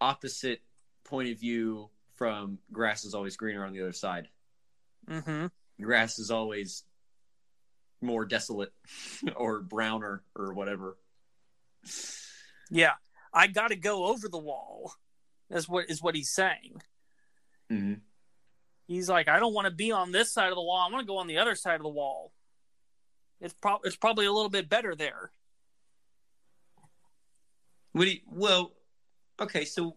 opposite 0.00 0.60
point 1.04 1.30
of 1.30 1.38
view 1.38 1.90
from 2.14 2.58
grass 2.72 3.04
is 3.04 3.14
always 3.14 3.36
greener 3.36 3.64
on 3.64 3.72
the 3.72 3.80
other 3.80 3.92
side. 3.92 4.28
Mm-hmm. 5.08 5.46
Grass 5.82 6.18
is 6.18 6.30
always 6.30 6.84
more 8.00 8.24
desolate 8.24 8.72
or 9.36 9.60
browner 9.60 10.22
or 10.36 10.52
whatever. 10.52 10.96
Yeah, 12.70 12.92
I 13.32 13.46
got 13.46 13.68
to 13.68 13.76
go 13.76 14.06
over 14.06 14.28
the 14.28 14.38
wall. 14.38 14.92
That's 15.48 15.68
what 15.68 15.90
is 15.90 16.02
what 16.02 16.14
he's 16.14 16.30
saying. 16.30 16.82
hmm 17.68 17.94
He's 18.86 19.08
like, 19.08 19.28
I 19.28 19.38
don't 19.38 19.54
want 19.54 19.66
to 19.66 19.72
be 19.72 19.92
on 19.92 20.10
this 20.10 20.32
side 20.32 20.48
of 20.48 20.56
the 20.56 20.62
wall. 20.62 20.84
I 20.84 20.92
want 20.92 21.06
to 21.06 21.06
go 21.06 21.18
on 21.18 21.28
the 21.28 21.38
other 21.38 21.54
side 21.54 21.76
of 21.76 21.82
the 21.82 21.88
wall. 21.88 22.32
It's 23.40 23.54
pro- 23.54 23.78
it's 23.84 23.96
probably 23.96 24.26
a 24.26 24.32
little 24.32 24.50
bit 24.50 24.68
better 24.68 24.96
there. 24.96 25.30
What 27.92 28.04
do 28.04 28.10
you, 28.10 28.20
well, 28.30 28.72
okay, 29.40 29.64
so 29.64 29.96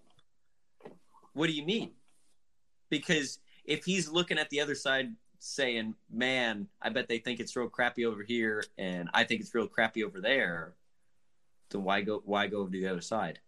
what 1.34 1.48
do 1.48 1.54
you 1.54 1.64
mean? 1.64 1.92
Because 2.90 3.40
if 3.66 3.86
he's 3.86 4.10
looking 4.10 4.38
at 4.38 4.50
the 4.50 4.62
other 4.62 4.76
side 4.76 5.14
saying, 5.40 5.96
"Man, 6.12 6.68
I 6.82 6.90
bet 6.90 7.08
they 7.08 7.20
think 7.20 7.40
it's 7.40 7.56
real 7.56 7.70
crappy 7.70 8.06
over 8.06 8.24
here, 8.24 8.64
and 8.78 9.10
I 9.14 9.24
think 9.24 9.42
it's 9.42 9.54
real 9.54 9.68
crappy 9.68 10.04
over 10.04 10.22
there," 10.22 10.74
then 11.70 11.84
why 11.84 12.02
go? 12.02 12.22
Why 12.26 12.48
go 12.48 12.66
to 12.66 12.72
the 12.72 12.88
other 12.88 13.02
side? 13.02 13.40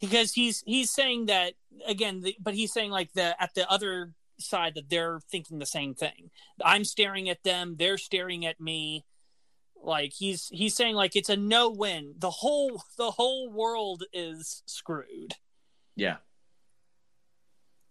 because 0.00 0.32
he's 0.32 0.62
he's 0.66 0.90
saying 0.90 1.26
that 1.26 1.54
again 1.86 2.20
the, 2.20 2.36
but 2.40 2.54
he's 2.54 2.72
saying 2.72 2.90
like 2.90 3.12
the 3.12 3.40
at 3.42 3.54
the 3.54 3.68
other 3.70 4.12
side 4.38 4.74
that 4.74 4.90
they're 4.90 5.20
thinking 5.30 5.58
the 5.58 5.66
same 5.66 5.94
thing 5.94 6.30
i'm 6.62 6.84
staring 6.84 7.28
at 7.28 7.42
them 7.42 7.76
they're 7.78 7.98
staring 7.98 8.44
at 8.44 8.60
me 8.60 9.04
like 9.86 10.12
he's 10.12 10.48
he's 10.52 10.74
saying 10.74 10.94
like 10.94 11.14
it's 11.16 11.28
a 11.28 11.36
no 11.36 11.70
win 11.70 12.14
the 12.18 12.30
whole 12.30 12.82
the 12.98 13.10
whole 13.12 13.50
world 13.50 14.02
is 14.12 14.62
screwed 14.66 15.34
Yeah, 15.94 16.16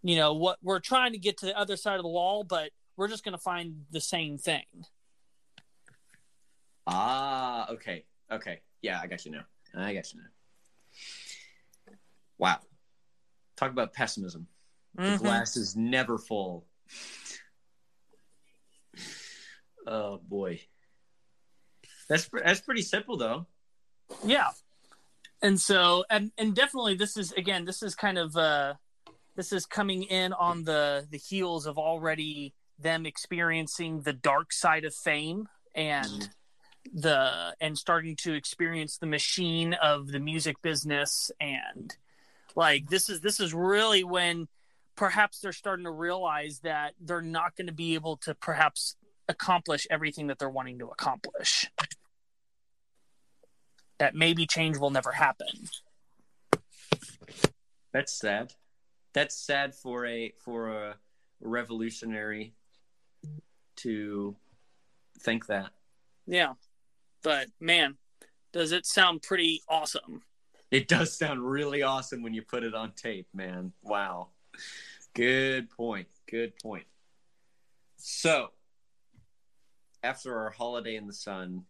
you 0.04 0.16
know 0.18 0.34
what 0.34 0.58
we're 0.62 0.80
trying 0.80 1.14
to 1.14 1.18
get 1.18 1.38
to 1.38 1.46
the 1.46 1.58
other 1.58 1.78
side 1.78 1.96
of 1.96 2.04
the 2.04 2.10
wall 2.10 2.44
but 2.44 2.72
we're 2.98 3.08
just 3.08 3.24
going 3.24 3.34
to 3.34 3.42
find 3.42 3.86
the 3.92 4.02
same 4.02 4.38
thing 4.38 4.66
Ah, 6.88 7.68
okay, 7.72 8.06
okay, 8.32 8.62
yeah, 8.84 9.00
I 9.02 9.08
got 9.08 9.26
you 9.26 9.32
now. 9.32 9.46
I 9.76 9.92
got 9.96 10.14
you 10.14 10.20
now. 10.22 11.94
Wow, 12.38 12.60
talk 13.56 13.72
about 13.72 13.92
pessimism. 13.92 14.48
The 14.94 15.04
Mhm. 15.04 15.18
glass 15.18 15.58
is 15.58 15.76
never 15.76 16.20
full. 16.20 16.68
oh 19.88 20.18
boy, 20.20 20.62
that's 22.08 22.30
that's 22.44 22.62
pretty 22.62 22.82
simple 22.82 23.18
though. 23.18 23.46
yeah 24.24 24.50
and 25.42 25.60
so 25.60 26.06
and 26.10 26.32
and 26.38 26.56
definitely 26.56 26.96
this 26.96 27.18
is 27.18 27.32
again 27.34 27.66
this 27.66 27.84
is 27.84 27.96
kind 27.96 28.18
of 28.18 28.36
uh 28.36 28.74
this 29.36 29.52
is 29.52 29.66
coming 29.66 30.04
in 30.04 30.34
on 30.34 30.64
the 30.64 31.06
the 31.10 31.18
heels 31.18 31.66
of 31.66 31.78
already 31.78 32.54
them 32.80 33.06
experiencing 33.06 34.02
the 34.02 34.14
dark 34.14 34.52
side 34.52 34.86
of 34.86 34.94
fame 34.94 35.48
and 35.74 36.30
the 36.94 37.56
and 37.60 37.78
starting 37.78 38.16
to 38.16 38.34
experience 38.34 38.98
the 38.98 39.06
machine 39.06 39.74
of 39.74 40.08
the 40.08 40.20
music 40.20 40.62
business 40.62 41.32
and 41.40 41.96
like 42.56 42.90
this 42.90 43.10
is 43.10 43.22
this 43.22 43.40
is 43.40 43.54
really 43.54 44.04
when 44.04 44.48
perhaps 44.96 45.40
they're 45.40 45.52
starting 45.52 45.86
to 45.86 45.92
realize 45.92 46.60
that 46.60 46.94
they're 47.02 47.22
not 47.22 47.56
going 47.56 47.68
to 47.68 47.74
be 47.74 47.96
able 47.96 48.18
to 48.18 48.34
perhaps 48.36 48.96
accomplish 49.28 49.88
everything 49.90 50.28
that 50.28 50.40
they're 50.40 50.50
wanting 50.50 50.80
to 50.80 50.88
accomplish 50.88 51.70
that 53.98 54.14
maybe 54.16 54.46
change 54.46 54.78
will 54.78 54.90
never 54.92 55.12
happen 55.12 55.48
That's 57.92 58.12
sad. 58.14 58.54
That's 59.14 59.36
sad 59.38 59.74
for 59.74 60.06
a 60.06 60.34
for 60.44 60.70
a 60.70 60.96
revolutionary 61.42 62.54
to 63.78 64.36
think 65.20 65.48
that. 65.48 65.72
yeah 66.28 66.54
but 67.24 67.48
man 67.60 67.98
does 68.54 68.72
it 68.72 68.86
sound 68.86 69.22
pretty 69.22 69.62
awesome 69.68 70.24
It 70.72 70.88
does 70.88 71.18
sound 71.18 71.40
really 71.50 71.82
awesome 71.84 72.22
when 72.24 72.34
you 72.34 72.42
put 72.42 72.64
it 72.64 72.74
on 72.74 72.92
tape, 72.96 73.28
man. 73.34 73.72
Wow. 73.84 74.30
Good 75.14 75.70
point. 75.70 76.08
Good 76.30 76.54
point. 76.62 76.86
So, 77.98 78.50
after 80.06 80.38
our 80.38 80.52
holiday 80.52 80.96
in 80.96 81.08
the 81.08 81.14
sun, 81.14 81.66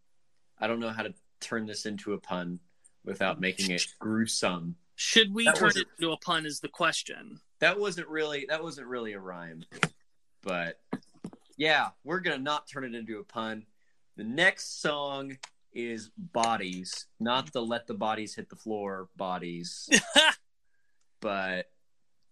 I 0.59 0.67
don't 0.67 0.79
know 0.79 0.89
how 0.89 1.03
to 1.03 1.13
turn 1.39 1.65
this 1.65 1.85
into 1.85 2.13
a 2.13 2.17
pun 2.19 2.59
without 3.03 3.39
making 3.39 3.71
it 3.71 3.87
gruesome. 3.99 4.75
should 4.95 5.33
we 5.33 5.45
That 5.45 5.55
turn 5.55 5.71
it 5.75 5.87
into 5.97 6.11
a 6.11 6.17
pun 6.17 6.45
is 6.45 6.59
the 6.59 6.67
question 6.67 7.39
That 7.59 7.79
wasn't 7.79 8.07
really 8.07 8.45
that 8.49 8.61
wasn't 8.61 8.87
really 8.87 9.13
a 9.13 9.19
rhyme. 9.19 9.63
But 10.41 10.79
yeah, 11.57 11.89
we're 12.03 12.19
going 12.19 12.37
to 12.37 12.43
not 12.43 12.67
turn 12.67 12.83
it 12.83 12.93
into 12.93 13.19
a 13.19 13.23
pun. 13.23 13.65
The 14.17 14.23
next 14.23 14.81
song 14.81 15.37
is 15.73 16.09
Bodies, 16.17 17.07
not 17.19 17.51
the 17.51 17.61
Let 17.61 17.87
the 17.87 17.93
Bodies 17.93 18.35
Hit 18.35 18.49
the 18.49 18.55
Floor 18.55 19.09
bodies, 19.15 19.89
but 21.21 21.69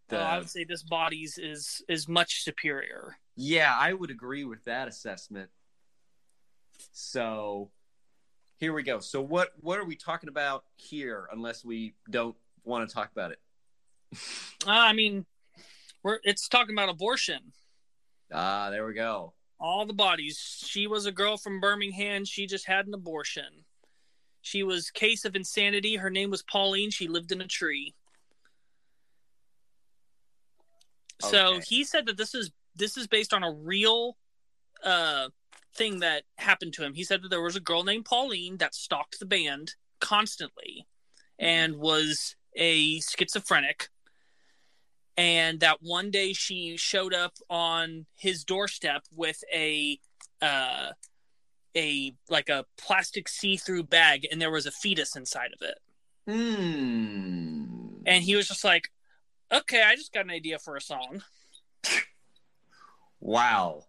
the 0.09 0.19
Oh, 0.19 0.23
I 0.23 0.37
would 0.37 0.49
say 0.49 0.63
this 0.63 0.83
bodies 0.83 1.37
is 1.37 1.81
is 1.87 2.07
much 2.07 2.43
superior. 2.43 3.17
Yeah, 3.35 3.75
I 3.77 3.93
would 3.93 4.11
agree 4.11 4.43
with 4.45 4.63
that 4.65 4.87
assessment. 4.87 5.49
So 6.91 7.69
here 8.59 8.73
we 8.73 8.83
go. 8.83 8.99
So 8.99 9.21
what 9.21 9.49
what 9.59 9.79
are 9.79 9.85
we 9.85 9.95
talking 9.95 10.29
about 10.29 10.65
here 10.75 11.27
unless 11.31 11.65
we 11.65 11.95
don't 12.09 12.35
want 12.63 12.87
to 12.87 12.93
talk 12.93 13.11
about 13.11 13.31
it? 13.31 13.39
Uh, 14.65 14.71
I 14.71 14.93
mean, 14.93 15.25
we're 16.03 16.19
it's 16.23 16.47
talking 16.47 16.75
about 16.75 16.89
abortion. 16.89 17.51
Ah, 18.31 18.69
there 18.69 18.85
we 18.85 18.93
go. 18.93 19.33
All 19.59 19.85
the 19.85 19.93
bodies. 19.93 20.63
She 20.65 20.87
was 20.87 21.05
a 21.05 21.11
girl 21.11 21.37
from 21.37 21.59
Birmingham. 21.59 22.25
She 22.25 22.47
just 22.47 22.67
had 22.67 22.87
an 22.87 22.93
abortion. 22.93 23.65
She 24.41 24.63
was 24.63 24.91
case 24.91 25.25
of 25.25 25.35
insanity. 25.35 25.95
Her 25.95 26.09
name 26.09 26.29
was 26.29 26.43
Pauline. 26.43 26.91
She 26.91 27.07
lived 27.07 27.31
in 27.31 27.41
a 27.41 27.47
tree. 27.47 27.95
So 31.21 31.59
he 31.65 31.83
said 31.83 32.05
that 32.07 32.17
this 32.17 32.35
is 32.35 32.51
this 32.75 32.97
is 32.97 33.07
based 33.07 33.33
on 33.33 33.43
a 33.43 33.51
real 33.51 34.17
uh 34.83 35.29
thing 35.75 35.99
that 35.99 36.23
happened 36.37 36.73
to 36.73 36.83
him. 36.83 36.93
He 36.93 37.03
said 37.03 37.21
that 37.23 37.29
there 37.29 37.41
was 37.41 37.55
a 37.55 37.59
girl 37.61 37.83
named 37.83 38.05
Pauline 38.05 38.57
that 38.57 38.75
stalked 38.75 39.19
the 39.19 39.25
band 39.25 39.73
constantly 39.99 40.85
and 41.39 41.77
was 41.77 42.35
a 42.55 42.99
schizophrenic 43.01 43.89
and 45.17 45.59
that 45.59 45.77
one 45.81 46.11
day 46.11 46.33
she 46.33 46.75
showed 46.77 47.13
up 47.13 47.33
on 47.49 48.05
his 48.17 48.43
doorstep 48.43 49.03
with 49.15 49.43
a 49.53 49.99
uh 50.41 50.89
a 51.75 52.13
like 52.29 52.49
a 52.49 52.65
plastic 52.77 53.27
see-through 53.27 53.83
bag 53.83 54.27
and 54.31 54.39
there 54.41 54.51
was 54.51 54.65
a 54.65 54.71
fetus 54.71 55.15
inside 55.15 55.51
of 55.59 55.67
it 55.67 55.77
Hmm. 56.27 58.03
and 58.05 58.23
he 58.23 58.35
was 58.35 58.47
just 58.47 58.63
like 58.63 58.89
okay 59.51 59.81
i 59.81 59.95
just 59.95 60.13
got 60.13 60.25
an 60.25 60.31
idea 60.31 60.59
for 60.59 60.75
a 60.75 60.81
song 60.81 61.23
Wow. 63.19 63.85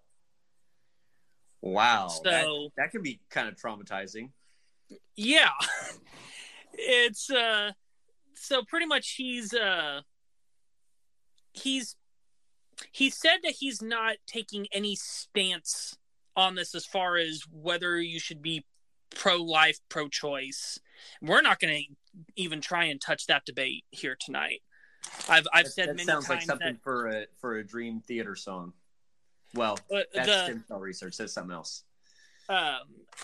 Wow. 1.66 2.08
that, 2.24 2.44
So- 2.44 2.68
that 2.76 2.90
can 2.90 3.00
be 3.02 3.20
kind 3.30 3.48
of 3.48 3.56
traumatizing. 3.56 4.30
yeah 5.16 5.50
it's 6.74 7.30
uh 7.30 7.72
so 8.34 8.62
pretty 8.64 8.84
much 8.86 9.12
he's 9.12 9.54
uh 9.54 10.00
he's 11.52 11.96
he 12.92 13.08
said 13.08 13.38
that 13.44 13.52
he's 13.52 13.80
not 13.80 14.16
taking 14.26 14.66
any 14.72 14.94
stance 14.96 15.96
on 16.36 16.54
this 16.56 16.74
as 16.74 16.84
far 16.84 17.16
as 17.16 17.42
whether 17.50 18.00
you 18.00 18.18
should 18.20 18.42
be 18.42 18.64
pro-life 19.14 19.78
pro-choice 19.88 20.78
we're 21.22 21.40
not 21.42 21.60
going 21.60 21.74
to 21.74 21.84
even 22.36 22.60
try 22.60 22.84
and 22.84 23.00
touch 23.00 23.26
that 23.26 23.44
debate 23.46 23.84
here 23.92 24.16
tonight 24.18 24.60
i've 25.28 25.46
i've 25.54 25.64
That, 25.66 25.70
said 25.72 25.88
that 25.90 25.96
many 25.96 26.06
sounds 26.06 26.28
like 26.28 26.42
something 26.42 26.76
for 26.82 27.06
a 27.08 27.26
for 27.40 27.56
a 27.58 27.64
dream 27.66 28.00
theater 28.00 28.34
song. 28.36 28.72
Well, 29.54 29.78
uh, 29.94 30.00
that's 30.12 30.26
the 30.28 30.44
stem 30.44 30.64
cell 30.68 30.80
research. 30.80 31.16
That's 31.16 31.32
something 31.32 31.54
else. 31.54 31.84
um, 32.48 32.80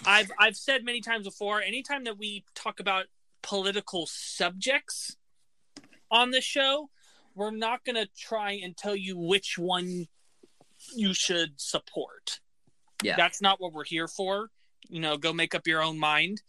I've 0.06 0.30
I've 0.38 0.56
said 0.56 0.84
many 0.84 1.00
times 1.00 1.24
before. 1.26 1.60
Anytime 1.60 2.04
that 2.04 2.16
we 2.18 2.44
talk 2.54 2.80
about 2.80 3.06
political 3.42 4.06
subjects 4.06 5.16
on 6.10 6.30
the 6.30 6.40
show, 6.40 6.90
we're 7.34 7.50
not 7.50 7.84
going 7.84 7.96
to 7.96 8.08
try 8.16 8.52
and 8.52 8.76
tell 8.76 8.96
you 8.96 9.18
which 9.18 9.56
one 9.58 10.06
you 10.96 11.14
should 11.14 11.60
support. 11.60 12.40
Yeah. 13.02 13.16
that's 13.16 13.40
not 13.40 13.60
what 13.60 13.72
we're 13.72 13.84
here 13.84 14.08
for. 14.08 14.50
You 14.88 15.00
know, 15.00 15.16
go 15.16 15.32
make 15.32 15.54
up 15.54 15.66
your 15.66 15.82
own 15.82 15.98
mind. 15.98 16.42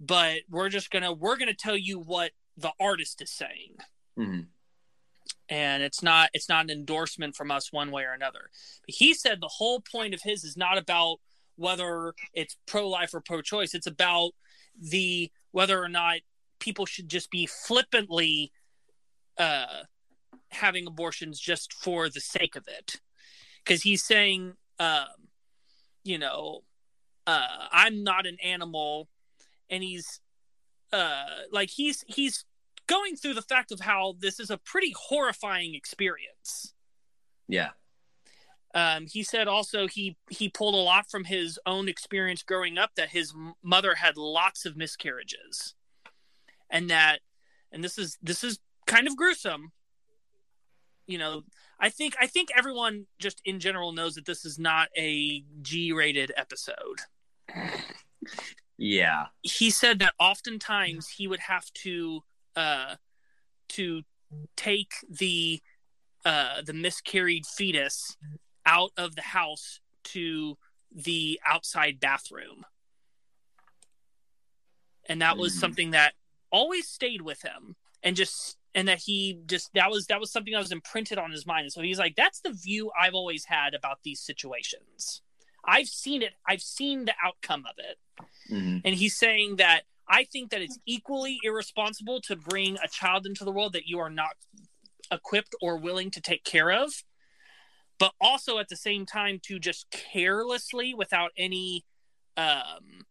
But 0.00 0.42
we're 0.50 0.68
just 0.68 0.90
gonna 0.90 1.12
we're 1.12 1.36
gonna 1.36 1.54
tell 1.54 1.76
you 1.76 1.98
what 2.00 2.32
the 2.56 2.72
artist 2.80 3.22
is 3.22 3.30
saying 3.30 3.76
Mhm. 4.18 4.46
And 5.52 5.82
it's 5.82 6.02
not 6.02 6.30
it's 6.32 6.48
not 6.48 6.64
an 6.64 6.70
endorsement 6.70 7.36
from 7.36 7.50
us 7.50 7.70
one 7.70 7.90
way 7.90 8.04
or 8.04 8.12
another. 8.12 8.48
But 8.86 8.94
he 8.94 9.12
said 9.12 9.38
the 9.40 9.48
whole 9.48 9.80
point 9.80 10.14
of 10.14 10.22
his 10.22 10.44
is 10.44 10.56
not 10.56 10.78
about 10.78 11.18
whether 11.56 12.14
it's 12.32 12.56
pro 12.66 12.88
life 12.88 13.12
or 13.12 13.20
pro 13.20 13.42
choice. 13.42 13.74
It's 13.74 13.86
about 13.86 14.30
the 14.80 15.30
whether 15.50 15.78
or 15.78 15.90
not 15.90 16.20
people 16.58 16.86
should 16.86 17.10
just 17.10 17.30
be 17.30 17.44
flippantly 17.44 18.50
uh, 19.36 19.82
having 20.48 20.86
abortions 20.86 21.38
just 21.38 21.74
for 21.74 22.08
the 22.08 22.20
sake 22.20 22.56
of 22.56 22.66
it. 22.66 22.98
Because 23.62 23.82
he's 23.82 24.02
saying, 24.02 24.54
um, 24.78 25.04
you 26.02 26.16
know, 26.16 26.62
uh, 27.26 27.66
I'm 27.70 28.02
not 28.02 28.26
an 28.26 28.38
animal, 28.42 29.06
and 29.68 29.82
he's 29.82 30.20
uh, 30.94 31.26
like 31.52 31.68
he's 31.68 32.06
he's 32.08 32.46
going 32.92 33.16
through 33.16 33.34
the 33.34 33.48
fact 33.54 33.72
of 33.72 33.80
how 33.80 34.14
this 34.18 34.38
is 34.38 34.50
a 34.50 34.58
pretty 34.58 34.92
horrifying 35.08 35.74
experience. 35.74 36.74
Yeah. 37.48 37.70
Um, 38.74 39.06
he 39.06 39.22
said 39.22 39.48
also 39.48 39.86
he 39.86 40.16
he 40.30 40.48
pulled 40.48 40.74
a 40.74 40.86
lot 40.92 41.04
from 41.10 41.24
his 41.24 41.58
own 41.66 41.88
experience 41.88 42.42
growing 42.42 42.78
up 42.78 42.90
that 42.96 43.10
his 43.10 43.34
mother 43.62 43.94
had 43.94 44.16
lots 44.16 44.64
of 44.66 44.76
miscarriages, 44.76 45.74
and 46.70 46.88
that 46.88 47.20
and 47.70 47.84
this 47.84 47.98
is 47.98 48.18
this 48.22 48.42
is 48.42 48.58
kind 48.86 49.06
of 49.06 49.16
gruesome. 49.16 49.72
you 51.06 51.18
know, 51.18 51.42
I 51.78 51.88
think 51.90 52.14
I 52.20 52.26
think 52.26 52.48
everyone 52.56 53.06
just 53.18 53.40
in 53.44 53.60
general 53.60 53.92
knows 53.92 54.14
that 54.14 54.26
this 54.26 54.44
is 54.44 54.58
not 54.58 54.88
a 54.96 55.44
G-rated 55.60 56.32
episode. 56.36 57.00
Yeah. 58.78 59.26
He 59.42 59.70
said 59.70 59.98
that 59.98 60.14
oftentimes 60.18 61.08
he 61.08 61.28
would 61.28 61.40
have 61.40 61.70
to 61.84 62.22
uh 62.56 62.96
to 63.68 64.02
take 64.56 64.92
the 65.08 65.60
uh 66.24 66.62
the 66.62 66.72
miscarried 66.72 67.46
fetus 67.46 68.16
out 68.66 68.92
of 68.96 69.14
the 69.16 69.22
house 69.22 69.80
to 70.04 70.56
the 70.90 71.40
outside 71.46 71.98
bathroom. 72.00 72.64
And 75.06 75.20
that 75.20 75.36
was 75.36 75.54
Mhm. 75.54 75.60
something 75.60 75.90
that 75.92 76.14
always 76.50 76.88
stayed 76.88 77.22
with 77.22 77.42
him 77.42 77.76
and 78.02 78.14
just 78.16 78.58
and 78.74 78.88
that 78.88 79.00
he 79.00 79.38
just 79.46 79.70
that 79.74 79.90
was 79.90 80.06
that 80.06 80.20
was 80.20 80.30
something 80.30 80.52
that 80.52 80.58
was 80.60 80.72
imprinted 80.72 81.18
on 81.18 81.30
his 81.30 81.44
mind. 81.46 81.64
And 81.64 81.72
so 81.72 81.82
he's 81.82 81.98
like, 81.98 82.14
that's 82.16 82.40
the 82.40 82.52
view 82.52 82.90
I've 82.98 83.14
always 83.14 83.44
had 83.44 83.74
about 83.74 84.02
these 84.02 84.20
situations. 84.20 85.22
I've 85.64 85.88
seen 85.88 86.22
it, 86.22 86.34
I've 86.46 86.62
seen 86.62 87.04
the 87.04 87.14
outcome 87.22 87.64
of 87.66 87.78
it. 87.78 87.98
Mhm. 88.50 88.82
And 88.84 88.94
he's 88.94 89.16
saying 89.16 89.56
that 89.56 89.84
I 90.08 90.24
think 90.24 90.50
that 90.50 90.62
it's 90.62 90.78
equally 90.86 91.38
irresponsible 91.42 92.20
to 92.22 92.36
bring 92.36 92.76
a 92.82 92.88
child 92.88 93.26
into 93.26 93.44
the 93.44 93.52
world 93.52 93.72
that 93.74 93.86
you 93.86 93.98
are 93.98 94.10
not 94.10 94.32
equipped 95.10 95.54
or 95.60 95.76
willing 95.76 96.10
to 96.10 96.20
take 96.20 96.44
care 96.44 96.70
of, 96.70 96.90
but 97.98 98.12
also 98.20 98.58
at 98.58 98.68
the 98.68 98.76
same 98.76 99.06
time 99.06 99.40
to 99.44 99.58
just 99.58 99.90
carelessly, 99.90 100.94
without 100.94 101.30
any, 101.36 101.84
um, 102.36 103.06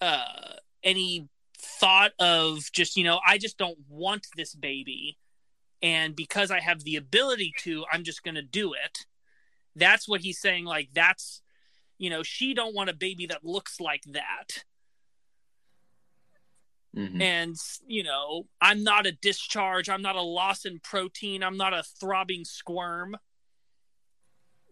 uh, 0.00 0.54
any 0.82 1.28
thought 1.58 2.12
of 2.18 2.70
just 2.72 2.96
you 2.96 3.04
know, 3.04 3.20
I 3.26 3.38
just 3.38 3.58
don't 3.58 3.78
want 3.88 4.26
this 4.36 4.54
baby, 4.54 5.18
and 5.82 6.16
because 6.16 6.50
I 6.50 6.60
have 6.60 6.84
the 6.84 6.96
ability 6.96 7.54
to, 7.60 7.84
I'm 7.92 8.04
just 8.04 8.22
going 8.22 8.34
to 8.34 8.42
do 8.42 8.72
it. 8.72 9.06
That's 9.74 10.08
what 10.08 10.22
he's 10.22 10.40
saying. 10.40 10.64
Like 10.64 10.90
that's 10.92 11.42
you 11.98 12.10
know 12.10 12.22
she 12.22 12.54
don't 12.54 12.74
want 12.74 12.90
a 12.90 12.94
baby 12.94 13.26
that 13.26 13.44
looks 13.44 13.80
like 13.80 14.02
that 14.08 14.64
Mhm. 16.96 17.20
and 17.20 17.56
you 17.86 18.02
know 18.02 18.48
i'm 18.60 18.82
not 18.82 19.06
a 19.06 19.12
discharge 19.12 19.88
i'm 19.90 20.00
not 20.02 20.16
a 20.16 20.22
loss 20.22 20.64
in 20.64 20.80
protein 20.80 21.42
i'm 21.42 21.56
not 21.58 21.74
a 21.74 21.82
throbbing 21.82 22.44
squirm 22.44 23.16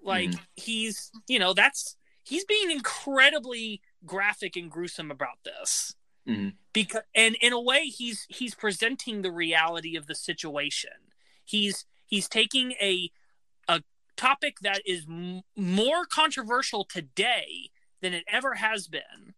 like 0.03 0.31
Mhm. 0.31 0.41
he's 0.57 1.11
you 1.29 1.39
know 1.39 1.53
that's 1.55 1.97
he's 2.23 2.45
being 2.45 2.71
incredibly 2.71 3.83
graphic 4.07 4.57
and 4.57 4.71
gruesome 4.71 5.11
about 5.11 5.43
this 5.45 5.95
Mhm. 6.27 6.57
because 6.73 7.03
and 7.15 7.37
in 7.37 7.53
a 7.53 7.61
way 7.61 7.87
he's 7.87 8.27
he's 8.31 8.55
presenting 8.55 9.23
the 9.23 9.33
reality 9.33 9.95
of 9.97 10.07
the 10.07 10.15
situation 10.15 11.13
he's 11.45 11.85
he's 12.07 12.29
taking 12.29 12.73
a 12.73 13.11
a 13.69 13.83
topic 14.17 14.61
that 14.61 14.81
is 14.87 15.05
m- 15.07 15.43
more 15.57 16.07
controversial 16.07 16.85
today 16.85 17.71
than 18.01 18.13
it 18.15 18.25
ever 18.29 18.55
has 18.55 18.89
been 18.89 19.35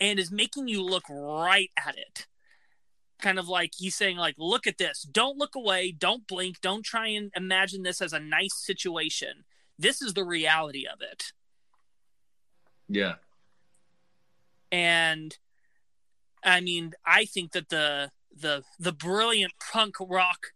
and 0.00 0.18
is 0.18 0.30
making 0.30 0.68
you 0.68 0.82
look 0.82 1.04
right 1.10 1.70
at 1.76 1.96
it. 1.96 2.26
Kind 3.20 3.38
of 3.38 3.48
like 3.48 3.72
he's 3.76 3.96
saying 3.96 4.16
like 4.16 4.34
look 4.38 4.66
at 4.66 4.78
this. 4.78 5.02
Don't 5.02 5.38
look 5.38 5.54
away. 5.54 5.92
Don't 5.92 6.26
blink. 6.26 6.60
Don't 6.60 6.84
try 6.84 7.08
and 7.08 7.30
imagine 7.34 7.82
this 7.82 8.00
as 8.02 8.12
a 8.12 8.20
nice 8.20 8.54
situation. 8.54 9.44
This 9.78 10.02
is 10.02 10.14
the 10.14 10.24
reality 10.24 10.86
of 10.86 11.00
it. 11.00 11.32
Yeah. 12.88 13.14
and 14.70 15.36
i 16.44 16.60
mean 16.60 16.92
i 17.04 17.24
think 17.24 17.52
that 17.52 17.68
the 17.68 18.10
the 18.36 18.62
the 18.78 18.92
brilliant 18.92 19.52
punk 19.72 19.94
rock 20.00 20.48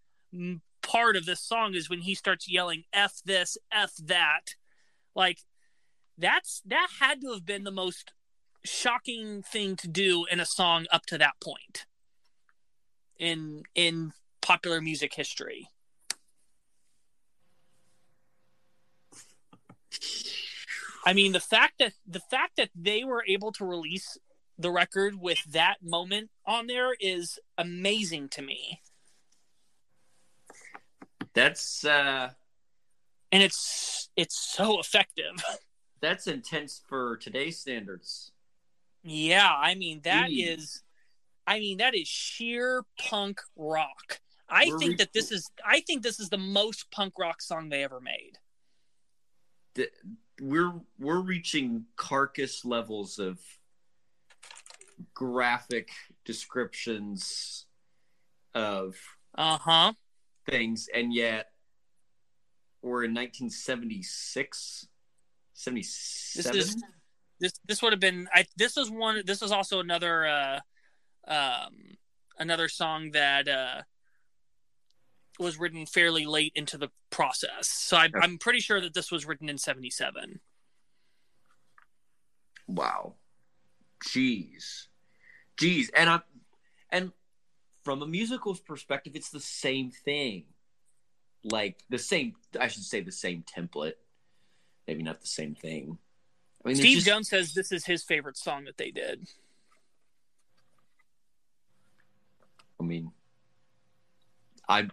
part 0.83 1.17
of 1.17 1.27
this 1.27 1.41
song 1.41 1.75
is 1.75 1.89
when 1.91 2.01
he 2.01 2.15
starts 2.15 2.51
yelling 2.51 2.85
f 2.93 3.21
this 3.25 3.57
f 3.73 3.93
that. 4.03 4.55
Like 5.15 5.39
that's 6.19 6.63
that 6.67 6.89
had 7.01 7.21
to 7.23 7.33
have 7.33 7.47
been 7.47 7.65
the 7.65 7.71
most 7.71 8.13
shocking 8.65 9.43
thing 9.43 9.77
to 9.77 9.89
do 9.89 10.27
in 10.31 10.41
a 10.41 10.47
song 10.47 10.87
up 10.93 11.07
to 11.07 11.19
that 11.19 11.35
point 11.41 11.87
in 13.19 13.63
in 13.75 14.13
popular 14.41 14.81
music 14.81 15.15
history 15.15 15.69
I 21.05 21.13
mean, 21.15 21.33
the 21.33 21.41
fact 21.41 21.75
that 21.79 21.95
the 22.07 22.21
fact 22.21 22.57
that 22.57 22.71
they 22.75 23.05
were 23.05 23.25
able 23.27 23.53
to 23.53 23.65
release 23.65 24.19
the 24.59 24.71
record 24.71 25.15
with 25.19 25.43
that 25.53 25.77
moment 25.83 26.31
on 26.47 26.67
there 26.67 26.95
is 27.01 27.39
amazing 27.57 28.29
to 28.31 28.43
me, 28.43 28.81
That's 31.35 31.85
uh 31.85 32.31
and 33.33 33.43
it's 33.43 34.11
it's 34.17 34.39
so 34.39 34.81
effective. 34.81 35.43
that's 36.01 36.27
intense 36.27 36.83
for 36.89 37.17
today's 37.17 37.59
standards. 37.59 38.33
Yeah, 39.03 39.51
I 39.55 39.75
mean 39.75 40.01
that 40.05 40.31
Jeez. 40.31 40.59
is, 40.59 40.83
I 41.47 41.59
mean 41.59 41.79
that 41.79 41.95
is 41.95 42.07
sheer 42.09 42.85
punk 42.99 43.41
rock. 43.57 44.21
I 44.49 44.67
We're 44.67 44.79
think 44.79 44.91
re- 44.91 44.97
that 44.97 45.13
this 45.13 45.31
is 45.31 45.51
I 45.65 45.81
think 45.81 46.03
this 46.03 46.19
is 46.21 46.29
the 46.29 46.39
most 46.39 46.91
punk 46.91 47.19
rock 47.19 47.41
song 47.41 47.69
they 47.69 47.85
ever 47.85 48.01
made. 48.01 48.39
Th- 49.75 49.93
We're 50.41 50.73
we're 50.99 51.21
reaching 51.21 51.85
carcass 51.97 52.65
levels 52.65 53.19
of 53.19 53.39
graphic 55.15 55.91
descriptions 56.25 57.67
of 58.55 58.97
Uh 59.37 59.57
huh. 59.59 59.93
things 60.49 60.89
and 60.93 61.15
yet 61.15 61.53
we're 62.83 63.05
in 63.05 63.15
1976 63.15 64.89
77 65.55 66.83
This 67.41 67.53
this 67.67 67.83
would 67.83 67.93
have 67.93 68.01
been 68.01 68.29
I 68.33 68.45
this 68.57 68.77
was 68.77 68.91
one 68.91 69.23
this 69.25 69.41
was 69.41 69.53
also 69.53 69.81
another 69.81 70.27
uh 70.27 70.61
um 71.27 71.97
another 72.39 72.69
song 72.69 73.13
that 73.13 73.49
uh 73.49 73.83
was 75.39 75.59
written 75.59 75.87
fairly 75.87 76.27
late 76.27 76.53
into 76.55 76.77
the 76.77 76.91
process. 77.09 77.67
So 77.69 77.97
I, 77.97 78.11
I'm 78.21 78.37
pretty 78.37 78.61
sure 78.61 78.81
that 78.81 78.93
this 78.93 79.11
was 79.11 79.25
written 79.25 79.49
in 79.49 79.57
77. 79.57 80.39
Wow. 82.69 83.15
Jeez. 84.07 84.87
Jeez. 85.59 85.89
And 85.97 86.11
I 86.11 86.21
and 86.91 87.13
from 87.83 88.03
a 88.03 88.07
musical 88.07 88.55
perspective, 88.55 89.15
it's 89.17 89.31
the 89.31 89.41
same 89.41 89.91
thing. 89.91 90.45
Like 91.43 91.83
the 91.89 91.99
same 91.99 92.35
I 92.59 92.69
should 92.69 92.85
say 92.85 93.01
the 93.01 93.13
same 93.13 93.43
template. 93.43 93.95
Maybe 94.87 95.03
not 95.03 95.21
the 95.21 95.27
same 95.27 95.55
thing. 95.55 95.99
I 96.65 96.69
mean 96.69 96.77
Steve 96.77 96.97
just- 96.97 97.07
Jones 97.07 97.29
says 97.29 97.55
this 97.55 97.73
is 97.73 97.85
his 97.87 98.03
favorite 98.03 98.37
song 98.37 98.65
that 98.65 98.77
they 98.77 98.91
did. 98.91 99.27
I 102.79 102.83
mean 102.83 103.13
I 104.69 104.89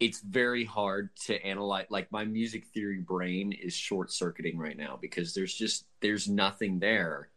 it's 0.00 0.20
very 0.20 0.64
hard 0.64 1.10
to 1.26 1.44
analyze 1.44 1.86
like 1.90 2.10
my 2.12 2.24
music 2.24 2.66
theory 2.72 2.98
brain 3.00 3.52
is 3.52 3.74
short 3.74 4.12
circuiting 4.12 4.56
right 4.56 4.76
now 4.76 4.96
because 5.00 5.34
there's 5.34 5.54
just 5.54 5.86
there's 6.00 6.28
nothing 6.28 6.78
there 6.78 7.28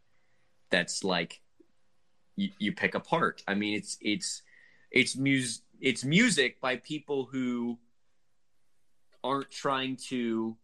that's 0.70 1.04
like 1.04 1.42
you, 2.36 2.50
you 2.60 2.72
pick 2.72 2.96
apart. 2.96 3.44
I 3.48 3.56
mean 3.56 3.76
it's 3.76 3.98
it's 4.02 4.42
it's 4.92 5.16
mus 5.16 5.62
it's 5.80 6.04
music 6.04 6.62
by 6.62 6.78
people 6.78 7.26
who 7.26 7.80
aren't 9.24 9.50
trying 9.52 9.98
to 10.10 10.56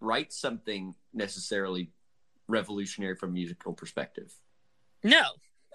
write 0.00 0.32
something 0.32 0.94
necessarily 1.12 1.90
revolutionary 2.50 3.16
from 3.16 3.30
a 3.30 3.32
musical 3.32 3.72
perspective. 3.72 4.34
No. 5.02 5.22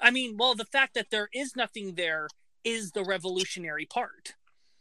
I 0.02 0.12
mean, 0.12 0.36
well, 0.38 0.56
the 0.56 0.66
fact 0.66 0.94
that 0.96 1.10
there 1.10 1.30
is 1.34 1.56
nothing 1.56 1.96
there 1.96 2.28
is 2.64 2.92
the 2.92 3.04
revolutionary 3.04 3.86
part. 3.86 4.34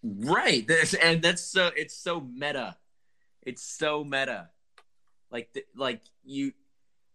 Right. 0.02 0.68
And 1.02 1.22
that's 1.22 1.42
so 1.42 1.70
it's 1.76 1.96
so 1.96 2.20
meta. 2.20 2.76
It's 3.42 3.62
so 3.62 4.04
meta. 4.04 4.50
Like 5.30 5.52
the, 5.52 5.64
like 5.74 6.02
you 6.24 6.52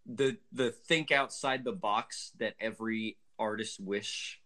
the 0.05 0.37
the 0.51 0.71
think 0.71 1.11
outside 1.11 1.63
the 1.63 1.71
box 1.71 2.31
that 2.39 2.55
every 2.59 3.17
artist 3.37 3.79
wish 3.79 4.41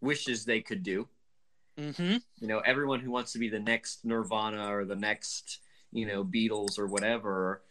wishes 0.00 0.44
they 0.44 0.60
could 0.60 0.82
do. 0.82 1.08
Mm-hmm. 1.78 2.16
You 2.40 2.48
know, 2.48 2.58
everyone 2.58 3.00
who 3.00 3.10
wants 3.10 3.32
to 3.32 3.38
be 3.38 3.48
the 3.48 3.60
next 3.60 4.04
Nirvana 4.04 4.74
or 4.74 4.84
the 4.84 4.96
next, 4.96 5.60
you 5.92 6.06
know, 6.06 6.24
Beatles 6.24 6.78
or 6.78 6.88
whatever 6.88 7.62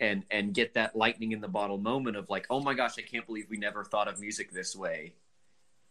and 0.00 0.24
and 0.30 0.54
get 0.54 0.74
that 0.74 0.94
lightning 0.96 1.32
in 1.32 1.40
the 1.40 1.48
bottle 1.48 1.78
moment 1.78 2.16
of 2.16 2.28
like, 2.30 2.46
"Oh 2.50 2.60
my 2.60 2.74
gosh, 2.74 2.98
I 2.98 3.02
can't 3.02 3.26
believe 3.26 3.46
we 3.50 3.56
never 3.56 3.84
thought 3.84 4.08
of 4.08 4.20
music 4.20 4.52
this 4.52 4.74
way." 4.76 5.14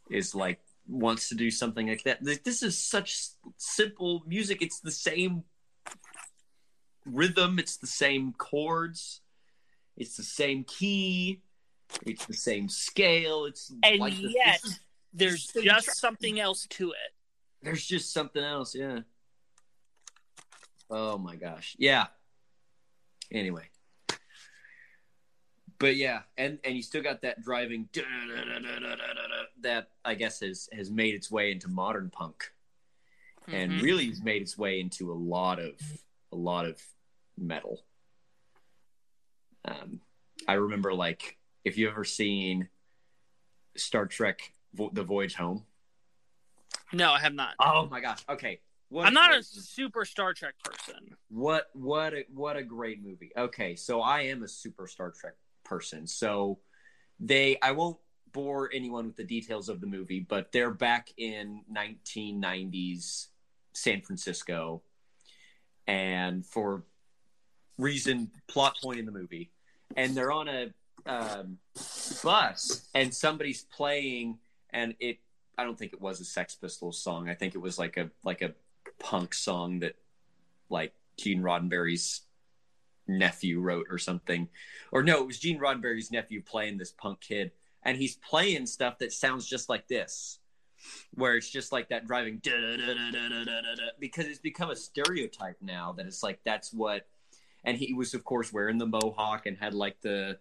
Is 0.10 0.34
like 0.34 0.60
wants 0.88 1.30
to 1.30 1.36
do 1.36 1.52
something 1.52 1.88
like 1.90 2.04
that. 2.04 2.24
This 2.24 2.64
is 2.64 2.78
such 2.78 3.18
simple 3.58 4.24
music. 4.26 4.62
It's 4.62 4.80
the 4.80 4.92
same 4.92 5.44
rhythm, 7.06 7.60
it's 7.60 7.78
the 7.78 7.88
same 7.88 8.34
chords, 8.34 9.22
it's 9.98 10.16
the 10.18 10.24
same 10.24 10.64
key, 10.64 11.42
it's 12.06 12.26
the 12.26 12.34
same 12.34 12.70
scale. 12.70 13.46
It's 13.46 13.74
And 13.84 14.00
like 14.00 14.14
yet, 14.18 14.62
there's 15.14 15.48
just 15.48 15.86
track. 15.86 15.96
something 15.96 16.40
else 16.40 16.66
to 16.72 16.92
it. 16.92 17.14
there's 17.64 17.86
just 17.86 18.14
something 18.14 18.44
else. 18.44 18.74
Yeah. 18.76 19.00
Oh 20.90 21.18
my 21.18 21.36
gosh. 21.36 21.76
Yeah. 21.78 22.08
Anyway. 23.32 23.70
But 25.80 25.96
yeah, 25.96 26.22
and 26.38 26.58
and 26.64 26.76
you 26.76 26.82
still 26.82 27.04
got 27.04 27.22
that 27.22 27.42
driving 27.44 27.88
that 29.62 29.90
I 30.04 30.16
guess 30.16 30.40
has 30.40 30.70
has 30.74 30.90
made 30.90 31.14
its 31.14 31.30
way 31.30 31.52
into 31.52 31.68
modern 31.68 32.10
punk, 32.10 32.52
and 33.48 33.74
Mhm. 33.74 33.82
really 33.84 34.08
has 34.10 34.22
made 34.22 34.42
its 34.42 34.58
way 34.58 34.80
into 34.80 35.12
a 35.12 35.14
lot 35.16 35.60
of 35.60 35.80
a 36.32 36.36
lot 36.36 36.66
of 36.66 36.82
metal. 37.38 37.86
Um, 39.66 40.02
I 40.48 40.54
remember 40.54 40.94
like 40.94 41.38
if 41.64 41.78
you 41.78 41.90
ever 41.90 42.04
seen 42.04 42.70
Star 43.76 44.06
Trek: 44.08 44.54
Vo- 44.74 44.90
The 44.92 45.04
Voyage 45.04 45.36
Home. 45.36 45.66
No, 46.94 47.12
I 47.12 47.20
have 47.20 47.34
not. 47.34 47.54
Oh 47.60 47.86
my 47.88 48.00
gosh. 48.00 48.24
Okay. 48.30 48.62
What 48.90 49.06
I'm 49.06 49.14
not 49.14 49.36
a 49.36 49.44
super 49.44 50.06
Star 50.06 50.34
Trek 50.34 50.56
person. 50.64 51.18
what 51.28 51.70
what 51.74 52.14
a, 52.14 52.24
what 52.34 52.56
a 52.56 52.64
great 52.64 53.04
movie. 53.04 53.32
Okay, 53.38 53.76
so 53.76 54.02
I 54.02 54.22
am 54.22 54.44
a 54.44 54.48
super 54.48 54.88
Star 54.88 55.12
Trek 55.12 55.34
person. 55.68 56.08
So 56.08 56.60
they 57.20 57.58
I 57.62 57.72
won't 57.72 57.98
bore 58.32 58.70
anyone 58.74 59.08
with 59.08 59.16
the 59.16 59.24
details 59.24 59.70
of 59.70 59.82
the 59.82 59.88
movie, 59.88 60.20
but 60.20 60.52
they're 60.52 60.72
back 60.72 61.12
in 61.18 61.62
1990s 61.74 63.28
San 63.74 64.02
Francisco 64.02 64.82
and 65.88 66.46
for 66.46 66.84
reason 67.78 68.32
plot 68.48 68.76
point 68.82 69.00
in 69.00 69.06
the 69.06 69.12
movie 69.12 69.52
and 69.96 70.16
they're 70.16 70.32
on 70.32 70.48
a 70.50 70.74
um, 71.06 71.58
bus 72.24 72.90
and 72.94 73.14
somebody's 73.14 73.64
playing 73.64 74.38
and 74.72 74.96
it 75.00 75.20
I 75.58 75.64
don't 75.64 75.78
think 75.78 75.94
it 75.94 76.02
was 76.02 76.20
a 76.20 76.26
Sex 76.26 76.56
Pistols 76.56 77.02
song. 77.02 77.30
I 77.30 77.34
think 77.34 77.56
it 77.56 77.58
was 77.60 77.80
like 77.80 77.98
a 77.98 78.12
like 78.24 78.42
a 78.42 78.54
punk 79.00 79.34
song 79.34 79.80
that 79.80 79.96
like 80.70 80.94
Gene 81.18 81.42
Roddenberry's 81.42 82.22
nephew 83.08 83.60
wrote 83.60 83.88
or 83.90 83.98
something. 83.98 84.50
Or 84.92 85.04
no, 85.04 85.22
it 85.22 85.28
was 85.28 85.40
Gene 85.40 85.60
Roddenberry's 85.60 86.12
nephew 86.12 86.42
playing 86.42 86.78
this 86.78 86.92
punk 86.92 87.22
kid 87.22 87.52
and 87.84 87.98
he's 87.98 88.16
playing 88.18 88.66
stuff 88.66 89.00
that 89.00 89.14
sounds 89.14 89.48
just 89.48 89.70
like 89.70 89.88
this. 89.88 90.40
Where 91.16 91.36
it's 91.36 91.50
just 91.50 91.72
like 91.72 91.90
that 91.90 92.06
driving 92.06 92.40
because 94.00 94.26
it's 94.28 94.40
become 94.40 94.70
a 94.70 94.76
stereotype 94.76 95.58
now 95.60 95.92
that 95.94 96.06
it's 96.06 96.22
like 96.22 96.40
that's 96.44 96.72
what 96.72 97.08
and 97.64 97.78
he 97.78 97.94
was 97.94 98.14
of 98.14 98.24
course 98.24 98.54
wearing 98.54 98.78
the 98.78 98.86
mohawk 98.86 99.48
and 99.48 99.58
had 99.58 99.74
like 99.74 100.00
the, 100.02 100.38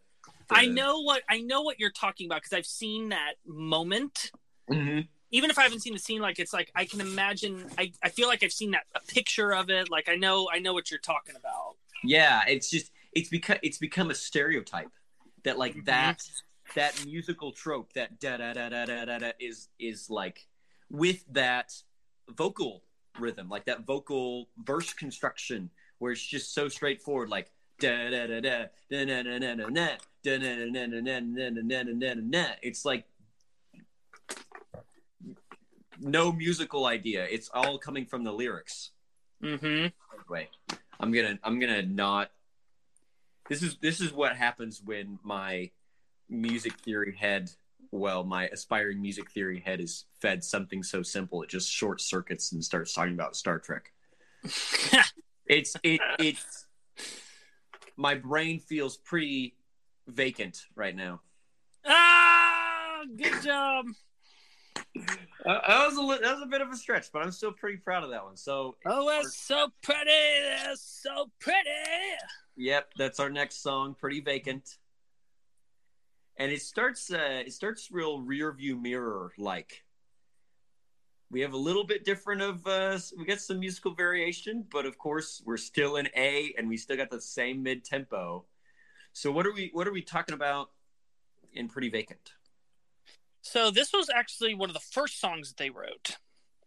the 0.48 0.54
I 0.54 0.66
know 0.66 1.00
what 1.00 1.22
I 1.26 1.40
know 1.40 1.62
what 1.62 1.80
you're 1.80 1.90
talking 1.90 2.26
about 2.26 2.42
because 2.42 2.52
I've 2.52 2.66
seen 2.66 3.08
that 3.08 3.34
moment. 3.46 4.30
Mhm. 4.70 5.08
Even 5.30 5.50
if 5.50 5.58
I 5.58 5.62
haven't 5.62 5.80
seen 5.80 5.94
the 5.94 5.98
scene, 5.98 6.20
like 6.20 6.38
it's 6.38 6.52
like 6.52 6.70
I 6.74 6.84
can 6.84 7.00
imagine. 7.00 7.64
I, 7.78 7.92
I 8.02 8.10
feel 8.10 8.28
like 8.28 8.42
I've 8.42 8.52
seen 8.52 8.72
that 8.72 8.84
a 8.94 9.00
picture 9.00 9.54
of 9.54 9.70
it. 9.70 9.90
Like 9.90 10.08
I 10.10 10.16
know 10.16 10.48
I 10.52 10.58
know 10.58 10.74
what 10.74 10.90
you're 10.90 11.00
talking 11.00 11.34
about. 11.34 11.76
Yeah, 12.04 12.42
it's 12.46 12.70
just 12.70 12.92
it's 13.12 13.28
become 13.28 13.58
it's 13.62 13.78
become 13.78 14.10
a 14.10 14.14
stereotype 14.14 14.90
that 15.44 15.58
like 15.58 15.74
Mhm. 15.74 15.84
that 15.86 16.22
that 16.74 17.04
musical 17.04 17.52
trope 17.52 17.92
that 17.94 18.18
da 18.20 18.36
da 18.36 18.52
da 18.52 18.68
da 18.68 18.84
da 18.84 19.04
da 19.04 19.18
da 19.18 19.30
is 19.38 19.68
is 19.78 20.10
like 20.10 20.46
with 20.90 21.24
that 21.32 21.72
vocal 22.28 22.82
rhythm, 23.18 23.48
like 23.48 23.64
that 23.66 23.80
vocal 23.86 24.48
verse 24.58 24.92
construction 24.92 25.70
where 25.98 26.12
it's 26.12 26.24
just 26.26 26.52
so 26.52 26.68
straightforward, 26.68 27.28
like 27.30 27.50
da 27.78 28.10
da 28.10 28.26
da 28.26 28.40
da 28.40 28.66
da 28.90 29.04
na 29.04 29.22
na 29.22 29.38
na 29.38 29.54
na 29.54 29.68
na 29.68 29.88
da 30.22 30.38
na 30.38 30.54
na 30.66 30.86
na 30.86 31.00
na 31.00 31.20
na 31.20 31.50
na 31.50 31.62
na 31.62 31.82
na 31.82 32.14
na 32.14 32.14
na. 32.14 32.46
It's 32.62 32.84
like 32.84 33.04
no 35.98 36.30
musical 36.32 36.86
idea. 36.86 37.24
It's 37.24 37.48
all 37.54 37.78
coming 37.78 38.06
from 38.06 38.24
the 38.24 38.32
lyrics 38.32 38.90
Mm-hmm. 39.42 39.88
anyway 40.14 40.48
i'm 41.00 41.12
gonna 41.12 41.38
i'm 41.42 41.58
gonna 41.58 41.82
not 41.82 42.30
this 43.48 43.62
is 43.62 43.76
this 43.80 44.00
is 44.00 44.12
what 44.12 44.36
happens 44.36 44.82
when 44.84 45.18
my 45.22 45.70
music 46.28 46.74
theory 46.80 47.14
head 47.14 47.50
well 47.92 48.24
my 48.24 48.46
aspiring 48.48 49.00
music 49.00 49.30
theory 49.30 49.60
head 49.60 49.80
is 49.80 50.04
fed 50.20 50.42
something 50.42 50.82
so 50.82 51.02
simple 51.02 51.42
it 51.42 51.48
just 51.48 51.70
short 51.70 52.00
circuits 52.00 52.52
and 52.52 52.64
starts 52.64 52.92
talking 52.92 53.14
about 53.14 53.36
star 53.36 53.58
trek 53.58 53.92
it's 55.46 55.76
it 55.82 56.00
it's 56.18 56.66
my 57.96 58.14
brain 58.14 58.58
feels 58.58 58.96
pretty 58.96 59.54
vacant 60.08 60.66
right 60.74 60.96
now 60.96 61.20
ah, 61.86 63.02
good 63.16 63.42
job. 63.42 63.86
Uh, 65.46 65.60
that 65.68 65.86
was 65.86 65.94
a 65.96 66.22
that 66.22 66.34
was 66.34 66.42
a 66.42 66.46
bit 66.46 66.60
of 66.60 66.68
a 66.70 66.76
stretch 66.76 67.06
but 67.12 67.22
i'm 67.22 67.30
still 67.30 67.52
pretty 67.52 67.76
proud 67.76 68.02
of 68.02 68.10
that 68.10 68.24
one 68.24 68.36
so 68.36 68.76
Oh, 68.84 69.08
that's 69.08 69.36
so 69.36 69.68
pretty. 69.82 70.10
That's 70.64 70.80
so 70.80 71.30
pretty. 71.38 71.68
Yep, 72.56 72.94
that's 72.96 73.20
our 73.20 73.28
next 73.30 73.62
song, 73.62 73.94
Pretty 73.98 74.20
Vacant. 74.20 74.78
And 76.38 76.52
it 76.52 76.62
starts 76.62 77.10
uh 77.12 77.42
it 77.46 77.52
starts 77.52 77.90
real 77.90 78.20
rear 78.20 78.52
view 78.52 78.76
mirror 78.76 79.32
like. 79.38 79.84
We 81.30 81.40
have 81.40 81.54
a 81.54 81.58
little 81.58 81.84
bit 81.84 82.04
different 82.04 82.42
of 82.42 82.66
uh 82.66 82.98
we 83.18 83.24
got 83.24 83.40
some 83.40 83.58
musical 83.60 83.94
variation, 83.94 84.64
but 84.70 84.86
of 84.86 84.98
course 84.98 85.42
we're 85.44 85.56
still 85.56 85.96
in 85.96 86.08
A 86.16 86.54
and 86.56 86.68
we 86.68 86.76
still 86.76 86.96
got 86.96 87.10
the 87.10 87.20
same 87.20 87.62
mid 87.62 87.84
tempo. 87.84 88.44
So 89.12 89.32
what 89.32 89.46
are 89.46 89.52
we 89.52 89.70
what 89.72 89.88
are 89.88 89.92
we 89.92 90.02
talking 90.02 90.34
about 90.34 90.70
in 91.52 91.68
Pretty 91.68 91.88
Vacant? 91.88 92.32
So 93.50 93.70
this 93.70 93.92
was 93.92 94.08
actually 94.10 94.54
one 94.54 94.70
of 94.70 94.74
the 94.74 94.80
first 94.80 95.20
songs 95.20 95.48
that 95.48 95.56
they 95.56 95.70
wrote. 95.70 96.16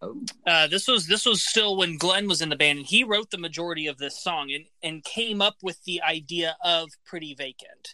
Oh. 0.01 0.21
Uh, 0.47 0.67
this 0.67 0.87
was 0.87 1.07
this 1.07 1.25
was 1.25 1.43
still 1.45 1.75
when 1.75 1.97
Glen 1.97 2.27
was 2.27 2.41
in 2.41 2.47
the 2.49 2.55
band, 2.55 2.79
and 2.79 2.87
he 2.87 3.03
wrote 3.03 3.31
the 3.31 3.37
majority 3.37 3.87
of 3.87 3.97
this 3.97 4.17
song 4.21 4.51
and 4.51 4.65
and 4.81 5.03
came 5.03 5.41
up 5.41 5.57
with 5.61 5.83
the 5.83 6.01
idea 6.01 6.55
of 6.63 6.89
"Pretty 7.05 7.33
Vacant." 7.33 7.89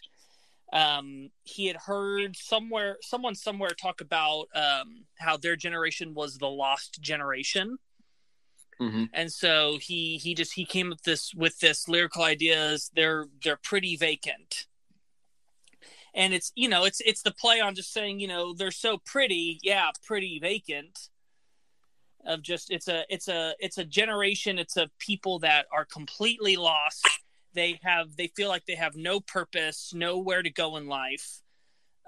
Um, 0.72 1.30
he 1.42 1.66
had 1.66 1.76
heard 1.76 2.36
somewhere 2.36 2.98
someone 3.02 3.34
somewhere 3.34 3.70
talk 3.70 4.00
about 4.00 4.46
um, 4.54 5.06
how 5.18 5.36
their 5.36 5.56
generation 5.56 6.14
was 6.14 6.38
the 6.38 6.48
lost 6.48 7.00
generation, 7.00 7.78
Mhm. 8.80 9.08
and 9.12 9.32
so 9.32 9.78
he 9.78 10.18
he 10.18 10.32
just 10.34 10.52
he 10.54 10.64
came 10.64 10.92
up 10.92 11.00
this 11.02 11.34
with 11.34 11.58
this 11.58 11.88
lyrical 11.88 12.22
ideas. 12.22 12.90
They're 12.94 13.26
they're 13.42 13.56
pretty 13.56 13.96
vacant. 13.96 14.66
And 16.16 16.32
it's 16.34 16.50
you 16.56 16.68
know 16.68 16.84
it's 16.84 17.00
it's 17.02 17.22
the 17.22 17.30
play 17.30 17.60
on 17.60 17.74
just 17.76 17.92
saying 17.92 18.18
you 18.20 18.26
know 18.26 18.54
they're 18.54 18.70
so 18.72 18.96
pretty 19.04 19.58
yeah 19.62 19.90
pretty 20.02 20.38
vacant 20.40 20.98
of 22.24 22.40
just 22.42 22.70
it's 22.70 22.88
a 22.88 23.04
it's 23.08 23.28
a 23.28 23.54
it's 23.60 23.78
a 23.78 23.84
generation 23.84 24.58
it's 24.58 24.76
a 24.78 24.90
people 24.98 25.38
that 25.40 25.66
are 25.72 25.84
completely 25.84 26.56
lost 26.56 27.06
they 27.52 27.78
have 27.84 28.16
they 28.16 28.28
feel 28.28 28.48
like 28.48 28.64
they 28.66 28.74
have 28.74 28.96
no 28.96 29.20
purpose 29.20 29.92
nowhere 29.94 30.42
to 30.42 30.50
go 30.50 30.76
in 30.76 30.86
life 30.88 31.42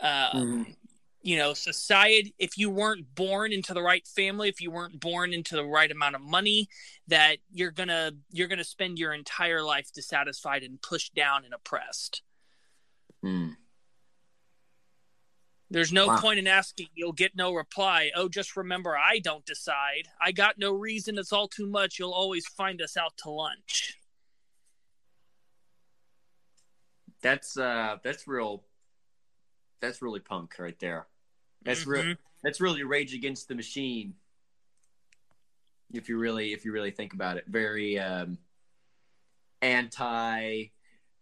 uh, 0.02 0.32
Mhm. 0.32 0.74
you 1.22 1.36
know 1.36 1.52
society 1.55 2.35
if 2.39 2.56
you 2.56 2.70
weren't 2.70 3.14
born 3.14 3.52
into 3.52 3.74
the 3.74 3.82
right 3.82 4.06
family 4.09 4.48
if 4.48 4.60
you 4.60 4.70
weren't 4.70 4.98
born 4.98 5.32
into 5.35 5.55
the 5.55 5.64
right 5.64 5.90
amount 5.90 6.14
of 6.16 6.22
money 6.22 6.66
that 7.09 7.36
you're 7.52 7.70
gonna 7.70 8.12
you're 8.30 8.48
gonna 8.48 8.64
spend 8.64 8.98
your 8.98 9.12
entire 9.12 9.62
life 9.62 9.93
dissatisfied 9.94 10.62
and 10.62 10.80
pushed 10.80 11.14
down 11.14 11.44
and 11.44 11.52
oppressed 11.52 12.22
Mm. 13.22 13.56
There's 15.70 15.93
no 15.93 16.07
Wow. 16.09 16.20
point 16.20 16.39
in 16.39 16.47
asking. 16.47 16.89
You'll 16.95 17.12
get 17.12 17.36
no 17.36 17.53
reply. 17.53 18.11
Oh 18.15 18.28
just 18.28 18.57
remember 18.57 18.97
i 18.97 19.19
don't 19.19 19.45
decide. 19.45 20.09
I 20.20 20.32
got 20.32 20.59
no 20.59 20.73
reason. 20.73 21.19
It's 21.19 21.32
all 21.32 21.49
too 21.49 21.66
much. 21.66 21.99
You'll 21.99 22.12
always 22.12 22.47
find 22.47 22.81
us 22.81 22.97
out 22.97 23.16
to 23.19 23.31
lunch. 23.31 23.99
That's 27.20 27.57
uh 27.57 27.97
that's 28.03 28.27
real 28.28 28.65
that's 29.81 30.03
really 30.03 30.20
punk 30.20 30.55
right 30.59 30.78
there. 30.78 31.07
That's 31.62 31.86
real 31.86 32.03
Mhm. 32.05 32.19
that's 32.43 32.61
really 32.61 32.85
rage 32.85 33.15
against 33.15 33.49
the 33.49 33.55
machine. 33.55 34.15
If 35.93 36.09
you 36.09 36.19
really 36.19 36.53
if 36.53 36.65
you 36.65 36.73
really 36.73 36.90
think 36.93 37.12
about 37.12 37.36
it. 37.36 37.45
Very 37.47 37.99
um 37.99 38.39
anti 39.61 40.70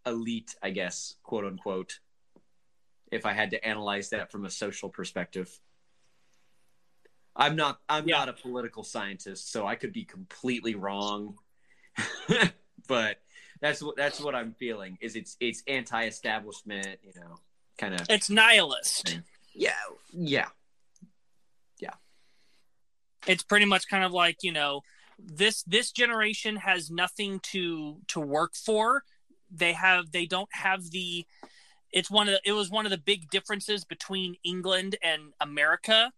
elite 0.05 0.55
i 0.63 0.69
guess 0.71 1.17
quote 1.23 1.45
unquote 1.47 1.99
if 3.13 3.25
i 3.27 3.33
had 3.33 3.51
to 3.51 3.65
analyze 3.65 4.11
that 4.11 4.31
from 4.33 4.45
a 4.45 4.51
social 4.51 4.89
perspective. 4.89 5.49
I'm 7.35 7.55
not 7.57 7.81
i'm 7.89 8.09
Yeah. 8.09 8.19
not 8.19 8.29
a 8.29 8.33
political 8.33 8.83
scientist 8.85 9.53
so 9.53 9.67
i 9.67 9.75
could 9.75 9.93
be 9.93 10.05
completely 10.05 10.75
wrong. 10.75 11.39
But 12.89 13.19
that's 13.61 13.83
what 13.83 13.97
that's 13.97 14.21
what 14.21 14.35
i'm 14.35 14.53
feeling 14.53 14.97
is 15.01 15.17
it's 15.17 15.37
it's 15.41 15.63
anti-establishment 15.67 16.99
you 17.03 17.13
know 17.21 17.37
kind 17.79 17.95
of 17.95 18.07
it's 18.09 18.31
nihilist. 18.31 19.19
Yeah. 19.55 19.73
yeah. 20.13 20.49
Yeah. 21.81 21.95
It's 23.27 23.43
pretty 23.43 23.67
much 23.67 23.89
kind 23.89 24.05
of 24.05 24.13
like 24.13 24.39
you 24.43 24.53
know 24.53 24.83
this 25.19 25.63
this 25.65 25.91
generation 25.91 26.57
has 26.57 26.91
nothing 26.91 27.41
to 27.53 27.97
to 28.09 28.21
work 28.21 28.55
for. 28.55 29.03
They 29.51 29.73
have 29.73 30.13
they 30.13 30.27
don't 30.27 30.51
have 30.53 30.91
the 30.91 31.27
it's 31.93 32.11
one 32.11 32.29
of 32.29 32.35
the, 32.35 32.41
it 32.45 32.53
was 32.53 32.71
one 32.71 32.87
of 32.87 32.91
the 32.91 32.99
big 32.99 33.31
differences 33.31 33.85
between 33.85 34.37
england 34.45 34.97
and 35.03 35.33
america 35.41 36.13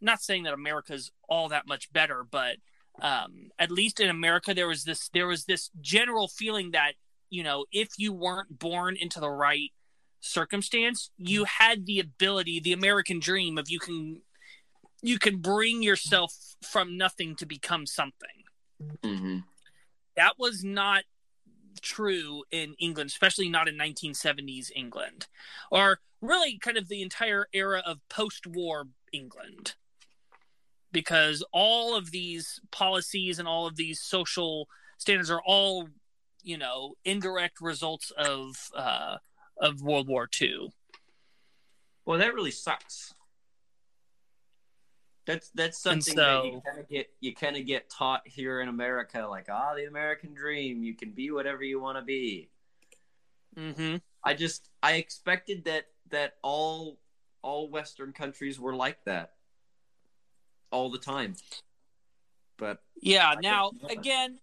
not 0.00 0.22
saying 0.22 0.44
that 0.44 0.54
America's 0.54 1.12
all 1.28 1.48
that 1.48 1.66
much 1.66 1.92
better, 1.92 2.24
but 2.28 2.56
um, 3.00 3.50
at 3.58 3.70
least 3.70 4.00
in 4.00 4.08
America, 4.08 4.54
there 4.54 4.68
was 4.68 4.84
this 4.84 5.08
there 5.12 5.26
was 5.26 5.44
this 5.44 5.70
general 5.80 6.28
feeling 6.28 6.72
that 6.72 6.92
you 7.28 7.42
know 7.42 7.64
if 7.72 7.88
you 7.98 8.12
weren't 8.12 8.58
born 8.58 8.96
into 8.96 9.20
the 9.20 9.30
right 9.30 9.70
circumstance, 10.20 11.10
you 11.16 11.44
had 11.44 11.86
the 11.86 12.00
ability, 12.00 12.60
the 12.60 12.72
American 12.72 13.20
dream 13.20 13.58
of 13.58 13.70
you 13.70 13.78
can 13.78 14.22
you 15.02 15.18
can 15.18 15.38
bring 15.38 15.82
yourself 15.82 16.34
from 16.62 16.96
nothing 16.96 17.36
to 17.36 17.46
become 17.46 17.86
something. 17.86 18.44
Mm-hmm. 19.02 19.38
That 20.16 20.34
was 20.38 20.64
not 20.64 21.04
true 21.80 22.44
in 22.50 22.74
England, 22.78 23.08
especially 23.08 23.48
not 23.48 23.68
in 23.68 23.76
1970s 23.76 24.70
England, 24.74 25.26
or 25.70 26.00
really 26.20 26.58
kind 26.58 26.76
of 26.76 26.88
the 26.88 27.02
entire 27.02 27.46
era 27.52 27.82
of 27.84 27.98
post-war 28.08 28.88
England 29.12 29.74
because 30.92 31.44
all 31.52 31.96
of 31.96 32.10
these 32.10 32.60
policies 32.70 33.38
and 33.38 33.46
all 33.46 33.66
of 33.66 33.76
these 33.76 34.00
social 34.00 34.68
standards 34.98 35.30
are 35.30 35.42
all 35.44 35.88
you 36.42 36.58
know 36.58 36.94
indirect 37.04 37.60
results 37.60 38.10
of 38.16 38.70
uh 38.74 39.16
of 39.58 39.82
world 39.82 40.08
war 40.08 40.28
ii 40.40 40.68
Well, 42.04 42.18
that 42.18 42.34
really 42.34 42.50
sucks. 42.50 43.14
That's 45.30 45.50
that's 45.50 45.78
something 45.78 46.16
that 46.16 46.44
you 46.44 46.62
kind 46.66 46.78
of 46.80 46.88
get 46.88 47.10
you 47.20 47.34
kind 47.34 47.56
of 47.56 47.66
get 47.66 47.90
taught 47.90 48.22
here 48.24 48.60
in 48.60 48.68
America, 48.68 49.26
like 49.28 49.46
ah, 49.50 49.74
the 49.74 49.86
American 49.86 50.34
dream. 50.34 50.82
You 50.82 50.94
can 50.94 51.10
be 51.10 51.30
whatever 51.30 51.62
you 51.62 51.80
want 51.80 51.98
to 51.98 52.02
be. 52.02 52.48
mm-hmm. 53.56 53.96
I 54.24 54.34
just 54.34 54.68
I 54.82 54.94
expected 54.94 55.64
that 55.64 55.86
that 56.10 56.34
all 56.42 56.98
all 57.42 57.70
Western 57.70 58.12
countries 58.12 58.58
were 58.58 58.74
like 58.74 59.04
that 59.04 59.32
all 60.70 60.90
the 60.90 60.98
time. 60.98 61.36
But 62.56 62.82
yeah 63.00 63.30
I 63.30 63.40
now 63.40 63.70
again 63.88 64.38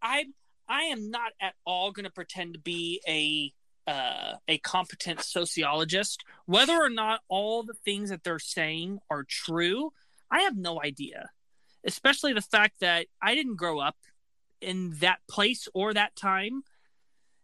i 0.00 0.24
i 0.68 0.82
am 0.82 1.10
not 1.10 1.32
at 1.40 1.54
all 1.64 1.90
going 1.90 2.04
to 2.04 2.10
pretend 2.10 2.54
to 2.54 2.60
be 2.60 3.00
a 3.08 3.52
uh, 3.86 4.34
a 4.48 4.58
competent 4.58 5.20
sociologist 5.20 6.24
whether 6.46 6.74
or 6.74 6.88
not 6.88 7.20
all 7.28 7.62
the 7.62 7.74
things 7.74 8.10
that 8.10 8.24
they're 8.24 8.38
saying 8.38 8.98
are 9.10 9.24
true 9.24 9.92
i 10.30 10.40
have 10.42 10.56
no 10.56 10.80
idea 10.82 11.30
especially 11.84 12.32
the 12.32 12.40
fact 12.40 12.80
that 12.80 13.06
i 13.20 13.34
didn't 13.34 13.56
grow 13.56 13.78
up 13.78 13.96
in 14.60 14.94
that 15.00 15.18
place 15.28 15.68
or 15.74 15.92
that 15.92 16.16
time 16.16 16.62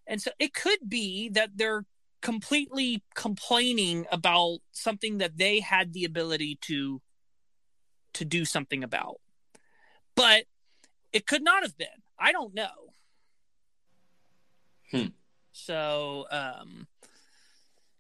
and 0.07 0.23
so 0.23 0.31
it 0.39 0.55
could 0.55 0.79
be 0.89 1.29
that 1.29 1.51
they're 1.57 1.85
completely 2.23 3.03
complaining 3.15 4.07
about 4.11 4.59
something 4.73 5.19
that 5.19 5.37
they 5.37 5.61
had 5.61 5.93
the 5.93 6.05
ability 6.05 6.59
to 6.63 7.01
to 8.15 8.25
do 8.25 8.45
something 8.45 8.83
about 8.83 9.21
but 10.15 10.45
it 11.13 11.27
could 11.27 11.43
not 11.43 11.63
have 11.63 11.77
been. 11.77 11.89
I 12.19 12.33
don't 12.33 12.55
know. 12.55 12.69
Hmm. 14.91 15.07
So, 15.53 16.27
um, 16.31 16.87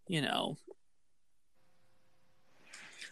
you 0.06 0.22
know, 0.22 0.56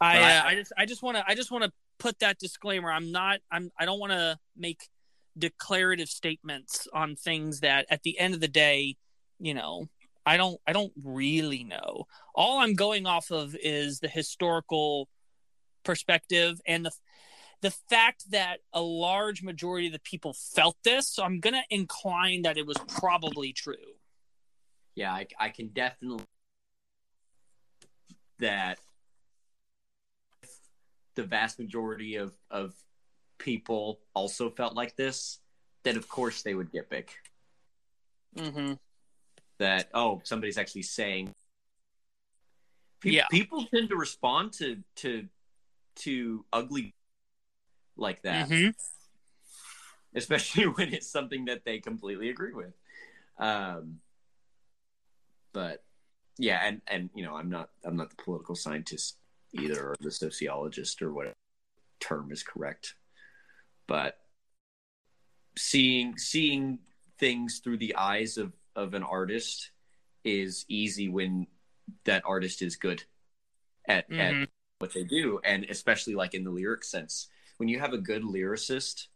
I 0.01 0.19
uh, 0.20 0.43
I 0.44 0.55
just 0.55 0.73
I 0.77 0.86
just 0.86 1.02
want 1.02 1.16
to 1.16 1.24
I 1.27 1.35
just 1.35 1.51
want 1.51 1.65
to 1.65 1.73
put 1.98 2.19
that 2.20 2.39
disclaimer. 2.39 2.90
I'm 2.90 3.10
not 3.12 3.40
I'm 3.51 3.70
I 3.78 3.85
don't 3.85 3.98
want 3.98 4.12
to 4.12 4.39
make 4.56 4.89
declarative 5.36 6.09
statements 6.09 6.89
on 6.93 7.16
things 7.16 7.60
that 7.60 7.86
at 7.90 8.02
the 8.02 8.19
end 8.19 8.35
of 8.35 8.40
the 8.40 8.48
day, 8.48 8.97
you 9.39 9.55
know, 9.55 9.89
I 10.24 10.36
don't 10.36 10.60
I 10.66 10.73
don't 10.73 10.93
really 11.02 11.65
know. 11.65 12.06
All 12.35 12.59
I'm 12.59 12.74
going 12.74 13.06
off 13.06 13.31
of 13.31 13.56
is 13.60 14.01
the 14.01 14.09
historical 14.09 15.09
perspective 15.85 16.60
and 16.66 16.85
the 16.86 16.93
the 17.60 17.70
fact 17.70 18.31
that 18.31 18.59
a 18.73 18.81
large 18.81 19.43
majority 19.43 19.89
of 19.89 19.93
the 19.93 19.98
people 19.98 20.32
felt 20.32 20.77
this, 20.85 21.09
so 21.09 21.24
I'm 21.24 21.40
gonna 21.40 21.65
incline 21.70 22.43
that 22.43 22.56
it 22.56 22.66
was 22.66 22.77
probably 22.86 23.52
true. 23.52 23.74
Yeah, 24.99 25.12
I, 25.12 25.27
I 25.39 25.49
can 25.51 25.69
definitely 25.69 26.25
that 28.41 28.79
the 31.15 31.23
vast 31.23 31.61
majority 31.61 32.16
of 32.16 32.33
of 32.51 32.75
people 33.39 34.01
also 34.12 34.51
felt 34.51 34.75
like 34.75 34.97
this. 34.97 35.39
That 35.85 35.97
of 35.97 36.09
course 36.09 36.43
they 36.43 36.55
would 36.55 36.73
get 36.73 36.91
big. 36.91 37.09
Mm-hmm. 38.37 38.75
that 39.59 39.89
oh 39.95 40.20
somebody's 40.25 40.59
actually 40.59 40.83
saying 40.83 41.33
Pe- 43.01 43.11
Yeah. 43.11 43.27
people 43.31 43.65
tend 43.65 43.89
to 43.89 43.97
respond 43.97 44.53
to 44.55 44.83
to 44.97 45.27
to 45.97 46.45
ugly 46.53 46.95
like 47.97 48.23
that 48.23 48.49
Mhm. 48.49 48.75
especially 50.15 50.65
when 50.77 50.93
it's 50.93 51.09
something 51.11 51.47
that 51.47 51.65
they 51.65 51.79
completely 51.81 52.29
agree 52.29 52.53
with 52.53 52.75
um 53.39 53.99
but 55.53 55.85
yeah 56.39 56.61
and 56.65 56.81
and 56.87 57.11
you 57.15 57.25
know 57.25 57.35
i'm 57.37 57.49
not 57.51 57.70
i'm 57.85 57.97
not 57.97 58.11
the 58.11 58.23
political 58.23 58.55
scientist 58.55 59.16
either 59.53 59.89
or 59.91 59.97
the 60.01 60.11
sociologist 60.11 61.01
or 61.03 61.12
whatever 61.12 61.35
term 62.01 62.31
is 62.31 62.43
correct 62.43 62.95
but 63.87 64.19
seeing 65.57 66.16
seeing 66.16 66.79
things 67.19 67.61
through 67.62 67.77
the 67.79 67.95
eyes 67.97 68.39
of 68.39 68.53
of 68.77 68.95
an 68.95 69.03
artist 69.03 69.70
is 70.25 70.65
easy 70.69 71.09
when 71.09 71.47
that 72.05 72.23
artist 72.25 72.62
is 72.62 72.77
good 72.77 73.03
at 73.87 74.09
Mhm. 74.11 74.43
at 74.43 74.49
what 74.79 74.93
they 74.93 75.03
do 75.03 75.41
and 75.43 75.65
especially 75.65 76.15
like 76.15 76.35
in 76.35 76.45
the 76.45 76.51
lyric 76.51 76.85
sense 76.85 77.29
when 77.57 77.69
you 77.69 77.81
have 77.81 77.93
a 77.93 77.99
good 77.99 78.23
lyricist 78.23 79.09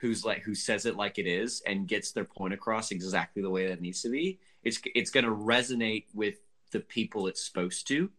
who's 0.00 0.24
like 0.24 0.42
who 0.42 0.54
says 0.54 0.86
it 0.86 0.96
like 0.96 1.18
it 1.18 1.26
is 1.26 1.60
and 1.66 1.86
gets 1.86 2.10
their 2.10 2.24
point 2.24 2.54
across 2.54 2.90
exactly 2.90 3.42
the 3.42 3.50
way 3.50 3.68
that 3.68 3.80
needs 3.80 4.02
to 4.02 4.08
be 4.08 4.40
it's 4.62 4.80
it's 4.94 5.10
going 5.10 5.24
to 5.24 5.30
resonate 5.30 6.04
with 6.14 6.36
the 6.72 6.80
people 6.80 7.26
it's 7.26 7.44
supposed 7.44 7.86
to 7.88 8.10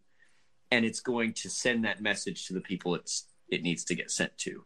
and 0.72 0.86
it's 0.86 1.00
going 1.00 1.34
to 1.34 1.50
send 1.50 1.86
that 1.86 2.02
message 2.02 2.48
to 2.48 2.54
the 2.54 2.62
people 2.62 2.96
it's 2.96 3.26
it 3.50 3.64
needs 3.64 3.84
to 3.86 3.96
get 3.96 4.12
sent 4.12 4.38
to. 4.38 4.64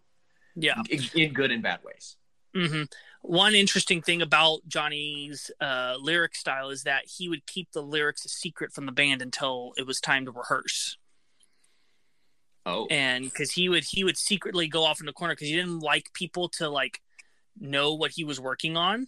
Yeah. 0.56 0.82
in, 0.90 1.02
in 1.16 1.34
good 1.34 1.52
and 1.52 1.64
bad 1.64 1.80
ways. 1.84 2.18
Hmm 2.56 2.84
One 3.22 3.56
interesting 3.56 4.02
thing 4.02 4.22
about 4.22 4.60
Johnny's 4.68 5.50
uh, 5.60 5.95
lyric 6.00 6.36
style 6.36 6.70
is 6.70 6.84
that 6.84 7.06
he 7.06 7.28
would 7.30 7.48
keep 7.48 7.72
the 7.72 7.82
lyrics 7.82 8.26
a 8.26 8.30
secret 8.30 8.72
from 8.72 8.86
the 8.86 8.91
band 8.91 9.22
until 9.22 9.74
it 9.78 9.88
was 9.88 10.00
time 10.00 10.26
to 10.26 10.32
rehearse, 10.32 10.98
oh. 12.66 12.88
And 12.88 13.26
because 13.26 13.52
he 13.52 13.70
would 13.70 13.84
he 13.84 14.04
would 14.04 14.18
secretly 14.18 14.68
go 14.68 14.84
off 14.84 15.00
in 15.00 15.06
the 15.06 15.14
corner 15.14 15.34
because 15.34 15.48
he 15.48 15.56
didn't 15.56 15.80
like 15.80 16.14
people 16.14 16.50
to 16.50 16.70
like 16.70 17.02
know 17.60 17.94
what 17.94 18.12
he 18.12 18.24
was 18.24 18.40
working 18.40 18.78
on, 18.78 19.08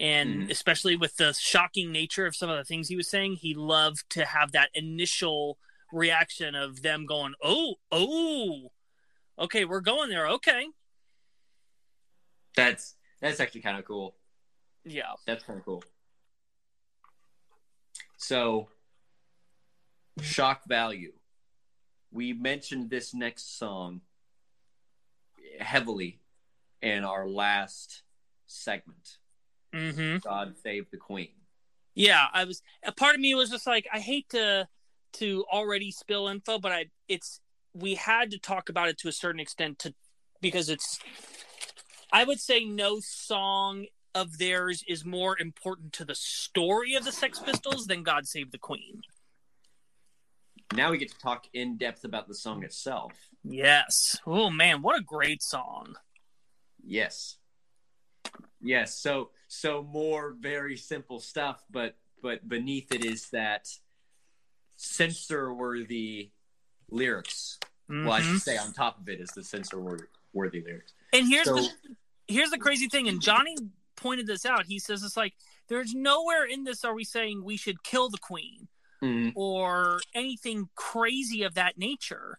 and 0.00 0.42
Mhm. 0.48 0.50
especially 0.50 0.96
with 0.96 1.16
the 1.16 1.32
shocking 1.34 1.92
nature 1.92 2.26
of 2.26 2.34
some 2.34 2.48
of 2.50 2.56
the 2.56 2.64
things 2.64 2.88
he 2.88 2.96
was 2.96 3.08
saying, 3.08 3.36
he 3.36 3.54
loved 3.54 4.08
to 4.10 4.24
have 4.24 4.50
that 4.52 4.70
initial 4.74 5.58
reaction 5.92 6.54
of 6.54 6.82
them 6.82 7.04
going, 7.06 7.34
"Oh, 7.42 7.76
oh, 7.92 8.72
okay, 9.38 9.64
we're 9.64 9.80
going 9.80 10.10
there, 10.10 10.26
okay." 10.26 10.66
that's 12.56 12.96
that's 13.20 13.38
actually 13.38 13.60
kind 13.60 13.78
of 13.78 13.84
cool 13.84 14.16
Yeah. 14.84 15.12
That's 15.26 15.44
kind 15.44 15.58
of 15.58 15.64
cool. 15.64 15.84
So, 18.16 18.70
shock 20.20 20.64
value. 20.66 21.12
We 22.10 22.32
mentioned 22.32 22.90
this 22.90 23.14
next 23.14 23.56
song 23.58 24.00
heavily 25.60 26.20
in 26.82 27.04
our 27.04 27.28
last 27.28 28.02
segment. 28.46 29.18
Mm-hmm. 29.74 30.18
God 30.18 30.54
save 30.62 30.90
the 30.90 30.96
Queen. 30.96 31.28
yeah 31.94 32.26
i 32.32 32.44
was 32.44 32.62
a 32.84 32.92
part 32.92 33.14
of 33.14 33.20
me 33.20 33.34
was 33.34 33.50
just 33.50 33.66
like 33.66 33.86
i 33.92 33.98
hate 34.00 34.28
to 34.30 34.66
to 35.14 35.44
already 35.52 35.90
spill 35.90 36.28
info 36.28 36.58
but 36.58 36.72
i 36.72 36.86
it's 37.08 37.40
we 37.74 37.94
had 37.94 38.30
to 38.30 38.38
talk 38.38 38.68
about 38.68 38.88
it 38.88 38.96
to 38.98 39.08
a 39.08 39.12
certain 39.12 39.40
extent 39.40 39.78
to 39.80 39.92
because 40.40 40.68
it's 40.68 40.98
i 42.12 42.22
would 42.24 42.40
say 42.40 42.64
no 42.64 42.98
song 43.00 43.86
of 44.14 44.38
theirs 44.38 44.82
is 44.88 45.04
more 45.04 45.38
important 45.38 45.92
to 45.92 46.04
the 46.04 46.14
story 46.16 46.94
of 46.94 47.04
the 47.04 47.12
sex 47.12 47.38
pistols 47.38 47.86
than 47.86 48.02
god 48.02 48.26
save 48.26 48.50
the 48.52 48.58
queen 48.58 49.02
Now 50.74 50.90
we 50.92 50.98
get 50.98 51.10
to 51.10 51.18
talk 51.18 51.46
in 51.52 51.76
depth 51.76 52.04
about 52.04 52.28
the 52.28 52.34
song 52.34 52.62
itself. 52.64 53.12
yes 53.44 54.16
oh 54.26 54.48
man 54.50 54.82
what 54.82 54.98
a 54.98 55.02
great 55.02 55.42
song 55.42 55.94
Yes. 56.82 57.36
Yes. 58.62 58.96
So 58.98 59.30
so 59.52 59.82
more 59.82 60.36
very 60.38 60.76
simple 60.76 61.18
stuff, 61.18 61.64
but 61.70 61.96
but 62.22 62.48
beneath 62.48 62.94
it 62.94 63.04
is 63.04 63.30
that 63.30 63.68
censor 64.76 65.52
worthy 65.52 66.30
lyrics. 66.88 67.58
Well, 67.88 68.12
I 68.12 68.20
should 68.20 68.28
mm-hmm. 68.28 68.36
say 68.36 68.56
on 68.58 68.72
top 68.72 69.00
of 69.00 69.08
it 69.08 69.20
is 69.20 69.30
the 69.30 69.42
censor 69.42 69.80
worthy 70.32 70.62
lyrics. 70.62 70.92
And 71.12 71.26
here's 71.26 71.46
So- 71.46 71.56
the 71.56 71.68
here's 72.28 72.50
the 72.50 72.58
crazy 72.58 72.88
thing, 72.88 73.08
and 73.08 73.20
Johnny 73.20 73.56
pointed 73.96 74.28
this 74.28 74.46
out. 74.46 74.66
He 74.66 74.78
says 74.78 75.02
it's 75.02 75.16
like 75.16 75.34
there's 75.68 75.94
nowhere 75.94 76.44
in 76.44 76.62
this 76.62 76.84
are 76.84 76.94
we 76.94 77.02
saying 77.02 77.42
we 77.42 77.56
should 77.56 77.82
kill 77.82 78.08
the 78.08 78.18
queen 78.18 78.68
mm-hmm. 79.02 79.30
or 79.34 80.00
anything 80.14 80.68
crazy 80.76 81.42
of 81.42 81.54
that 81.54 81.76
nature. 81.76 82.38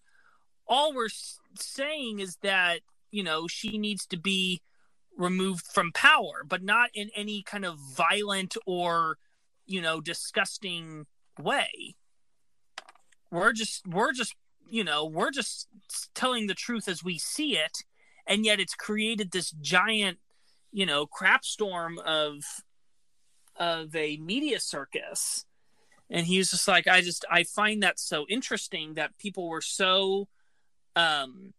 all 0.65 0.93
we're 0.93 1.09
saying 1.55 2.21
is 2.21 2.37
that 2.37 2.79
you 3.11 3.21
know 3.21 3.49
she 3.49 3.77
needs 3.77 4.05
to 4.05 4.17
be 4.17 4.61
removed 5.17 5.65
from 5.65 5.91
power, 5.91 6.43
but 6.47 6.63
not 6.63 6.89
in 6.93 7.09
any 7.15 7.43
kind 7.43 7.65
of 7.65 7.77
violent 7.79 8.57
or 8.65 9.17
you 9.65 9.81
know 9.81 10.01
disgusting 10.01 11.05
way. 11.39 11.95
We're 13.29 13.53
just 13.53 13.87
we're 13.87 14.13
just 14.13 14.35
you 14.67 14.83
know 14.83 15.05
we're 15.05 15.31
just 15.31 15.67
telling 16.13 16.47
the 16.47 16.53
truth 16.53 16.87
as 16.87 17.03
we 17.03 17.17
see 17.17 17.57
it, 17.57 17.79
and 18.27 18.45
yet 18.45 18.59
it's 18.59 18.75
created 18.75 19.31
this 19.31 19.51
giant 19.51 20.19
you 20.71 20.85
know 20.85 21.05
crap 21.05 21.43
storm 21.43 21.99
of 21.99 22.43
of 23.57 23.95
a 23.95 24.17
media 24.17 24.59
circus 24.59 25.45
and 26.09 26.25
he 26.25 26.37
was 26.37 26.51
just 26.51 26.67
like 26.67 26.87
i 26.87 27.01
just 27.01 27.25
i 27.29 27.43
find 27.43 27.83
that 27.83 27.99
so 27.99 28.25
interesting 28.29 28.93
that 28.93 29.17
people 29.17 29.47
were 29.49 29.61
so 29.61 30.27
um 30.95 31.53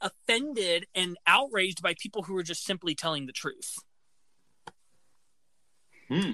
offended 0.00 0.86
and 0.94 1.16
outraged 1.26 1.82
by 1.82 1.94
people 2.00 2.22
who 2.22 2.34
were 2.34 2.42
just 2.42 2.64
simply 2.64 2.94
telling 2.94 3.26
the 3.26 3.32
truth 3.32 3.78
Hmm. 6.08 6.32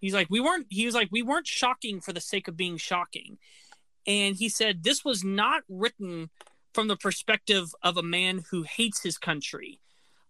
he's 0.00 0.14
like 0.14 0.28
we 0.30 0.40
weren't 0.40 0.66
he 0.68 0.84
was 0.86 0.94
like 0.94 1.08
we 1.12 1.22
weren't 1.22 1.46
shocking 1.46 2.00
for 2.00 2.12
the 2.12 2.20
sake 2.20 2.48
of 2.48 2.56
being 2.56 2.76
shocking 2.76 3.38
and 4.06 4.34
he 4.34 4.48
said 4.48 4.82
this 4.82 5.04
was 5.04 5.22
not 5.22 5.62
written 5.68 6.30
from 6.74 6.88
the 6.88 6.96
perspective 6.96 7.72
of 7.82 7.96
a 7.96 8.02
man 8.02 8.42
who 8.50 8.64
hates 8.64 9.02
his 9.02 9.16
country 9.16 9.80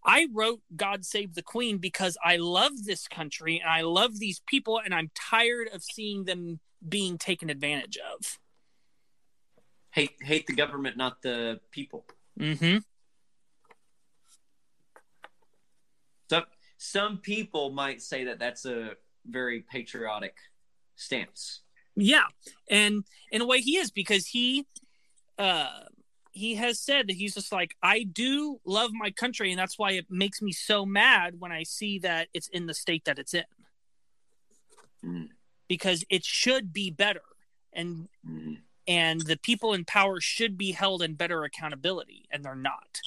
i 0.05 0.27
wrote 0.31 0.61
god 0.75 1.05
save 1.05 1.33
the 1.33 1.41
queen 1.41 1.79
because 1.79 2.17
i 2.23 2.35
love 2.37 2.83
this 2.85 3.07
country 3.07 3.59
and 3.59 3.69
i 3.71 3.81
love 3.81 4.19
these 4.19 4.41
people 4.45 4.79
and 4.83 4.93
i'm 4.93 5.09
tired 5.15 5.67
of 5.73 5.81
seeing 5.81 6.25
them 6.25 6.59
being 6.87 7.17
taken 7.17 7.49
advantage 7.49 7.97
of 8.13 8.37
Hate 9.93 10.13
hate 10.21 10.47
the 10.47 10.53
government, 10.53 10.95
not 10.95 11.21
the 11.21 11.59
people. 11.69 12.05
Mm-hmm 12.41 12.77
Some 16.31 16.45
some 16.77 17.17
people 17.17 17.71
might 17.71 18.01
say 18.01 18.23
that 18.23 18.39
that's 18.39 18.65
a 18.65 18.91
very 19.25 19.65
patriotic 19.69 20.37
stance. 20.95 21.59
Yeah, 21.93 22.23
and 22.69 23.03
in 23.33 23.41
a 23.41 23.45
way 23.45 23.59
he 23.59 23.75
is 23.75 23.91
because 23.91 24.27
he 24.27 24.65
uh 25.37 25.81
he 26.31 26.55
has 26.55 26.79
said 26.79 27.09
that 27.09 27.17
he's 27.17 27.33
just 27.33 27.51
like 27.51 27.75
I 27.83 28.03
do 28.03 28.61
love 28.65 28.91
my 28.93 29.11
country 29.11 29.51
and 29.51 29.59
that's 29.59 29.77
why 29.77 29.91
it 29.91 30.05
makes 30.09 30.41
me 30.41 30.53
so 30.53 30.85
mad 30.85 31.35
when 31.37 31.51
I 31.51 31.63
see 31.63 31.99
that 31.99 32.29
it's 32.33 32.47
in 32.47 32.65
the 32.65 32.73
state 32.73 33.03
that 33.03 33.19
it's 33.19 33.33
in. 33.33 33.43
Mm. 35.03 35.27
Because 35.67 36.05
it 36.09 36.23
should 36.23 36.71
be 36.71 36.91
better 36.91 37.23
and 37.73 38.07
Mm. 38.25 38.59
And 38.91 39.21
the 39.21 39.37
people 39.37 39.73
in 39.73 39.85
power 39.85 40.19
should 40.19 40.57
be 40.57 40.73
held 40.73 41.01
in 41.01 41.13
better 41.13 41.45
accountability 41.45 42.25
and 42.29 42.43
they're 42.43 42.55
not. 42.55 42.99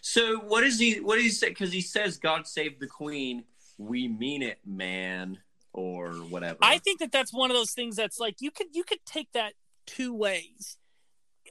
So 0.00 0.38
what 0.38 0.64
is 0.64 0.78
he? 0.78 0.94
What 1.00 1.20
he 1.20 1.28
say? 1.28 1.50
Because 1.50 1.72
he 1.72 1.82
says, 1.82 2.16
"God 2.16 2.46
save 2.46 2.80
the 2.80 2.86
Queen." 2.86 3.44
We 3.76 4.08
mean 4.08 4.42
it, 4.42 4.60
man, 4.64 5.38
or 5.74 6.12
whatever. 6.12 6.58
I 6.62 6.78
think 6.78 7.00
that 7.00 7.12
that's 7.12 7.34
one 7.34 7.50
of 7.50 7.56
those 7.56 7.72
things 7.72 7.96
that's 7.96 8.18
like 8.18 8.36
you 8.40 8.50
could 8.50 8.68
you 8.72 8.84
could 8.84 9.04
take 9.04 9.32
that 9.32 9.52
two 9.84 10.14
ways. 10.14 10.78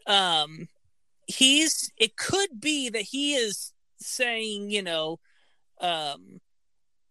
Um, 0.07 0.67
he's 1.27 1.91
it 1.97 2.17
could 2.17 2.59
be 2.59 2.89
that 2.89 3.01
he 3.01 3.35
is 3.35 3.73
saying 3.99 4.71
you 4.71 4.81
know, 4.81 5.19
um, 5.79 6.39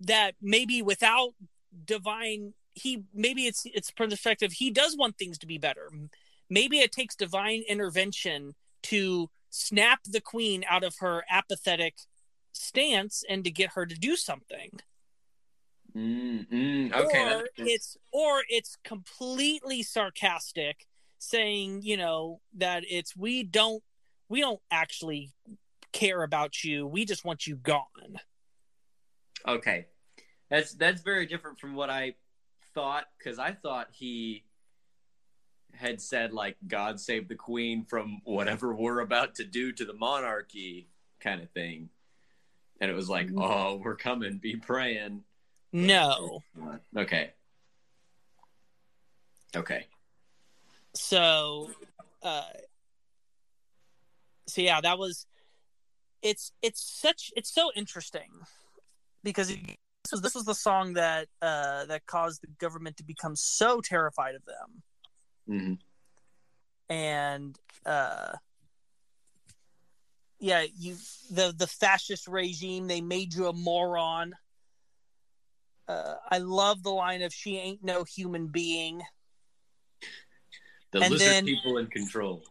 that 0.00 0.34
maybe 0.40 0.82
without 0.82 1.34
divine 1.84 2.54
he 2.74 3.04
maybe 3.14 3.46
it's 3.46 3.66
it's 3.66 3.90
from 3.90 4.10
the 4.10 4.16
perspective 4.16 4.52
he 4.52 4.70
does 4.70 4.96
want 4.96 5.16
things 5.16 5.38
to 5.38 5.46
be 5.46 5.58
better. 5.58 5.88
Maybe 6.50 6.80
it 6.80 6.92
takes 6.92 7.14
divine 7.16 7.62
intervention 7.68 8.54
to 8.84 9.30
snap 9.50 10.00
the 10.04 10.20
queen 10.20 10.64
out 10.68 10.84
of 10.84 10.96
her 10.98 11.24
apathetic 11.30 11.94
stance 12.52 13.24
and 13.28 13.44
to 13.44 13.50
get 13.50 13.70
her 13.70 13.86
to 13.86 13.94
do 13.94 14.16
something. 14.16 14.70
Mm, 15.96 16.48
mm, 16.48 16.92
okay. 16.92 17.34
or 17.34 17.48
it's 17.56 17.96
or 18.12 18.42
it's 18.48 18.76
completely 18.82 19.84
sarcastic 19.84 20.86
saying 21.18 21.82
you 21.82 21.96
know 21.96 22.40
that 22.56 22.82
it's 22.88 23.16
we 23.16 23.44
don't 23.44 23.82
we 24.28 24.40
don't 24.40 24.60
actually 24.72 25.32
care 25.92 26.24
about 26.24 26.64
you. 26.64 26.86
We 26.86 27.04
just 27.04 27.24
want 27.24 27.46
you 27.46 27.54
gone. 27.56 28.18
Okay, 29.46 29.86
that's 30.50 30.74
that's 30.74 31.02
very 31.02 31.26
different 31.26 31.60
from 31.60 31.74
what 31.74 31.90
I 31.90 32.14
thought 32.74 33.04
because 33.18 33.38
I 33.38 33.52
thought 33.52 33.88
he 33.92 34.44
had 35.72 36.00
said 36.00 36.32
like 36.32 36.56
God 36.66 37.00
save 37.00 37.28
the 37.28 37.34
Queen 37.34 37.84
from 37.84 38.20
whatever 38.24 38.74
we're 38.74 39.00
about 39.00 39.34
to 39.36 39.44
do 39.44 39.72
to 39.72 39.84
the 39.84 39.94
monarchy 39.94 40.88
kind 41.20 41.40
of 41.42 41.50
thing, 41.50 41.88
and 42.80 42.90
it 42.90 42.94
was 42.94 43.08
like, 43.08 43.26
Mm-hmm. 43.28 43.40
oh, 43.42 43.80
we're 43.82 43.96
coming, 43.96 44.38
be 44.38 44.56
praying. 44.56 45.22
no 45.72 46.42
Okay. 46.96 47.30
Okay. 49.56 49.86
so 50.94 51.70
uh 52.22 52.42
so 54.46 54.60
yeah 54.62 54.80
that 54.80 54.98
was 54.98 55.26
it's 56.22 56.52
it's 56.62 56.80
such 56.82 57.32
it's 57.36 57.52
so 57.52 57.70
interesting 57.74 58.30
because 59.22 59.50
it, 59.50 59.58
this 60.04 60.12
was 60.12 60.20
this 60.20 60.34
was 60.34 60.44
the 60.44 60.54
song 60.54 60.92
that 60.94 61.28
uh 61.42 61.84
that 61.86 62.06
caused 62.06 62.42
the 62.42 62.48
government 62.58 62.96
to 62.98 63.04
become 63.04 63.34
so 63.36 63.80
terrified 63.80 64.34
of 64.34 64.42
them. 64.44 64.82
Hmm 65.46 65.74
and 66.90 67.58
uh 67.86 68.32
yeah 70.38 70.64
you 70.78 70.96
the 71.30 71.54
the 71.56 71.66
fascist 71.66 72.28
regime 72.28 72.86
they 72.86 73.00
made 73.00 73.32
you 73.32 73.46
a 73.46 73.52
moron. 73.54 74.34
Uh 75.88 76.14
i 76.30 76.38
love 76.38 76.82
the 76.82 76.90
line 76.90 77.22
of 77.22 77.32
she 77.32 77.56
ain't 77.56 77.82
no 77.82 78.04
human 78.04 78.48
being. 78.48 79.02
The 80.92 81.00
And 81.00 81.12
lizard 81.12 81.28
then- 81.28 81.44
people 81.46 81.78
in 81.78 81.86
control. 81.86 82.42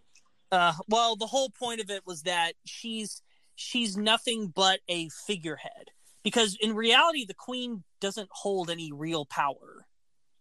uh 0.51 0.73
well 0.87 1.15
the 1.15 1.27
whole 1.27 1.49
point 1.51 1.79
of 1.81 1.89
it 1.91 2.01
was 2.07 2.23
that 2.23 2.53
she's 2.65 3.21
she's 3.55 3.95
nothing 3.95 4.47
but 4.47 4.79
a 4.89 5.09
figurehead 5.09 5.91
because 6.23 6.57
in 6.61 6.73
reality 6.75 7.25
the 7.25 7.33
queen 7.33 7.83
doesn't 7.99 8.29
hold 8.31 8.69
any 8.69 8.91
real 8.91 9.25
power 9.25 9.85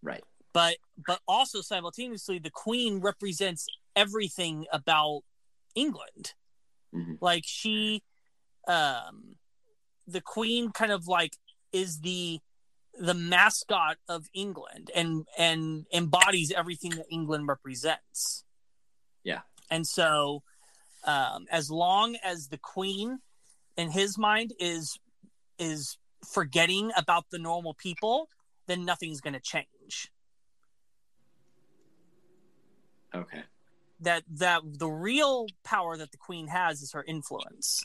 Right. 0.03 0.25
but 0.53 0.77
but 1.07 1.21
also 1.29 1.61
simultaneously 1.61 2.39
the 2.39 2.51
queen 2.51 3.01
represents 3.01 3.67
everything 3.97 4.67
about 4.73 5.21
england 5.75 6.35
Mhm. 6.95 7.19
like 7.21 7.45
she 7.47 8.03
um 8.69 9.37
the 10.07 10.21
queen 10.21 10.71
kind 10.73 10.93
of 10.93 11.07
like 11.07 11.37
is 11.73 12.01
the 12.01 12.39
the 12.99 13.15
mascot 13.15 13.97
of 14.09 14.27
england 14.35 14.91
and 14.95 15.27
and 15.39 15.87
embodies 15.93 16.51
everything 16.53 16.91
that 16.91 17.07
england 17.11 17.49
represents 17.49 18.45
Yeah. 19.25 19.43
and 19.71 19.87
so 19.87 20.43
um 21.05 21.47
as 21.51 21.71
long 21.71 22.17
as 22.23 22.49
the 22.49 22.59
queen 22.59 23.21
in 23.77 23.91
his 23.91 24.19
mind 24.19 24.53
is 24.59 24.99
is 25.59 25.99
forgetting 26.25 26.91
about 26.97 27.27
the 27.31 27.39
normal 27.39 27.75
people 27.75 28.29
then 28.67 28.85
nothing's 28.85 29.21
going 29.21 29.35
to 29.35 29.41
change. 29.41 30.11
Okay. 33.15 33.43
that 34.01 34.25
that 34.39 34.63
the 34.79 34.89
real 34.89 35.47
power 35.65 35.97
that 35.97 36.13
the 36.13 36.17
queen 36.17 36.49
has 36.49 36.83
is 36.83 36.93
her 36.93 37.05
influence. 37.05 37.85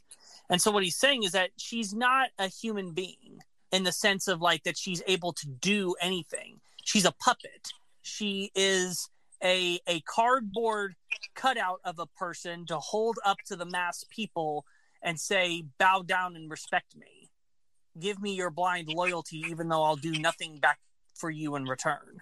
And 0.49 0.61
so 0.61 0.71
what 0.71 0.83
he's 0.83 0.97
saying 0.97 1.23
is 1.23 1.33
that 1.33 1.51
she's 1.57 1.93
not 1.93 2.29
a 2.39 2.47
human 2.47 2.93
being 2.93 3.39
in 3.71 3.83
the 3.83 3.91
sense 3.91 4.27
of 4.27 4.41
like 4.41 4.63
that 4.63 4.77
she's 4.77 5.03
able 5.07 5.33
to 5.33 5.47
do 5.47 5.95
anything. 6.01 6.61
She's 6.85 7.05
a 7.05 7.11
puppet. 7.11 7.69
She 8.01 8.51
is 8.55 9.09
a 9.43 9.79
a 9.87 10.01
cardboard 10.01 10.95
cutout 11.35 11.81
of 11.83 11.99
a 11.99 12.05
person 12.05 12.65
to 12.67 12.77
hold 12.79 13.19
up 13.25 13.37
to 13.47 13.55
the 13.57 13.65
mass 13.65 14.05
people 14.09 14.65
and 15.03 15.19
say 15.19 15.63
bow 15.77 16.03
down 16.03 16.35
and 16.35 16.49
respect 16.49 16.95
me 16.95 17.16
give 17.99 18.21
me 18.21 18.33
your 18.33 18.49
blind 18.49 18.87
loyalty 18.87 19.43
even 19.49 19.67
though 19.67 19.83
i'll 19.83 19.95
do 19.95 20.11
nothing 20.11 20.57
back 20.57 20.79
for 21.17 21.29
you 21.29 21.55
in 21.55 21.65
return. 21.65 22.21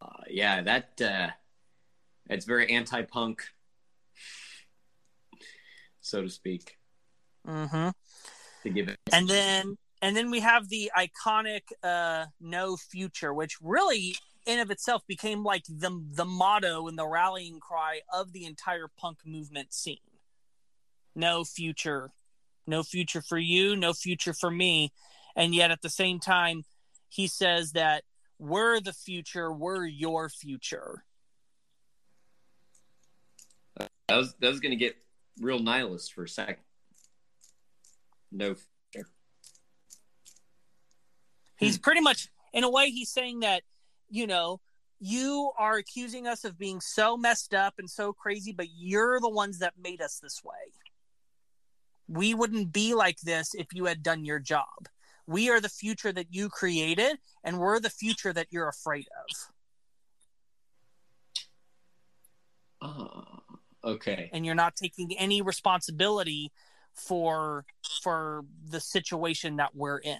Uh, 0.00 0.22
yeah, 0.30 0.62
that 0.62 1.00
uh, 1.02 1.28
it's 2.30 2.44
very 2.44 2.70
anti-punk, 2.70 3.42
so 6.00 6.22
to 6.22 6.30
speak. 6.30 6.76
mm-hmm. 7.46 7.88
To 8.62 8.70
give 8.70 8.88
it, 8.88 8.98
and 9.12 9.28
then 9.28 9.76
and 10.00 10.16
then 10.16 10.30
we 10.30 10.40
have 10.40 10.68
the 10.68 10.90
iconic 10.96 11.62
uh 11.82 12.26
no 12.40 12.76
future 12.76 13.32
which 13.32 13.56
really 13.60 14.16
in 14.46 14.58
of 14.58 14.70
itself 14.70 15.02
became 15.06 15.44
like 15.44 15.64
the 15.68 15.90
the 16.14 16.24
motto 16.24 16.88
and 16.88 16.98
the 16.98 17.06
rallying 17.06 17.60
cry 17.60 18.00
of 18.12 18.32
the 18.32 18.44
entire 18.44 18.88
punk 18.98 19.18
movement 19.24 19.72
scene. 19.72 19.98
No 21.14 21.44
future 21.44 22.10
no 22.68 22.82
future 22.82 23.22
for 23.22 23.38
you 23.38 23.74
no 23.74 23.92
future 23.92 24.32
for 24.32 24.50
me 24.50 24.92
and 25.34 25.54
yet 25.54 25.70
at 25.70 25.82
the 25.82 25.90
same 25.90 26.20
time 26.20 26.64
he 27.08 27.26
says 27.26 27.72
that 27.72 28.04
we're 28.38 28.80
the 28.80 28.92
future, 28.92 29.52
we're 29.52 29.84
your 29.84 30.28
future. 30.28 31.04
That 33.76 34.16
was 34.16 34.34
that 34.40 34.48
was 34.48 34.60
gonna 34.60 34.76
get 34.76 34.96
real 35.40 35.58
nihilist 35.58 36.12
for 36.12 36.24
a 36.24 36.28
second. 36.28 36.56
No 38.30 38.54
future. 38.92 39.08
He's 41.56 41.78
pretty 41.78 42.00
much, 42.00 42.28
in 42.52 42.62
a 42.62 42.70
way, 42.70 42.90
he's 42.90 43.10
saying 43.10 43.40
that, 43.40 43.62
you 44.08 44.26
know, 44.26 44.60
you 45.00 45.50
are 45.58 45.76
accusing 45.76 46.26
us 46.26 46.44
of 46.44 46.56
being 46.58 46.80
so 46.80 47.16
messed 47.16 47.52
up 47.52 47.74
and 47.78 47.90
so 47.90 48.12
crazy, 48.12 48.52
but 48.52 48.68
you're 48.76 49.20
the 49.20 49.28
ones 49.28 49.58
that 49.58 49.74
made 49.82 50.00
us 50.00 50.20
this 50.22 50.42
way. 50.44 50.54
We 52.08 52.34
wouldn't 52.34 52.72
be 52.72 52.94
like 52.94 53.20
this 53.20 53.54
if 53.54 53.68
you 53.72 53.84
had 53.84 54.02
done 54.02 54.24
your 54.24 54.38
job. 54.38 54.88
We 55.26 55.50
are 55.50 55.60
the 55.60 55.68
future 55.68 56.12
that 56.12 56.28
you 56.30 56.48
created, 56.48 57.18
and 57.44 57.58
we're 57.58 57.80
the 57.80 57.90
future 57.90 58.32
that 58.32 58.46
you're 58.50 58.68
afraid 58.68 59.06
of. 59.20 59.36
Ah, 62.80 63.40
okay. 63.84 64.30
And 64.32 64.46
you're 64.46 64.54
not 64.54 64.74
taking 64.74 65.16
any 65.18 65.42
responsibility 65.42 66.50
for 66.94 67.66
for 68.02 68.44
the 68.70 68.80
situation 68.80 69.56
that 69.56 69.74
we're 69.74 69.98
in. 69.98 70.18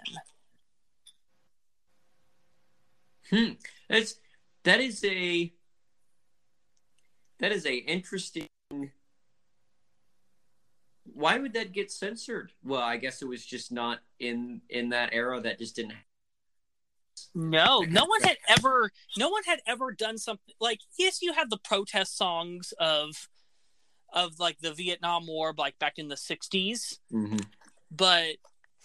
Hmm. 3.31 3.53
That's 3.89 4.17
that 4.65 4.81
is 4.81 5.03
a 5.05 5.53
that 7.41 7.53
is 7.53 7.67
a 7.67 7.75
interesting. 7.75 8.49
Why 11.19 11.37
would 11.37 11.53
that 11.55 11.73
get 11.73 11.91
censored? 11.91 12.53
Well, 12.63 12.81
I 12.81 12.97
guess 12.97 13.23
it 13.23 13.25
was 13.29 13.45
just 13.45 13.73
not 13.73 13.99
in 14.21 14.61
in 14.69 14.91
that 14.91 15.11
era. 15.13 15.41
That 15.41 15.59
just 15.59 15.75
didn't. 15.75 15.95
No, 17.35 17.81
no 17.81 18.05
one 18.05 18.23
had 18.23 18.37
ever 18.47 18.93
no 19.17 19.29
one 19.29 19.43
had 19.43 19.61
ever 19.67 19.91
done 19.91 20.17
something 20.19 20.55
like 20.61 20.79
yes, 20.97 21.21
you 21.21 21.33
have 21.33 21.51
the 21.51 21.59
protest 21.59 22.17
songs 22.17 22.73
of 22.79 23.29
of 24.13 24.39
like 24.39 24.61
the 24.61 24.73
Vietnam 24.73 25.27
War 25.27 25.53
like 25.59 25.77
back 25.81 25.95
in 25.99 26.07
the 26.07 26.15
60s, 26.15 27.01
Mhm. 27.13 27.45
but 27.91 28.37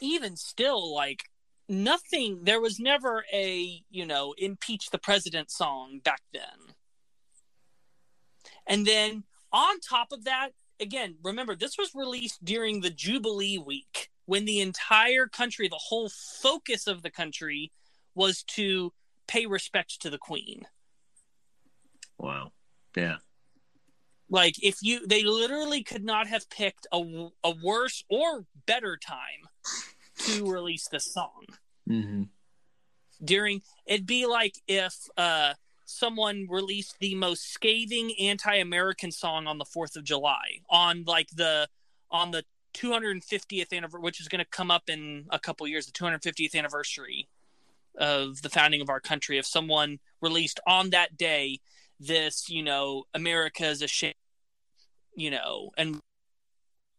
even 0.01 0.35
still 0.35 0.91
like 0.91 1.29
nothing 1.69 2.45
there 2.45 2.59
was 2.59 2.79
never 2.79 3.25
a, 3.31 3.85
you 3.91 4.07
know, 4.07 4.33
impeach 4.39 4.89
the 4.89 4.97
president 4.97 5.51
song 5.51 5.99
back 5.99 6.23
then. 6.33 6.73
And 8.65 8.87
then 8.87 9.23
on 9.51 9.79
top 9.81 10.11
of 10.11 10.23
that, 10.23 10.53
again, 10.83 11.15
remember 11.23 11.55
this 11.55 11.77
was 11.77 11.95
released 11.95 12.43
during 12.43 12.81
the 12.81 12.89
Jubilee 12.91 13.57
week 13.57 14.09
when 14.25 14.45
the 14.45 14.59
entire 14.59 15.27
country, 15.27 15.67
the 15.67 15.75
whole 15.75 16.09
focus 16.09 16.85
of 16.85 17.01
the 17.01 17.09
country 17.09 17.71
was 18.13 18.43
to 18.43 18.93
pay 19.27 19.45
respect 19.45 20.01
to 20.01 20.09
the 20.09 20.17
queen. 20.17 20.67
Wow. 22.19 22.51
Yeah. 22.95 23.17
Like 24.29 24.55
if 24.63 24.77
you 24.81 25.05
they 25.07 25.23
literally 25.23 25.83
could 25.83 26.03
not 26.03 26.27
have 26.27 26.49
picked 26.49 26.85
a, 26.91 27.29
a 27.43 27.53
worse 27.63 28.03
or 28.09 28.45
better 28.65 28.97
time 28.97 29.47
to 30.25 30.51
release 30.51 30.87
the 30.91 30.99
song. 30.99 31.45
Mm-hmm. 31.89 32.23
During 33.23 33.61
it'd 33.85 34.05
be 34.05 34.25
like 34.25 34.55
if 34.67 34.95
uh 35.17 35.53
someone 35.85 36.47
released 36.49 36.97
the 36.99 37.15
most 37.15 37.51
scathing 37.51 38.13
anti-American 38.19 39.11
song 39.11 39.47
on 39.47 39.57
the 39.57 39.65
4th 39.65 39.95
of 39.95 40.03
July 40.03 40.59
on 40.69 41.03
like 41.05 41.29
the 41.35 41.67
on 42.11 42.31
the 42.31 42.43
250th 42.73 43.71
anniversary 43.71 44.01
which 44.01 44.19
is 44.19 44.27
going 44.27 44.43
to 44.43 44.49
come 44.49 44.71
up 44.71 44.89
in 44.89 45.25
a 45.29 45.39
couple 45.39 45.67
years 45.67 45.85
the 45.85 45.91
250th 45.91 46.55
anniversary 46.55 47.27
of 47.97 48.41
the 48.41 48.49
founding 48.49 48.81
of 48.81 48.89
our 48.89 48.99
country 48.99 49.37
if 49.37 49.45
someone 49.45 49.99
released 50.21 50.59
on 50.65 50.89
that 50.89 51.15
day 51.15 51.59
this 51.99 52.49
you 52.49 52.63
know 52.63 53.03
america 53.13 53.65
is 53.67 53.83
a 53.83 53.87
shame 53.87 54.13
you 55.15 55.29
know 55.29 55.69
and 55.77 55.99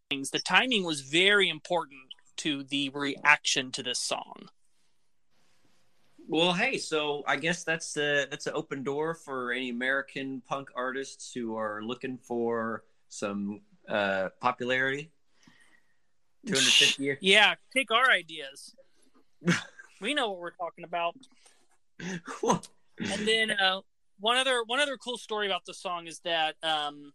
things 0.09 0.31
the 0.31 0.39
timing 0.39 0.85
was 0.85 1.01
very 1.01 1.49
important 1.49 2.01
to 2.37 2.63
the 2.63 2.89
reaction 2.91 3.73
to 3.73 3.83
this 3.83 3.99
song 3.99 4.49
Well, 6.27 6.53
hey, 6.53 6.79
so 6.79 7.23
I 7.27 7.37
guess 7.37 7.65
that's 7.65 7.97
a, 7.97 8.27
that's 8.31 8.47
an 8.47 8.55
open 8.55 8.83
door 8.83 9.15
for 9.15 9.53
any 9.53 9.71
American 9.71 10.43
punk 10.47 10.71
artists 10.75 11.33
who 11.33 11.57
are 11.57 11.83
looking 11.83 12.17
for 12.19 12.85
some 13.09 13.61
uh, 13.89 14.31
popularity. 14.41 15.11
Two 16.47 16.55
hundred 16.55 16.73
fifty. 16.73 17.17
yeah 17.23 17.55
take 17.75 17.91
our 17.91 18.11
ideas 18.11 18.75
we 20.03 20.13
know 20.13 20.29
what 20.29 20.41
we're 20.41 20.51
talking 20.51 20.85
about 20.85 21.17
and 22.99 23.27
then 23.27 23.51
uh, 23.51 23.81
one 24.21 24.37
other 24.37 24.63
one 24.67 24.81
other 24.81 24.97
cool 24.97 25.19
story 25.19 25.47
about 25.47 25.65
the 25.65 25.75
song 25.75 26.07
is 26.07 26.21
that 26.21 26.55
um, 26.63 27.13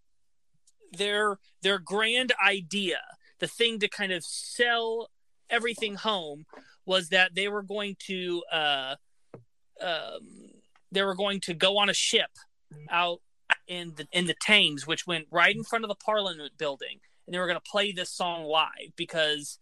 their 0.98 1.40
their 1.61 1.80
grand 1.80 2.34
idea, 2.45 2.99
the 3.40 3.48
thing 3.48 3.80
to 3.80 3.88
kind 3.88 4.11
of 4.11 4.23
sell 4.23 5.10
everything 5.50 5.96
home, 5.96 6.46
was 6.86 7.10
that 7.10 7.36
they 7.36 7.48
were 7.48 7.64
going 7.64 7.96
to 8.08 8.44
uh, 8.52 8.96
um, 9.82 10.52
they 10.92 11.04
were 11.04 11.16
going 11.16 11.40
to 11.42 11.54
go 11.54 11.78
on 11.78 11.90
a 11.90 11.94
ship 11.94 12.32
out 12.90 13.22
in 13.68 13.94
the 13.96 14.08
in 14.12 14.26
the 14.26 14.36
Thames, 14.42 14.88
which 14.88 15.08
went 15.08 15.28
right 15.32 15.56
in 15.56 15.64
front 15.64 15.86
of 15.86 15.90
the 15.90 15.96
Parliament 15.96 16.54
building, 16.58 17.00
and 17.26 17.34
they 17.34 17.40
were 17.40 17.48
going 17.48 17.60
to 17.60 17.72
play 17.72 17.92
this 17.92 18.12
song 18.12 18.44
live 18.44 18.94
because 18.96 19.60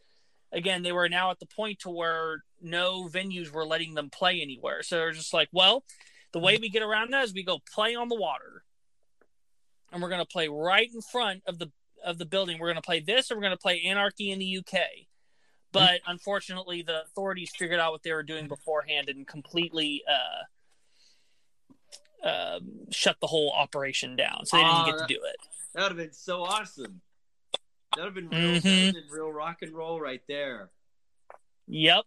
again 0.52 0.84
they 0.84 0.92
were 0.92 1.10
now 1.10 1.30
at 1.32 1.40
the 1.40 1.46
point 1.46 1.80
to 1.80 1.90
where 1.90 2.44
no 2.62 3.08
venues 3.08 3.52
were 3.52 3.66
letting 3.66 3.94
them 3.94 4.10
play 4.10 4.42
anywhere. 4.42 4.82
So 4.84 4.98
they're 4.98 5.12
just 5.12 5.34
like 5.34 5.50
well 5.52 5.84
the 6.34 6.40
way 6.40 6.58
we 6.58 6.70
get 6.70 6.84
around 6.84 7.12
that 7.12 7.24
is 7.24 7.34
we 7.34 7.44
go 7.44 7.60
play 7.74 7.96
on 7.96 8.10
the 8.10 8.16
water. 8.16 8.64
And 9.92 10.02
we're 10.02 10.10
going 10.10 10.22
to 10.22 10.26
play 10.26 10.50
right 10.50 10.90
in 10.94 11.02
front 11.02 11.44
of 11.48 11.60
the 11.60 11.72
of 12.04 12.18
the 12.18 12.26
building. 12.26 12.60
We're 12.60 12.68
going 12.68 12.76
to 12.76 12.82
play 12.82 13.00
this 13.00 13.32
or 13.32 13.36
we're 13.36 13.42
going 13.42 13.54
to 13.54 13.58
play 13.58 13.82
anarchy 13.86 14.32
in 14.32 14.40
the 14.40 14.58
uk 14.58 14.80
but 15.80 16.02
unfortunately 16.08 16.82
the 16.82 17.02
authorities 17.04 17.52
figured 17.58 17.80
out 17.80 17.92
what 17.92 18.04
they 18.04 18.14
were 18.14 18.24
doing 18.24 18.48
beforehand 18.48 19.10
and 19.10 19.28
completely 19.28 20.04
uh 20.10 20.44
um 22.28 22.62
shut 22.92 23.18
the 23.22 23.28
whole 23.28 23.52
operation 23.56 24.16
down 24.16 24.46
so 24.46 24.58
they 24.58 24.64
didn't 24.64 24.76
Ah, 24.76 24.86
get 24.86 25.08
to 25.08 25.14
do 25.14 25.20
it 25.24 25.36
That 25.74 25.84
would 25.84 25.92
have 25.92 25.98
been 25.98 26.14
so 26.14 26.44
awesome. 26.44 27.02
That 27.96 28.04
would 28.04 28.06
have 28.06 28.16
been 28.16 28.30
real, 28.30 28.62
Mhm. 28.62 28.86
would've 28.88 28.94
been 28.94 29.10
real 29.12 29.32
rock 29.32 29.62
and 29.62 29.74
roll 29.76 30.00
right 30.02 30.22
there. 30.28 30.72
yep 31.68 32.06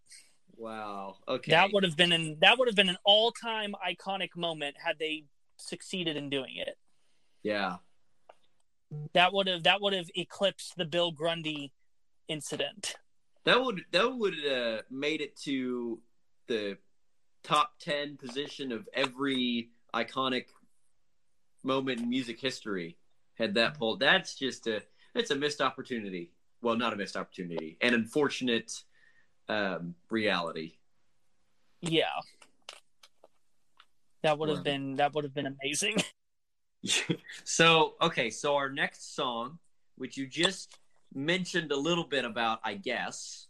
Wow. 0.56 1.16
Okay. 1.26 1.52
that 1.52 1.72
would 1.72 1.84
have 1.84 1.96
been 1.96 2.12
an 2.12 2.38
that 2.40 2.58
would 2.58 2.68
have 2.68 2.76
been 2.76 2.90
an 2.90 2.98
all-time 3.04 3.74
iconic 3.86 4.36
moment 4.36 4.76
had 4.84 4.98
they 4.98 5.24
succeeded 5.56 6.16
in 6.16 6.28
doing 6.30 6.56
it 6.56 6.76
yeah. 7.42 7.76
that 9.14 9.32
would 9.32 9.46
have 9.46 9.62
that 9.62 9.80
would 9.80 9.92
have 9.94 10.10
eclipsed 10.14 10.76
the 10.76 10.84
Bill 10.84 11.12
Grundy 11.12 11.72
incident. 12.28 12.96
That 13.44 13.64
would 13.64 13.82
that 13.92 14.16
would 14.16 14.34
uh, 14.46 14.82
made 14.90 15.20
it 15.20 15.36
to 15.42 16.00
the 16.46 16.76
top 17.42 17.74
ten 17.78 18.16
position 18.16 18.70
of 18.72 18.88
every 18.92 19.70
iconic 19.94 20.46
moment 21.62 22.00
in 22.00 22.08
music 22.08 22.40
history. 22.40 22.96
Had 23.34 23.54
that 23.54 23.78
pulled, 23.78 24.00
that's 24.00 24.34
just 24.34 24.66
a 24.66 24.82
that's 25.14 25.30
a 25.30 25.36
missed 25.36 25.60
opportunity. 25.60 26.30
Well, 26.62 26.76
not 26.76 26.92
a 26.92 26.96
missed 26.96 27.16
opportunity, 27.16 27.78
an 27.80 27.94
unfortunate 27.94 28.82
um, 29.48 29.94
reality. 30.10 30.74
Yeah. 31.80 32.04
That 34.22 34.38
would 34.38 34.50
have 34.50 34.58
Wow. 34.58 34.64
been 34.64 34.96
that 34.96 35.14
would 35.14 35.24
have 35.24 35.32
been 35.32 35.56
amazing. 35.62 35.96
so 37.44 37.94
okay, 38.02 38.28
so 38.28 38.56
our 38.56 38.70
next 38.70 39.14
song, 39.14 39.58
which 39.96 40.18
you 40.18 40.26
just 40.26 40.78
mentioned 41.14 41.72
a 41.72 41.76
little 41.76 42.04
bit 42.04 42.24
about, 42.24 42.60
I 42.64 42.74
guess, 42.74 43.46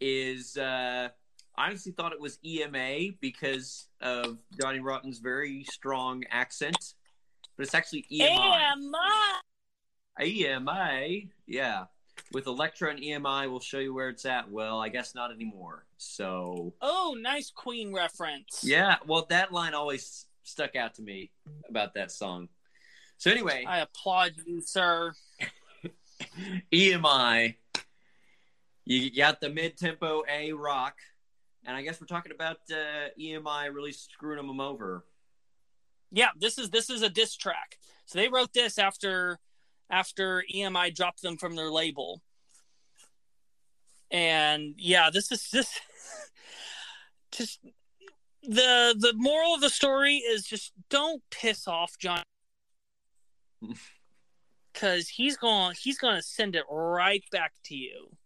is 0.00 0.56
uh, 0.56 1.08
I 1.56 1.66
honestly 1.66 1.92
thought 1.92 2.12
it 2.12 2.20
was 2.20 2.38
EMA 2.44 3.12
because 3.20 3.88
of 4.00 4.38
Johnny 4.60 4.80
Rotten's 4.80 5.18
very 5.18 5.64
strong 5.64 6.24
accent, 6.30 6.94
but 7.56 7.64
it's 7.66 7.74
actually 7.74 8.06
EMI. 8.10 8.72
Emma! 8.72 9.40
EMI, 10.20 11.28
yeah. 11.46 11.84
With 12.32 12.46
Elektra 12.46 12.90
and 12.90 13.00
EMI, 13.00 13.50
we'll 13.50 13.60
show 13.60 13.78
you 13.78 13.92
where 13.94 14.08
it's 14.08 14.24
at. 14.26 14.50
Well, 14.50 14.80
I 14.80 14.88
guess 14.88 15.14
not 15.14 15.30
anymore. 15.32 15.84
So 15.98 16.72
Oh, 16.80 17.16
nice 17.20 17.50
Queen 17.50 17.92
reference. 17.94 18.62
yeah, 18.64 18.96
well, 19.06 19.26
that 19.28 19.52
line 19.52 19.74
always 19.74 20.26
stuck 20.42 20.74
out 20.76 20.94
to 20.94 21.02
me 21.02 21.30
about 21.68 21.94
that 21.94 22.10
song. 22.10 22.48
So 23.18 23.30
anyway, 23.30 23.64
I 23.68 23.78
applaud 23.78 24.32
you, 24.46 24.60
sir. 24.60 25.12
EMI. 26.72 27.56
You 28.84 29.14
got 29.14 29.40
the 29.40 29.48
mid 29.48 29.76
tempo 29.76 30.22
A 30.30 30.52
rock. 30.52 30.96
And 31.64 31.76
I 31.76 31.82
guess 31.82 32.00
we're 32.00 32.08
talking 32.08 32.32
about 32.32 32.58
uh, 32.70 33.10
EMI 33.20 33.72
really 33.72 33.92
screwing 33.92 34.44
them 34.44 34.60
over. 34.60 35.04
Yeah, 36.10 36.28
this 36.38 36.58
is 36.58 36.70
this 36.70 36.90
is 36.90 37.02
a 37.02 37.08
diss 37.08 37.36
track. 37.36 37.78
So 38.06 38.18
they 38.18 38.28
wrote 38.28 38.52
this 38.52 38.78
after 38.78 39.38
after 39.88 40.44
EMI 40.52 40.94
dropped 40.94 41.22
them 41.22 41.36
from 41.36 41.54
their 41.54 41.70
label. 41.70 42.20
And 44.10 44.74
yeah, 44.76 45.10
this 45.10 45.30
is 45.30 45.48
just 45.50 45.80
just 47.32 47.60
the 48.42 48.94
the 48.98 49.12
moral 49.14 49.54
of 49.54 49.60
the 49.60 49.70
story 49.70 50.16
is 50.16 50.44
just 50.44 50.72
don't 50.90 51.22
piss 51.30 51.68
off 51.68 51.96
John 51.98 52.22
because 54.72 55.08
he's 55.08 55.36
going 55.36 55.74
he's 55.80 55.98
going 55.98 56.16
to 56.16 56.22
send 56.22 56.56
it 56.56 56.64
right 56.70 57.24
back 57.30 57.52
to 57.64 57.76
you. 57.76 58.16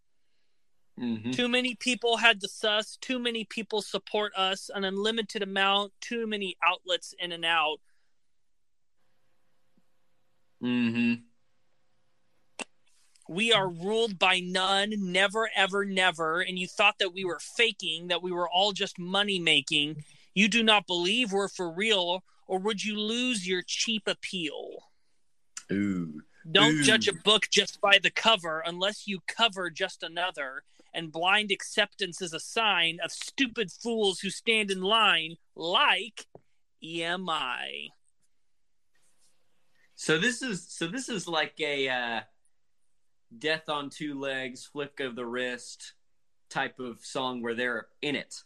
Mhm. 0.98 1.34
Too 1.34 1.48
many 1.48 1.74
people 1.74 2.16
had 2.16 2.40
the 2.40 2.48
sus. 2.48 2.96
Too 2.96 3.18
many 3.18 3.44
people 3.44 3.82
support 3.82 4.32
us. 4.34 4.70
An 4.74 4.84
unlimited 4.84 5.42
amount. 5.42 5.92
Too 6.00 6.26
many 6.26 6.56
outlets 6.64 7.14
in 7.18 7.32
and 7.32 7.44
out. 7.44 7.80
Mhm. 10.62 11.24
We 13.28 13.52
are 13.52 13.68
ruled 13.68 14.18
by 14.18 14.40
none. 14.40 14.94
Never, 14.96 15.50
ever, 15.54 15.84
never. 15.84 16.40
And 16.40 16.58
you 16.58 16.66
thought 16.66 16.98
that 17.00 17.12
we 17.12 17.24
were 17.24 17.40
faking. 17.40 18.06
That 18.08 18.22
we 18.22 18.32
were 18.32 18.48
all 18.48 18.72
just 18.72 18.98
money 18.98 19.38
making. 19.38 20.04
You 20.32 20.48
do 20.48 20.62
not 20.62 20.86
believe 20.86 21.32
we're 21.32 21.48
for 21.48 21.70
real, 21.70 22.24
or 22.46 22.58
would 22.58 22.84
you 22.84 22.98
lose 22.98 23.46
your 23.46 23.62
cheap 23.62 24.06
appeal? 24.06 24.90
Ooh. 25.72 26.22
Don't 26.50 26.76
Ooh. 26.76 26.82
judge 26.82 27.08
a 27.08 27.12
book 27.12 27.48
just 27.50 27.80
by 27.80 27.98
the 28.00 28.10
cover 28.10 28.62
unless 28.64 29.08
you 29.08 29.20
cover 29.26 29.70
just 29.70 30.02
another. 30.02 30.62
And 30.94 31.12
blind 31.12 31.50
acceptance 31.50 32.22
is 32.22 32.32
a 32.32 32.40
sign 32.40 32.98
of 33.04 33.12
stupid 33.12 33.70
fools 33.70 34.20
who 34.20 34.30
stand 34.30 34.70
in 34.70 34.80
line, 34.80 35.36
like 35.54 36.26
EMI. 36.82 37.90
So 39.96 40.18
this 40.18 40.42
is 40.42 40.66
so 40.68 40.86
this 40.86 41.08
is 41.08 41.26
like 41.26 41.54
a 41.60 41.88
uh, 41.88 42.20
death 43.36 43.68
on 43.68 43.90
two 43.90 44.18
legs, 44.18 44.66
flick 44.66 45.00
of 45.00 45.16
the 45.16 45.26
wrist 45.26 45.94
type 46.48 46.78
of 46.78 47.04
song 47.04 47.42
where 47.42 47.54
they're 47.54 47.88
in 48.02 48.14
it. 48.14 48.42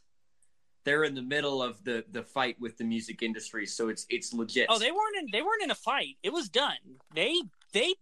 They're 0.84 1.04
in 1.04 1.14
the 1.14 1.22
middle 1.22 1.62
of 1.62 1.82
the 1.84 2.04
the 2.10 2.22
fight 2.22 2.56
with 2.60 2.78
the 2.78 2.84
music 2.84 3.22
industry, 3.22 3.66
so 3.66 3.88
it's 3.88 4.06
it's 4.08 4.32
legit. 4.32 4.66
Oh, 4.70 4.78
they 4.78 4.90
weren't 4.90 5.16
in. 5.18 5.26
They 5.30 5.42
weren't 5.42 5.62
in 5.62 5.70
a 5.70 5.76
fight. 5.76 6.16
It 6.22 6.32
was 6.32 6.48
done. 6.48 6.78
They 7.14 7.34
they 7.72 7.94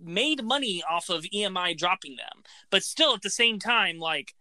made 0.00 0.44
money 0.44 0.82
off 0.88 1.08
of 1.08 1.24
EMI 1.24 1.76
dropping 1.76 2.16
them, 2.16 2.42
but 2.70 2.82
still 2.82 3.14
at 3.14 3.22
the 3.22 3.30
same 3.30 3.58
time, 3.58 3.98
like 3.98 4.34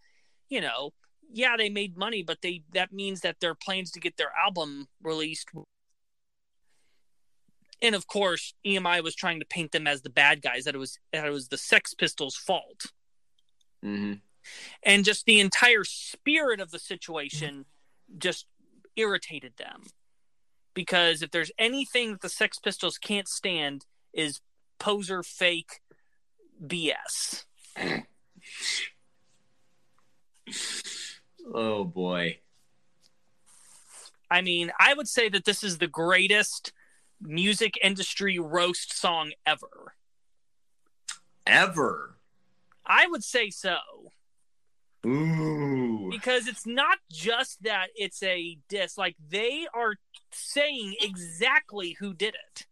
you 0.50 0.62
know, 0.62 0.94
yeah, 1.32 1.58
they 1.58 1.70
made 1.70 1.98
money, 1.98 2.24
but 2.24 2.42
they 2.42 2.64
that 2.74 2.94
means 2.94 3.22
that 3.22 3.40
their 3.40 3.56
plans 3.56 3.92
to 3.92 4.00
get 4.00 4.18
their 4.18 4.32
album 4.44 4.88
released. 5.02 5.50
And 7.82 7.94
of 7.94 8.08
course, 8.08 8.54
EMI 8.66 9.04
was 9.04 9.14
trying 9.14 9.40
to 9.40 9.46
paint 9.46 9.72
them 9.72 9.86
as 9.86 10.02
the 10.02 10.10
bad 10.10 10.42
guys. 10.42 10.64
That 10.64 10.76
it 10.76 10.80
was 10.80 11.00
that 11.12 11.26
it 11.26 11.32
was 11.32 11.50
the 11.50 11.58
Sex 11.58 11.94
Pistols' 11.94 12.36
fault, 12.36 12.86
hmm 13.82 14.14
and 14.84 15.06
just 15.06 15.26
the 15.26 15.40
entire 15.40 15.84
spirit 15.84 16.60
of 16.60 16.72
the 16.72 16.80
situation 16.80 17.66
just 18.18 18.46
irritated 18.96 19.54
them. 19.58 19.84
Because 20.74 21.22
if 21.22 21.32
there's 21.32 21.52
anything 21.58 22.12
that 22.12 22.22
the 22.22 22.30
Sex 22.30 22.60
Pistols 22.60 22.98
can't 22.98 23.28
stand 23.28 23.86
is 24.14 24.42
poser 24.80 25.24
fake 25.24 25.82
BS. 26.66 27.46
Oh 31.54 31.84
boy. 31.86 32.40
I 34.30 34.42
mean, 34.42 34.72
I 34.80 34.94
would 34.94 35.08
say 35.08 35.30
that 35.30 35.46
this 35.46 35.64
is 35.64 35.78
the 35.78 35.88
greatest 35.88 36.74
music 37.22 37.78
industry 37.82 38.38
roast 38.38 38.98
song 38.98 39.32
ever. 39.46 39.94
Ever. 41.46 42.18
I 42.86 43.08
would 43.08 43.24
say 43.24 43.50
so. 43.50 43.78
Ooh. 45.06 46.10
because 46.10 46.48
it's 46.48 46.66
not 46.66 46.98
just 47.10 47.64
that 47.64 47.88
it's 47.96 48.22
a 48.24 48.58
diss 48.68 48.98
like 48.98 49.16
they 49.30 49.68
are 49.74 49.96
saying 50.32 50.96
exactly 51.00 51.96
who 52.00 52.14
did 52.14 52.36
it 52.36 52.66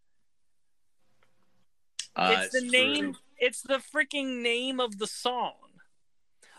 Uh, 2.16 2.38
it's 2.40 2.54
the 2.54 2.62
true. 2.62 2.70
name 2.70 3.16
it's 3.38 3.62
the 3.62 3.82
freaking 3.94 4.42
name 4.42 4.80
of 4.80 4.98
the 5.00 5.08
song 5.08 5.54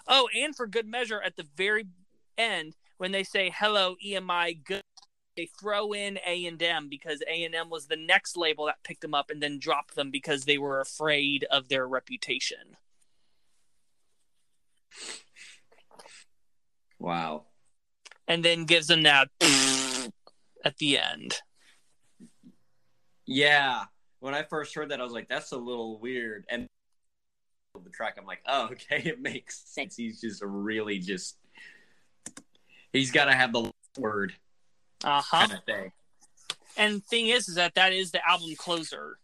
oh 0.06 0.28
and 0.36 0.54
for 0.54 0.66
good 0.66 0.86
measure 0.86 1.20
at 1.22 1.36
the 1.36 1.46
very 1.56 1.86
end 2.36 2.74
when 2.98 3.12
they 3.12 3.22
say 3.22 3.50
hello 3.56 3.96
emi 4.04 4.62
good 4.64 4.82
they 5.36 5.46
throw 5.58 5.92
in 5.92 6.18
a 6.26 6.46
and 6.46 6.62
m 6.62 6.88
because 6.88 7.22
a 7.30 7.44
and 7.44 7.54
m 7.54 7.70
was 7.70 7.86
the 7.86 7.96
next 7.96 8.36
label 8.36 8.66
that 8.66 8.82
picked 8.84 9.00
them 9.02 9.14
up 9.14 9.30
and 9.30 9.42
then 9.42 9.58
dropped 9.58 9.94
them 9.94 10.10
because 10.10 10.44
they 10.44 10.58
were 10.58 10.80
afraid 10.80 11.44
of 11.50 11.68
their 11.68 11.86
reputation 11.88 12.76
Wow. 16.98 17.44
and 18.26 18.44
then 18.44 18.64
gives 18.64 18.86
them 18.86 19.02
that 19.04 19.28
at 20.64 20.78
the 20.78 20.98
end 20.98 21.40
Yeah. 23.26 23.84
When 24.20 24.34
I 24.34 24.42
first 24.42 24.74
heard 24.74 24.90
that, 24.90 25.00
I 25.00 25.04
was 25.04 25.12
like, 25.12 25.28
"That's 25.28 25.52
a 25.52 25.56
little 25.58 25.98
weird." 25.98 26.46
And 26.48 26.68
the 27.82 27.90
track, 27.90 28.16
I'm 28.18 28.24
like, 28.26 28.42
"Oh, 28.46 28.64
okay, 28.72 29.02
it 29.04 29.20
makes 29.20 29.58
sense." 29.68 29.96
He's 29.96 30.20
just 30.20 30.42
really 30.42 30.98
just. 30.98 31.36
He's 32.92 33.10
got 33.10 33.26
to 33.26 33.34
have 33.34 33.52
the 33.52 33.70
word 33.98 34.34
uh-huh 35.04 35.38
kind 35.38 35.52
of 35.52 35.64
thing. 35.64 35.92
And 36.78 37.04
thing 37.04 37.28
is, 37.28 37.48
is 37.48 37.54
that 37.56 37.74
that 37.74 37.92
is 37.92 38.10
the 38.10 38.26
album 38.26 38.54
closer. 38.56 39.18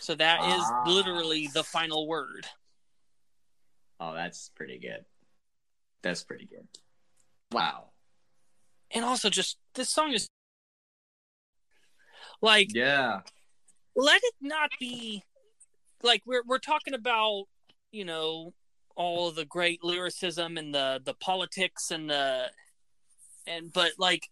So 0.00 0.14
that 0.14 0.42
is 0.44 0.62
Ah. 0.64 0.84
literally 0.86 1.48
the 1.48 1.64
final 1.64 2.06
word. 2.06 2.46
Oh, 3.98 4.14
that's 4.14 4.50
pretty 4.50 4.78
good. 4.78 5.04
That's 6.02 6.22
pretty 6.22 6.46
good. 6.46 6.66
Wow. 7.50 7.90
And 8.90 9.04
also, 9.04 9.28
just 9.30 9.58
this 9.74 9.90
song 9.90 10.12
is 10.12 10.28
like 12.40 12.74
Yeah. 12.74 13.22
Let 13.96 14.20
it 14.22 14.34
not 14.40 14.70
be 14.78 15.24
like 16.02 16.22
we're 16.26 16.42
we're 16.46 16.58
talking 16.58 16.94
about 16.94 17.44
you 17.90 18.04
know 18.04 18.52
all 18.94 19.30
the 19.30 19.44
great 19.44 19.82
lyricism 19.82 20.56
and 20.56 20.74
the 20.74 21.00
the 21.04 21.14
politics 21.14 21.90
and 21.90 22.10
the 22.10 22.50
and 23.46 23.72
but 23.72 23.92
like 23.98 24.28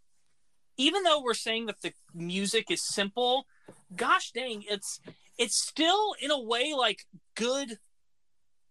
even 0.77 1.03
though 1.03 1.23
we're 1.23 1.35
saying 1.35 1.67
that 1.67 1.81
the 1.83 1.93
music 2.15 2.71
is 2.71 2.87
simple 2.87 3.47
gosh 3.95 4.33
dang 4.33 4.65
it's 4.69 5.01
it's 5.39 5.57
still 5.57 6.15
in 6.21 6.31
a 6.31 6.41
way 6.41 6.75
like 6.75 7.07
good 7.35 7.79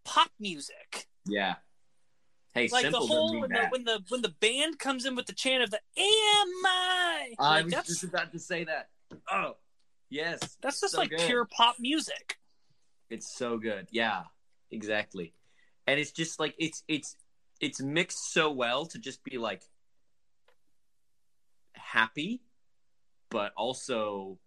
pop 0.03 0.29
music 0.39 1.07
Yeah. 1.25 1.55
Hey, 2.53 2.69
like 2.71 2.91
the 2.91 2.99
whole 2.99 3.39
when 3.41 3.49
the, 3.49 3.67
when 3.69 3.83
the 3.83 4.03
when 4.09 4.21
the 4.21 4.33
band 4.39 4.77
comes 4.77 5.05
in 5.05 5.15
with 5.15 5.25
the 5.25 5.33
chant 5.33 5.63
of 5.63 5.71
the 5.71 5.79
EMI 5.97 7.33
I 7.39 7.55
like 7.55 7.65
was 7.65 7.73
that's 7.73 7.87
just 7.87 8.03
about 8.03 8.31
to 8.31 8.39
say 8.39 8.63
that. 8.65 8.89
Oh, 9.31 9.55
yes. 10.13 10.57
that's 10.61 10.79
just 10.81 10.93
so 10.93 10.99
like 10.99 11.09
good. 11.09 11.19
pure 11.21 11.45
pop 11.45 11.75
music 11.79 12.37
It's 13.09 13.35
so 13.35 13.57
good. 13.57 13.87
Yeah, 13.91 14.23
exactly. 14.71 15.33
And 15.85 15.99
it's 15.99 16.11
just 16.11 16.39
like 16.39 16.55
it's 16.57 16.83
it's 16.87 17.15
it's 17.59 17.81
mixed 17.81 18.31
so 18.33 18.51
well 18.51 18.85
to 18.87 18.97
just 18.99 19.23
be 19.23 19.37
like 19.37 19.63
happy, 21.73 22.41
but 23.29 23.51
also 23.55 24.39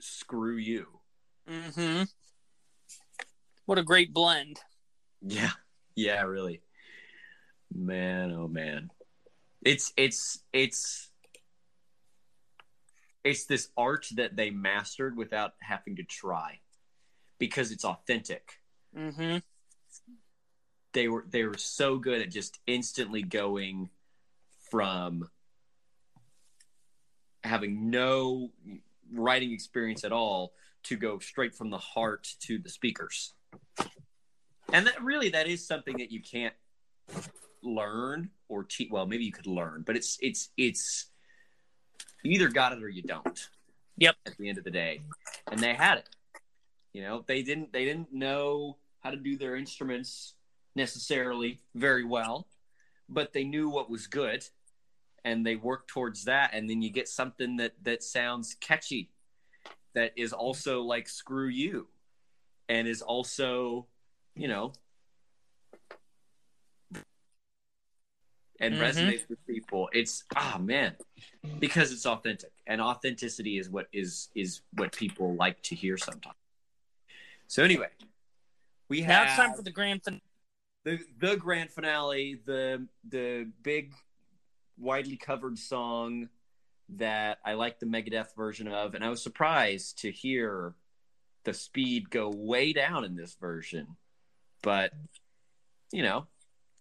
screw 0.00 0.56
you. 0.56 0.86
mm-hmm 1.48 2.04
what 3.66 3.78
a 3.78 3.82
great 3.82 4.12
blend 4.14 4.60
Yeah. 5.20 5.50
Yeah, 5.96 6.22
really. 6.22 6.60
Man, 7.74 8.30
oh 8.30 8.48
man. 8.48 8.90
It's 9.64 9.92
it's 9.96 10.44
it's 10.52 11.10
it's 13.26 13.44
this 13.46 13.68
art 13.76 14.06
that 14.14 14.36
they 14.36 14.50
mastered 14.50 15.16
without 15.16 15.54
having 15.60 15.96
to 15.96 16.04
try 16.04 16.60
because 17.38 17.72
it's 17.72 17.84
authentic. 17.84 18.60
mm-hmm 18.96 19.38
They 20.92 21.08
were 21.08 21.24
they 21.28 21.44
were 21.44 21.58
so 21.58 21.98
good 21.98 22.22
at 22.22 22.30
just 22.30 22.60
instantly 22.66 23.22
going 23.22 23.90
from 24.70 25.28
having 27.44 27.90
no 27.90 28.50
writing 29.12 29.52
experience 29.52 30.04
at 30.04 30.12
all 30.12 30.52
to 30.84 30.96
go 30.96 31.18
straight 31.18 31.54
from 31.54 31.70
the 31.70 31.78
heart 31.78 32.28
to 32.40 32.58
the 32.58 32.68
speakers. 32.68 33.34
And 34.72 34.86
that 34.86 35.02
really 35.02 35.30
that 35.30 35.46
is 35.46 35.66
something 35.66 35.98
that 35.98 36.10
you 36.10 36.20
can't 36.20 36.54
learn 37.62 38.30
or 38.48 38.62
teach 38.62 38.90
well 38.90 39.06
maybe 39.06 39.24
you 39.24 39.32
could 39.32 39.46
learn 39.46 39.82
but 39.84 39.96
it's 39.96 40.18
it's 40.20 40.50
it's 40.56 41.06
you 42.26 42.32
either 42.32 42.48
got 42.48 42.72
it 42.72 42.82
or 42.82 42.88
you 42.88 43.02
don't 43.02 43.48
Yep. 43.98 44.16
at 44.26 44.36
the 44.36 44.48
end 44.48 44.58
of 44.58 44.64
the 44.64 44.70
day. 44.70 45.00
And 45.50 45.58
they 45.58 45.72
had 45.72 45.98
it. 45.98 46.08
You 46.92 47.02
know 47.02 47.24
they 47.26 47.42
didn't 47.42 47.72
they 47.72 47.84
didn't 47.84 48.12
know 48.12 48.78
how 49.00 49.10
to 49.10 49.16
do 49.16 49.36
their 49.36 49.56
instruments 49.56 50.34
necessarily 50.74 51.60
very 51.74 52.04
well 52.04 52.48
but 53.08 53.32
they 53.32 53.44
knew 53.44 53.68
what 53.68 53.90
was 53.90 54.06
good 54.06 54.44
and 55.24 55.44
they 55.44 55.56
worked 55.56 55.88
towards 55.88 56.24
that. 56.24 56.50
And 56.52 56.68
then 56.68 56.82
you 56.82 56.90
get 56.90 57.08
something 57.08 57.56
that 57.56 57.72
that 57.82 58.02
sounds 58.02 58.56
catchy 58.60 59.10
that 59.94 60.12
is 60.16 60.32
also 60.32 60.82
like 60.82 61.08
screw 61.08 61.48
you 61.48 61.88
and 62.68 62.86
is 62.86 63.02
also 63.02 63.86
you 64.34 64.48
know 64.48 64.72
and 68.60 68.74
Mhm. 68.74 68.80
resonates 68.80 69.28
with 69.28 69.44
people. 69.46 69.88
It's 69.92 70.24
ah 70.34 70.58
man, 70.60 70.96
because 71.58 71.92
it's 71.92 72.06
authentic, 72.06 72.52
and 72.66 72.80
authenticity 72.80 73.58
is 73.58 73.68
what 73.70 73.88
is 73.92 74.28
is 74.34 74.62
what 74.72 74.92
people 74.92 75.34
like 75.36 75.62
to 75.62 75.74
hear 75.74 75.96
sometimes. 75.96 76.36
So 77.48 77.62
anyway, 77.62 77.90
we 78.88 79.02
Now 79.02 79.06
have 79.20 79.22
it's 79.28 79.36
time 79.36 79.54
for 79.54 79.62
the 79.62 79.70
grand 79.70 80.02
finale. 80.02 80.22
the 80.84 80.98
the 81.18 81.36
grand 81.36 81.70
finale, 81.70 82.40
the 82.44 82.86
the 83.08 83.50
big 83.62 83.94
widely 84.78 85.16
covered 85.16 85.58
song 85.58 86.28
that 86.88 87.38
I 87.44 87.54
like 87.54 87.78
the 87.80 87.86
Megadeth 87.86 88.34
version 88.36 88.68
of, 88.68 88.94
and 88.94 89.04
I 89.04 89.08
was 89.08 89.22
surprised 89.22 89.98
to 89.98 90.10
hear 90.10 90.74
the 91.44 91.54
speed 91.54 92.10
go 92.10 92.28
way 92.30 92.72
down 92.72 93.04
in 93.04 93.16
this 93.16 93.34
version. 93.34 93.96
But 94.62 94.92
you 95.92 96.02
know, 96.02 96.26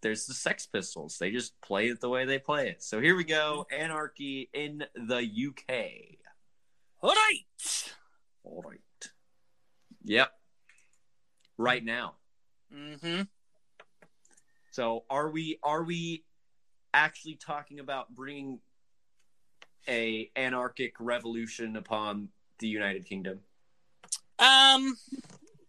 there's 0.06 0.28
the 0.28 0.36
Sex 0.36 0.68
Pistols. 0.68 1.18
They 1.20 1.32
just 1.32 1.60
play 1.62 1.88
it 1.88 2.00
the 2.00 2.10
way 2.10 2.26
they 2.26 2.38
play 2.38 2.70
it. 2.70 2.84
So 2.84 3.02
here 3.02 3.16
we 3.16 3.24
go, 3.24 3.66
Anarchy 3.76 4.52
in 4.54 4.84
the 4.94 5.18
UK. 5.18 6.20
All 7.02 7.10
right. 7.10 7.94
All 8.44 8.64
right. 8.64 8.80
Yep. 10.04 10.32
Right 11.58 11.84
now. 11.84 12.18
Mm-hmm. 12.72 13.24
So 14.70 15.06
are 15.10 15.32
we 15.32 15.58
are 15.64 15.82
we 15.82 16.24
actually 16.94 17.40
talking 17.44 17.80
about 17.80 18.14
bringing 18.14 18.60
a 19.88 20.30
anarchic 20.36 20.94
revolution 21.00 21.78
upon 21.78 22.30
the 22.60 22.68
United 22.68 23.08
Kingdom? 23.08 23.40
Um, 24.38 24.98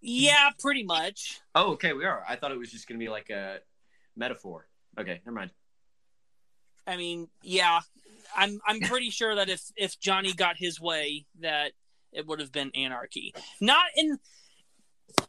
yeah, 0.03 0.51
pretty 0.59 0.83
much. 0.83 1.41
Oh, 1.55 1.73
okay, 1.73 1.95
we 1.95 2.05
are. 2.05 2.23
I 2.29 2.37
thought 2.37 2.53
it 2.53 2.59
was 2.59 2.71
just 2.71 2.87
going 2.87 3.01
to 3.01 3.03
be 3.03 3.09
like 3.09 3.31
a 3.31 3.61
metaphor. 4.17 4.67
Okay, 4.99 5.21
never 5.25 5.37
mind. 5.37 5.51
I 6.87 6.97
mean, 6.97 7.29
yeah, 7.43 7.81
I'm 8.37 8.61
I'm 8.67 8.81
pretty 8.81 9.11
sure 9.11 9.35
that 9.35 9.49
if 9.49 9.63
if 9.77 9.99
Johnny 10.01 10.33
got 10.33 10.57
his 10.57 10.81
way, 10.81 11.27
that 11.41 11.73
it 12.13 12.27
would 12.27 12.41
have 12.41 12.53
been 12.53 12.71
anarchy. 12.75 13.35
Not 13.61 13.87
in. 13.97 14.19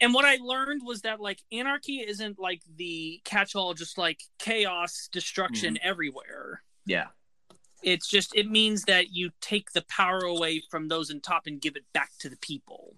And 0.01 0.13
what 0.13 0.25
I 0.25 0.37
learned 0.41 0.81
was 0.83 1.01
that 1.01 1.19
like 1.19 1.39
anarchy 1.51 1.97
isn't 1.99 2.39
like 2.39 2.61
the 2.77 3.21
catch-all, 3.23 3.73
just 3.75 3.97
like 3.97 4.21
chaos, 4.39 5.07
destruction 5.11 5.75
mm-hmm. 5.75 5.89
everywhere. 5.89 6.63
Yeah. 6.85 7.07
It's 7.83 8.07
just 8.07 8.35
it 8.35 8.49
means 8.49 8.83
that 8.83 9.11
you 9.11 9.29
take 9.39 9.71
the 9.71 9.85
power 9.87 10.19
away 10.19 10.63
from 10.71 10.87
those 10.87 11.11
in 11.11 11.21
top 11.21 11.43
and 11.45 11.61
give 11.61 11.75
it 11.75 11.85
back 11.93 12.09
to 12.19 12.29
the 12.29 12.37
people. 12.37 12.95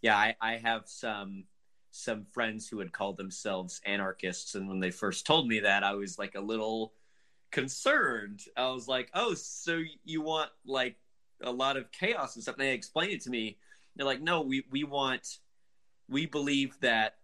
Yeah, 0.00 0.16
I, 0.16 0.36
I 0.40 0.56
have 0.56 0.82
some 0.86 1.44
some 1.92 2.24
friends 2.32 2.66
who 2.66 2.78
had 2.78 2.92
called 2.92 3.18
themselves 3.18 3.80
anarchists 3.86 4.54
and 4.54 4.68
when 4.68 4.80
they 4.80 4.90
first 4.90 5.26
told 5.26 5.46
me 5.46 5.60
that 5.60 5.84
I 5.84 5.94
was 5.94 6.18
like 6.18 6.34
a 6.34 6.40
little 6.40 6.94
concerned. 7.52 8.40
I 8.56 8.70
was 8.70 8.88
like, 8.88 9.10
"Oh, 9.14 9.34
so 9.34 9.80
you 10.04 10.22
want 10.22 10.50
like 10.64 10.96
a 11.42 11.52
lot 11.52 11.76
of 11.76 11.92
chaos 11.92 12.34
and 12.34 12.42
stuff?" 12.42 12.56
And 12.56 12.64
they 12.64 12.72
explained 12.72 13.12
it 13.12 13.20
to 13.22 13.30
me. 13.30 13.58
They're 13.94 14.06
like, 14.06 14.22
"No, 14.22 14.40
we 14.40 14.64
we 14.70 14.82
want 14.82 15.38
we 16.08 16.26
believe 16.26 16.76
that 16.80 17.18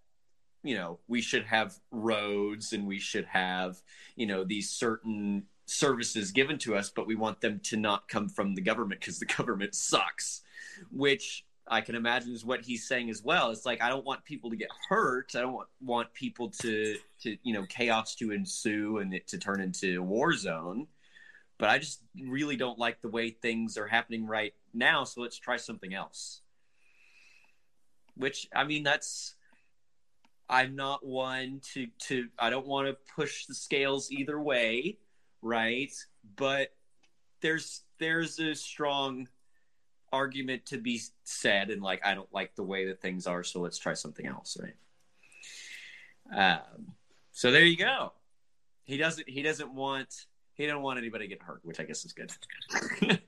you 0.62 0.74
know, 0.74 0.99
we 1.09 1.20
should 1.23 1.45
have 1.47 1.78
roads 1.93 2.73
and 2.73 2.86
we 2.86 2.99
should 2.99 3.24
have, 3.27 3.81
you 4.16 4.27
know, 4.27 4.43
these 4.45 4.69
certain 4.69 5.45
services 5.66 6.32
given 6.32 6.59
to 6.59 6.77
us, 6.77 6.90
but 6.90 7.07
we 7.07 7.15
want 7.15 7.40
them 7.40 7.61
to 7.61 7.77
not 7.77 8.09
come 8.09 8.28
from 8.28 8.55
the 8.55 8.61
government 8.61 9.01
because 9.01 9.19
the 9.19 9.27
government 9.36 9.74
sucks." 9.74 10.43
Which 10.93 11.45
I 11.70 11.81
can 11.81 11.95
imagine 11.95 12.32
is 12.32 12.45
what 12.45 12.62
he's 12.62 12.86
saying 12.86 13.11
as 13.11 13.23
well. 13.23 13.51
It's 13.51 13.66
like 13.66 13.82
I 13.82 13.89
don't 13.89 14.05
want 14.05 14.24
people 14.24 14.51
to 14.51 14.57
get 14.57 14.69
hurt. 14.89 15.32
I 15.35 15.40
don't 15.40 15.53
want, 15.53 15.69
want 15.81 16.12
people 16.15 16.51
to 16.62 16.97
to 17.23 17.36
you 17.43 17.55
know 17.55 17.65
chaos 17.66 18.15
to 18.16 18.32
ensue 18.32 18.99
and 18.99 19.15
it 19.15 19.27
to 19.28 19.39
turn 19.39 19.61
into 19.61 20.01
a 20.01 20.03
war 20.03 20.32
zone. 20.35 20.86
But 21.59 21.70
I 21.70 21.78
just 21.78 22.03
really 22.27 22.57
don't 22.57 22.78
like 22.78 23.01
the 23.01 23.09
way 23.09 23.31
things 23.31 23.77
are 23.77 23.86
happening 23.86 24.27
right 24.27 24.55
now. 24.73 25.05
So 25.05 25.20
let's 25.20 25.39
try 25.39 25.57
something 25.57 25.93
else. 25.93 26.43
Which 28.15 28.49
I 28.55 28.65
mean, 28.65 28.82
that's 28.82 29.35
I'm 30.49 30.77
not 30.77 31.05
one 31.05 31.61
to 31.74 31.86
to 32.07 32.28
I 32.39 32.51
don't 32.51 32.66
want 32.66 32.89
to 32.89 32.97
push 33.15 33.47
the 33.47 33.55
scales 33.55 34.11
either 34.11 34.40
way, 34.40 34.99
right? 35.43 35.93
But 36.36 36.74
there's 37.40 37.82
there's 37.99 38.39
a 38.39 38.55
strong 38.55 39.28
argument 40.12 40.66
to 40.66 40.78
be 40.78 41.01
said 41.24 41.70
and 41.70 41.82
like 41.82 42.05
i 42.05 42.14
don't 42.14 42.32
like 42.32 42.55
the 42.55 42.62
way 42.62 42.86
that 42.86 43.01
things 43.01 43.26
are 43.26 43.44
so 43.44 43.60
let's 43.60 43.78
try 43.78 43.94
something 43.94 44.26
else 44.26 44.56
right? 44.60 44.74
Um, 46.30 46.93
so 47.32 47.51
there 47.51 47.64
you 47.64 47.76
go. 47.76 48.12
He 48.85 48.98
doesn't 48.98 49.28
he 49.28 49.43
doesn't 49.43 49.72
want 49.72 50.26
he 50.55 50.66
don't 50.66 50.82
want 50.82 50.98
anybody 50.98 51.24
to 51.24 51.28
get 51.28 51.43
hurt 51.43 51.60
which 51.62 51.80
i 51.80 51.85
guess 51.85 52.05
is 52.05 52.12
good. 52.12 52.32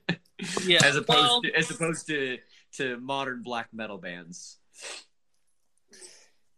Yeah. 0.65 0.85
as 0.85 0.97
opposed 0.97 1.19
well, 1.19 1.43
to 1.43 1.55
as 1.55 1.71
opposed 1.71 2.07
to 2.09 2.39
to 2.77 2.99
modern 2.99 3.43
black 3.43 3.69
metal 3.73 3.99
bands. 3.99 4.59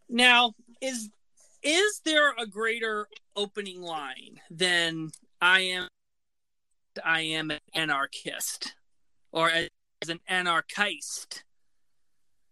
Now, 0.09 0.53
is 0.81 1.09
is 1.61 2.01
there 2.05 2.33
a 2.37 2.45
greater 2.45 3.07
opening 3.35 3.81
line 3.81 4.39
than 4.49 5.11
I 5.41 5.61
am 5.61 5.87
I 7.03 7.21
am 7.21 7.51
an 7.51 7.59
anarchist 7.73 8.75
or 9.31 9.49
as 10.03 10.09
an 10.09 10.19
anarchist? 10.27 11.43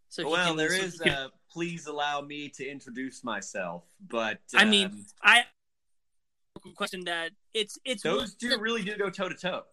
So 0.10 0.30
well 0.30 0.48
can- 0.48 0.58
there 0.58 0.70
so 0.70 0.84
is 0.84 1.00
can- 1.00 1.14
uh 1.14 1.30
please 1.52 1.88
allow 1.88 2.22
me 2.22 2.48
to 2.48 2.66
introduce 2.66 3.24
myself 3.24 3.84
but 4.08 4.40
I 4.56 4.64
mean, 4.66 4.88
um, 4.88 5.06
I 5.22 5.44
question 6.76 7.04
that 7.06 7.32
it's 7.54 7.78
it's 7.84 8.04
those 8.04 8.36
two 8.36 8.58
really 8.58 8.84
do 8.84 8.96
go 8.98 9.10
toe 9.10 9.28
to 9.28 9.36
toe 9.36 9.64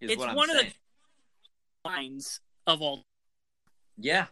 it's 0.00 0.16
one 0.16 0.50
of 0.50 0.56
the 0.56 0.66
lines 1.84 2.40
of 2.66 2.82
all 2.82 3.04
Yeah. 3.96 4.26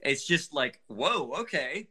It's 0.00 0.26
just 0.26 0.52
like, 0.52 0.80
whoa, 0.88 1.32
okay. 1.40 1.88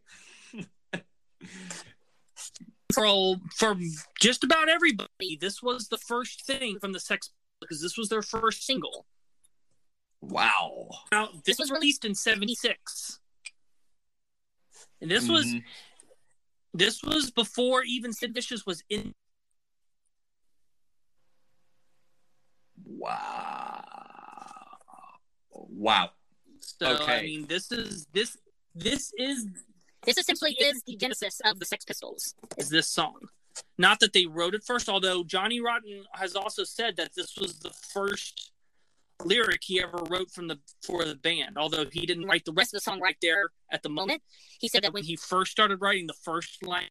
for 2.94 3.36
for 3.56 3.76
just 4.20 4.44
about 4.44 4.68
everybody. 4.68 5.38
This 5.40 5.64
was 5.64 5.88
the 5.88 5.98
first 5.98 6.46
thing 6.46 6.78
from 6.80 6.92
the 6.92 7.00
Sex 7.00 7.30
because 7.62 7.82
this 7.82 7.98
was 7.98 8.10
their 8.10 8.22
first 8.22 8.64
single. 8.66 9.06
Wow. 10.20 10.90
Now, 11.12 11.30
this 11.46 11.58
was 11.58 11.72
released 11.72 12.04
in 12.04 12.14
76. 12.16 13.20
And 15.00 15.10
this 15.10 15.28
was 15.30 15.46
Mhm. 15.46 15.64
this 16.74 17.02
was 17.04 17.32
before 17.32 17.84
even 17.84 18.14
Sid 18.14 18.34
Vicious 18.34 18.66
was 18.66 18.84
in 18.90 19.14
Wow. 23.82 25.18
Wow. 25.52 26.12
so 26.60 26.98
I 27.06 27.22
mean 27.24 27.48
this 27.48 27.72
is 27.72 28.06
this 28.14 28.38
this 28.76 29.12
is 29.18 29.48
This 30.06 30.18
essentially 30.18 30.54
is 30.54 30.82
the 30.84 30.96
genesis 30.96 31.40
of 31.46 31.60
the 31.60 31.66
Sex 31.66 31.86
Pistols. 31.86 32.34
is 32.58 32.70
this 32.70 32.88
song. 32.88 33.30
Not 33.78 34.00
that 34.00 34.14
they 34.14 34.26
wrote 34.26 34.54
it 34.54 34.64
first, 34.64 34.90
although 34.90 35.24
Johnny 35.24 35.60
Rotten 35.60 36.04
has 36.14 36.36
also 36.36 36.64
said 36.64 36.98
that 36.98 37.16
this 37.16 37.38
was 37.38 37.60
the 37.60 37.72
first 37.72 38.52
lyric 39.26 39.62
he 39.64 39.82
ever 39.82 40.04
wrote 40.10 40.32
from 40.32 40.48
the 40.48 40.60
for 40.84 41.06
the 41.06 41.16
band. 41.16 41.58
Although 41.58 41.86
he 41.92 42.06
didn't 42.06 42.26
write 42.26 42.46
the 42.46 42.54
rest 42.54 42.74
of 42.74 42.78
the 42.78 42.82
song 42.82 43.00
right 43.00 43.18
there 43.22 43.50
at 43.72 43.84
the 43.84 43.90
moment. 43.90 44.22
He 44.60 44.68
said 44.68 44.84
that 44.84 44.94
when 44.94 45.04
he 45.04 45.16
first 45.16 45.52
started 45.52 45.82
writing, 45.82 46.08
the 46.08 46.14
first 46.14 46.66
line 46.66 46.90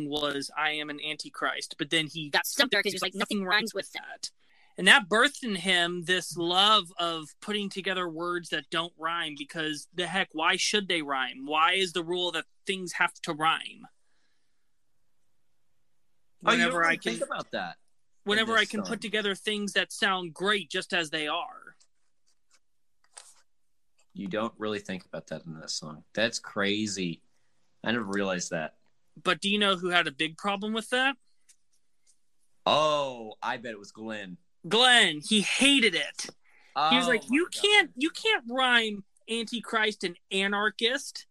was 0.00 0.50
"I 0.56 0.70
am 0.70 0.90
an 0.90 1.00
antichrist," 1.00 1.76
but 1.78 1.90
then 1.90 2.06
he 2.06 2.30
got 2.30 2.46
stumped 2.46 2.72
there 2.72 2.80
because 2.80 2.92
he 2.92 2.96
was 2.96 3.02
like, 3.02 3.14
nothing 3.14 3.44
rhymes 3.44 3.74
with 3.74 3.92
that. 3.92 4.30
And 4.76 4.88
that 4.88 5.08
birthed 5.08 5.44
in 5.44 5.54
him 5.54 6.04
this 6.04 6.36
love 6.36 6.92
of 6.98 7.28
putting 7.40 7.70
together 7.70 8.08
words 8.08 8.48
that 8.48 8.70
don't 8.70 8.92
rhyme 8.98 9.36
because 9.38 9.86
the 9.94 10.08
heck, 10.08 10.30
why 10.32 10.56
should 10.56 10.88
they 10.88 11.00
rhyme? 11.00 11.46
Why 11.46 11.74
is 11.74 11.92
the 11.92 12.02
rule 12.02 12.32
that 12.32 12.46
things 12.66 12.94
have 12.94 13.14
to 13.22 13.32
rhyme? 13.32 13.86
Oh, 16.46 16.50
Whenever 16.52 16.78
really 16.80 16.92
I 16.92 16.96
can 16.96 17.12
think 17.14 17.24
about 17.24 17.50
that. 17.52 17.76
whenever 18.24 18.56
I 18.56 18.64
can 18.64 18.82
put 18.82 19.00
together 19.00 19.34
things 19.34 19.72
that 19.74 19.92
sound 19.92 20.34
great 20.34 20.70
just 20.70 20.92
as 20.92 21.10
they 21.10 21.26
are. 21.26 21.76
You 24.12 24.28
don't 24.28 24.54
really 24.58 24.78
think 24.78 25.04
about 25.04 25.26
that 25.28 25.44
in 25.46 25.58
this 25.60 25.74
song. 25.74 26.04
That's 26.14 26.38
crazy. 26.38 27.22
I 27.82 27.92
never 27.92 28.04
realized 28.04 28.50
that. 28.50 28.74
But 29.22 29.40
do 29.40 29.48
you 29.48 29.58
know 29.58 29.76
who 29.76 29.88
had 29.88 30.06
a 30.06 30.12
big 30.12 30.36
problem 30.36 30.72
with 30.72 30.88
that? 30.90 31.16
Oh, 32.66 33.34
I 33.42 33.56
bet 33.56 33.72
it 33.72 33.78
was 33.78 33.90
Glen. 33.92 34.36
Glen. 34.68 35.20
He 35.28 35.40
hated 35.42 35.94
it. 35.94 36.26
He 36.90 36.96
was 36.96 37.06
Oh 37.06 37.08
like, 37.08 37.22
"You 37.30 37.44
God. 37.52 37.62
can't, 37.62 37.90
you 37.96 38.10
can't 38.10 38.44
rhyme 38.48 39.04
antichrist 39.30 40.02
and 40.04 40.16
anarchist." 40.32 41.26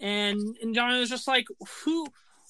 And 0.00 0.56
and 0.60 0.74
John 0.74 0.98
was 0.98 1.08
just 1.08 1.26
like, 1.28 1.46
"Who? 1.84 2.06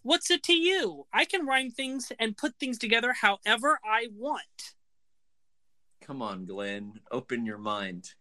What's 0.09 0.30
it 0.30 0.43
to 0.44 0.55
you? 0.55 1.06
I 1.12 1.26
can 1.26 1.44
rhyme 1.44 1.70
things 1.70 2.10
and 2.18 2.35
put 2.35 2.55
things 2.59 2.78
together 2.78 3.12
however 3.12 3.78
I 3.85 4.09
want." 4.10 4.74
Come 6.01 6.22
on, 6.22 6.47
Glen. 6.47 7.01
Open 7.10 7.44
your 7.44 7.59
mind. 7.59 8.14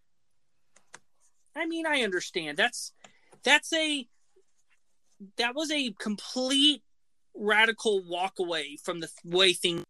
I 1.56 1.66
mean, 1.66 1.86
I 1.88 2.02
understand. 2.02 2.58
That's 2.58 2.92
that's 3.42 3.72
a 3.72 4.06
that 5.38 5.56
was 5.56 5.72
a 5.72 5.94
complete 5.98 6.84
radical 7.34 8.04
walk 8.04 8.34
away 8.38 8.78
from 8.84 9.00
the 9.00 9.10
way 9.24 9.54
things 9.54 9.86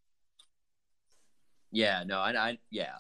Yeah, 1.72 2.04
no, 2.06 2.20
I, 2.20 2.50
I 2.50 2.58
yeah. 2.70 2.98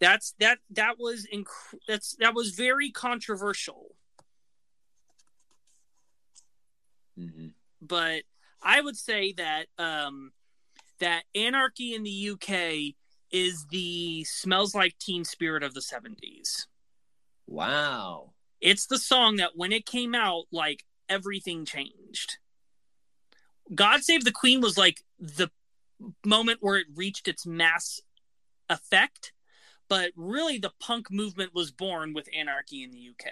that's 0.00 0.34
that 0.40 0.60
that 0.70 0.98
was 0.98 1.26
inc- 1.30 1.78
that's 1.86 2.16
that 2.20 2.34
was 2.34 2.52
very 2.52 2.90
controversial 2.90 3.94
hmm 7.16 7.48
but 7.86 8.22
i 8.62 8.80
would 8.80 8.96
say 8.96 9.32
that 9.32 9.66
um 9.78 10.32
that 11.00 11.24
anarchy 11.34 11.94
in 11.94 12.02
the 12.02 12.30
uk 12.30 12.48
is 13.30 13.66
the 13.66 14.24
smells 14.24 14.74
like 14.74 14.96
teen 14.98 15.24
spirit 15.24 15.62
of 15.62 15.74
the 15.74 15.80
70s 15.80 16.66
Wow. 17.46 18.32
it's 18.60 18.86
the 18.86 18.98
song 18.98 19.36
that 19.36 19.50
when 19.54 19.72
it 19.72 19.86
came 19.86 20.14
out 20.14 20.44
like 20.50 20.84
everything 21.08 21.64
changed 21.64 22.38
god 23.74 24.02
save 24.02 24.24
the 24.24 24.32
queen 24.32 24.60
was 24.60 24.78
like 24.78 25.02
the 25.18 25.50
moment 26.24 26.58
where 26.60 26.76
it 26.76 26.86
reached 26.94 27.28
its 27.28 27.44
mass 27.46 28.00
effect 28.70 29.32
but 29.88 30.10
really 30.16 30.58
the 30.58 30.72
punk 30.80 31.10
movement 31.10 31.54
was 31.54 31.70
born 31.70 32.14
with 32.14 32.28
anarchy 32.36 32.82
in 32.82 32.90
the 32.90 33.08
uk 33.10 33.30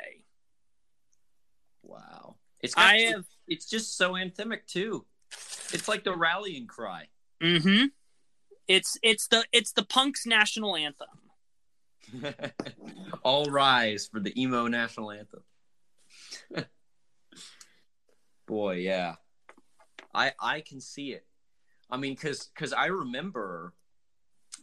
Wow. 1.83 2.37
It's 2.61 2.75
got, 2.75 2.85
i 2.95 2.99
have 2.99 3.25
it's 3.53 3.67
just 3.69 3.97
so 3.97 4.13
anthemic 4.13 4.67
too. 4.67 5.05
It's 5.73 5.89
like 5.89 6.05
the 6.05 6.17
rallying 6.17 6.67
cry. 6.67 7.09
mm-hmm 7.43 7.87
it's 8.69 8.97
it's 9.03 9.27
the 9.27 9.45
it's 9.51 9.73
the 9.73 9.83
punk's 9.83 10.25
national 10.25 10.77
anthem 10.77 11.09
All 13.23 13.47
rise 13.47 14.09
for 14.11 14.21
the 14.21 14.39
emo 14.41 14.67
national 14.67 15.13
anthem. 15.13 15.43
Boy, 18.47 18.77
yeah. 18.77 19.15
I 20.15 20.33
I 20.39 20.61
can 20.61 20.81
see 20.81 21.13
it. 21.13 21.25
I 21.91 21.97
mean, 21.97 22.17
cause 22.17 22.51
cause 22.55 22.73
I 22.73 22.87
remember 22.87 23.73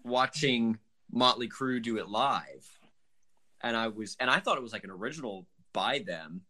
watching 0.04 0.78
Motley 1.12 1.48
Crue 1.48 1.82
do 1.82 1.98
it 1.98 2.10
live, 2.10 2.68
and 3.62 3.76
I 3.76 3.88
was 3.88 4.16
and 4.20 4.30
I 4.30 4.40
thought 4.40 4.58
it 4.58 4.64
was 4.64 4.74
like 4.74 4.84
an 4.84 4.92
original 4.92 5.48
by 5.74 6.00
them. 6.00 6.42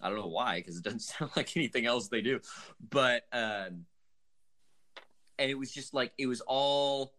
I 0.00 0.08
don't 0.08 0.18
know 0.18 0.28
why, 0.28 0.58
because 0.58 0.76
it 0.76 0.84
doesn't 0.84 1.00
sound 1.00 1.30
like 1.36 1.56
anything 1.56 1.86
else 1.86 2.08
they 2.08 2.20
do. 2.20 2.40
But 2.90 3.24
um, 3.32 3.86
and 5.38 5.50
it 5.50 5.58
was 5.58 5.72
just 5.72 5.94
like 5.94 6.12
it 6.18 6.26
was 6.26 6.40
all 6.40 7.14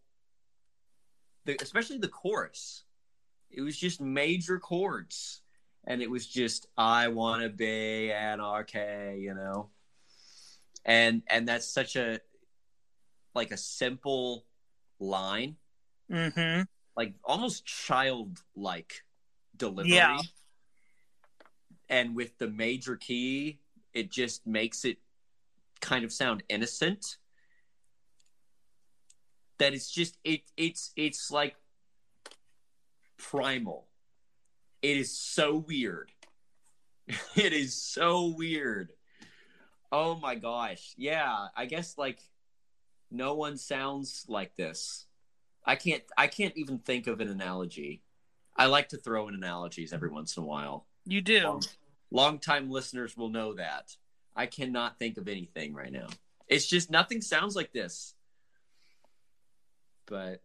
the 1.44 1.56
especially 1.60 1.98
the 1.98 2.08
chorus. 2.08 2.84
It 3.50 3.62
was 3.62 3.76
just 3.76 4.00
major 4.00 4.58
chords. 4.58 5.42
And 5.84 6.02
it 6.02 6.10
was 6.10 6.26
just 6.26 6.66
I 6.76 7.08
wanna 7.08 7.48
be 7.48 8.12
anarchy, 8.12 9.18
you 9.18 9.34
know. 9.34 9.70
And 10.84 11.22
and 11.26 11.48
that's 11.48 11.66
such 11.66 11.96
a 11.96 12.20
like 13.34 13.50
a 13.50 13.56
simple 13.56 14.44
line, 14.98 15.56
mm-hmm 16.10 16.62
like 17.00 17.14
almost 17.24 17.64
childlike 17.64 19.04
delivery. 19.56 19.92
Yeah. 19.92 20.18
And 21.90 22.14
with 22.14 22.38
the 22.38 22.48
major 22.48 22.96
key, 22.96 23.58
it 23.92 24.10
just 24.10 24.46
makes 24.46 24.84
it 24.84 24.98
kind 25.80 26.04
of 26.04 26.12
sound 26.12 26.42
innocent. 26.48 27.18
That 29.58 29.74
it's 29.74 29.90
just 29.90 30.16
it 30.24 30.42
it's 30.56 30.92
it's 30.96 31.30
like 31.30 31.56
primal. 33.18 33.86
It 34.80 34.96
is 34.96 35.14
so 35.14 35.56
weird. 35.56 36.12
it 37.36 37.52
is 37.52 37.74
so 37.74 38.34
weird. 38.36 38.92
Oh 39.92 40.14
my 40.14 40.36
gosh. 40.36 40.94
Yeah, 40.96 41.48
I 41.56 41.66
guess 41.66 41.98
like 41.98 42.20
no 43.10 43.34
one 43.34 43.56
sounds 43.56 44.24
like 44.28 44.56
this. 44.56 45.06
I 45.64 45.76
can't 45.76 46.02
I 46.16 46.28
can't 46.28 46.56
even 46.56 46.78
think 46.78 47.06
of 47.06 47.20
an 47.20 47.28
analogy. 47.28 48.02
I 48.56 48.66
like 48.66 48.88
to 48.90 48.96
throw 48.96 49.28
in 49.28 49.34
analogies 49.34 49.92
every 49.92 50.10
once 50.10 50.36
in 50.36 50.42
a 50.42 50.46
while. 50.46 50.86
you 51.06 51.20
do 51.20 51.42
Long, 51.44 51.62
longtime 52.10 52.70
listeners 52.70 53.16
will 53.16 53.28
know 53.28 53.54
that. 53.54 53.96
I 54.34 54.46
cannot 54.46 54.98
think 54.98 55.18
of 55.18 55.28
anything 55.28 55.74
right 55.74 55.92
now. 55.92 56.06
It's 56.48 56.66
just 56.66 56.90
nothing 56.90 57.20
sounds 57.20 57.54
like 57.54 57.72
this. 57.72 58.14
But 60.06 60.42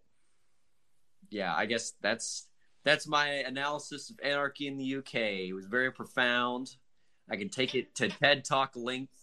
yeah, 1.30 1.54
I 1.56 1.66
guess 1.66 1.94
that's 2.02 2.48
that's 2.84 3.08
my 3.08 3.28
analysis 3.28 4.10
of 4.10 4.20
anarchy 4.24 4.68
in 4.68 4.78
the 4.78 4.98
UK. 4.98 5.16
It 5.16 5.54
was 5.54 5.66
very 5.66 5.92
profound. 5.92 6.76
I 7.30 7.36
can 7.36 7.50
take 7.50 7.74
it 7.74 7.96
to 7.96 8.10
TED 8.10 8.46
Talk 8.46 8.74
length 8.76 9.18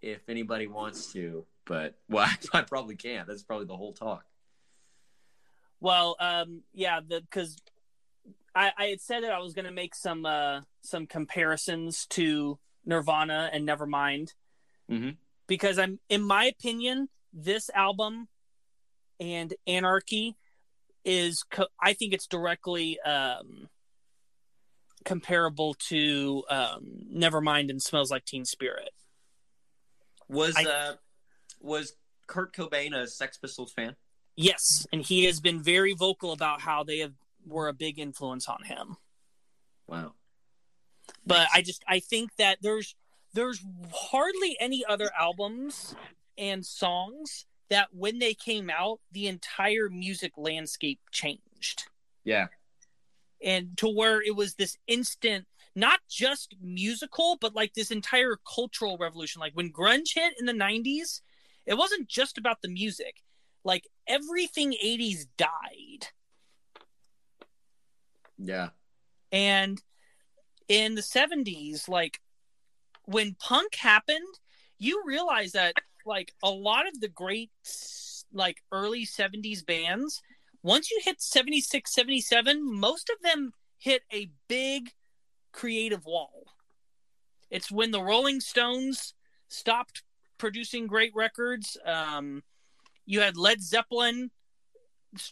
if 0.00 0.28
anybody 0.28 0.66
wants 0.66 1.12
to, 1.12 1.44
but 1.66 1.94
well, 2.08 2.28
I 2.52 2.62
probably 2.62 2.96
can't. 2.96 3.26
That's 3.28 3.42
probably 3.42 3.66
the 3.66 3.76
whole 3.76 3.92
talk. 3.92 4.24
Well, 5.80 6.16
um, 6.20 6.62
yeah, 6.72 7.00
because 7.00 7.58
I, 8.56 8.72
I 8.78 8.84
had 8.86 9.00
said 9.02 9.22
that 9.22 9.32
I 9.32 9.38
was 9.38 9.52
going 9.52 9.66
to 9.66 9.70
make 9.72 9.94
some 9.94 10.24
uh, 10.24 10.62
some 10.80 11.06
comparisons 11.06 12.06
to 12.10 12.58
Nirvana 12.86 13.50
and 13.52 13.68
Nevermind, 13.68 14.32
Mhm. 14.90 15.16
because 15.46 15.78
I'm, 15.78 16.00
in 16.08 16.22
my 16.22 16.46
opinion, 16.46 17.08
this 17.32 17.68
album 17.74 18.28
and 19.20 19.52
Anarchy 19.66 20.36
is, 21.04 21.42
co- 21.42 21.68
I 21.80 21.92
think 21.92 22.14
it's 22.14 22.26
directly 22.26 22.98
um, 23.00 23.68
comparable 25.04 25.74
to 25.74 26.44
um, 26.48 27.06
Nevermind 27.12 27.70
and 27.70 27.82
Smells 27.82 28.10
Like 28.10 28.24
Teen 28.24 28.44
Spirit. 28.44 28.90
Was 30.28 30.56
I- 30.56 30.64
uh 30.64 30.94
was 31.60 31.94
Kurt 32.26 32.52
Cobain 32.54 32.94
a 32.94 33.06
Sex 33.06 33.36
Pistols 33.38 33.72
fan? 33.72 33.96
Yes, 34.34 34.86
and 34.92 35.02
he 35.02 35.24
has 35.24 35.40
been 35.40 35.62
very 35.62 35.94
vocal 35.94 36.32
about 36.32 36.60
how 36.60 36.84
they 36.84 36.98
have 36.98 37.12
were 37.46 37.68
a 37.68 37.72
big 37.72 37.98
influence 37.98 38.48
on 38.48 38.62
him. 38.64 38.96
Wow. 39.86 40.14
but 41.24 41.46
I 41.54 41.62
just 41.62 41.82
I 41.86 42.00
think 42.00 42.34
that 42.36 42.58
there's 42.60 42.94
there's 43.34 43.64
hardly 43.92 44.56
any 44.58 44.84
other 44.84 45.10
albums 45.18 45.94
and 46.36 46.66
songs 46.66 47.46
that 47.68 47.88
when 47.92 48.18
they 48.18 48.34
came 48.34 48.68
out 48.70 49.00
the 49.12 49.26
entire 49.28 49.88
music 49.88 50.32
landscape 50.36 51.00
changed 51.12 51.84
Yeah. 52.24 52.46
and 53.42 53.76
to 53.78 53.88
where 53.88 54.20
it 54.22 54.34
was 54.34 54.54
this 54.54 54.76
instant 54.88 55.46
not 55.76 56.00
just 56.10 56.56
musical 56.60 57.36
but 57.40 57.54
like 57.54 57.74
this 57.74 57.90
entire 57.90 58.36
cultural 58.54 58.96
revolution 58.98 59.40
like 59.40 59.52
when 59.54 59.70
grunge 59.72 60.14
hit 60.14 60.34
in 60.40 60.46
the 60.46 60.52
90s 60.52 61.20
it 61.66 61.74
wasn't 61.74 62.08
just 62.08 62.38
about 62.38 62.62
the 62.62 62.68
music 62.68 63.22
like 63.64 63.86
everything 64.08 64.72
80s 64.72 65.26
died 65.36 66.08
Yeah. 68.38 68.70
And 69.32 69.82
in 70.68 70.94
the 70.94 71.02
70s, 71.02 71.88
like 71.88 72.20
when 73.04 73.36
punk 73.38 73.74
happened, 73.76 74.40
you 74.78 75.02
realize 75.06 75.52
that 75.52 75.74
like 76.04 76.32
a 76.42 76.50
lot 76.50 76.86
of 76.86 77.00
the 77.00 77.08
great 77.08 77.50
like 78.32 78.62
early 78.72 79.06
70s 79.06 79.64
bands, 79.64 80.22
once 80.62 80.90
you 80.90 81.00
hit 81.04 81.20
76, 81.22 81.92
77, 81.92 82.78
most 82.78 83.10
of 83.10 83.22
them 83.22 83.52
hit 83.78 84.02
a 84.12 84.30
big 84.48 84.90
creative 85.52 86.04
wall. 86.04 86.44
It's 87.50 87.70
when 87.70 87.92
the 87.92 88.02
Rolling 88.02 88.40
Stones 88.40 89.14
stopped 89.48 90.02
producing 90.38 90.86
great 90.86 91.12
records. 91.14 91.76
Um, 91.84 92.42
you 93.06 93.20
had 93.20 93.36
Led 93.36 93.62
Zeppelin 93.62 94.30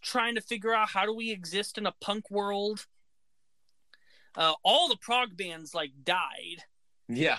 trying 0.02 0.36
to 0.36 0.40
figure 0.40 0.74
out 0.74 0.88
how 0.90 1.04
do 1.04 1.14
we 1.14 1.30
exist 1.30 1.76
in 1.76 1.86
a 1.86 1.94
punk 2.00 2.30
world 2.30 2.86
uh, 4.36 4.54
all 4.62 4.88
the 4.88 4.96
prog 4.96 5.36
bands 5.36 5.74
like 5.74 5.92
died. 6.04 6.64
Yeah. 7.08 7.38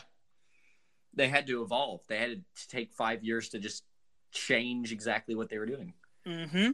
They 1.14 1.28
had 1.28 1.48
to 1.48 1.62
evolve. 1.62 2.02
They 2.08 2.18
had 2.18 2.44
to 2.56 2.68
take 2.68 2.94
five 2.94 3.24
years 3.24 3.50
to 3.50 3.60
just 3.60 3.84
change 4.32 4.92
exactly 4.92 5.36
what 5.36 5.50
they 5.50 5.58
were 5.58 5.66
doing. 5.66 5.94
Mm-hmm. 6.28 6.72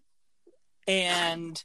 And 0.88 1.64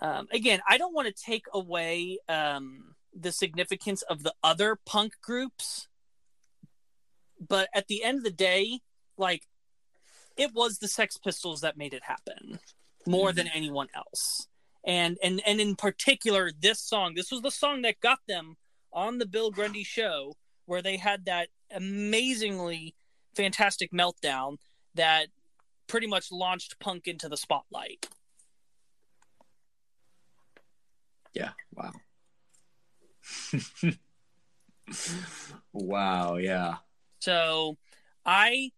um, 0.00 0.28
again, 0.32 0.60
I 0.68 0.78
don't 0.78 0.94
want 0.94 1.14
to 1.14 1.22
take 1.22 1.46
away 1.52 2.18
um, 2.28 2.94
the 3.14 3.32
significance 3.32 4.02
of 4.02 4.22
the 4.22 4.34
other 4.42 4.76
punk 4.86 5.14
groups, 5.22 5.88
but 7.46 7.68
at 7.74 7.88
the 7.88 8.02
end 8.02 8.18
of 8.18 8.24
the 8.24 8.30
day, 8.30 8.80
like 9.16 9.46
it 10.36 10.52
was 10.52 10.78
the 10.78 10.88
Sex 10.88 11.16
Pistols 11.16 11.60
that 11.60 11.76
made 11.76 11.94
it 11.94 12.02
happen 12.04 12.58
more 13.06 13.32
than 13.32 13.48
anyone 13.54 13.88
else. 13.94 14.48
And 14.86 15.18
and 15.22 15.40
and 15.46 15.60
in 15.60 15.76
particular, 15.76 16.50
this 16.58 16.80
song. 16.80 17.14
This 17.14 17.30
was 17.30 17.40
the 17.40 17.50
song 17.50 17.82
that 17.82 18.00
got 18.00 18.18
them 18.28 18.56
on 18.92 19.18
the 19.18 19.26
Bill 19.26 19.50
Grundy 19.50 19.82
show, 19.82 20.34
where 20.66 20.82
they 20.82 20.96
had 20.96 21.24
that 21.24 21.48
amazingly 21.70 22.94
fantastic 23.34 23.92
meltdown 23.92 24.58
that 24.94 25.28
pretty 25.86 26.06
much 26.06 26.30
launched 26.30 26.78
punk 26.78 27.06
into 27.08 27.28
the 27.28 27.36
spotlight. 27.36 28.06
Yeah. 31.34 31.50
Wow. 31.72 31.92
wow. 35.72 36.36
Yeah. 36.36 36.76
So 37.20 37.76
I 38.24 38.70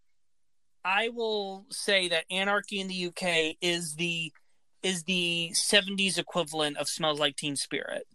I 0.85 1.09
will 1.09 1.66
say 1.70 2.09
that 2.09 2.24
Anarchy 2.31 2.81
in 2.81 2.89
the 2.89 3.07
UK 3.07 3.57
is 3.61 3.97
the 3.97 4.33
is 4.86 5.02
the 5.02 5.50
70s 5.52 6.16
equivalent 6.16 6.76
of 6.76 6.88
Smells 6.88 7.18
Like 7.18 7.34
Teen 7.34 7.56
Spirit. 7.56 8.06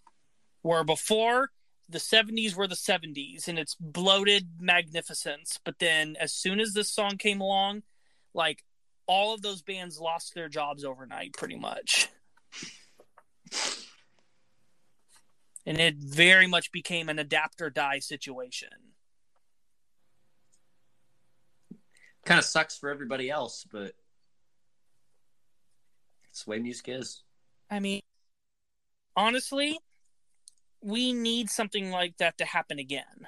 Where 0.62 0.86
before 0.86 1.50
the 1.90 1.98
70s 1.98 2.56
were 2.56 2.68
the 2.68 2.76
70s 2.76 3.50
and 3.50 3.60
it's 3.60 3.76
bloated 3.76 4.48
magnificence, 4.58 5.60
but 5.66 5.80
then 5.80 6.16
as 6.18 6.32
soon 6.32 6.62
as 6.62 6.72
this 6.72 6.90
song 6.90 7.18
came 7.18 7.42
along, 7.42 7.84
like 8.34 8.64
all 9.06 9.34
of 9.34 9.42
those 9.42 9.62
bands 9.62 10.00
lost 10.00 10.34
their 10.34 10.48
jobs 10.48 10.86
overnight 10.86 11.34
pretty 11.34 11.58
much. 11.58 12.08
And 15.66 15.78
it 15.78 15.98
very 15.98 16.48
much 16.48 16.72
became 16.72 17.10
an 17.10 17.20
adapt 17.20 17.62
or 17.62 17.70
die 17.70 18.00
situation. 18.00 18.70
Kind 22.26 22.40
of 22.40 22.46
sucks 22.46 22.78
for 22.78 22.90
everybody 22.90 23.30
else, 23.30 23.66
but 23.70 23.94
it's 26.32 26.46
the 26.46 26.50
way 26.52 26.60
music 26.60 26.88
is. 26.88 27.24
I 27.70 27.80
mean, 27.80 28.02
honestly, 29.16 29.80
we 30.82 31.12
need 31.14 31.50
something 31.50 31.92
like 31.92 32.18
that 32.18 32.38
to 32.38 32.46
happen 32.46 32.80
again. 32.80 33.28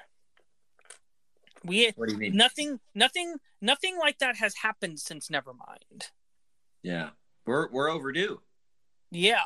We 1.64 1.92
What 1.96 2.08
do 2.08 2.14
you 2.14 2.18
mean? 2.18 2.36
nothing, 2.36 2.80
nothing, 2.94 3.36
nothing 3.60 3.98
like 3.98 4.18
that 4.18 4.36
has 4.36 4.56
happened 4.56 5.00
since 5.00 5.28
Nevermind. 5.28 6.10
Yeah, 6.82 7.10
we're 7.46 7.70
we're 7.70 7.90
overdue. 7.90 8.40
Yeah, 9.10 9.38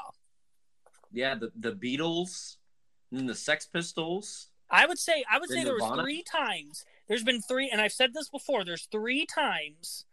Yeah, 1.13 1.35
the 1.35 1.53
the 1.55 1.73
Beatles 1.73 2.57
and 3.13 3.29
the 3.29 3.35
Sex 3.35 3.67
Pistols. 3.67 4.49
I 4.71 4.87
would 4.87 4.99
say, 4.99 5.25
I 5.31 5.39
would 5.39 5.49
say 5.49 5.65
there 5.65 5.75
was 5.75 6.01
three 6.01 6.23
times. 6.23 6.85
There's 7.09 7.25
been 7.25 7.41
three, 7.41 7.71
and 7.71 7.81
I've 7.81 7.93
said 7.93 8.13
this 8.13 8.29
before. 8.29 8.65
There's 8.65 8.87
three 8.91 9.25
times 9.25 10.05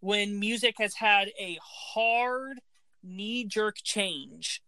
when 0.00 0.38
music 0.38 0.76
has 0.78 0.94
had 0.94 1.28
a 1.40 1.58
hard 1.62 2.60
knee 3.06 3.44
jerk 3.44 3.76
change. 3.82 4.62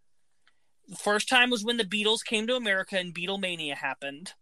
The 0.86 0.96
first 0.96 1.28
time 1.28 1.50
was 1.50 1.64
when 1.64 1.76
the 1.76 1.84
Beatles 1.84 2.24
came 2.24 2.46
to 2.46 2.56
America 2.56 2.98
and 2.98 3.14
Beatlemania 3.14 3.74
happened. 3.74 4.32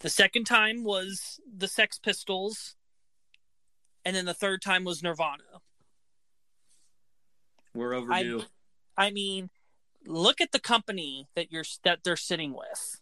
The 0.00 0.10
second 0.10 0.44
time 0.44 0.84
was 0.84 1.40
the 1.56 1.68
Sex 1.68 1.98
Pistols. 1.98 2.76
And 4.04 4.16
then 4.16 4.24
the 4.24 4.34
third 4.34 4.62
time 4.62 4.84
was 4.84 5.02
Nirvana. 5.02 5.60
We're 7.74 7.94
overdue. 7.94 8.44
I 8.96 9.10
mean, 9.10 9.50
look 10.04 10.40
at 10.40 10.52
the 10.52 10.60
company 10.60 11.28
that 11.34 11.52
you're 11.52 11.64
that 11.84 12.00
they're 12.04 12.16
sitting 12.16 12.52
with. 12.52 13.00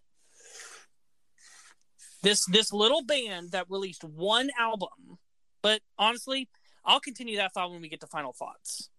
This 2.22 2.44
this 2.46 2.72
little 2.72 3.02
band 3.02 3.52
that 3.52 3.70
released 3.70 4.04
one 4.04 4.50
album, 4.58 5.18
but 5.62 5.80
honestly, 5.98 6.48
I'll 6.84 7.00
continue 7.00 7.36
that 7.36 7.54
thought 7.54 7.70
when 7.70 7.80
we 7.80 7.88
get 7.88 8.00
to 8.00 8.06
final 8.06 8.32
thoughts. 8.32 8.89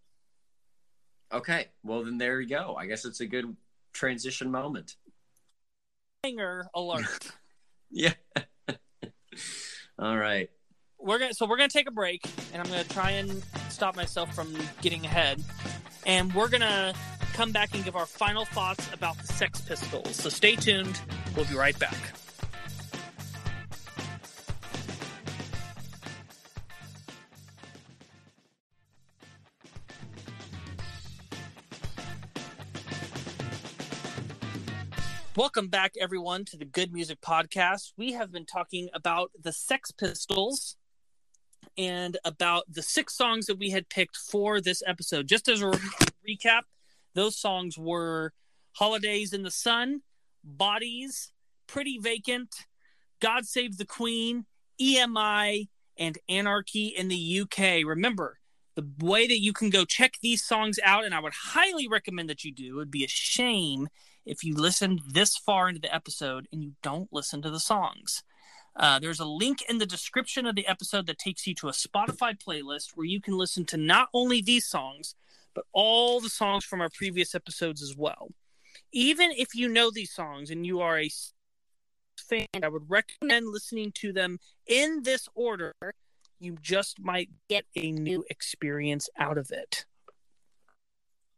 Okay, 1.34 1.68
well 1.84 2.04
then 2.04 2.18
there 2.18 2.42
you 2.42 2.48
go. 2.50 2.76
I 2.78 2.86
guess 2.88 3.06
it's 3.06 3.22
a 3.22 3.26
good 3.26 3.56
transition 3.94 4.52
moment. 4.52 4.96
Hanger 6.24 6.68
alert. 6.76 7.06
Yeah. 7.94 8.14
All 10.00 10.16
right. 10.18 10.50
we're 10.98 11.20
gonna 11.20 11.34
so 11.34 11.46
we're 11.46 11.58
gonna 11.58 11.68
take 11.68 11.90
a 11.90 11.92
break, 11.92 12.26
and 12.54 12.62
I'm 12.62 12.70
gonna 12.70 12.86
try 12.86 13.12
and 13.12 13.44
stop 13.68 13.98
myself 13.98 14.34
from 14.34 14.56
getting 14.82 15.04
ahead, 15.06 15.44
and 16.06 16.34
we're 16.34 16.48
gonna 16.48 16.94
come 17.34 17.52
back 17.52 17.74
and 17.76 17.84
give 17.84 17.98
our 17.98 18.06
final 18.06 18.46
thoughts 18.46 18.88
about 18.94 19.18
the 19.18 19.28
Sex 19.28 19.60
Pistols. 19.60 20.16
So 20.16 20.30
stay 20.30 20.56
tuned. 20.56 21.02
We'll 21.36 21.44
be 21.48 21.56
right 21.56 21.78
back. 21.80 21.98
Welcome 35.38 35.70
back, 35.70 35.94
everyone, 35.98 36.44
to 36.46 36.58
the 36.58 36.66
Good 36.66 36.92
Music 36.92 37.22
Podcast. 37.22 37.94
We 37.96 38.12
have 38.12 38.34
been 38.34 38.46
talking 38.46 38.90
about 38.94 39.32
the 39.42 39.54
Sex 39.54 39.90
Pistols 39.90 40.76
and 41.78 42.18
about 42.26 42.66
the 42.70 42.82
six 42.82 43.16
songs 43.16 43.46
that 43.46 43.58
we 43.58 43.70
had 43.70 43.88
picked 43.88 44.18
for 44.18 44.60
this 44.60 44.84
episode. 44.86 45.30
Just 45.30 45.48
as 45.48 45.62
a 45.62 45.70
re- 45.70 45.78
recap, 46.30 46.64
those 47.16 47.38
songs 47.38 47.78
were 47.78 48.34
Holidays 48.74 49.32
in 49.32 49.44
the 49.44 49.52
Sun, 49.52 50.02
Bodies, 50.44 51.32
Pretty 51.66 51.98
Vacant, 51.98 52.54
God 53.22 53.46
Save 53.46 53.78
the 53.78 53.86
Queen, 53.86 54.48
EMI, 54.82 55.70
and 55.96 56.18
Anarchy 56.28 56.88
in 56.88 57.08
the 57.08 57.40
UK. 57.44 57.86
Remember, 57.86 58.38
the 58.76 58.86
way 59.00 59.28
that 59.28 59.40
you 59.40 59.54
can 59.54 59.70
go 59.70 59.86
check 59.86 60.16
these 60.22 60.44
songs 60.44 60.78
out, 60.84 61.06
and 61.06 61.16
I 61.16 61.22
would 61.22 61.34
highly 61.34 61.88
recommend 61.88 62.30
that 62.30 62.44
you 62.44 62.52
do, 62.52 62.74
it 62.74 62.76
would 62.76 62.92
be 62.92 63.06
a 63.06 63.10
shame 63.10 63.88
if 64.26 64.44
you 64.44 64.56
listened 64.56 65.02
this 65.08 65.38
far 65.38 65.70
into 65.70 65.82
the 65.82 65.94
episode 65.94 66.48
and 66.52 66.64
you 66.64 66.74
don't 66.82 67.12
listen 67.12 67.42
to 67.42 67.50
the 67.50 67.60
songs. 67.60 68.24
Uh, 68.76 69.00
there's 69.00 69.20
a 69.20 69.26
link 69.26 69.62
in 69.68 69.80
the 69.80 69.86
description 69.86 70.46
of 70.46 70.56
the 70.56 70.68
episode 70.68 71.06
that 71.08 71.18
takes 71.18 71.46
you 71.46 71.54
to 71.56 71.68
a 71.68 71.74
Spotify 71.74 72.38
playlist 72.38 72.92
where 72.96 73.06
you 73.06 73.20
can 73.20 73.38
listen 73.38 73.66
to 73.66 73.78
not 73.78 74.10
only 74.14 74.42
these 74.42 74.66
songs, 74.66 75.16
but 75.54 75.66
all 75.74 76.22
the 76.22 76.30
songs 76.30 76.64
from 76.64 76.80
our 76.82 76.90
previous 76.90 77.36
episodes 77.36 77.82
as 77.82 77.96
well. 77.98 78.30
Even 78.94 79.32
if 79.32 79.54
you 79.54 79.68
know 79.68 79.92
these 79.92 80.12
songs 80.12 80.50
and 80.50 80.66
you 80.66 80.80
are 80.80 81.00
a 81.00 81.10
fan, 82.18 82.48
I 82.64 82.70
would 82.70 82.90
recommend 82.90 83.48
listening 83.48 83.92
to 83.96 84.14
them 84.14 84.40
in 84.66 85.04
this 85.04 85.28
order. 85.36 85.74
You 86.40 86.58
just 86.62 87.00
might 87.00 87.30
get 87.50 87.66
a 87.76 87.92
new 87.92 88.24
experience 88.30 89.10
out 89.18 89.38
of 89.38 89.52
it. 89.52 89.86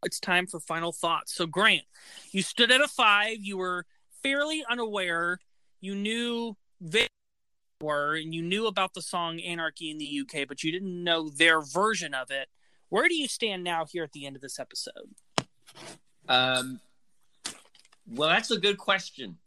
It's 0.04 0.20
time 0.20 0.46
for 0.46 0.60
final 0.60 0.92
thoughts. 0.92 1.34
So, 1.34 1.46
Grant, 1.46 1.84
you 2.30 2.42
stood 2.42 2.70
at 2.70 2.80
a 2.80 2.88
five. 2.88 3.38
You 3.40 3.58
were 3.58 3.86
fairly 4.22 4.64
unaware. 4.68 5.38
You 5.80 5.94
knew 5.94 6.56
they 6.80 7.06
were, 7.80 8.14
and 8.14 8.34
you 8.34 8.42
knew 8.42 8.66
about 8.66 8.94
the 8.94 9.02
song 9.02 9.40
Anarchy 9.40 9.90
in 9.90 9.98
the 9.98 10.20
UK, 10.20 10.48
but 10.48 10.62
you 10.62 10.72
didn't 10.72 11.04
know 11.04 11.28
their 11.28 11.60
version 11.60 12.14
of 12.14 12.30
it. 12.30 12.48
Where 12.88 13.08
do 13.08 13.14
you 13.14 13.28
stand 13.28 13.64
now 13.64 13.84
here 13.84 14.04
at 14.04 14.12
the 14.12 14.26
end 14.26 14.36
of 14.36 14.42
this 14.42 14.58
episode? 14.58 15.14
Um, 16.28 16.80
well, 18.06 18.28
that's 18.28 18.50
a 18.50 18.58
good 18.58 18.78
question. 18.78 19.38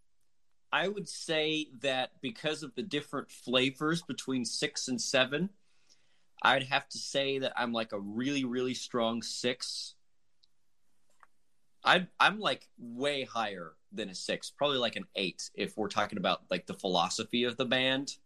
I 0.71 0.88
would 0.88 1.07
say 1.07 1.69
that 1.81 2.11
because 2.21 2.61
of 2.61 2.75
the 2.75 2.84
different 2.84 3.31
flavors 3.31 4.01
between 4.01 4.43
six 4.43 4.88
and 4.88 5.01
seven, 5.01 5.49
I'd 6.43 6.63
have 6.63 6.89
to 6.89 6.97
say 6.97 7.39
that 7.39 7.53
I'm 7.55 7.71
like 7.71 7.93
a 7.93 7.99
really, 7.99 8.43
really 8.45 8.73
strong 8.73 9.21
six. 9.21 9.95
I'm 11.88 12.07
I'm 12.19 12.39
like 12.39 12.68
way 12.77 13.23
higher 13.23 13.73
than 13.91 14.09
a 14.09 14.15
six, 14.15 14.51
probably 14.51 14.77
like 14.77 14.95
an 14.97 15.05
eight 15.15 15.49
if 15.55 15.77
we're 15.77 15.88
talking 15.88 16.18
about 16.18 16.41
like 16.51 16.68
the 16.68 16.73
philosophy 16.73 17.45
of 17.45 17.55
the 17.57 17.65
band. 17.65 18.18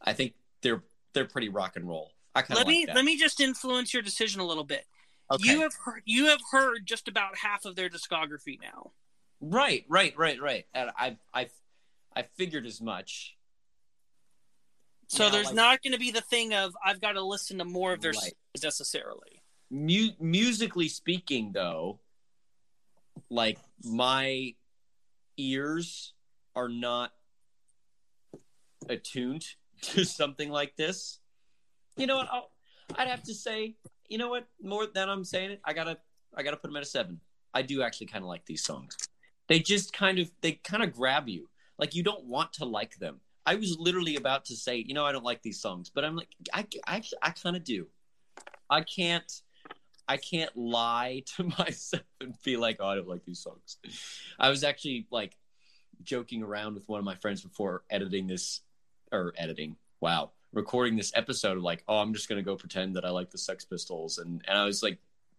I 0.00 0.12
think 0.12 0.34
they're 0.62 0.82
they're 1.12 1.24
pretty 1.26 1.48
rock 1.48 1.76
and 1.76 1.86
roll. 1.88 2.12
I 2.34 2.42
kind 2.42 2.52
of 2.52 2.56
Let 2.58 2.66
like 2.68 2.72
me 2.76 2.84
that. 2.86 2.94
let 2.96 3.04
me 3.04 3.18
just 3.18 3.40
influence 3.40 3.92
your 3.92 4.02
decision 4.02 4.40
a 4.40 4.46
little 4.46 4.64
bit. 4.64 4.86
Okay. 5.32 5.50
You 5.50 5.60
have 5.62 5.74
heard, 5.84 6.02
you 6.04 6.26
have 6.26 6.40
heard 6.50 6.86
just 6.86 7.08
about 7.08 7.36
half 7.36 7.64
of 7.64 7.74
their 7.76 7.88
discography 7.88 8.58
now. 8.60 8.92
Right, 9.40 9.84
right, 9.88 10.12
right, 10.18 10.40
right. 10.40 10.66
And 10.74 10.90
I, 10.98 11.16
I, 11.32 11.48
I 12.14 12.22
figured 12.36 12.66
as 12.66 12.80
much. 12.80 13.36
So 15.08 15.24
Now, 15.24 15.30
there's 15.30 15.46
like- 15.46 15.54
not 15.54 15.82
going 15.82 15.92
to 15.92 15.98
be 15.98 16.10
the 16.10 16.20
thing 16.20 16.52
of 16.54 16.76
I've 16.84 17.00
got 17.00 17.12
to 17.12 17.22
listen 17.22 17.58
to 17.58 17.64
more 17.64 17.92
of 17.92 18.00
their 18.00 18.10
Right. 18.12 18.34
songs 18.54 18.62
necessarily. 18.64 19.42
Mu- 19.70 20.10
musically 20.18 20.88
speaking, 20.88 21.52
though, 21.52 22.00
like 23.30 23.58
my 23.84 24.54
ears 25.36 26.12
are 26.54 26.68
not 26.68 27.12
attuned 28.88 29.44
to 29.82 30.04
something 30.04 30.50
like 30.50 30.76
this. 30.76 31.20
You 31.96 32.06
know 32.06 32.16
what? 32.16 32.28
I'll, 32.30 32.50
I'd 32.96 33.08
have 33.08 33.22
to 33.24 33.34
say, 33.34 33.76
you 34.08 34.18
know 34.18 34.28
what? 34.28 34.46
More 34.62 34.86
than 34.86 35.08
I'm 35.08 35.24
saying 35.24 35.52
it, 35.52 35.60
I 35.64 35.72
gotta, 35.72 35.98
I 36.36 36.42
gotta 36.42 36.56
put 36.56 36.68
them 36.68 36.76
at 36.76 36.82
a 36.82 36.86
seven. 36.86 37.20
I 37.54 37.62
do 37.62 37.82
actually 37.82 38.06
kind 38.06 38.24
of 38.24 38.28
like 38.28 38.44
these 38.46 38.64
songs. 38.64 38.96
They 39.48 39.58
just 39.58 39.92
kind 39.92 40.18
of, 40.18 40.30
they 40.40 40.52
kind 40.52 40.82
of 40.82 40.92
grab 40.92 41.28
you. 41.28 41.48
Like 41.78 41.94
you 41.94 42.02
don't 42.02 42.24
want 42.24 42.52
to 42.54 42.64
like 42.64 42.98
them. 42.98 43.20
I 43.46 43.54
was 43.54 43.76
literally 43.78 44.16
about 44.16 44.44
to 44.46 44.56
say, 44.56 44.84
you 44.86 44.94
know, 44.94 45.04
I 45.04 45.12
don't 45.12 45.24
like 45.24 45.42
these 45.42 45.60
songs, 45.60 45.90
but 45.92 46.04
I'm 46.04 46.14
like, 46.14 46.28
I, 46.52 46.66
I 46.86 46.96
actually, 46.96 47.18
I 47.22 47.30
kind 47.30 47.56
of 47.56 47.64
do. 47.64 47.86
I 48.68 48.82
can't, 48.82 49.30
I 50.10 50.16
can't 50.16 50.50
lie 50.56 51.22
to 51.36 51.44
myself 51.44 52.02
and 52.20 52.34
be 52.42 52.56
like, 52.56 52.78
oh, 52.80 52.88
I 52.88 52.96
don't 52.96 53.06
like 53.06 53.24
these 53.24 53.38
songs. 53.38 53.76
I 54.40 54.50
was 54.50 54.64
actually 54.64 55.06
like 55.12 55.36
joking 56.02 56.42
around 56.42 56.74
with 56.74 56.88
one 56.88 56.98
of 56.98 57.04
my 57.04 57.14
friends 57.14 57.42
before 57.42 57.84
editing 57.88 58.26
this 58.26 58.62
or 59.12 59.32
editing. 59.38 59.76
Wow, 60.00 60.32
recording 60.52 60.96
this 60.96 61.12
episode 61.14 61.58
of 61.58 61.62
like, 61.62 61.84
oh, 61.86 61.98
I'm 61.98 62.12
just 62.12 62.28
gonna 62.28 62.42
go 62.42 62.56
pretend 62.56 62.96
that 62.96 63.04
I 63.04 63.10
like 63.10 63.30
the 63.30 63.38
Sex 63.38 63.64
Pistols, 63.64 64.18
and 64.18 64.42
and 64.48 64.58
I 64.58 64.64
was 64.64 64.82
like 64.82 64.98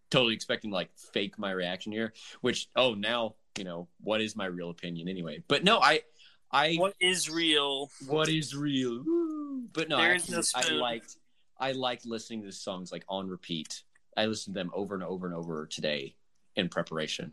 totally 0.09 0.35
expecting 0.35 0.71
to, 0.71 0.75
like 0.75 0.89
fake 0.95 1.37
my 1.37 1.51
reaction 1.51 1.91
here. 1.91 2.13
Which 2.39 2.69
oh 2.77 2.93
now 2.93 3.35
you 3.57 3.65
know 3.65 3.89
what 3.99 4.21
is 4.21 4.37
my 4.37 4.45
real 4.45 4.69
opinion 4.69 5.09
anyway. 5.09 5.43
But 5.49 5.65
no, 5.65 5.79
I 5.79 6.03
I 6.49 6.75
What 6.75 6.95
is 7.01 7.29
real? 7.29 7.89
what 8.07 8.29
is 8.29 8.55
real? 8.55 9.03
Woo. 9.03 9.63
But 9.73 9.89
no, 9.89 9.97
I, 9.97 10.13
is 10.13 10.29
no 10.29 10.41
I 10.55 10.69
liked 10.69 11.17
I 11.59 11.73
liked 11.73 12.05
listening 12.05 12.39
to 12.41 12.47
the 12.47 12.53
songs 12.53 12.89
like 12.89 13.03
on 13.09 13.27
repeat. 13.27 13.83
I 14.17 14.25
listened 14.25 14.55
to 14.55 14.59
them 14.59 14.71
over 14.73 14.95
and 14.95 15.03
over 15.03 15.25
and 15.25 15.35
over 15.35 15.65
today 15.65 16.15
in 16.55 16.69
preparation, 16.69 17.31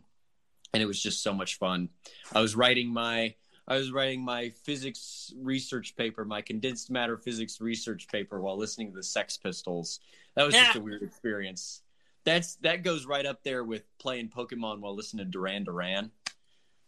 and 0.73 0.81
it 0.81 0.85
was 0.85 1.01
just 1.01 1.21
so 1.23 1.33
much 1.33 1.57
fun. 1.57 1.89
I 2.33 2.41
was 2.41 2.55
writing 2.55 2.91
my 2.91 3.35
I 3.69 3.75
was 3.75 3.91
writing 3.91 4.21
my 4.21 4.49
physics 4.49 5.31
research 5.37 5.95
paper, 5.95 6.25
my 6.25 6.41
condensed 6.41 6.89
matter 6.89 7.17
physics 7.17 7.61
research 7.61 8.07
paper, 8.07 8.41
while 8.41 8.57
listening 8.57 8.89
to 8.89 8.95
the 8.95 9.03
Sex 9.03 9.37
Pistols. 9.37 9.99
That 10.35 10.45
was 10.45 10.55
just 10.55 10.75
a 10.75 10.81
weird 10.81 11.03
experience. 11.03 11.83
That's 12.25 12.55
that 12.57 12.83
goes 12.83 13.05
right 13.05 13.25
up 13.25 13.43
there 13.43 13.63
with 13.63 13.83
playing 13.99 14.29
Pokemon 14.29 14.79
while 14.79 14.95
listening 14.95 15.25
to 15.25 15.31
Duran 15.31 15.65
Duran. 15.65 16.11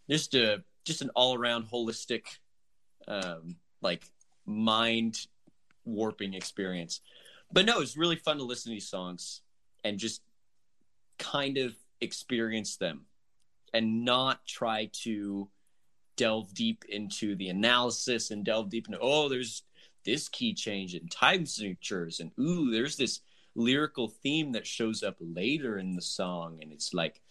Just 0.09 0.33
a 0.33 0.63
just 0.83 1.03
an 1.03 1.11
all 1.15 1.35
around 1.35 1.69
holistic, 1.69 2.23
um, 3.07 3.57
like 3.81 4.03
mind 4.45 5.27
warping 5.85 6.33
experience. 6.33 7.01
But 7.51 7.65
no, 7.65 7.81
it's 7.81 7.95
really 7.97 8.15
fun 8.15 8.37
to 8.37 8.43
listen 8.43 8.71
to 8.71 8.75
these 8.75 8.89
songs 8.89 9.41
and 9.83 9.97
just 9.97 10.21
kind 11.17 11.57
of 11.57 11.75
experience 12.01 12.77
them 12.77 13.05
and 13.73 14.03
not 14.03 14.45
try 14.45 14.89
to 14.91 15.47
delve 16.17 16.53
deep 16.53 16.83
into 16.89 17.35
the 17.35 17.49
analysis 17.49 18.31
and 18.31 18.43
delve 18.43 18.69
deep 18.69 18.87
into 18.87 18.99
oh 18.99 19.29
there's 19.29 19.63
this 20.03 20.27
key 20.29 20.53
change 20.53 20.93
and 20.93 21.09
time 21.09 21.45
signatures 21.45 22.19
and 22.19 22.31
ooh 22.39 22.71
there's 22.71 22.97
this 22.97 23.21
lyrical 23.55 24.07
theme 24.07 24.51
that 24.51 24.65
shows 24.65 25.03
up 25.03 25.15
later 25.19 25.77
in 25.77 25.95
the 25.95 26.01
song 26.01 26.57
and 26.61 26.71
it's 26.71 26.93
like 26.93 27.21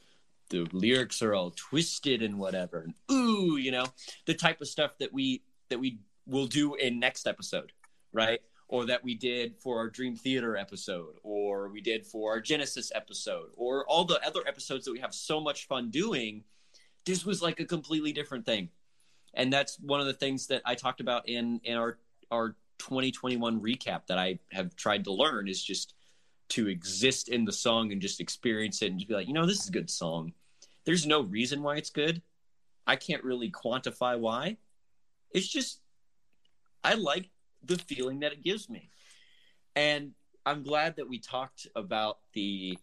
the 0.51 0.66
lyrics 0.72 1.22
are 1.22 1.35
all 1.35 1.52
twisted 1.56 2.22
and 2.22 2.39
whatever 2.39 2.81
and 2.82 2.94
ooh 3.10 3.56
you 3.56 3.70
know 3.70 3.86
the 4.27 4.35
type 4.35 4.60
of 4.60 4.68
stuff 4.68 4.97
that 4.98 5.12
we 5.12 5.43
that 5.68 5.78
we 5.78 5.98
will 6.27 6.47
do 6.47 6.74
in 6.74 6.98
next 6.98 7.27
episode 7.27 7.72
right 8.12 8.40
or 8.70 8.86
that 8.86 9.02
we 9.02 9.16
did 9.16 9.56
for 9.59 9.78
our 9.78 9.88
dream 9.88 10.14
theater 10.14 10.56
episode 10.56 11.16
or 11.24 11.68
we 11.68 11.80
did 11.80 12.06
for 12.06 12.30
our 12.30 12.40
genesis 12.40 12.92
episode 12.94 13.51
or 13.56 13.84
all 13.86 14.05
the 14.05 14.24
other 14.24 14.42
episodes 14.47 14.84
that 14.84 14.92
we 14.92 15.01
have 15.01 15.12
so 15.12 15.40
much 15.40 15.66
fun 15.66 15.90
doing 15.90 16.44
this 17.05 17.26
was 17.26 17.42
like 17.42 17.59
a 17.59 17.64
completely 17.64 18.12
different 18.12 18.47
thing. 18.47 18.68
And 19.34 19.52
that's 19.52 19.78
one 19.80 20.01
of 20.01 20.06
the 20.06 20.12
things 20.12 20.47
that 20.48 20.62
i 20.64 20.74
talked 20.74 21.01
about 21.01 21.28
in 21.28 21.60
in 21.64 21.76
our 21.76 21.98
our 22.30 22.56
2021 22.78 23.60
recap 23.60 24.06
that 24.06 24.18
i 24.18 24.38
have 24.52 24.74
tried 24.76 25.05
to 25.05 25.12
learn 25.12 25.48
is 25.48 25.62
just 25.62 25.94
to 26.48 26.68
exist 26.68 27.28
in 27.28 27.44
the 27.44 27.52
song 27.52 27.92
and 27.92 28.01
just 28.01 28.20
experience 28.20 28.82
it 28.82 28.90
and 28.90 28.98
just 28.98 29.09
be 29.09 29.14
like 29.14 29.28
you 29.28 29.34
know 29.34 29.47
this 29.47 29.60
is 29.60 29.68
a 29.68 29.72
good 29.72 29.90
song. 29.90 30.32
There's 30.84 31.06
no 31.06 31.22
reason 31.22 31.62
why 31.62 31.76
it's 31.76 31.90
good. 31.90 32.22
I 32.86 32.97
can't 32.97 33.22
really 33.22 33.51
quantify 33.51 34.18
why. 34.18 34.56
It's 35.32 35.48
just 35.48 35.80
i 36.82 36.94
like 36.94 37.28
the 37.65 37.77
feeling 37.77 38.20
that 38.20 38.32
it 38.32 38.43
gives 38.43 38.69
me. 38.69 38.91
And 39.77 40.12
i'm 40.47 40.62
glad 40.62 40.97
that 40.97 41.09
we 41.09 41.19
talked 41.19 41.66
about 41.77 42.19
the 42.32 42.78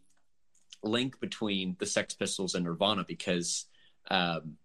link 0.83 1.19
between 1.19 1.75
the 1.79 1.85
sex 1.85 2.13
pistols 2.13 2.55
and 2.55 2.65
nirvana 2.65 3.03
because 3.07 3.65
um, 4.09 4.57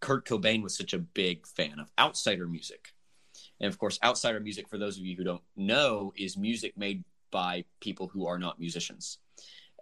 kurt 0.00 0.26
cobain 0.26 0.62
was 0.62 0.76
such 0.76 0.92
a 0.92 0.98
big 0.98 1.46
fan 1.46 1.78
of 1.78 1.90
outsider 1.98 2.46
music. 2.46 2.92
And 3.60 3.68
of 3.68 3.78
course 3.78 3.98
outsider 4.04 4.40
music 4.40 4.68
for 4.68 4.78
those 4.78 4.98
of 4.98 5.04
you 5.04 5.16
who 5.16 5.24
don't 5.24 5.42
know 5.56 6.12
is 6.16 6.36
music 6.36 6.76
made 6.76 7.04
by 7.30 7.64
people 7.80 8.08
who 8.08 8.26
are 8.26 8.38
not 8.38 8.58
musicians. 8.58 9.18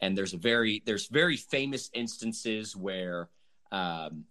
And 0.00 0.16
there's 0.16 0.34
a 0.34 0.38
very 0.38 0.82
there's 0.86 1.08
very 1.08 1.36
famous 1.36 1.90
instances 1.92 2.76
where 2.76 3.28
um, 3.72 4.24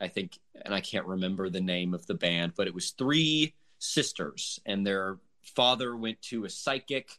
i 0.00 0.08
think 0.08 0.38
and 0.64 0.74
i 0.74 0.80
can't 0.80 1.06
remember 1.06 1.48
the 1.48 1.60
name 1.60 1.94
of 1.94 2.04
the 2.06 2.14
band 2.14 2.52
but 2.56 2.66
it 2.66 2.74
was 2.74 2.90
three 2.90 3.54
sisters 3.84 4.58
and 4.66 4.86
their 4.86 5.18
father 5.42 5.94
went 5.96 6.20
to 6.22 6.44
a 6.44 6.50
psychic 6.50 7.10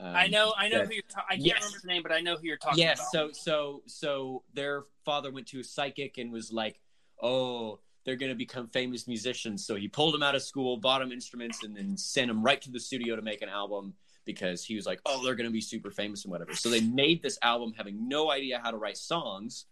um, 0.00 0.16
I 0.16 0.26
know, 0.26 0.54
I 0.56 0.68
know 0.68 0.78
that- 0.78 0.88
who 0.88 0.94
you're. 0.94 1.02
Ta- 1.08 1.26
I 1.28 1.34
can't 1.34 1.46
Yes. 1.46 1.56
remember 1.64 1.78
the 1.82 1.86
name, 1.88 2.02
but 2.02 2.12
I 2.12 2.20
know 2.20 2.36
who 2.36 2.46
you're 2.46 2.56
talking 2.56 2.78
yes 2.78 2.98
about. 2.98 3.36
so 3.36 3.42
so 3.42 3.82
so 3.86 4.42
their 4.54 4.84
father 5.04 5.30
went 5.30 5.46
to 5.48 5.60
a 5.60 5.64
psychic 5.64 6.16
and 6.18 6.32
was 6.32 6.50
like 6.52 6.80
oh 7.22 7.78
they're 8.04 8.16
going 8.16 8.32
to 8.32 8.36
become 8.36 8.66
famous 8.68 9.06
musicians 9.06 9.64
so 9.66 9.74
he 9.76 9.88
pulled 9.88 10.14
them 10.14 10.22
out 10.22 10.34
of 10.34 10.42
school 10.42 10.76
bought 10.78 11.00
them 11.00 11.12
instruments 11.12 11.62
and 11.62 11.76
then 11.76 11.96
sent 11.96 12.28
them 12.28 12.42
right 12.42 12.60
to 12.62 12.70
the 12.70 12.80
studio 12.80 13.14
to 13.16 13.22
make 13.22 13.42
an 13.42 13.48
album 13.50 13.94
because 14.24 14.64
he 14.64 14.74
was 14.74 14.86
like 14.86 14.98
oh 15.06 15.22
they're 15.22 15.34
going 15.36 15.46
to 15.48 15.52
be 15.52 15.60
super 15.60 15.90
famous 15.90 16.24
and 16.24 16.32
whatever 16.32 16.54
so 16.54 16.68
they 16.70 16.80
made 16.80 17.22
this 17.22 17.38
album 17.42 17.72
having 17.76 18.08
no 18.08 18.30
idea 18.30 18.58
how 18.64 18.70
to 18.70 18.78
write 18.78 18.96
songs 18.96 19.66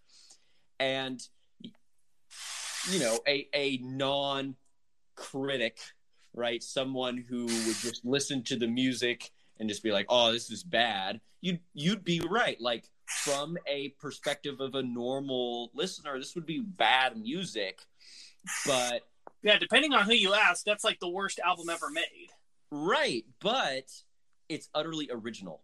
and 0.78 1.26
you 2.90 3.00
know 3.00 3.18
a 3.26 3.48
a 3.54 3.78
non 3.78 4.54
critic 5.16 5.78
right? 6.34 6.62
Someone 6.62 7.16
who 7.16 7.46
would 7.46 7.76
just 7.76 8.04
listen 8.04 8.42
to 8.44 8.56
the 8.56 8.68
music 8.68 9.30
and 9.58 9.68
just 9.68 9.82
be 9.82 9.92
like 9.92 10.06
oh 10.08 10.32
this 10.32 10.50
is 10.50 10.62
bad. 10.62 11.20
You'd 11.40 11.60
you'd 11.74 12.04
be 12.04 12.20
right. 12.20 12.60
Like 12.60 12.88
from 13.06 13.58
a 13.66 13.90
perspective 14.00 14.60
of 14.60 14.74
a 14.74 14.82
normal 14.82 15.70
listener 15.74 16.18
this 16.18 16.34
would 16.34 16.46
be 16.46 16.60
bad 16.60 17.16
music. 17.16 17.80
But 18.66 19.02
yeah, 19.42 19.58
depending 19.58 19.92
on 19.92 20.04
who 20.04 20.14
you 20.14 20.34
ask, 20.34 20.64
that's 20.64 20.84
like 20.84 21.00
the 21.00 21.08
worst 21.08 21.40
album 21.40 21.68
ever 21.68 21.90
made. 21.90 22.28
right 22.70 23.24
but 23.40 23.90
it's 24.48 24.68
utterly 24.74 25.08
original. 25.10 25.62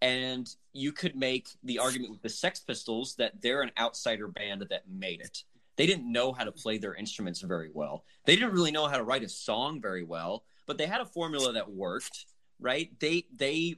And 0.00 0.52
you 0.72 0.90
could 0.90 1.14
make 1.14 1.50
the 1.62 1.78
argument 1.78 2.10
with 2.10 2.22
the 2.22 2.28
sex 2.28 2.58
pistols 2.58 3.14
that 3.16 3.40
they're 3.40 3.62
an 3.62 3.70
outsider 3.78 4.26
band 4.26 4.66
that 4.70 4.82
made 4.90 5.20
it 5.20 5.44
they 5.76 5.86
didn't 5.86 6.10
know 6.10 6.32
how 6.32 6.44
to 6.44 6.52
play 6.52 6.78
their 6.78 6.94
instruments 6.94 7.40
very 7.40 7.70
well. 7.72 8.04
They 8.26 8.36
didn't 8.36 8.52
really 8.52 8.70
know 8.70 8.86
how 8.86 8.98
to 8.98 9.04
write 9.04 9.22
a 9.22 9.28
song 9.28 9.80
very 9.80 10.04
well 10.04 10.44
but 10.66 10.78
they 10.78 10.86
had 10.86 11.00
a 11.00 11.04
formula 11.06 11.52
that 11.52 11.70
worked 11.70 12.26
right? 12.62 12.88
They 13.00 13.26
they 13.34 13.76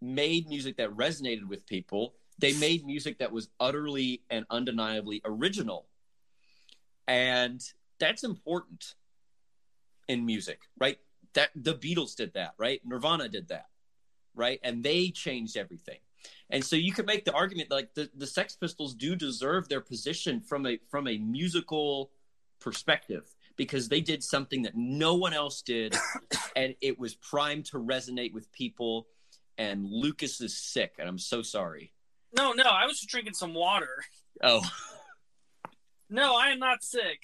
made 0.00 0.48
music 0.48 0.78
that 0.78 0.90
resonated 0.90 1.46
with 1.46 1.66
people. 1.66 2.14
They 2.38 2.54
made 2.54 2.86
music 2.86 3.18
that 3.18 3.30
was 3.30 3.48
utterly 3.60 4.22
and 4.30 4.46
undeniably 4.48 5.20
original. 5.24 5.86
And 7.06 7.60
that's 7.98 8.24
important 8.24 8.94
in 10.08 10.24
music 10.24 10.60
right? 10.78 10.98
That 11.34 11.50
the 11.54 11.74
beatles 11.74 12.16
did 12.16 12.32
that 12.34 12.54
right? 12.58 12.80
Nirvana 12.84 13.28
did 13.28 13.48
that 13.48 13.66
right? 14.34 14.58
And 14.62 14.82
they 14.82 15.10
changed 15.10 15.56
everything 15.56 15.98
and 16.50 16.64
so 16.64 16.76
you 16.76 16.92
could 16.92 17.06
make 17.06 17.24
the 17.24 17.32
argument 17.32 17.70
like 17.70 17.94
the, 17.94 18.10
the 18.16 18.26
sex 18.26 18.56
pistols 18.56 18.94
do 18.94 19.14
deserve 19.16 19.68
their 19.68 19.80
position 19.80 20.40
from 20.40 20.66
a 20.66 20.78
from 20.90 21.06
a 21.08 21.18
musical 21.18 22.10
perspective 22.60 23.24
because 23.56 23.88
they 23.88 24.00
did 24.00 24.22
something 24.22 24.62
that 24.62 24.76
no 24.76 25.14
one 25.14 25.32
else 25.32 25.62
did 25.62 25.94
and 26.56 26.74
it 26.80 26.98
was 26.98 27.14
primed 27.14 27.64
to 27.66 27.78
resonate 27.78 28.32
with 28.32 28.50
people 28.52 29.06
and 29.58 29.84
lucas 29.86 30.40
is 30.40 30.56
sick 30.56 30.94
and 30.98 31.08
i'm 31.08 31.18
so 31.18 31.42
sorry 31.42 31.92
No, 32.36 32.52
no, 32.52 32.64
I 32.64 32.86
was 32.86 32.98
just 32.98 33.08
drinking 33.10 33.34
some 33.34 33.54
water. 33.54 34.04
oh 34.42 34.62
No, 36.12 36.36
I 36.36 36.48
am 36.48 36.58
not 36.58 36.82
sick. 36.82 37.20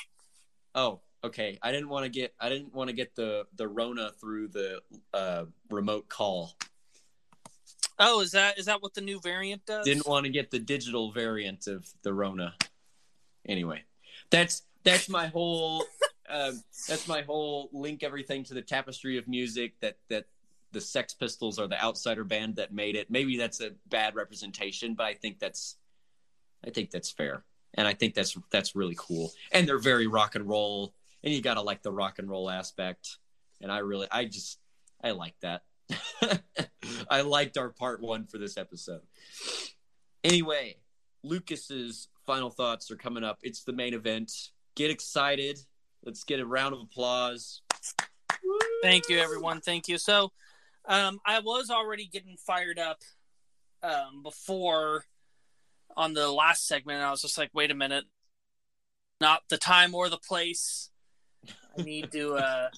oh 0.75 1.01
okay 1.25 1.59
i 1.63 1.73
didn't 1.73 1.89
want 1.89 2.05
to 2.05 2.11
get 2.11 2.35
i 2.39 2.49
didn't 2.49 2.73
want 2.75 2.89
to 2.89 2.95
get 2.95 3.15
the 3.17 3.47
the 3.57 3.67
rona 3.67 4.11
through 4.21 4.49
the 4.49 4.81
uh 5.15 5.45
remote 5.71 6.09
call 6.09 6.55
Oh, 7.99 8.21
is 8.21 8.33
that 8.33 8.59
is 8.59 8.67
that 8.67 8.83
what 8.83 8.95
the 8.95 9.01
new 9.01 9.21
variant 9.21 9.65
does? 9.67 9.85
didn't 9.85 10.07
want 10.07 10.25
to 10.25 10.31
get 10.31 10.51
the 10.51 10.59
digital 10.59 11.13
variant 11.13 11.67
of 11.67 11.89
the 12.03 12.13
Rona. 12.13 12.55
Anyway, 13.47 13.85
that's 14.31 14.63
that's 14.85 15.09
my 15.09 15.29
whole 15.29 15.85
um, 16.29 16.63
that's 16.89 17.09
my 17.09 17.23
whole 17.23 17.71
link 17.73 18.03
everything 18.03 18.45
to 18.45 18.55
the 18.55 18.63
tapestry 18.63 19.19
of 19.19 19.27
music 19.29 19.75
that 19.81 19.97
that 20.09 20.27
the 20.73 20.81
Sex 20.81 21.15
Pistols 21.15 21.59
are 21.59 21.69
the 21.69 21.83
outsider 21.83 22.25
band 22.25 22.57
that 22.57 22.73
made 22.73 22.97
it. 22.97 23.11
Maybe 23.11 23.39
that's 23.39 23.61
a 23.61 23.71
bad 23.89 24.15
representation, 24.15 24.95
but 24.95 25.07
I 25.07 25.15
think 25.15 25.39
that's 25.39 25.77
I 26.67 26.71
think 26.71 26.91
that's 26.91 27.11
fair, 27.11 27.45
and 27.75 27.89
I 27.89 27.95
think 27.95 28.15
that's 28.15 28.37
that's 28.51 28.77
really 28.77 28.97
cool. 28.99 29.33
And 29.53 29.67
they're 29.67 29.79
very 29.79 30.07
rock 30.07 30.35
and 30.35 30.47
roll, 30.47 30.93
and 31.25 31.33
you 31.33 31.41
gotta 31.41 31.63
like 31.63 31.83
the 31.83 31.93
rock 31.93 32.19
and 32.19 32.29
roll 32.29 32.51
aspect. 32.51 33.19
And 33.61 33.73
I 33.73 33.79
really, 33.79 34.07
I 34.11 34.27
just, 34.27 34.59
I 35.03 35.13
like 35.13 35.35
that. 35.41 35.63
I 37.11 37.23
liked 37.23 37.57
our 37.57 37.71
part 37.71 38.01
one 38.01 38.27
for 38.27 38.39
this 38.39 38.57
episode. 38.57 39.03
Anyway, 40.25 40.77
Lucas's 41.23 42.09
final 42.27 42.51
thoughts 42.51 42.91
are 42.91 42.97
coming 42.97 43.25
up. 43.25 43.39
It's 43.43 43.65
the 43.65 43.73
main 43.73 43.95
event. 43.95 44.33
Get 44.75 44.91
excited. 44.91 45.59
Let's 46.05 46.25
get 46.25 46.41
a 46.41 46.47
round 46.47 46.75
of 46.75 46.81
applause. 46.81 47.63
Thank 48.83 49.09
you, 49.09 49.19
everyone. 49.19 49.61
Thank 49.61 49.89
you. 49.89 49.99
So, 49.99 50.33
um, 50.85 51.19
I 51.27 51.41
was 51.41 51.71
already 51.71 52.07
getting 52.07 52.37
fired 52.37 52.79
up 52.79 53.01
um, 53.83 54.23
before 54.23 55.05
on 55.97 56.15
the 56.15 56.31
last 56.31 56.67
segment. 56.67 57.03
I 57.03 57.11
was 57.11 57.23
just 57.23 57.39
like, 57.39 57.51
wait 57.53 57.71
a 57.71 57.75
minute, 57.75 58.05
not 59.21 59.43
the 59.49 59.59
time 59.59 59.95
or 59.95 60.09
the 60.09 60.19
place. 60.19 60.91
I 61.79 61.83
need 61.83 62.13
to. 62.13 62.35
Uh, 62.35 62.69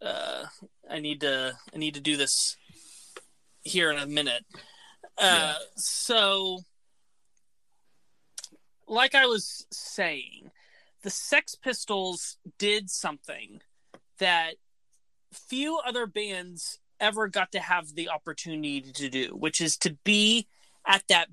uh, 0.04 0.44
I 0.90 0.98
need 0.98 1.20
to. 1.20 1.54
I 1.74 1.78
need 1.78 1.94
to 1.94 2.00
do 2.00 2.16
this 2.16 2.56
here 3.62 3.90
in 3.90 3.98
a 3.98 4.06
minute. 4.06 4.44
Uh, 5.18 5.54
Yeah. 5.54 5.54
So, 5.76 6.60
like 8.86 9.14
I 9.14 9.26
was 9.26 9.66
saying, 9.70 10.50
the 11.02 11.10
Sex 11.10 11.54
Pistols 11.54 12.36
did 12.58 12.90
something 12.90 13.60
that 14.18 14.54
few 15.32 15.78
other 15.78 16.06
bands 16.06 16.78
ever 17.00 17.26
got 17.26 17.50
to 17.52 17.58
have 17.58 17.94
the 17.94 18.08
opportunity 18.08 18.80
to 18.80 19.08
do, 19.08 19.28
which 19.30 19.60
is 19.60 19.76
to 19.78 19.96
be 20.04 20.46
at 20.86 21.02
that 21.08 21.28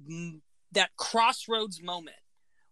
that 0.72 0.90
crossroads 0.98 1.82
moment 1.82 2.17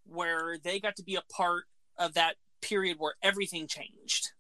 where 0.06 0.58
they 0.64 0.80
got 0.80 0.96
to 0.96 1.04
be 1.04 1.16
a 1.16 1.22
part 1.34 1.66
of 1.98 2.14
that 2.14 2.36
period 2.62 2.98
where 3.00 3.16
everything 3.22 3.68
changed. 3.68 4.32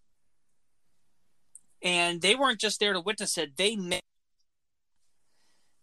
And 1.84 2.22
they 2.22 2.36
weren't 2.36 2.60
just 2.60 2.80
there 2.80 2.94
to 2.94 3.00
witness 3.02 3.38
it, 3.38 3.58
they 3.58 3.76
made 3.76 4.02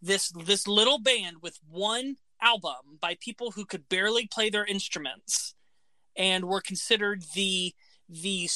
this 0.05 0.31
this 0.45 0.67
little 0.67 0.99
band 0.99 1.39
with 1.43 1.59
one 1.69 2.17
album 2.41 2.99
by 3.01 3.17
people 3.21 3.53
who 3.53 3.65
could 3.65 3.89
barely 3.89 4.27
play 4.27 4.51
their 4.51 4.65
instruments 4.65 5.55
and 6.17 6.45
were 6.45 6.61
considered 6.61 7.23
the 7.35 7.75
the 8.09 8.49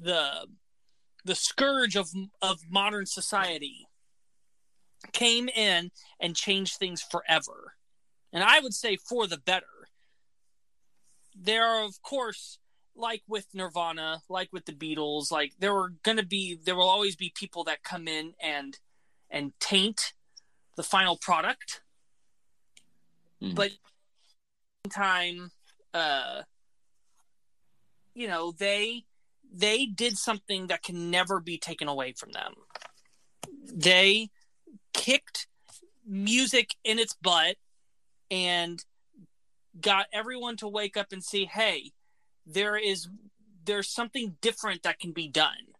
the 0.00 0.46
the 1.24 1.34
scourge 1.34 1.96
of 1.96 2.10
of 2.40 2.60
modern 2.68 3.06
society 3.06 3.86
came 5.12 5.48
in 5.48 5.90
and 6.20 6.36
changed 6.36 6.76
things 6.76 7.02
forever. 7.02 7.74
And 8.32 8.44
i 8.44 8.60
would 8.60 8.74
say 8.74 8.96
for 8.96 9.26
the 9.26 9.38
better. 9.38 9.66
There 11.34 11.64
are 11.64 11.84
of 11.84 12.02
course 12.02 12.58
like 12.94 13.22
with 13.26 13.46
nirvana 13.54 14.20
like 14.28 14.52
with 14.52 14.66
the 14.66 14.72
beatles 14.72 15.32
like 15.32 15.54
there 15.58 15.72
were 15.72 15.94
going 16.02 16.18
to 16.18 16.26
be 16.26 16.58
there 16.62 16.76
will 16.76 16.90
always 16.90 17.16
be 17.16 17.32
people 17.34 17.64
that 17.64 17.82
come 17.82 18.06
in 18.06 18.34
and 18.38 18.78
and 19.30 19.58
taint 19.58 20.12
the 20.76 20.82
final 20.82 21.16
product. 21.16 21.82
Mhm. 23.42 23.56
but 23.56 23.72
time 24.90 25.50
uh 25.94 26.42
you 28.14 28.28
know 28.28 28.52
they 28.52 29.04
they 29.52 29.86
did 29.86 30.16
something 30.16 30.68
that 30.68 30.82
can 30.82 31.10
never 31.10 31.40
be 31.40 31.58
taken 31.58 31.88
away 31.88 32.12
from 32.12 32.32
them. 32.32 32.54
They 33.64 34.30
kicked 34.94 35.46
music 36.06 36.76
in 36.84 36.98
its 36.98 37.14
butt 37.14 37.56
and 38.30 38.84
got 39.80 40.06
everyone 40.12 40.56
to 40.58 40.68
wake 40.68 40.96
up 40.96 41.12
and 41.12 41.22
see 41.22 41.44
hey 41.46 41.92
there 42.46 42.76
is 42.76 43.08
there's 43.64 43.88
something 43.90 44.36
different 44.40 44.82
that 44.82 44.98
can 44.98 45.12
be 45.12 45.28
done. 45.28 45.74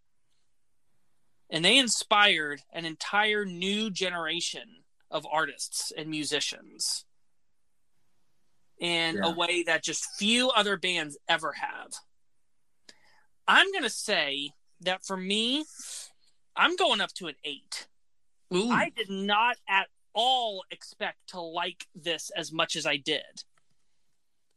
And 1.50 1.64
they 1.64 1.76
inspired 1.78 2.62
an 2.72 2.84
entire 2.84 3.44
new 3.44 3.90
generation 3.90 4.81
of 5.12 5.26
artists 5.30 5.92
and 5.96 6.08
musicians 6.10 7.04
in 8.80 9.16
Yeah. 9.16 9.26
a 9.26 9.30
way 9.30 9.62
that 9.62 9.84
just 9.84 10.06
few 10.18 10.50
other 10.50 10.76
bands 10.76 11.16
ever 11.28 11.52
have. 11.52 11.92
I'm 13.46 13.70
going 13.70 13.84
to 13.84 13.90
say 13.90 14.50
that 14.80 15.04
for 15.04 15.16
me, 15.16 15.64
I'm 16.56 16.74
going 16.76 17.00
up 17.00 17.12
to 17.14 17.28
an 17.28 17.36
eight. 17.44 17.86
Ooh. 18.52 18.70
I 18.70 18.90
did 18.90 19.08
not 19.08 19.56
at 19.68 19.88
all 20.14 20.64
expect 20.70 21.28
to 21.28 21.40
like 21.40 21.86
this 21.94 22.30
as 22.36 22.52
much 22.52 22.76
as 22.76 22.84
I 22.84 22.96
did, 22.96 23.44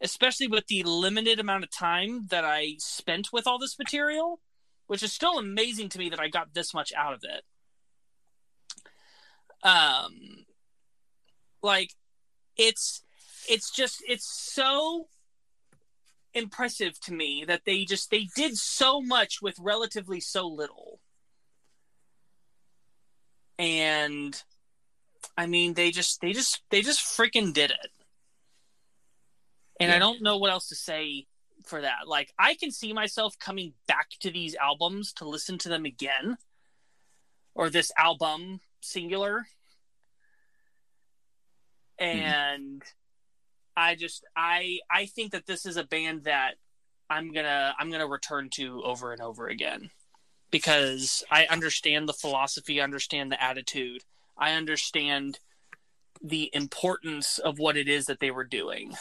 especially 0.01 0.48
with 0.48 0.67
the 0.67 0.84
limited 0.84 1.40
amount 1.40 1.64
of 1.64 1.72
time 1.72 2.27
that 2.27 2.43
I 2.43 2.75
spent 2.80 3.32
with 3.32 3.48
all 3.48 3.58
this 3.59 3.77
material, 3.80 4.42
which 4.88 5.03
is 5.03 5.14
still 5.14 5.38
amazing 5.38 5.90
to 5.90 6.00
me 6.00 6.09
that 6.09 6.19
I 6.19 6.27
got 6.27 6.53
this 6.53 6.74
much 6.74 6.92
out 6.93 7.14
of 7.14 7.24
it. 7.24 7.43
Um, 9.64 10.44
like 11.66 11.92
it's 12.56 13.02
it's 13.50 13.69
just 13.72 14.02
it's 14.08 14.26
so 14.26 15.08
impressive 16.34 17.00
to 17.02 17.14
me 17.14 17.44
that 17.48 17.61
they 17.66 17.84
just 17.84 18.11
they 18.11 18.27
did 18.35 18.56
so 18.56 19.02
much 19.02 19.42
with 19.42 19.56
relatively 19.60 20.22
so 20.22 20.48
little. 20.48 21.00
And 23.60 24.42
i 25.38 25.48
mean 25.48 25.74
they 25.74 25.92
just 25.92 26.22
they 26.22 26.32
just 26.32 26.61
they 26.69 26.82
just 26.82 27.00
freaking 27.00 27.53
did 27.53 27.72
it. 27.72 27.92
And 29.80 29.92
i 29.92 30.00
don't 30.00 30.22
know 30.22 30.38
what 30.38 30.52
else 30.52 30.69
to 30.69 30.76
say 30.76 31.26
for 31.66 31.82
that. 31.82 32.08
Like 32.08 32.32
i 32.38 32.53
can 32.53 32.72
see 32.72 32.94
myself 32.94 33.38
coming 33.40 33.74
back 33.88 34.10
to 34.22 34.32
these 34.32 34.56
albums 34.56 35.14
to 35.14 35.27
listen 35.27 35.58
to 35.60 35.69
them 35.69 35.85
again 35.85 36.38
or 37.56 37.69
this 37.69 37.92
album 37.98 38.60
singular 38.82 39.48
Mm-hmm. 42.01 42.19
and 42.19 42.83
i 43.77 43.95
just 43.95 44.25
i 44.35 44.80
i 44.91 45.06
think 45.06 45.32
that 45.32 45.45
this 45.45 45.65
is 45.65 45.77
a 45.77 45.83
band 45.83 46.25
that 46.25 46.56
i'm 47.09 47.32
gonna 47.32 47.74
i'm 47.80 47.90
gonna 47.90 48.07
return 48.07 48.49
to 48.56 48.83
over 48.83 49.11
and 49.14 49.22
over 49.22 49.48
again. 49.48 49.90
Because 50.51 51.24
i 51.32 51.45
understand 51.45 52.07
the 52.07 52.14
philosophy 52.14 52.80
I 52.80 52.83
understand 52.83 53.32
the 53.32 53.41
attitude. 53.41 54.03
I 54.38 54.53
understand 54.53 55.40
the 56.22 56.49
importance 56.53 57.40
of 57.40 57.59
what 57.59 57.77
it 57.77 57.88
is 57.88 58.06
that 58.06 58.19
they 58.19 58.32
were 58.32 58.43
doing. 58.43 58.93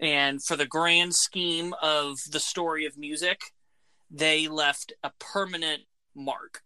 And 0.00 0.42
for 0.42 0.56
the 0.56 0.66
grand 0.66 1.14
scheme 1.14 1.74
of 1.82 2.18
the 2.30 2.40
story 2.40 2.84
of 2.84 2.96
music 2.96 3.40
they 4.10 4.48
left 4.48 4.92
a 5.02 5.10
permanent 5.18 5.82
mark 6.14 6.62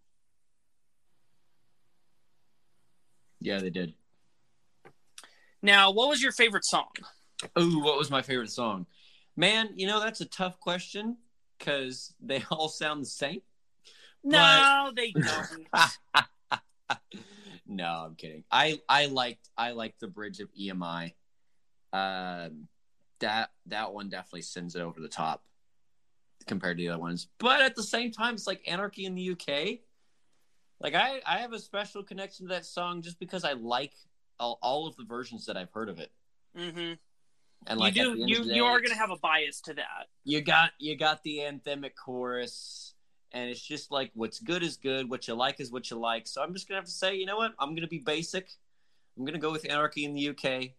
yeah, 3.45 3.59
they 3.59 3.71
did. 3.71 3.95
now 5.63 5.91
what 5.91 6.09
was 6.09 6.23
your 6.23 6.33
favorite 6.33 6.65
song 6.65 6.89
Ooh, 7.59 7.81
what 7.81 7.99
was 7.99 8.09
my 8.11 8.23
favorite 8.23 8.51
song? 8.53 8.87
Man, 9.37 9.71
you 9.75 9.87
know 9.89 9.99
that's 10.01 10.21
a 10.21 10.27
tough 10.27 10.61
question 10.61 11.17
because 11.59 12.15
they 12.21 12.43
all 12.51 12.69
sound 12.69 13.03
the 13.03 13.07
same. 13.07 13.41
no 14.23 14.93
they 14.95 15.11
don't 15.13 15.67
no, 17.67 17.85
I'm 18.07 18.15
kidding. 18.15 18.45
I 18.51 18.79
I 18.89 19.07
liked 19.07 19.49
I 19.57 19.73
liked 19.73 20.01
the 20.01 20.09
Bridge 20.09 20.41
of 20.41 20.49
EMI. 20.55 21.15
Um, 21.93 22.69
that 23.21 23.51
that 23.67 23.93
one 23.93 24.09
definitely 24.09 24.43
sends 24.43 24.77
it 24.77 24.83
over 24.83 25.01
the 25.01 25.09
top 25.09 25.43
compared 26.47 26.77
to 26.77 26.83
the 26.83 26.91
other 26.91 27.01
ones. 27.01 27.29
But 27.39 27.61
at 27.61 27.75
the 27.75 27.83
same 27.83 28.13
time, 28.13 28.35
it's 28.35 28.47
like 28.47 28.63
Anarchy 28.69 29.05
in 29.07 29.15
the 29.15 29.31
UK. 29.33 29.79
Like 30.83 30.95
I 30.95 31.21
I 31.27 31.39
have 31.39 31.53
a 31.53 31.59
special 31.59 32.03
connection 32.03 32.47
to 32.47 32.55
that 32.55 32.67
song 32.67 33.03
just 33.03 33.19
because 33.19 33.45
I 33.45 33.53
like 33.53 33.93
all, 34.39 34.59
all 34.63 34.87
of 34.87 34.97
the 34.97 35.05
versions 35.05 35.47
that 35.47 35.57
I've 35.57 35.71
heard 35.73 35.89
of 35.89 35.99
it. 35.99 36.11
hmm 36.57 36.93
And 37.67 37.81
like 37.81 37.95
you 37.95 38.17
do 38.17 38.25
you 38.27 38.43
you 38.45 38.65
are 38.65 38.79
going 38.79 38.91
to 38.91 38.97
have 38.97 39.11
a 39.11 39.17
bias 39.17 39.61
to 39.63 39.75
that. 39.75 40.09
You 40.25 40.41
got 40.41 40.73
you 40.79 40.97
got 40.97 41.23
the 41.23 41.39
anthemic 41.39 41.93
chorus 41.95 42.95
and 43.33 43.49
it's 43.49 43.63
just 43.63 43.91
like 43.91 44.11
what's 44.15 44.41
good 44.41 44.63
is 44.63 44.77
good 44.77 45.09
what 45.09 45.29
you 45.29 45.35
like 45.35 45.61
is 45.61 45.71
what 45.71 45.91
you 45.91 45.97
like. 45.97 46.27
So 46.27 46.43
i'm 46.43 46.53
just 46.53 46.69
gonna 46.69 46.79
have 46.79 46.87
to 46.87 46.91
say 46.91 47.15
you 47.15 47.27
know 47.27 47.37
what? 47.37 47.55
I'm 47.59 47.75
gonna 47.75 47.87
be 47.87 48.01
basic. 48.01 48.51
I'm 49.17 49.25
gonna 49.25 49.39
go 49.39 49.53
with 49.53 49.71
anarchy 49.71 50.05
in 50.05 50.15
the 50.15 50.31
uk 50.31 50.71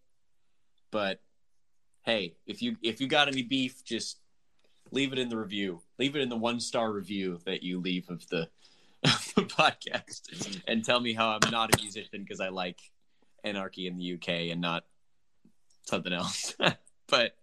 but 0.91 1.21
hey 2.03 2.35
if 2.45 2.61
you 2.61 2.75
if 2.83 3.01
you 3.01 3.07
got 3.07 3.27
any 3.27 3.41
beef 3.41 3.83
just 3.83 4.19
leave 4.93 5.11
it 5.11 5.19
in 5.19 5.29
the 5.29 5.37
review. 5.37 5.81
Leave 5.99 6.15
it 6.15 6.21
in 6.21 6.29
the 6.29 6.37
one 6.37 6.59
star 6.59 6.91
review 6.91 7.39
that 7.45 7.63
you 7.63 7.79
leave 7.79 8.09
of 8.09 8.27
the, 8.29 8.49
of 9.03 9.31
the 9.35 9.41
podcast 9.43 10.61
and 10.67 10.83
tell 10.83 10.99
me 10.99 11.13
how 11.13 11.29
i'm 11.29 11.51
not 11.51 11.73
a 11.77 11.81
musician 11.81 12.21
because 12.23 12.39
i 12.39 12.49
like 12.49 12.79
anarchy 13.43 13.87
in 13.87 13.97
the 13.97 14.13
uk 14.13 14.27
and 14.29 14.61
not 14.61 14.83
something 15.83 16.13
else 16.13 16.55
but 17.07 17.35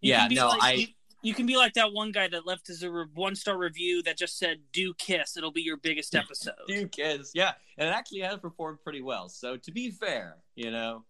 yeah 0.00 0.28
no 0.30 0.48
like, 0.48 0.62
i 0.62 0.72
you, 0.72 0.86
you 1.22 1.34
can 1.34 1.46
be 1.46 1.56
like 1.56 1.74
that 1.74 1.92
one 1.92 2.12
guy 2.12 2.28
that 2.28 2.46
left 2.46 2.66
his 2.68 2.82
a 2.82 2.90
re- 2.90 3.06
one 3.14 3.34
star 3.34 3.56
review 3.58 4.02
that 4.04 4.16
just 4.16 4.38
said 4.38 4.58
"Do 4.72 4.94
kiss." 4.94 5.36
It'll 5.36 5.50
be 5.50 5.62
your 5.62 5.76
biggest 5.76 6.14
episode. 6.14 6.54
do 6.68 6.86
kiss 6.88 7.32
yeah 7.34 7.52
and 7.78 7.88
it 7.88 7.92
actually 7.92 8.20
has 8.20 8.38
performed 8.38 8.80
pretty 8.82 9.02
well 9.02 9.28
so 9.28 9.56
to 9.56 9.72
be 9.72 9.90
fair 9.90 10.36
you 10.54 10.70
know 10.70 11.04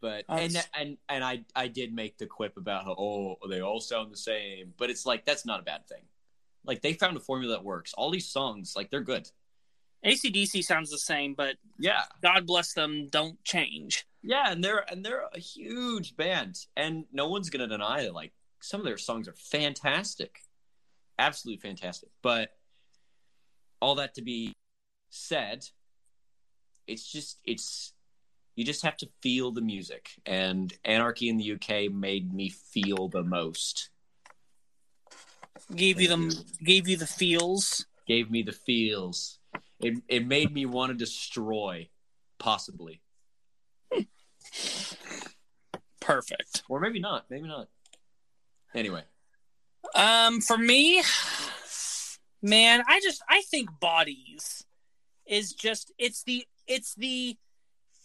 but 0.00 0.24
Um, 0.28 0.38
and 0.38 0.66
and 0.78 0.98
and 1.08 1.24
i 1.24 1.44
i 1.54 1.68
did 1.68 1.94
make 1.94 2.18
the 2.18 2.26
quip 2.26 2.56
about 2.56 2.84
how 2.84 2.94
oh 2.98 3.36
they 3.48 3.60
all 3.60 3.80
sound 3.80 4.12
the 4.12 4.16
same 4.16 4.74
but 4.76 4.90
it's 4.90 5.06
like 5.06 5.24
that's 5.24 5.46
not 5.46 5.60
a 5.60 5.62
bad 5.62 5.86
thing 5.88 6.02
like 6.66 6.82
they 6.82 6.92
found 6.92 7.16
a 7.16 7.20
formula 7.20 7.54
that 7.54 7.64
works. 7.64 7.94
All 7.94 8.10
these 8.10 8.28
songs 8.28 8.74
like 8.76 8.90
they're 8.90 9.00
good. 9.00 9.28
ACDC 10.04 10.62
sounds 10.62 10.90
the 10.90 10.98
same, 10.98 11.34
but 11.34 11.56
yeah. 11.78 12.02
God 12.22 12.46
bless 12.46 12.72
them, 12.74 13.08
don't 13.10 13.42
change. 13.44 14.06
yeah 14.22 14.50
and 14.52 14.62
they're 14.62 14.84
and 14.90 15.04
they're 15.04 15.24
a 15.32 15.38
huge 15.38 16.16
band 16.16 16.56
and 16.76 17.04
no 17.12 17.28
one's 17.28 17.50
gonna 17.50 17.66
deny 17.68 18.02
that 18.02 18.14
like 18.14 18.32
some 18.60 18.80
of 18.80 18.86
their 18.86 18.98
songs 18.98 19.28
are 19.28 19.34
fantastic. 19.34 20.40
Absolutely 21.18 21.60
fantastic. 21.60 22.10
But 22.22 22.50
all 23.80 23.94
that 23.96 24.14
to 24.14 24.22
be 24.22 24.52
said 25.10 25.64
it's 26.86 27.10
just 27.10 27.38
it's 27.44 27.92
you 28.54 28.64
just 28.64 28.82
have 28.82 28.96
to 28.96 29.08
feel 29.22 29.52
the 29.52 29.60
music 29.60 30.10
and 30.24 30.72
anarchy 30.84 31.28
in 31.28 31.36
the 31.36 31.52
uk 31.52 31.92
made 31.92 32.32
me 32.32 32.48
feel 32.48 33.08
the 33.08 33.22
most 33.22 33.90
Gave 35.74 36.00
you 36.00 36.08
Thank 36.08 36.32
them, 36.32 36.44
gave 36.64 36.88
you 36.88 36.96
the 36.96 37.06
feels. 37.06 37.86
gave 38.06 38.30
me 38.30 38.42
the 38.42 38.52
feels. 38.52 39.38
It, 39.80 40.02
it 40.08 40.26
made 40.26 40.52
me 40.52 40.64
want 40.66 40.90
to 40.90 40.96
destroy 40.96 41.88
possibly. 42.38 43.00
Perfect. 46.00 46.62
or 46.68 46.78
maybe 46.80 47.00
not 47.00 47.24
maybe 47.30 47.48
not. 47.48 47.68
Anyway, 48.74 49.02
Um, 49.94 50.40
for 50.40 50.56
me, 50.58 51.02
man, 52.42 52.82
I 52.88 53.00
just 53.00 53.22
I 53.28 53.42
think 53.42 53.70
bodies 53.80 54.64
is 55.26 55.52
just 55.52 55.92
it's 55.98 56.22
the 56.22 56.46
it's 56.68 56.94
the 56.94 57.36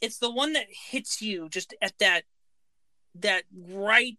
it's 0.02 0.18
the 0.18 0.32
one 0.32 0.54
that 0.54 0.66
hits 0.90 1.22
you 1.22 1.48
just 1.50 1.76
at 1.82 1.94
that 2.00 2.24
that 3.16 3.44
right 3.54 4.18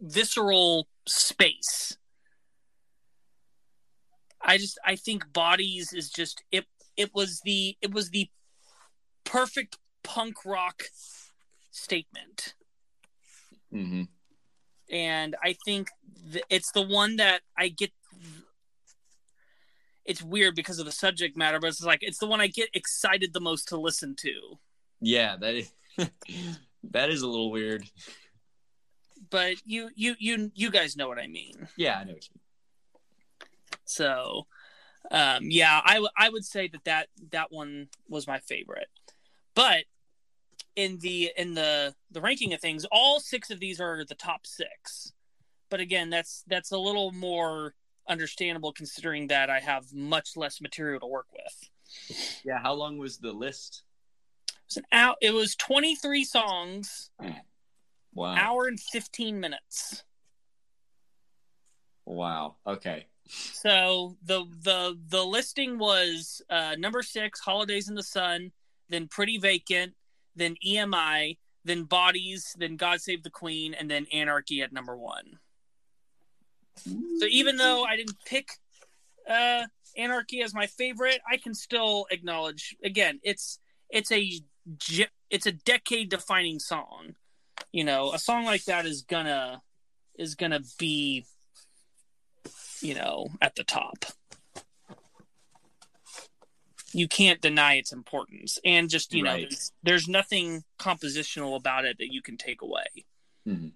visceral 0.00 0.88
space. 1.06 1.96
I 4.42 4.58
just 4.58 4.78
I 4.84 4.96
think 4.96 5.32
bodies 5.32 5.92
is 5.92 6.10
just 6.10 6.42
it 6.52 6.66
it 6.96 7.14
was 7.14 7.40
the 7.44 7.76
it 7.82 7.92
was 7.92 8.10
the 8.10 8.28
perfect 9.24 9.78
punk 10.02 10.44
rock 10.44 10.84
statement 11.70 12.54
hmm 13.70 14.02
and 14.90 15.34
I 15.42 15.56
think 15.64 15.88
th- 16.32 16.44
it's 16.48 16.70
the 16.72 16.82
one 16.82 17.16
that 17.16 17.42
I 17.58 17.68
get. 17.68 17.92
It's 20.04 20.22
weird 20.22 20.54
because 20.54 20.78
of 20.78 20.86
the 20.86 20.92
subject 20.92 21.36
matter, 21.36 21.58
but 21.58 21.68
it's 21.68 21.82
like 21.82 21.98
it's 22.02 22.18
the 22.18 22.26
one 22.28 22.40
I 22.40 22.46
get 22.46 22.68
excited 22.74 23.32
the 23.32 23.40
most 23.40 23.66
to 23.68 23.76
listen 23.76 24.14
to. 24.20 24.58
yeah, 25.00 25.36
that 25.36 25.54
is 25.54 25.72
that 26.92 27.10
is 27.10 27.22
a 27.22 27.26
little 27.26 27.50
weird. 27.50 27.84
But 29.30 29.56
you, 29.64 29.90
you, 29.94 30.14
you, 30.18 30.50
you 30.54 30.70
guys 30.70 30.96
know 30.96 31.08
what 31.08 31.18
I 31.18 31.26
mean. 31.26 31.68
Yeah, 31.76 31.98
I 31.98 32.04
know 32.04 32.12
what 32.12 32.28
you 32.28 32.34
mean. 32.34 32.42
So, 33.84 34.46
um, 35.10 35.44
yeah, 35.50 35.80
I, 35.84 35.94
w- 35.94 36.10
I 36.16 36.28
would 36.28 36.44
say 36.44 36.68
that, 36.68 36.84
that 36.84 37.08
that 37.30 37.52
one 37.52 37.88
was 38.08 38.26
my 38.26 38.40
favorite. 38.40 38.88
But 39.54 39.84
in 40.74 40.98
the 40.98 41.30
in 41.36 41.54
the 41.54 41.94
the 42.10 42.20
ranking 42.20 42.52
of 42.52 42.60
things, 42.60 42.84
all 42.90 43.20
six 43.20 43.50
of 43.50 43.60
these 43.60 43.80
are 43.80 44.04
the 44.04 44.14
top 44.14 44.46
six. 44.46 45.12
But 45.70 45.80
again, 45.80 46.10
that's 46.10 46.44
that's 46.46 46.72
a 46.72 46.78
little 46.78 47.12
more 47.12 47.74
understandable 48.08 48.72
considering 48.72 49.28
that 49.28 49.50
I 49.50 49.60
have 49.60 49.92
much 49.92 50.36
less 50.36 50.60
material 50.60 51.00
to 51.00 51.06
work 51.06 51.26
with. 51.32 52.40
Yeah, 52.44 52.58
how 52.62 52.74
long 52.74 52.98
was 52.98 53.18
the 53.18 53.32
list? 53.32 53.82
It 54.48 54.54
was 54.68 54.76
an 54.78 54.84
hour, 54.92 55.14
it 55.20 55.32
was 55.32 55.54
23 55.56 56.24
songs, 56.24 57.10
Wow. 58.16 58.34
hour 58.34 58.66
and 58.66 58.80
15 58.80 59.38
minutes. 59.38 60.02
Wow. 62.06 62.56
Okay. 62.66 63.06
So 63.28 64.16
the 64.24 64.44
the 64.62 64.98
the 65.08 65.24
listing 65.24 65.78
was 65.78 66.40
uh, 66.48 66.76
number 66.78 67.02
six, 67.02 67.40
Holidays 67.40 67.88
in 67.88 67.94
the 67.94 68.02
Sun, 68.02 68.52
then 68.88 69.08
Pretty 69.08 69.36
Vacant, 69.38 69.94
then 70.36 70.54
EMI, 70.64 71.36
then 71.64 71.82
Bodies, 71.82 72.54
then 72.56 72.76
God 72.76 73.00
Save 73.00 73.24
the 73.24 73.30
Queen, 73.30 73.74
and 73.74 73.90
then 73.90 74.06
Anarchy 74.12 74.62
at 74.62 74.72
number 74.72 74.96
one. 74.96 75.38
So 77.18 77.26
even 77.28 77.56
though 77.56 77.84
I 77.84 77.96
didn't 77.96 78.16
pick 78.24 78.48
uh, 79.28 79.64
Anarchy 79.96 80.42
as 80.42 80.54
my 80.54 80.66
favorite, 80.66 81.20
I 81.30 81.36
can 81.36 81.54
still 81.54 82.06
acknowledge 82.10 82.76
again 82.84 83.18
it's 83.22 83.58
it's 83.90 84.12
a 84.12 84.40
it's 85.30 85.46
a 85.46 85.52
decade 85.52 86.10
defining 86.10 86.60
song. 86.60 87.16
You 87.72 87.84
know, 87.84 88.12
a 88.12 88.18
song 88.18 88.44
like 88.44 88.64
that 88.64 88.86
is 88.86 89.02
gonna 89.02 89.62
is 90.18 90.34
gonna 90.34 90.60
be 90.78 91.24
you 92.80 92.94
know 92.94 93.28
at 93.40 93.54
the 93.54 93.64
top. 93.64 94.04
You 96.92 97.08
can't 97.08 97.40
deny 97.42 97.74
its 97.74 97.92
importance, 97.92 98.58
and 98.64 98.88
just 98.88 99.12
you 99.12 99.22
know, 99.22 99.36
there's, 99.36 99.72
there's 99.82 100.08
nothing 100.08 100.64
compositional 100.78 101.56
about 101.56 101.84
it 101.84 101.98
that 101.98 102.12
you 102.12 102.22
can 102.22 102.36
take 102.36 102.62
away. 102.62 102.86
Mhm. 103.46 103.72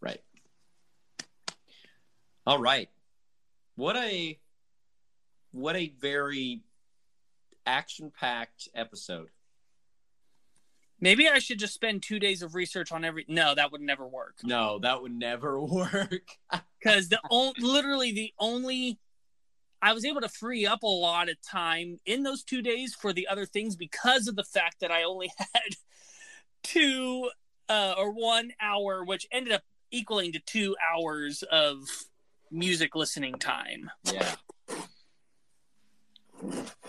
Right. 0.00 0.22
All 2.46 2.58
right. 2.58 2.88
What 3.74 3.96
a 3.96 4.38
what 5.52 5.76
a 5.76 5.92
very 6.00 6.62
action-packed 7.66 8.68
episode. 8.74 9.28
Maybe 11.00 11.28
I 11.28 11.38
should 11.38 11.58
just 11.58 11.74
spend 11.74 12.02
two 12.02 12.18
days 12.18 12.42
of 12.42 12.54
research 12.54 12.90
on 12.90 13.04
every. 13.04 13.24
No, 13.28 13.54
that 13.54 13.70
would 13.70 13.80
never 13.80 14.06
work. 14.06 14.36
No, 14.42 14.78
that 14.80 15.00
would 15.00 15.14
never 15.14 15.60
work. 15.64 16.36
because 16.78 17.08
the 17.08 17.20
only, 17.30 17.54
literally 17.60 18.12
the 18.12 18.32
only 18.38 18.98
I 19.80 19.92
was 19.92 20.04
able 20.04 20.20
to 20.20 20.28
free 20.28 20.66
up 20.66 20.82
a 20.82 20.86
lot 20.86 21.28
of 21.28 21.40
time 21.40 22.00
in 22.04 22.24
those 22.24 22.42
two 22.42 22.62
days 22.62 22.94
for 22.94 23.12
the 23.12 23.28
other 23.28 23.46
things 23.46 23.76
because 23.76 24.26
of 24.26 24.34
the 24.34 24.44
fact 24.44 24.80
that 24.80 24.90
I 24.90 25.04
only 25.04 25.30
had 25.38 25.76
two 26.62 27.30
uh, 27.68 27.94
or 27.96 28.12
one 28.12 28.52
hour, 28.60 29.04
which 29.04 29.26
ended 29.30 29.52
up 29.52 29.62
equaling 29.90 30.32
to 30.32 30.40
two 30.40 30.76
hours 30.92 31.44
of 31.44 31.84
music 32.50 32.94
listening 32.94 33.34
time. 33.34 33.90
yeah. 34.04 34.34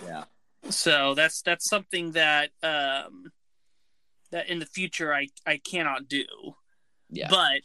Yeah. 0.03 0.23
So 0.69 1.15
that's 1.15 1.41
that's 1.41 1.67
something 1.67 2.11
that 2.11 2.51
um, 2.61 3.31
that 4.31 4.49
in 4.49 4.59
the 4.59 4.65
future 4.65 5.13
I 5.13 5.27
I 5.45 5.57
cannot 5.57 6.07
do. 6.07 6.25
Yeah. 7.09 7.27
But 7.29 7.61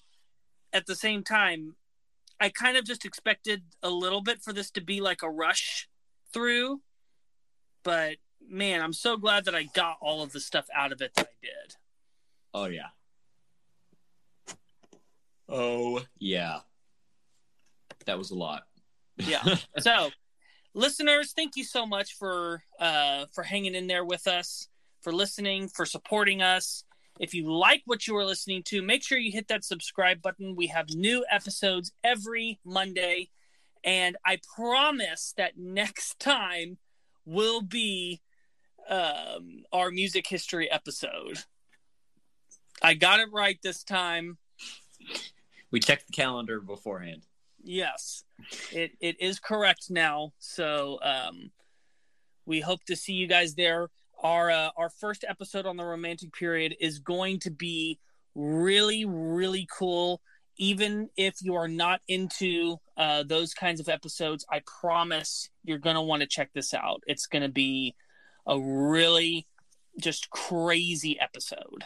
at 0.73 0.87
the 0.87 0.95
same 0.95 1.23
time, 1.23 1.77
I 2.41 2.49
kind 2.49 2.77
of 2.77 2.85
just 2.85 3.05
expected 3.05 3.63
a 3.83 3.91
little 3.91 4.23
bit 4.23 4.43
for 4.43 4.53
this 4.53 4.71
to 4.73 4.81
be 4.81 5.01
like 5.01 5.23
a 5.23 5.31
rush 5.31 5.89
through. 6.33 6.81
But 7.83 8.17
man, 8.49 8.83
I'm 8.83 8.93
so 8.93 9.17
glad 9.17 9.45
that 9.45 9.55
I 9.55 9.65
got 9.75 9.99
all 10.01 10.23
of 10.23 10.33
the 10.33 10.41
stuff 10.41 10.67
out 10.75 10.93
of 10.93 11.01
it 11.01 11.15
that 11.15 11.29
I 11.29 11.37
did. 11.43 11.77
Oh 12.53 12.67
yeah. 12.67 12.89
Oh 15.49 16.03
yeah. 16.19 16.61
That 18.07 18.19
was 18.19 18.31
a 18.31 18.35
lot. 18.35 18.65
Yeah. 19.17 19.43
so, 19.79 20.11
listeners, 20.75 21.33
thank 21.33 21.57
you 21.57 21.65
so 21.65 21.87
much 21.87 22.17
for 22.19 22.63
uh, 22.79 23.27
for 23.33 23.43
hanging 23.43 23.75
in 23.75 23.87
there 23.87 24.05
with 24.05 24.27
us, 24.27 24.69
for 25.05 25.13
listening, 25.13 25.69
for 25.69 25.87
supporting 25.87 26.43
us. 26.43 26.83
If 27.21 27.33
you 27.35 27.53
like 27.53 27.83
what 27.85 28.09
you 28.09 28.17
are 28.17 28.25
listening 28.25 28.65
to, 28.65 28.83
make 28.83 29.05
sure 29.05 29.19
you 29.19 29.31
hit 29.31 29.47
that 29.49 29.63
subscribe 29.63 30.21
button. 30.21 30.57
We 30.57 30.67
have 30.69 30.89
new 30.89 31.25
episodes 31.31 31.93
every 32.03 32.59
Monday, 32.65 33.29
and 33.85 34.17
I 34.27 34.41
promise 34.57 35.35
that 35.37 35.57
next 35.57 36.19
time 36.19 36.79
will 37.25 37.63
be 37.63 38.21
um, 38.89 39.63
our 39.73 39.93
music 39.93 40.27
history 40.27 40.69
episode. 40.71 41.39
I 42.83 42.95
got 42.95 43.21
it 43.21 43.29
right 43.33 43.59
this 43.63 43.85
time. 43.85 44.39
We 45.71 45.81
checked 45.81 46.09
the 46.09 46.13
calendar 46.13 46.61
beforehand. 46.61 47.23
Yes, 47.63 48.25
it, 48.73 48.93
it 49.01 49.21
is 49.21 49.39
correct 49.39 49.87
now. 49.91 50.33
So 50.39 50.99
um, 51.03 51.51
we 52.45 52.61
hope 52.61 52.85
to 52.87 52.97
see 52.97 53.13
you 53.13 53.27
guys 53.27 53.55
there. 53.55 53.89
Our 54.25 54.51
uh, 54.51 54.71
our 54.77 54.89
first 54.89 55.25
episode 55.29 55.67
on 55.67 55.77
the 55.77 55.85
romantic 55.85 56.33
period 56.33 56.75
is 56.81 56.99
going 56.99 57.39
to 57.41 57.51
be 57.51 58.01
really 58.35 59.05
really 59.05 59.69
cool. 59.71 60.21
Even 60.57 61.11
if 61.17 61.35
you 61.43 61.55
are 61.57 61.69
not 61.69 62.01
into 62.09 62.79
uh, 62.97 63.23
those 63.25 63.55
kinds 63.55 63.81
of 63.81 63.89
episodes, 63.89 64.47
I 64.51 64.63
promise 64.81 65.51
you're 65.63 65.79
going 65.79 65.97
to 65.97 66.03
want 66.03 66.23
to 66.23 66.29
check 66.29 66.51
this 66.55 66.73
out. 66.73 67.03
It's 67.07 67.27
going 67.27 67.43
to 67.43 67.49
be 67.49 67.95
a 68.47 68.59
really 68.59 69.47
just 70.01 70.31
crazy 70.31 71.19
episode. 71.21 71.85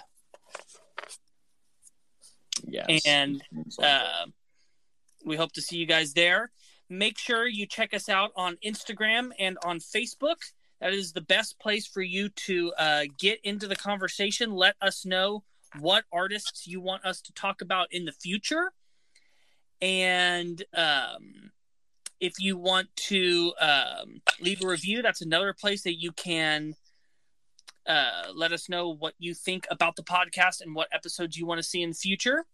Yes. 2.67 3.03
And 3.07 3.43
uh, 3.83 4.27
we 5.25 5.37
hope 5.37 5.53
to 5.53 5.63
see 5.63 5.77
you 5.77 5.87
guys 5.87 6.13
there. 6.13 6.51
Make 6.91 7.19
sure 7.19 7.47
you 7.47 7.67
check 7.67 7.93
us 7.95 8.09
out 8.09 8.31
on 8.37 8.57
Instagram 8.65 9.31
and 9.39 9.59
on 9.65 9.79
Facebook. 9.79 10.37
That 10.81 10.93
is 10.93 11.13
the 11.13 11.21
best 11.21 11.59
place 11.59 11.87
for 11.87 12.03
you 12.03 12.29
to 12.29 12.73
uh, 12.79 13.05
get 13.19 13.41
into 13.43 13.67
the 13.67 13.77
conversation. 13.77 14.53
Let 14.53 14.77
us 14.81 15.05
know 15.05 15.43
what 15.79 16.05
artists 16.13 16.67
you 16.67 16.81
want 16.81 17.05
us 17.05 17.21
to 17.23 17.33
talk 17.33 17.61
about 17.61 17.89
in 17.93 18.05
the 18.05 18.13
future. 18.13 18.73
And 19.81 20.63
um, 20.75 21.51
if 22.21 22.35
you 22.39 22.57
want 22.57 22.89
to 22.97 23.53
um, 23.61 24.23
leave 24.41 24.63
a 24.63 24.69
review, 24.69 25.03
that's 25.03 25.21
another 25.21 25.53
place 25.53 25.83
that 25.83 26.01
you 26.01 26.13
can 26.13 26.75
uh, 27.87 28.31
let 28.35 28.53
us 28.53 28.69
know 28.69 28.91
what 28.91 29.15
you 29.19 29.35
think 29.35 29.67
about 29.71 29.97
the 29.97 30.03
podcast 30.03 30.61
and 30.61 30.75
what 30.75 30.89
episodes 30.93 31.37
you 31.37 31.47
want 31.47 31.59
to 31.59 31.67
see 31.67 31.83
in 31.83 31.91
the 31.91 31.97
future. 31.97 32.45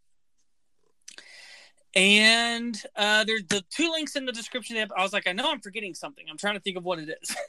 And 1.95 2.81
uh, 2.97 3.25
there's 3.25 3.45
the 3.45 3.63
two 3.71 3.91
links 3.91 4.17
in 4.17 4.27
the 4.27 4.33
description. 4.33 4.77
I 4.97 5.03
was 5.03 5.13
like, 5.13 5.29
I 5.29 5.33
know 5.33 5.51
I'm 5.51 5.61
forgetting 5.61 5.95
something. 5.95 6.25
I'm 6.29 6.39
trying 6.39 6.55
to 6.55 6.61
think 6.61 6.77
of 6.77 6.85
what 6.85 6.99
it 6.99 7.09
is. 7.23 7.37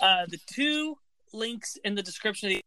uh, 0.00 0.26
the 0.28 0.38
two 0.46 0.96
links 1.32 1.76
in 1.84 1.94
the 1.94 2.02
description 2.02 2.50
takes 2.50 2.62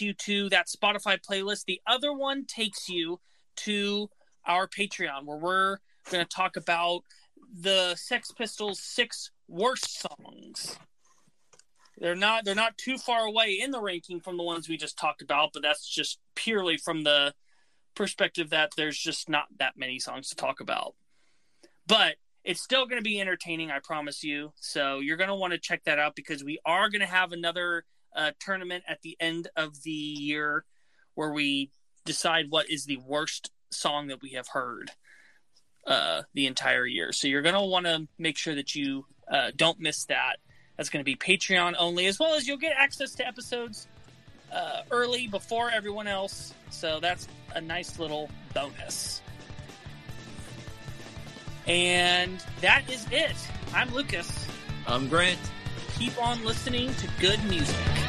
you 0.00 0.12
to 0.14 0.48
that 0.50 0.66
Spotify 0.66 1.18
playlist. 1.18 1.64
The 1.66 1.80
other 1.86 2.12
one 2.12 2.44
takes 2.44 2.88
you 2.88 3.20
to 3.56 4.10
our 4.44 4.68
Patreon, 4.68 5.24
where 5.24 5.38
we're 5.38 5.78
going 6.10 6.24
to 6.24 6.28
talk 6.28 6.56
about 6.56 7.02
the 7.52 7.94
Sex 7.96 8.32
Pistols' 8.32 8.80
six 8.80 9.30
worst 9.48 10.00
songs. 10.00 10.78
They're 11.98 12.14
not 12.14 12.44
they're 12.44 12.54
not 12.54 12.76
too 12.76 12.98
far 12.98 13.24
away 13.24 13.58
in 13.60 13.70
the 13.70 13.80
ranking 13.80 14.20
from 14.20 14.36
the 14.36 14.42
ones 14.42 14.68
we 14.68 14.76
just 14.76 14.98
talked 14.98 15.22
about, 15.22 15.50
but 15.54 15.62
that's 15.62 15.88
just 15.88 16.18
purely 16.34 16.76
from 16.76 17.04
the 17.04 17.32
perspective 17.94 18.50
that 18.50 18.72
there's 18.76 18.98
just 18.98 19.28
not 19.30 19.46
that 19.58 19.78
many 19.78 19.98
songs 19.98 20.28
to 20.28 20.36
talk 20.36 20.60
about. 20.60 20.94
But 21.86 22.16
it's 22.46 22.62
still 22.62 22.86
going 22.86 22.98
to 22.98 23.04
be 23.04 23.20
entertaining, 23.20 23.72
I 23.72 23.80
promise 23.80 24.22
you. 24.22 24.52
So 24.60 25.00
you're 25.00 25.16
going 25.16 25.28
to 25.28 25.34
want 25.34 25.52
to 25.52 25.58
check 25.58 25.82
that 25.84 25.98
out 25.98 26.14
because 26.14 26.44
we 26.44 26.60
are 26.64 26.88
going 26.88 27.00
to 27.00 27.06
have 27.06 27.32
another 27.32 27.84
uh, 28.14 28.30
tournament 28.40 28.84
at 28.88 29.02
the 29.02 29.16
end 29.20 29.48
of 29.56 29.82
the 29.82 29.90
year 29.90 30.64
where 31.16 31.32
we 31.32 31.70
decide 32.04 32.46
what 32.48 32.70
is 32.70 32.84
the 32.84 32.98
worst 32.98 33.50
song 33.70 34.06
that 34.06 34.22
we 34.22 34.30
have 34.30 34.46
heard 34.46 34.92
uh, 35.88 36.22
the 36.34 36.46
entire 36.46 36.86
year. 36.86 37.10
So 37.10 37.26
you're 37.26 37.42
going 37.42 37.56
to 37.56 37.62
want 37.62 37.86
to 37.86 38.06
make 38.16 38.38
sure 38.38 38.54
that 38.54 38.76
you 38.76 39.06
uh, 39.28 39.50
don't 39.56 39.80
miss 39.80 40.04
that. 40.04 40.36
That's 40.76 40.88
going 40.88 41.00
to 41.00 41.04
be 41.04 41.16
Patreon 41.16 41.74
only, 41.76 42.06
as 42.06 42.20
well 42.20 42.34
as 42.34 42.46
you'll 42.46 42.58
get 42.58 42.74
access 42.76 43.16
to 43.16 43.26
episodes 43.26 43.88
uh, 44.52 44.82
early 44.92 45.26
before 45.26 45.68
everyone 45.70 46.06
else. 46.06 46.54
So 46.70 47.00
that's 47.00 47.26
a 47.56 47.60
nice 47.60 47.98
little 47.98 48.30
bonus. 48.54 49.20
And 51.66 52.44
that 52.60 52.88
is 52.90 53.06
it. 53.10 53.36
I'm 53.74 53.92
Lucas. 53.92 54.46
I'm 54.86 55.08
Grant. 55.08 55.38
Keep 55.98 56.22
on 56.22 56.44
listening 56.44 56.94
to 56.94 57.08
good 57.20 57.42
music. 57.44 58.05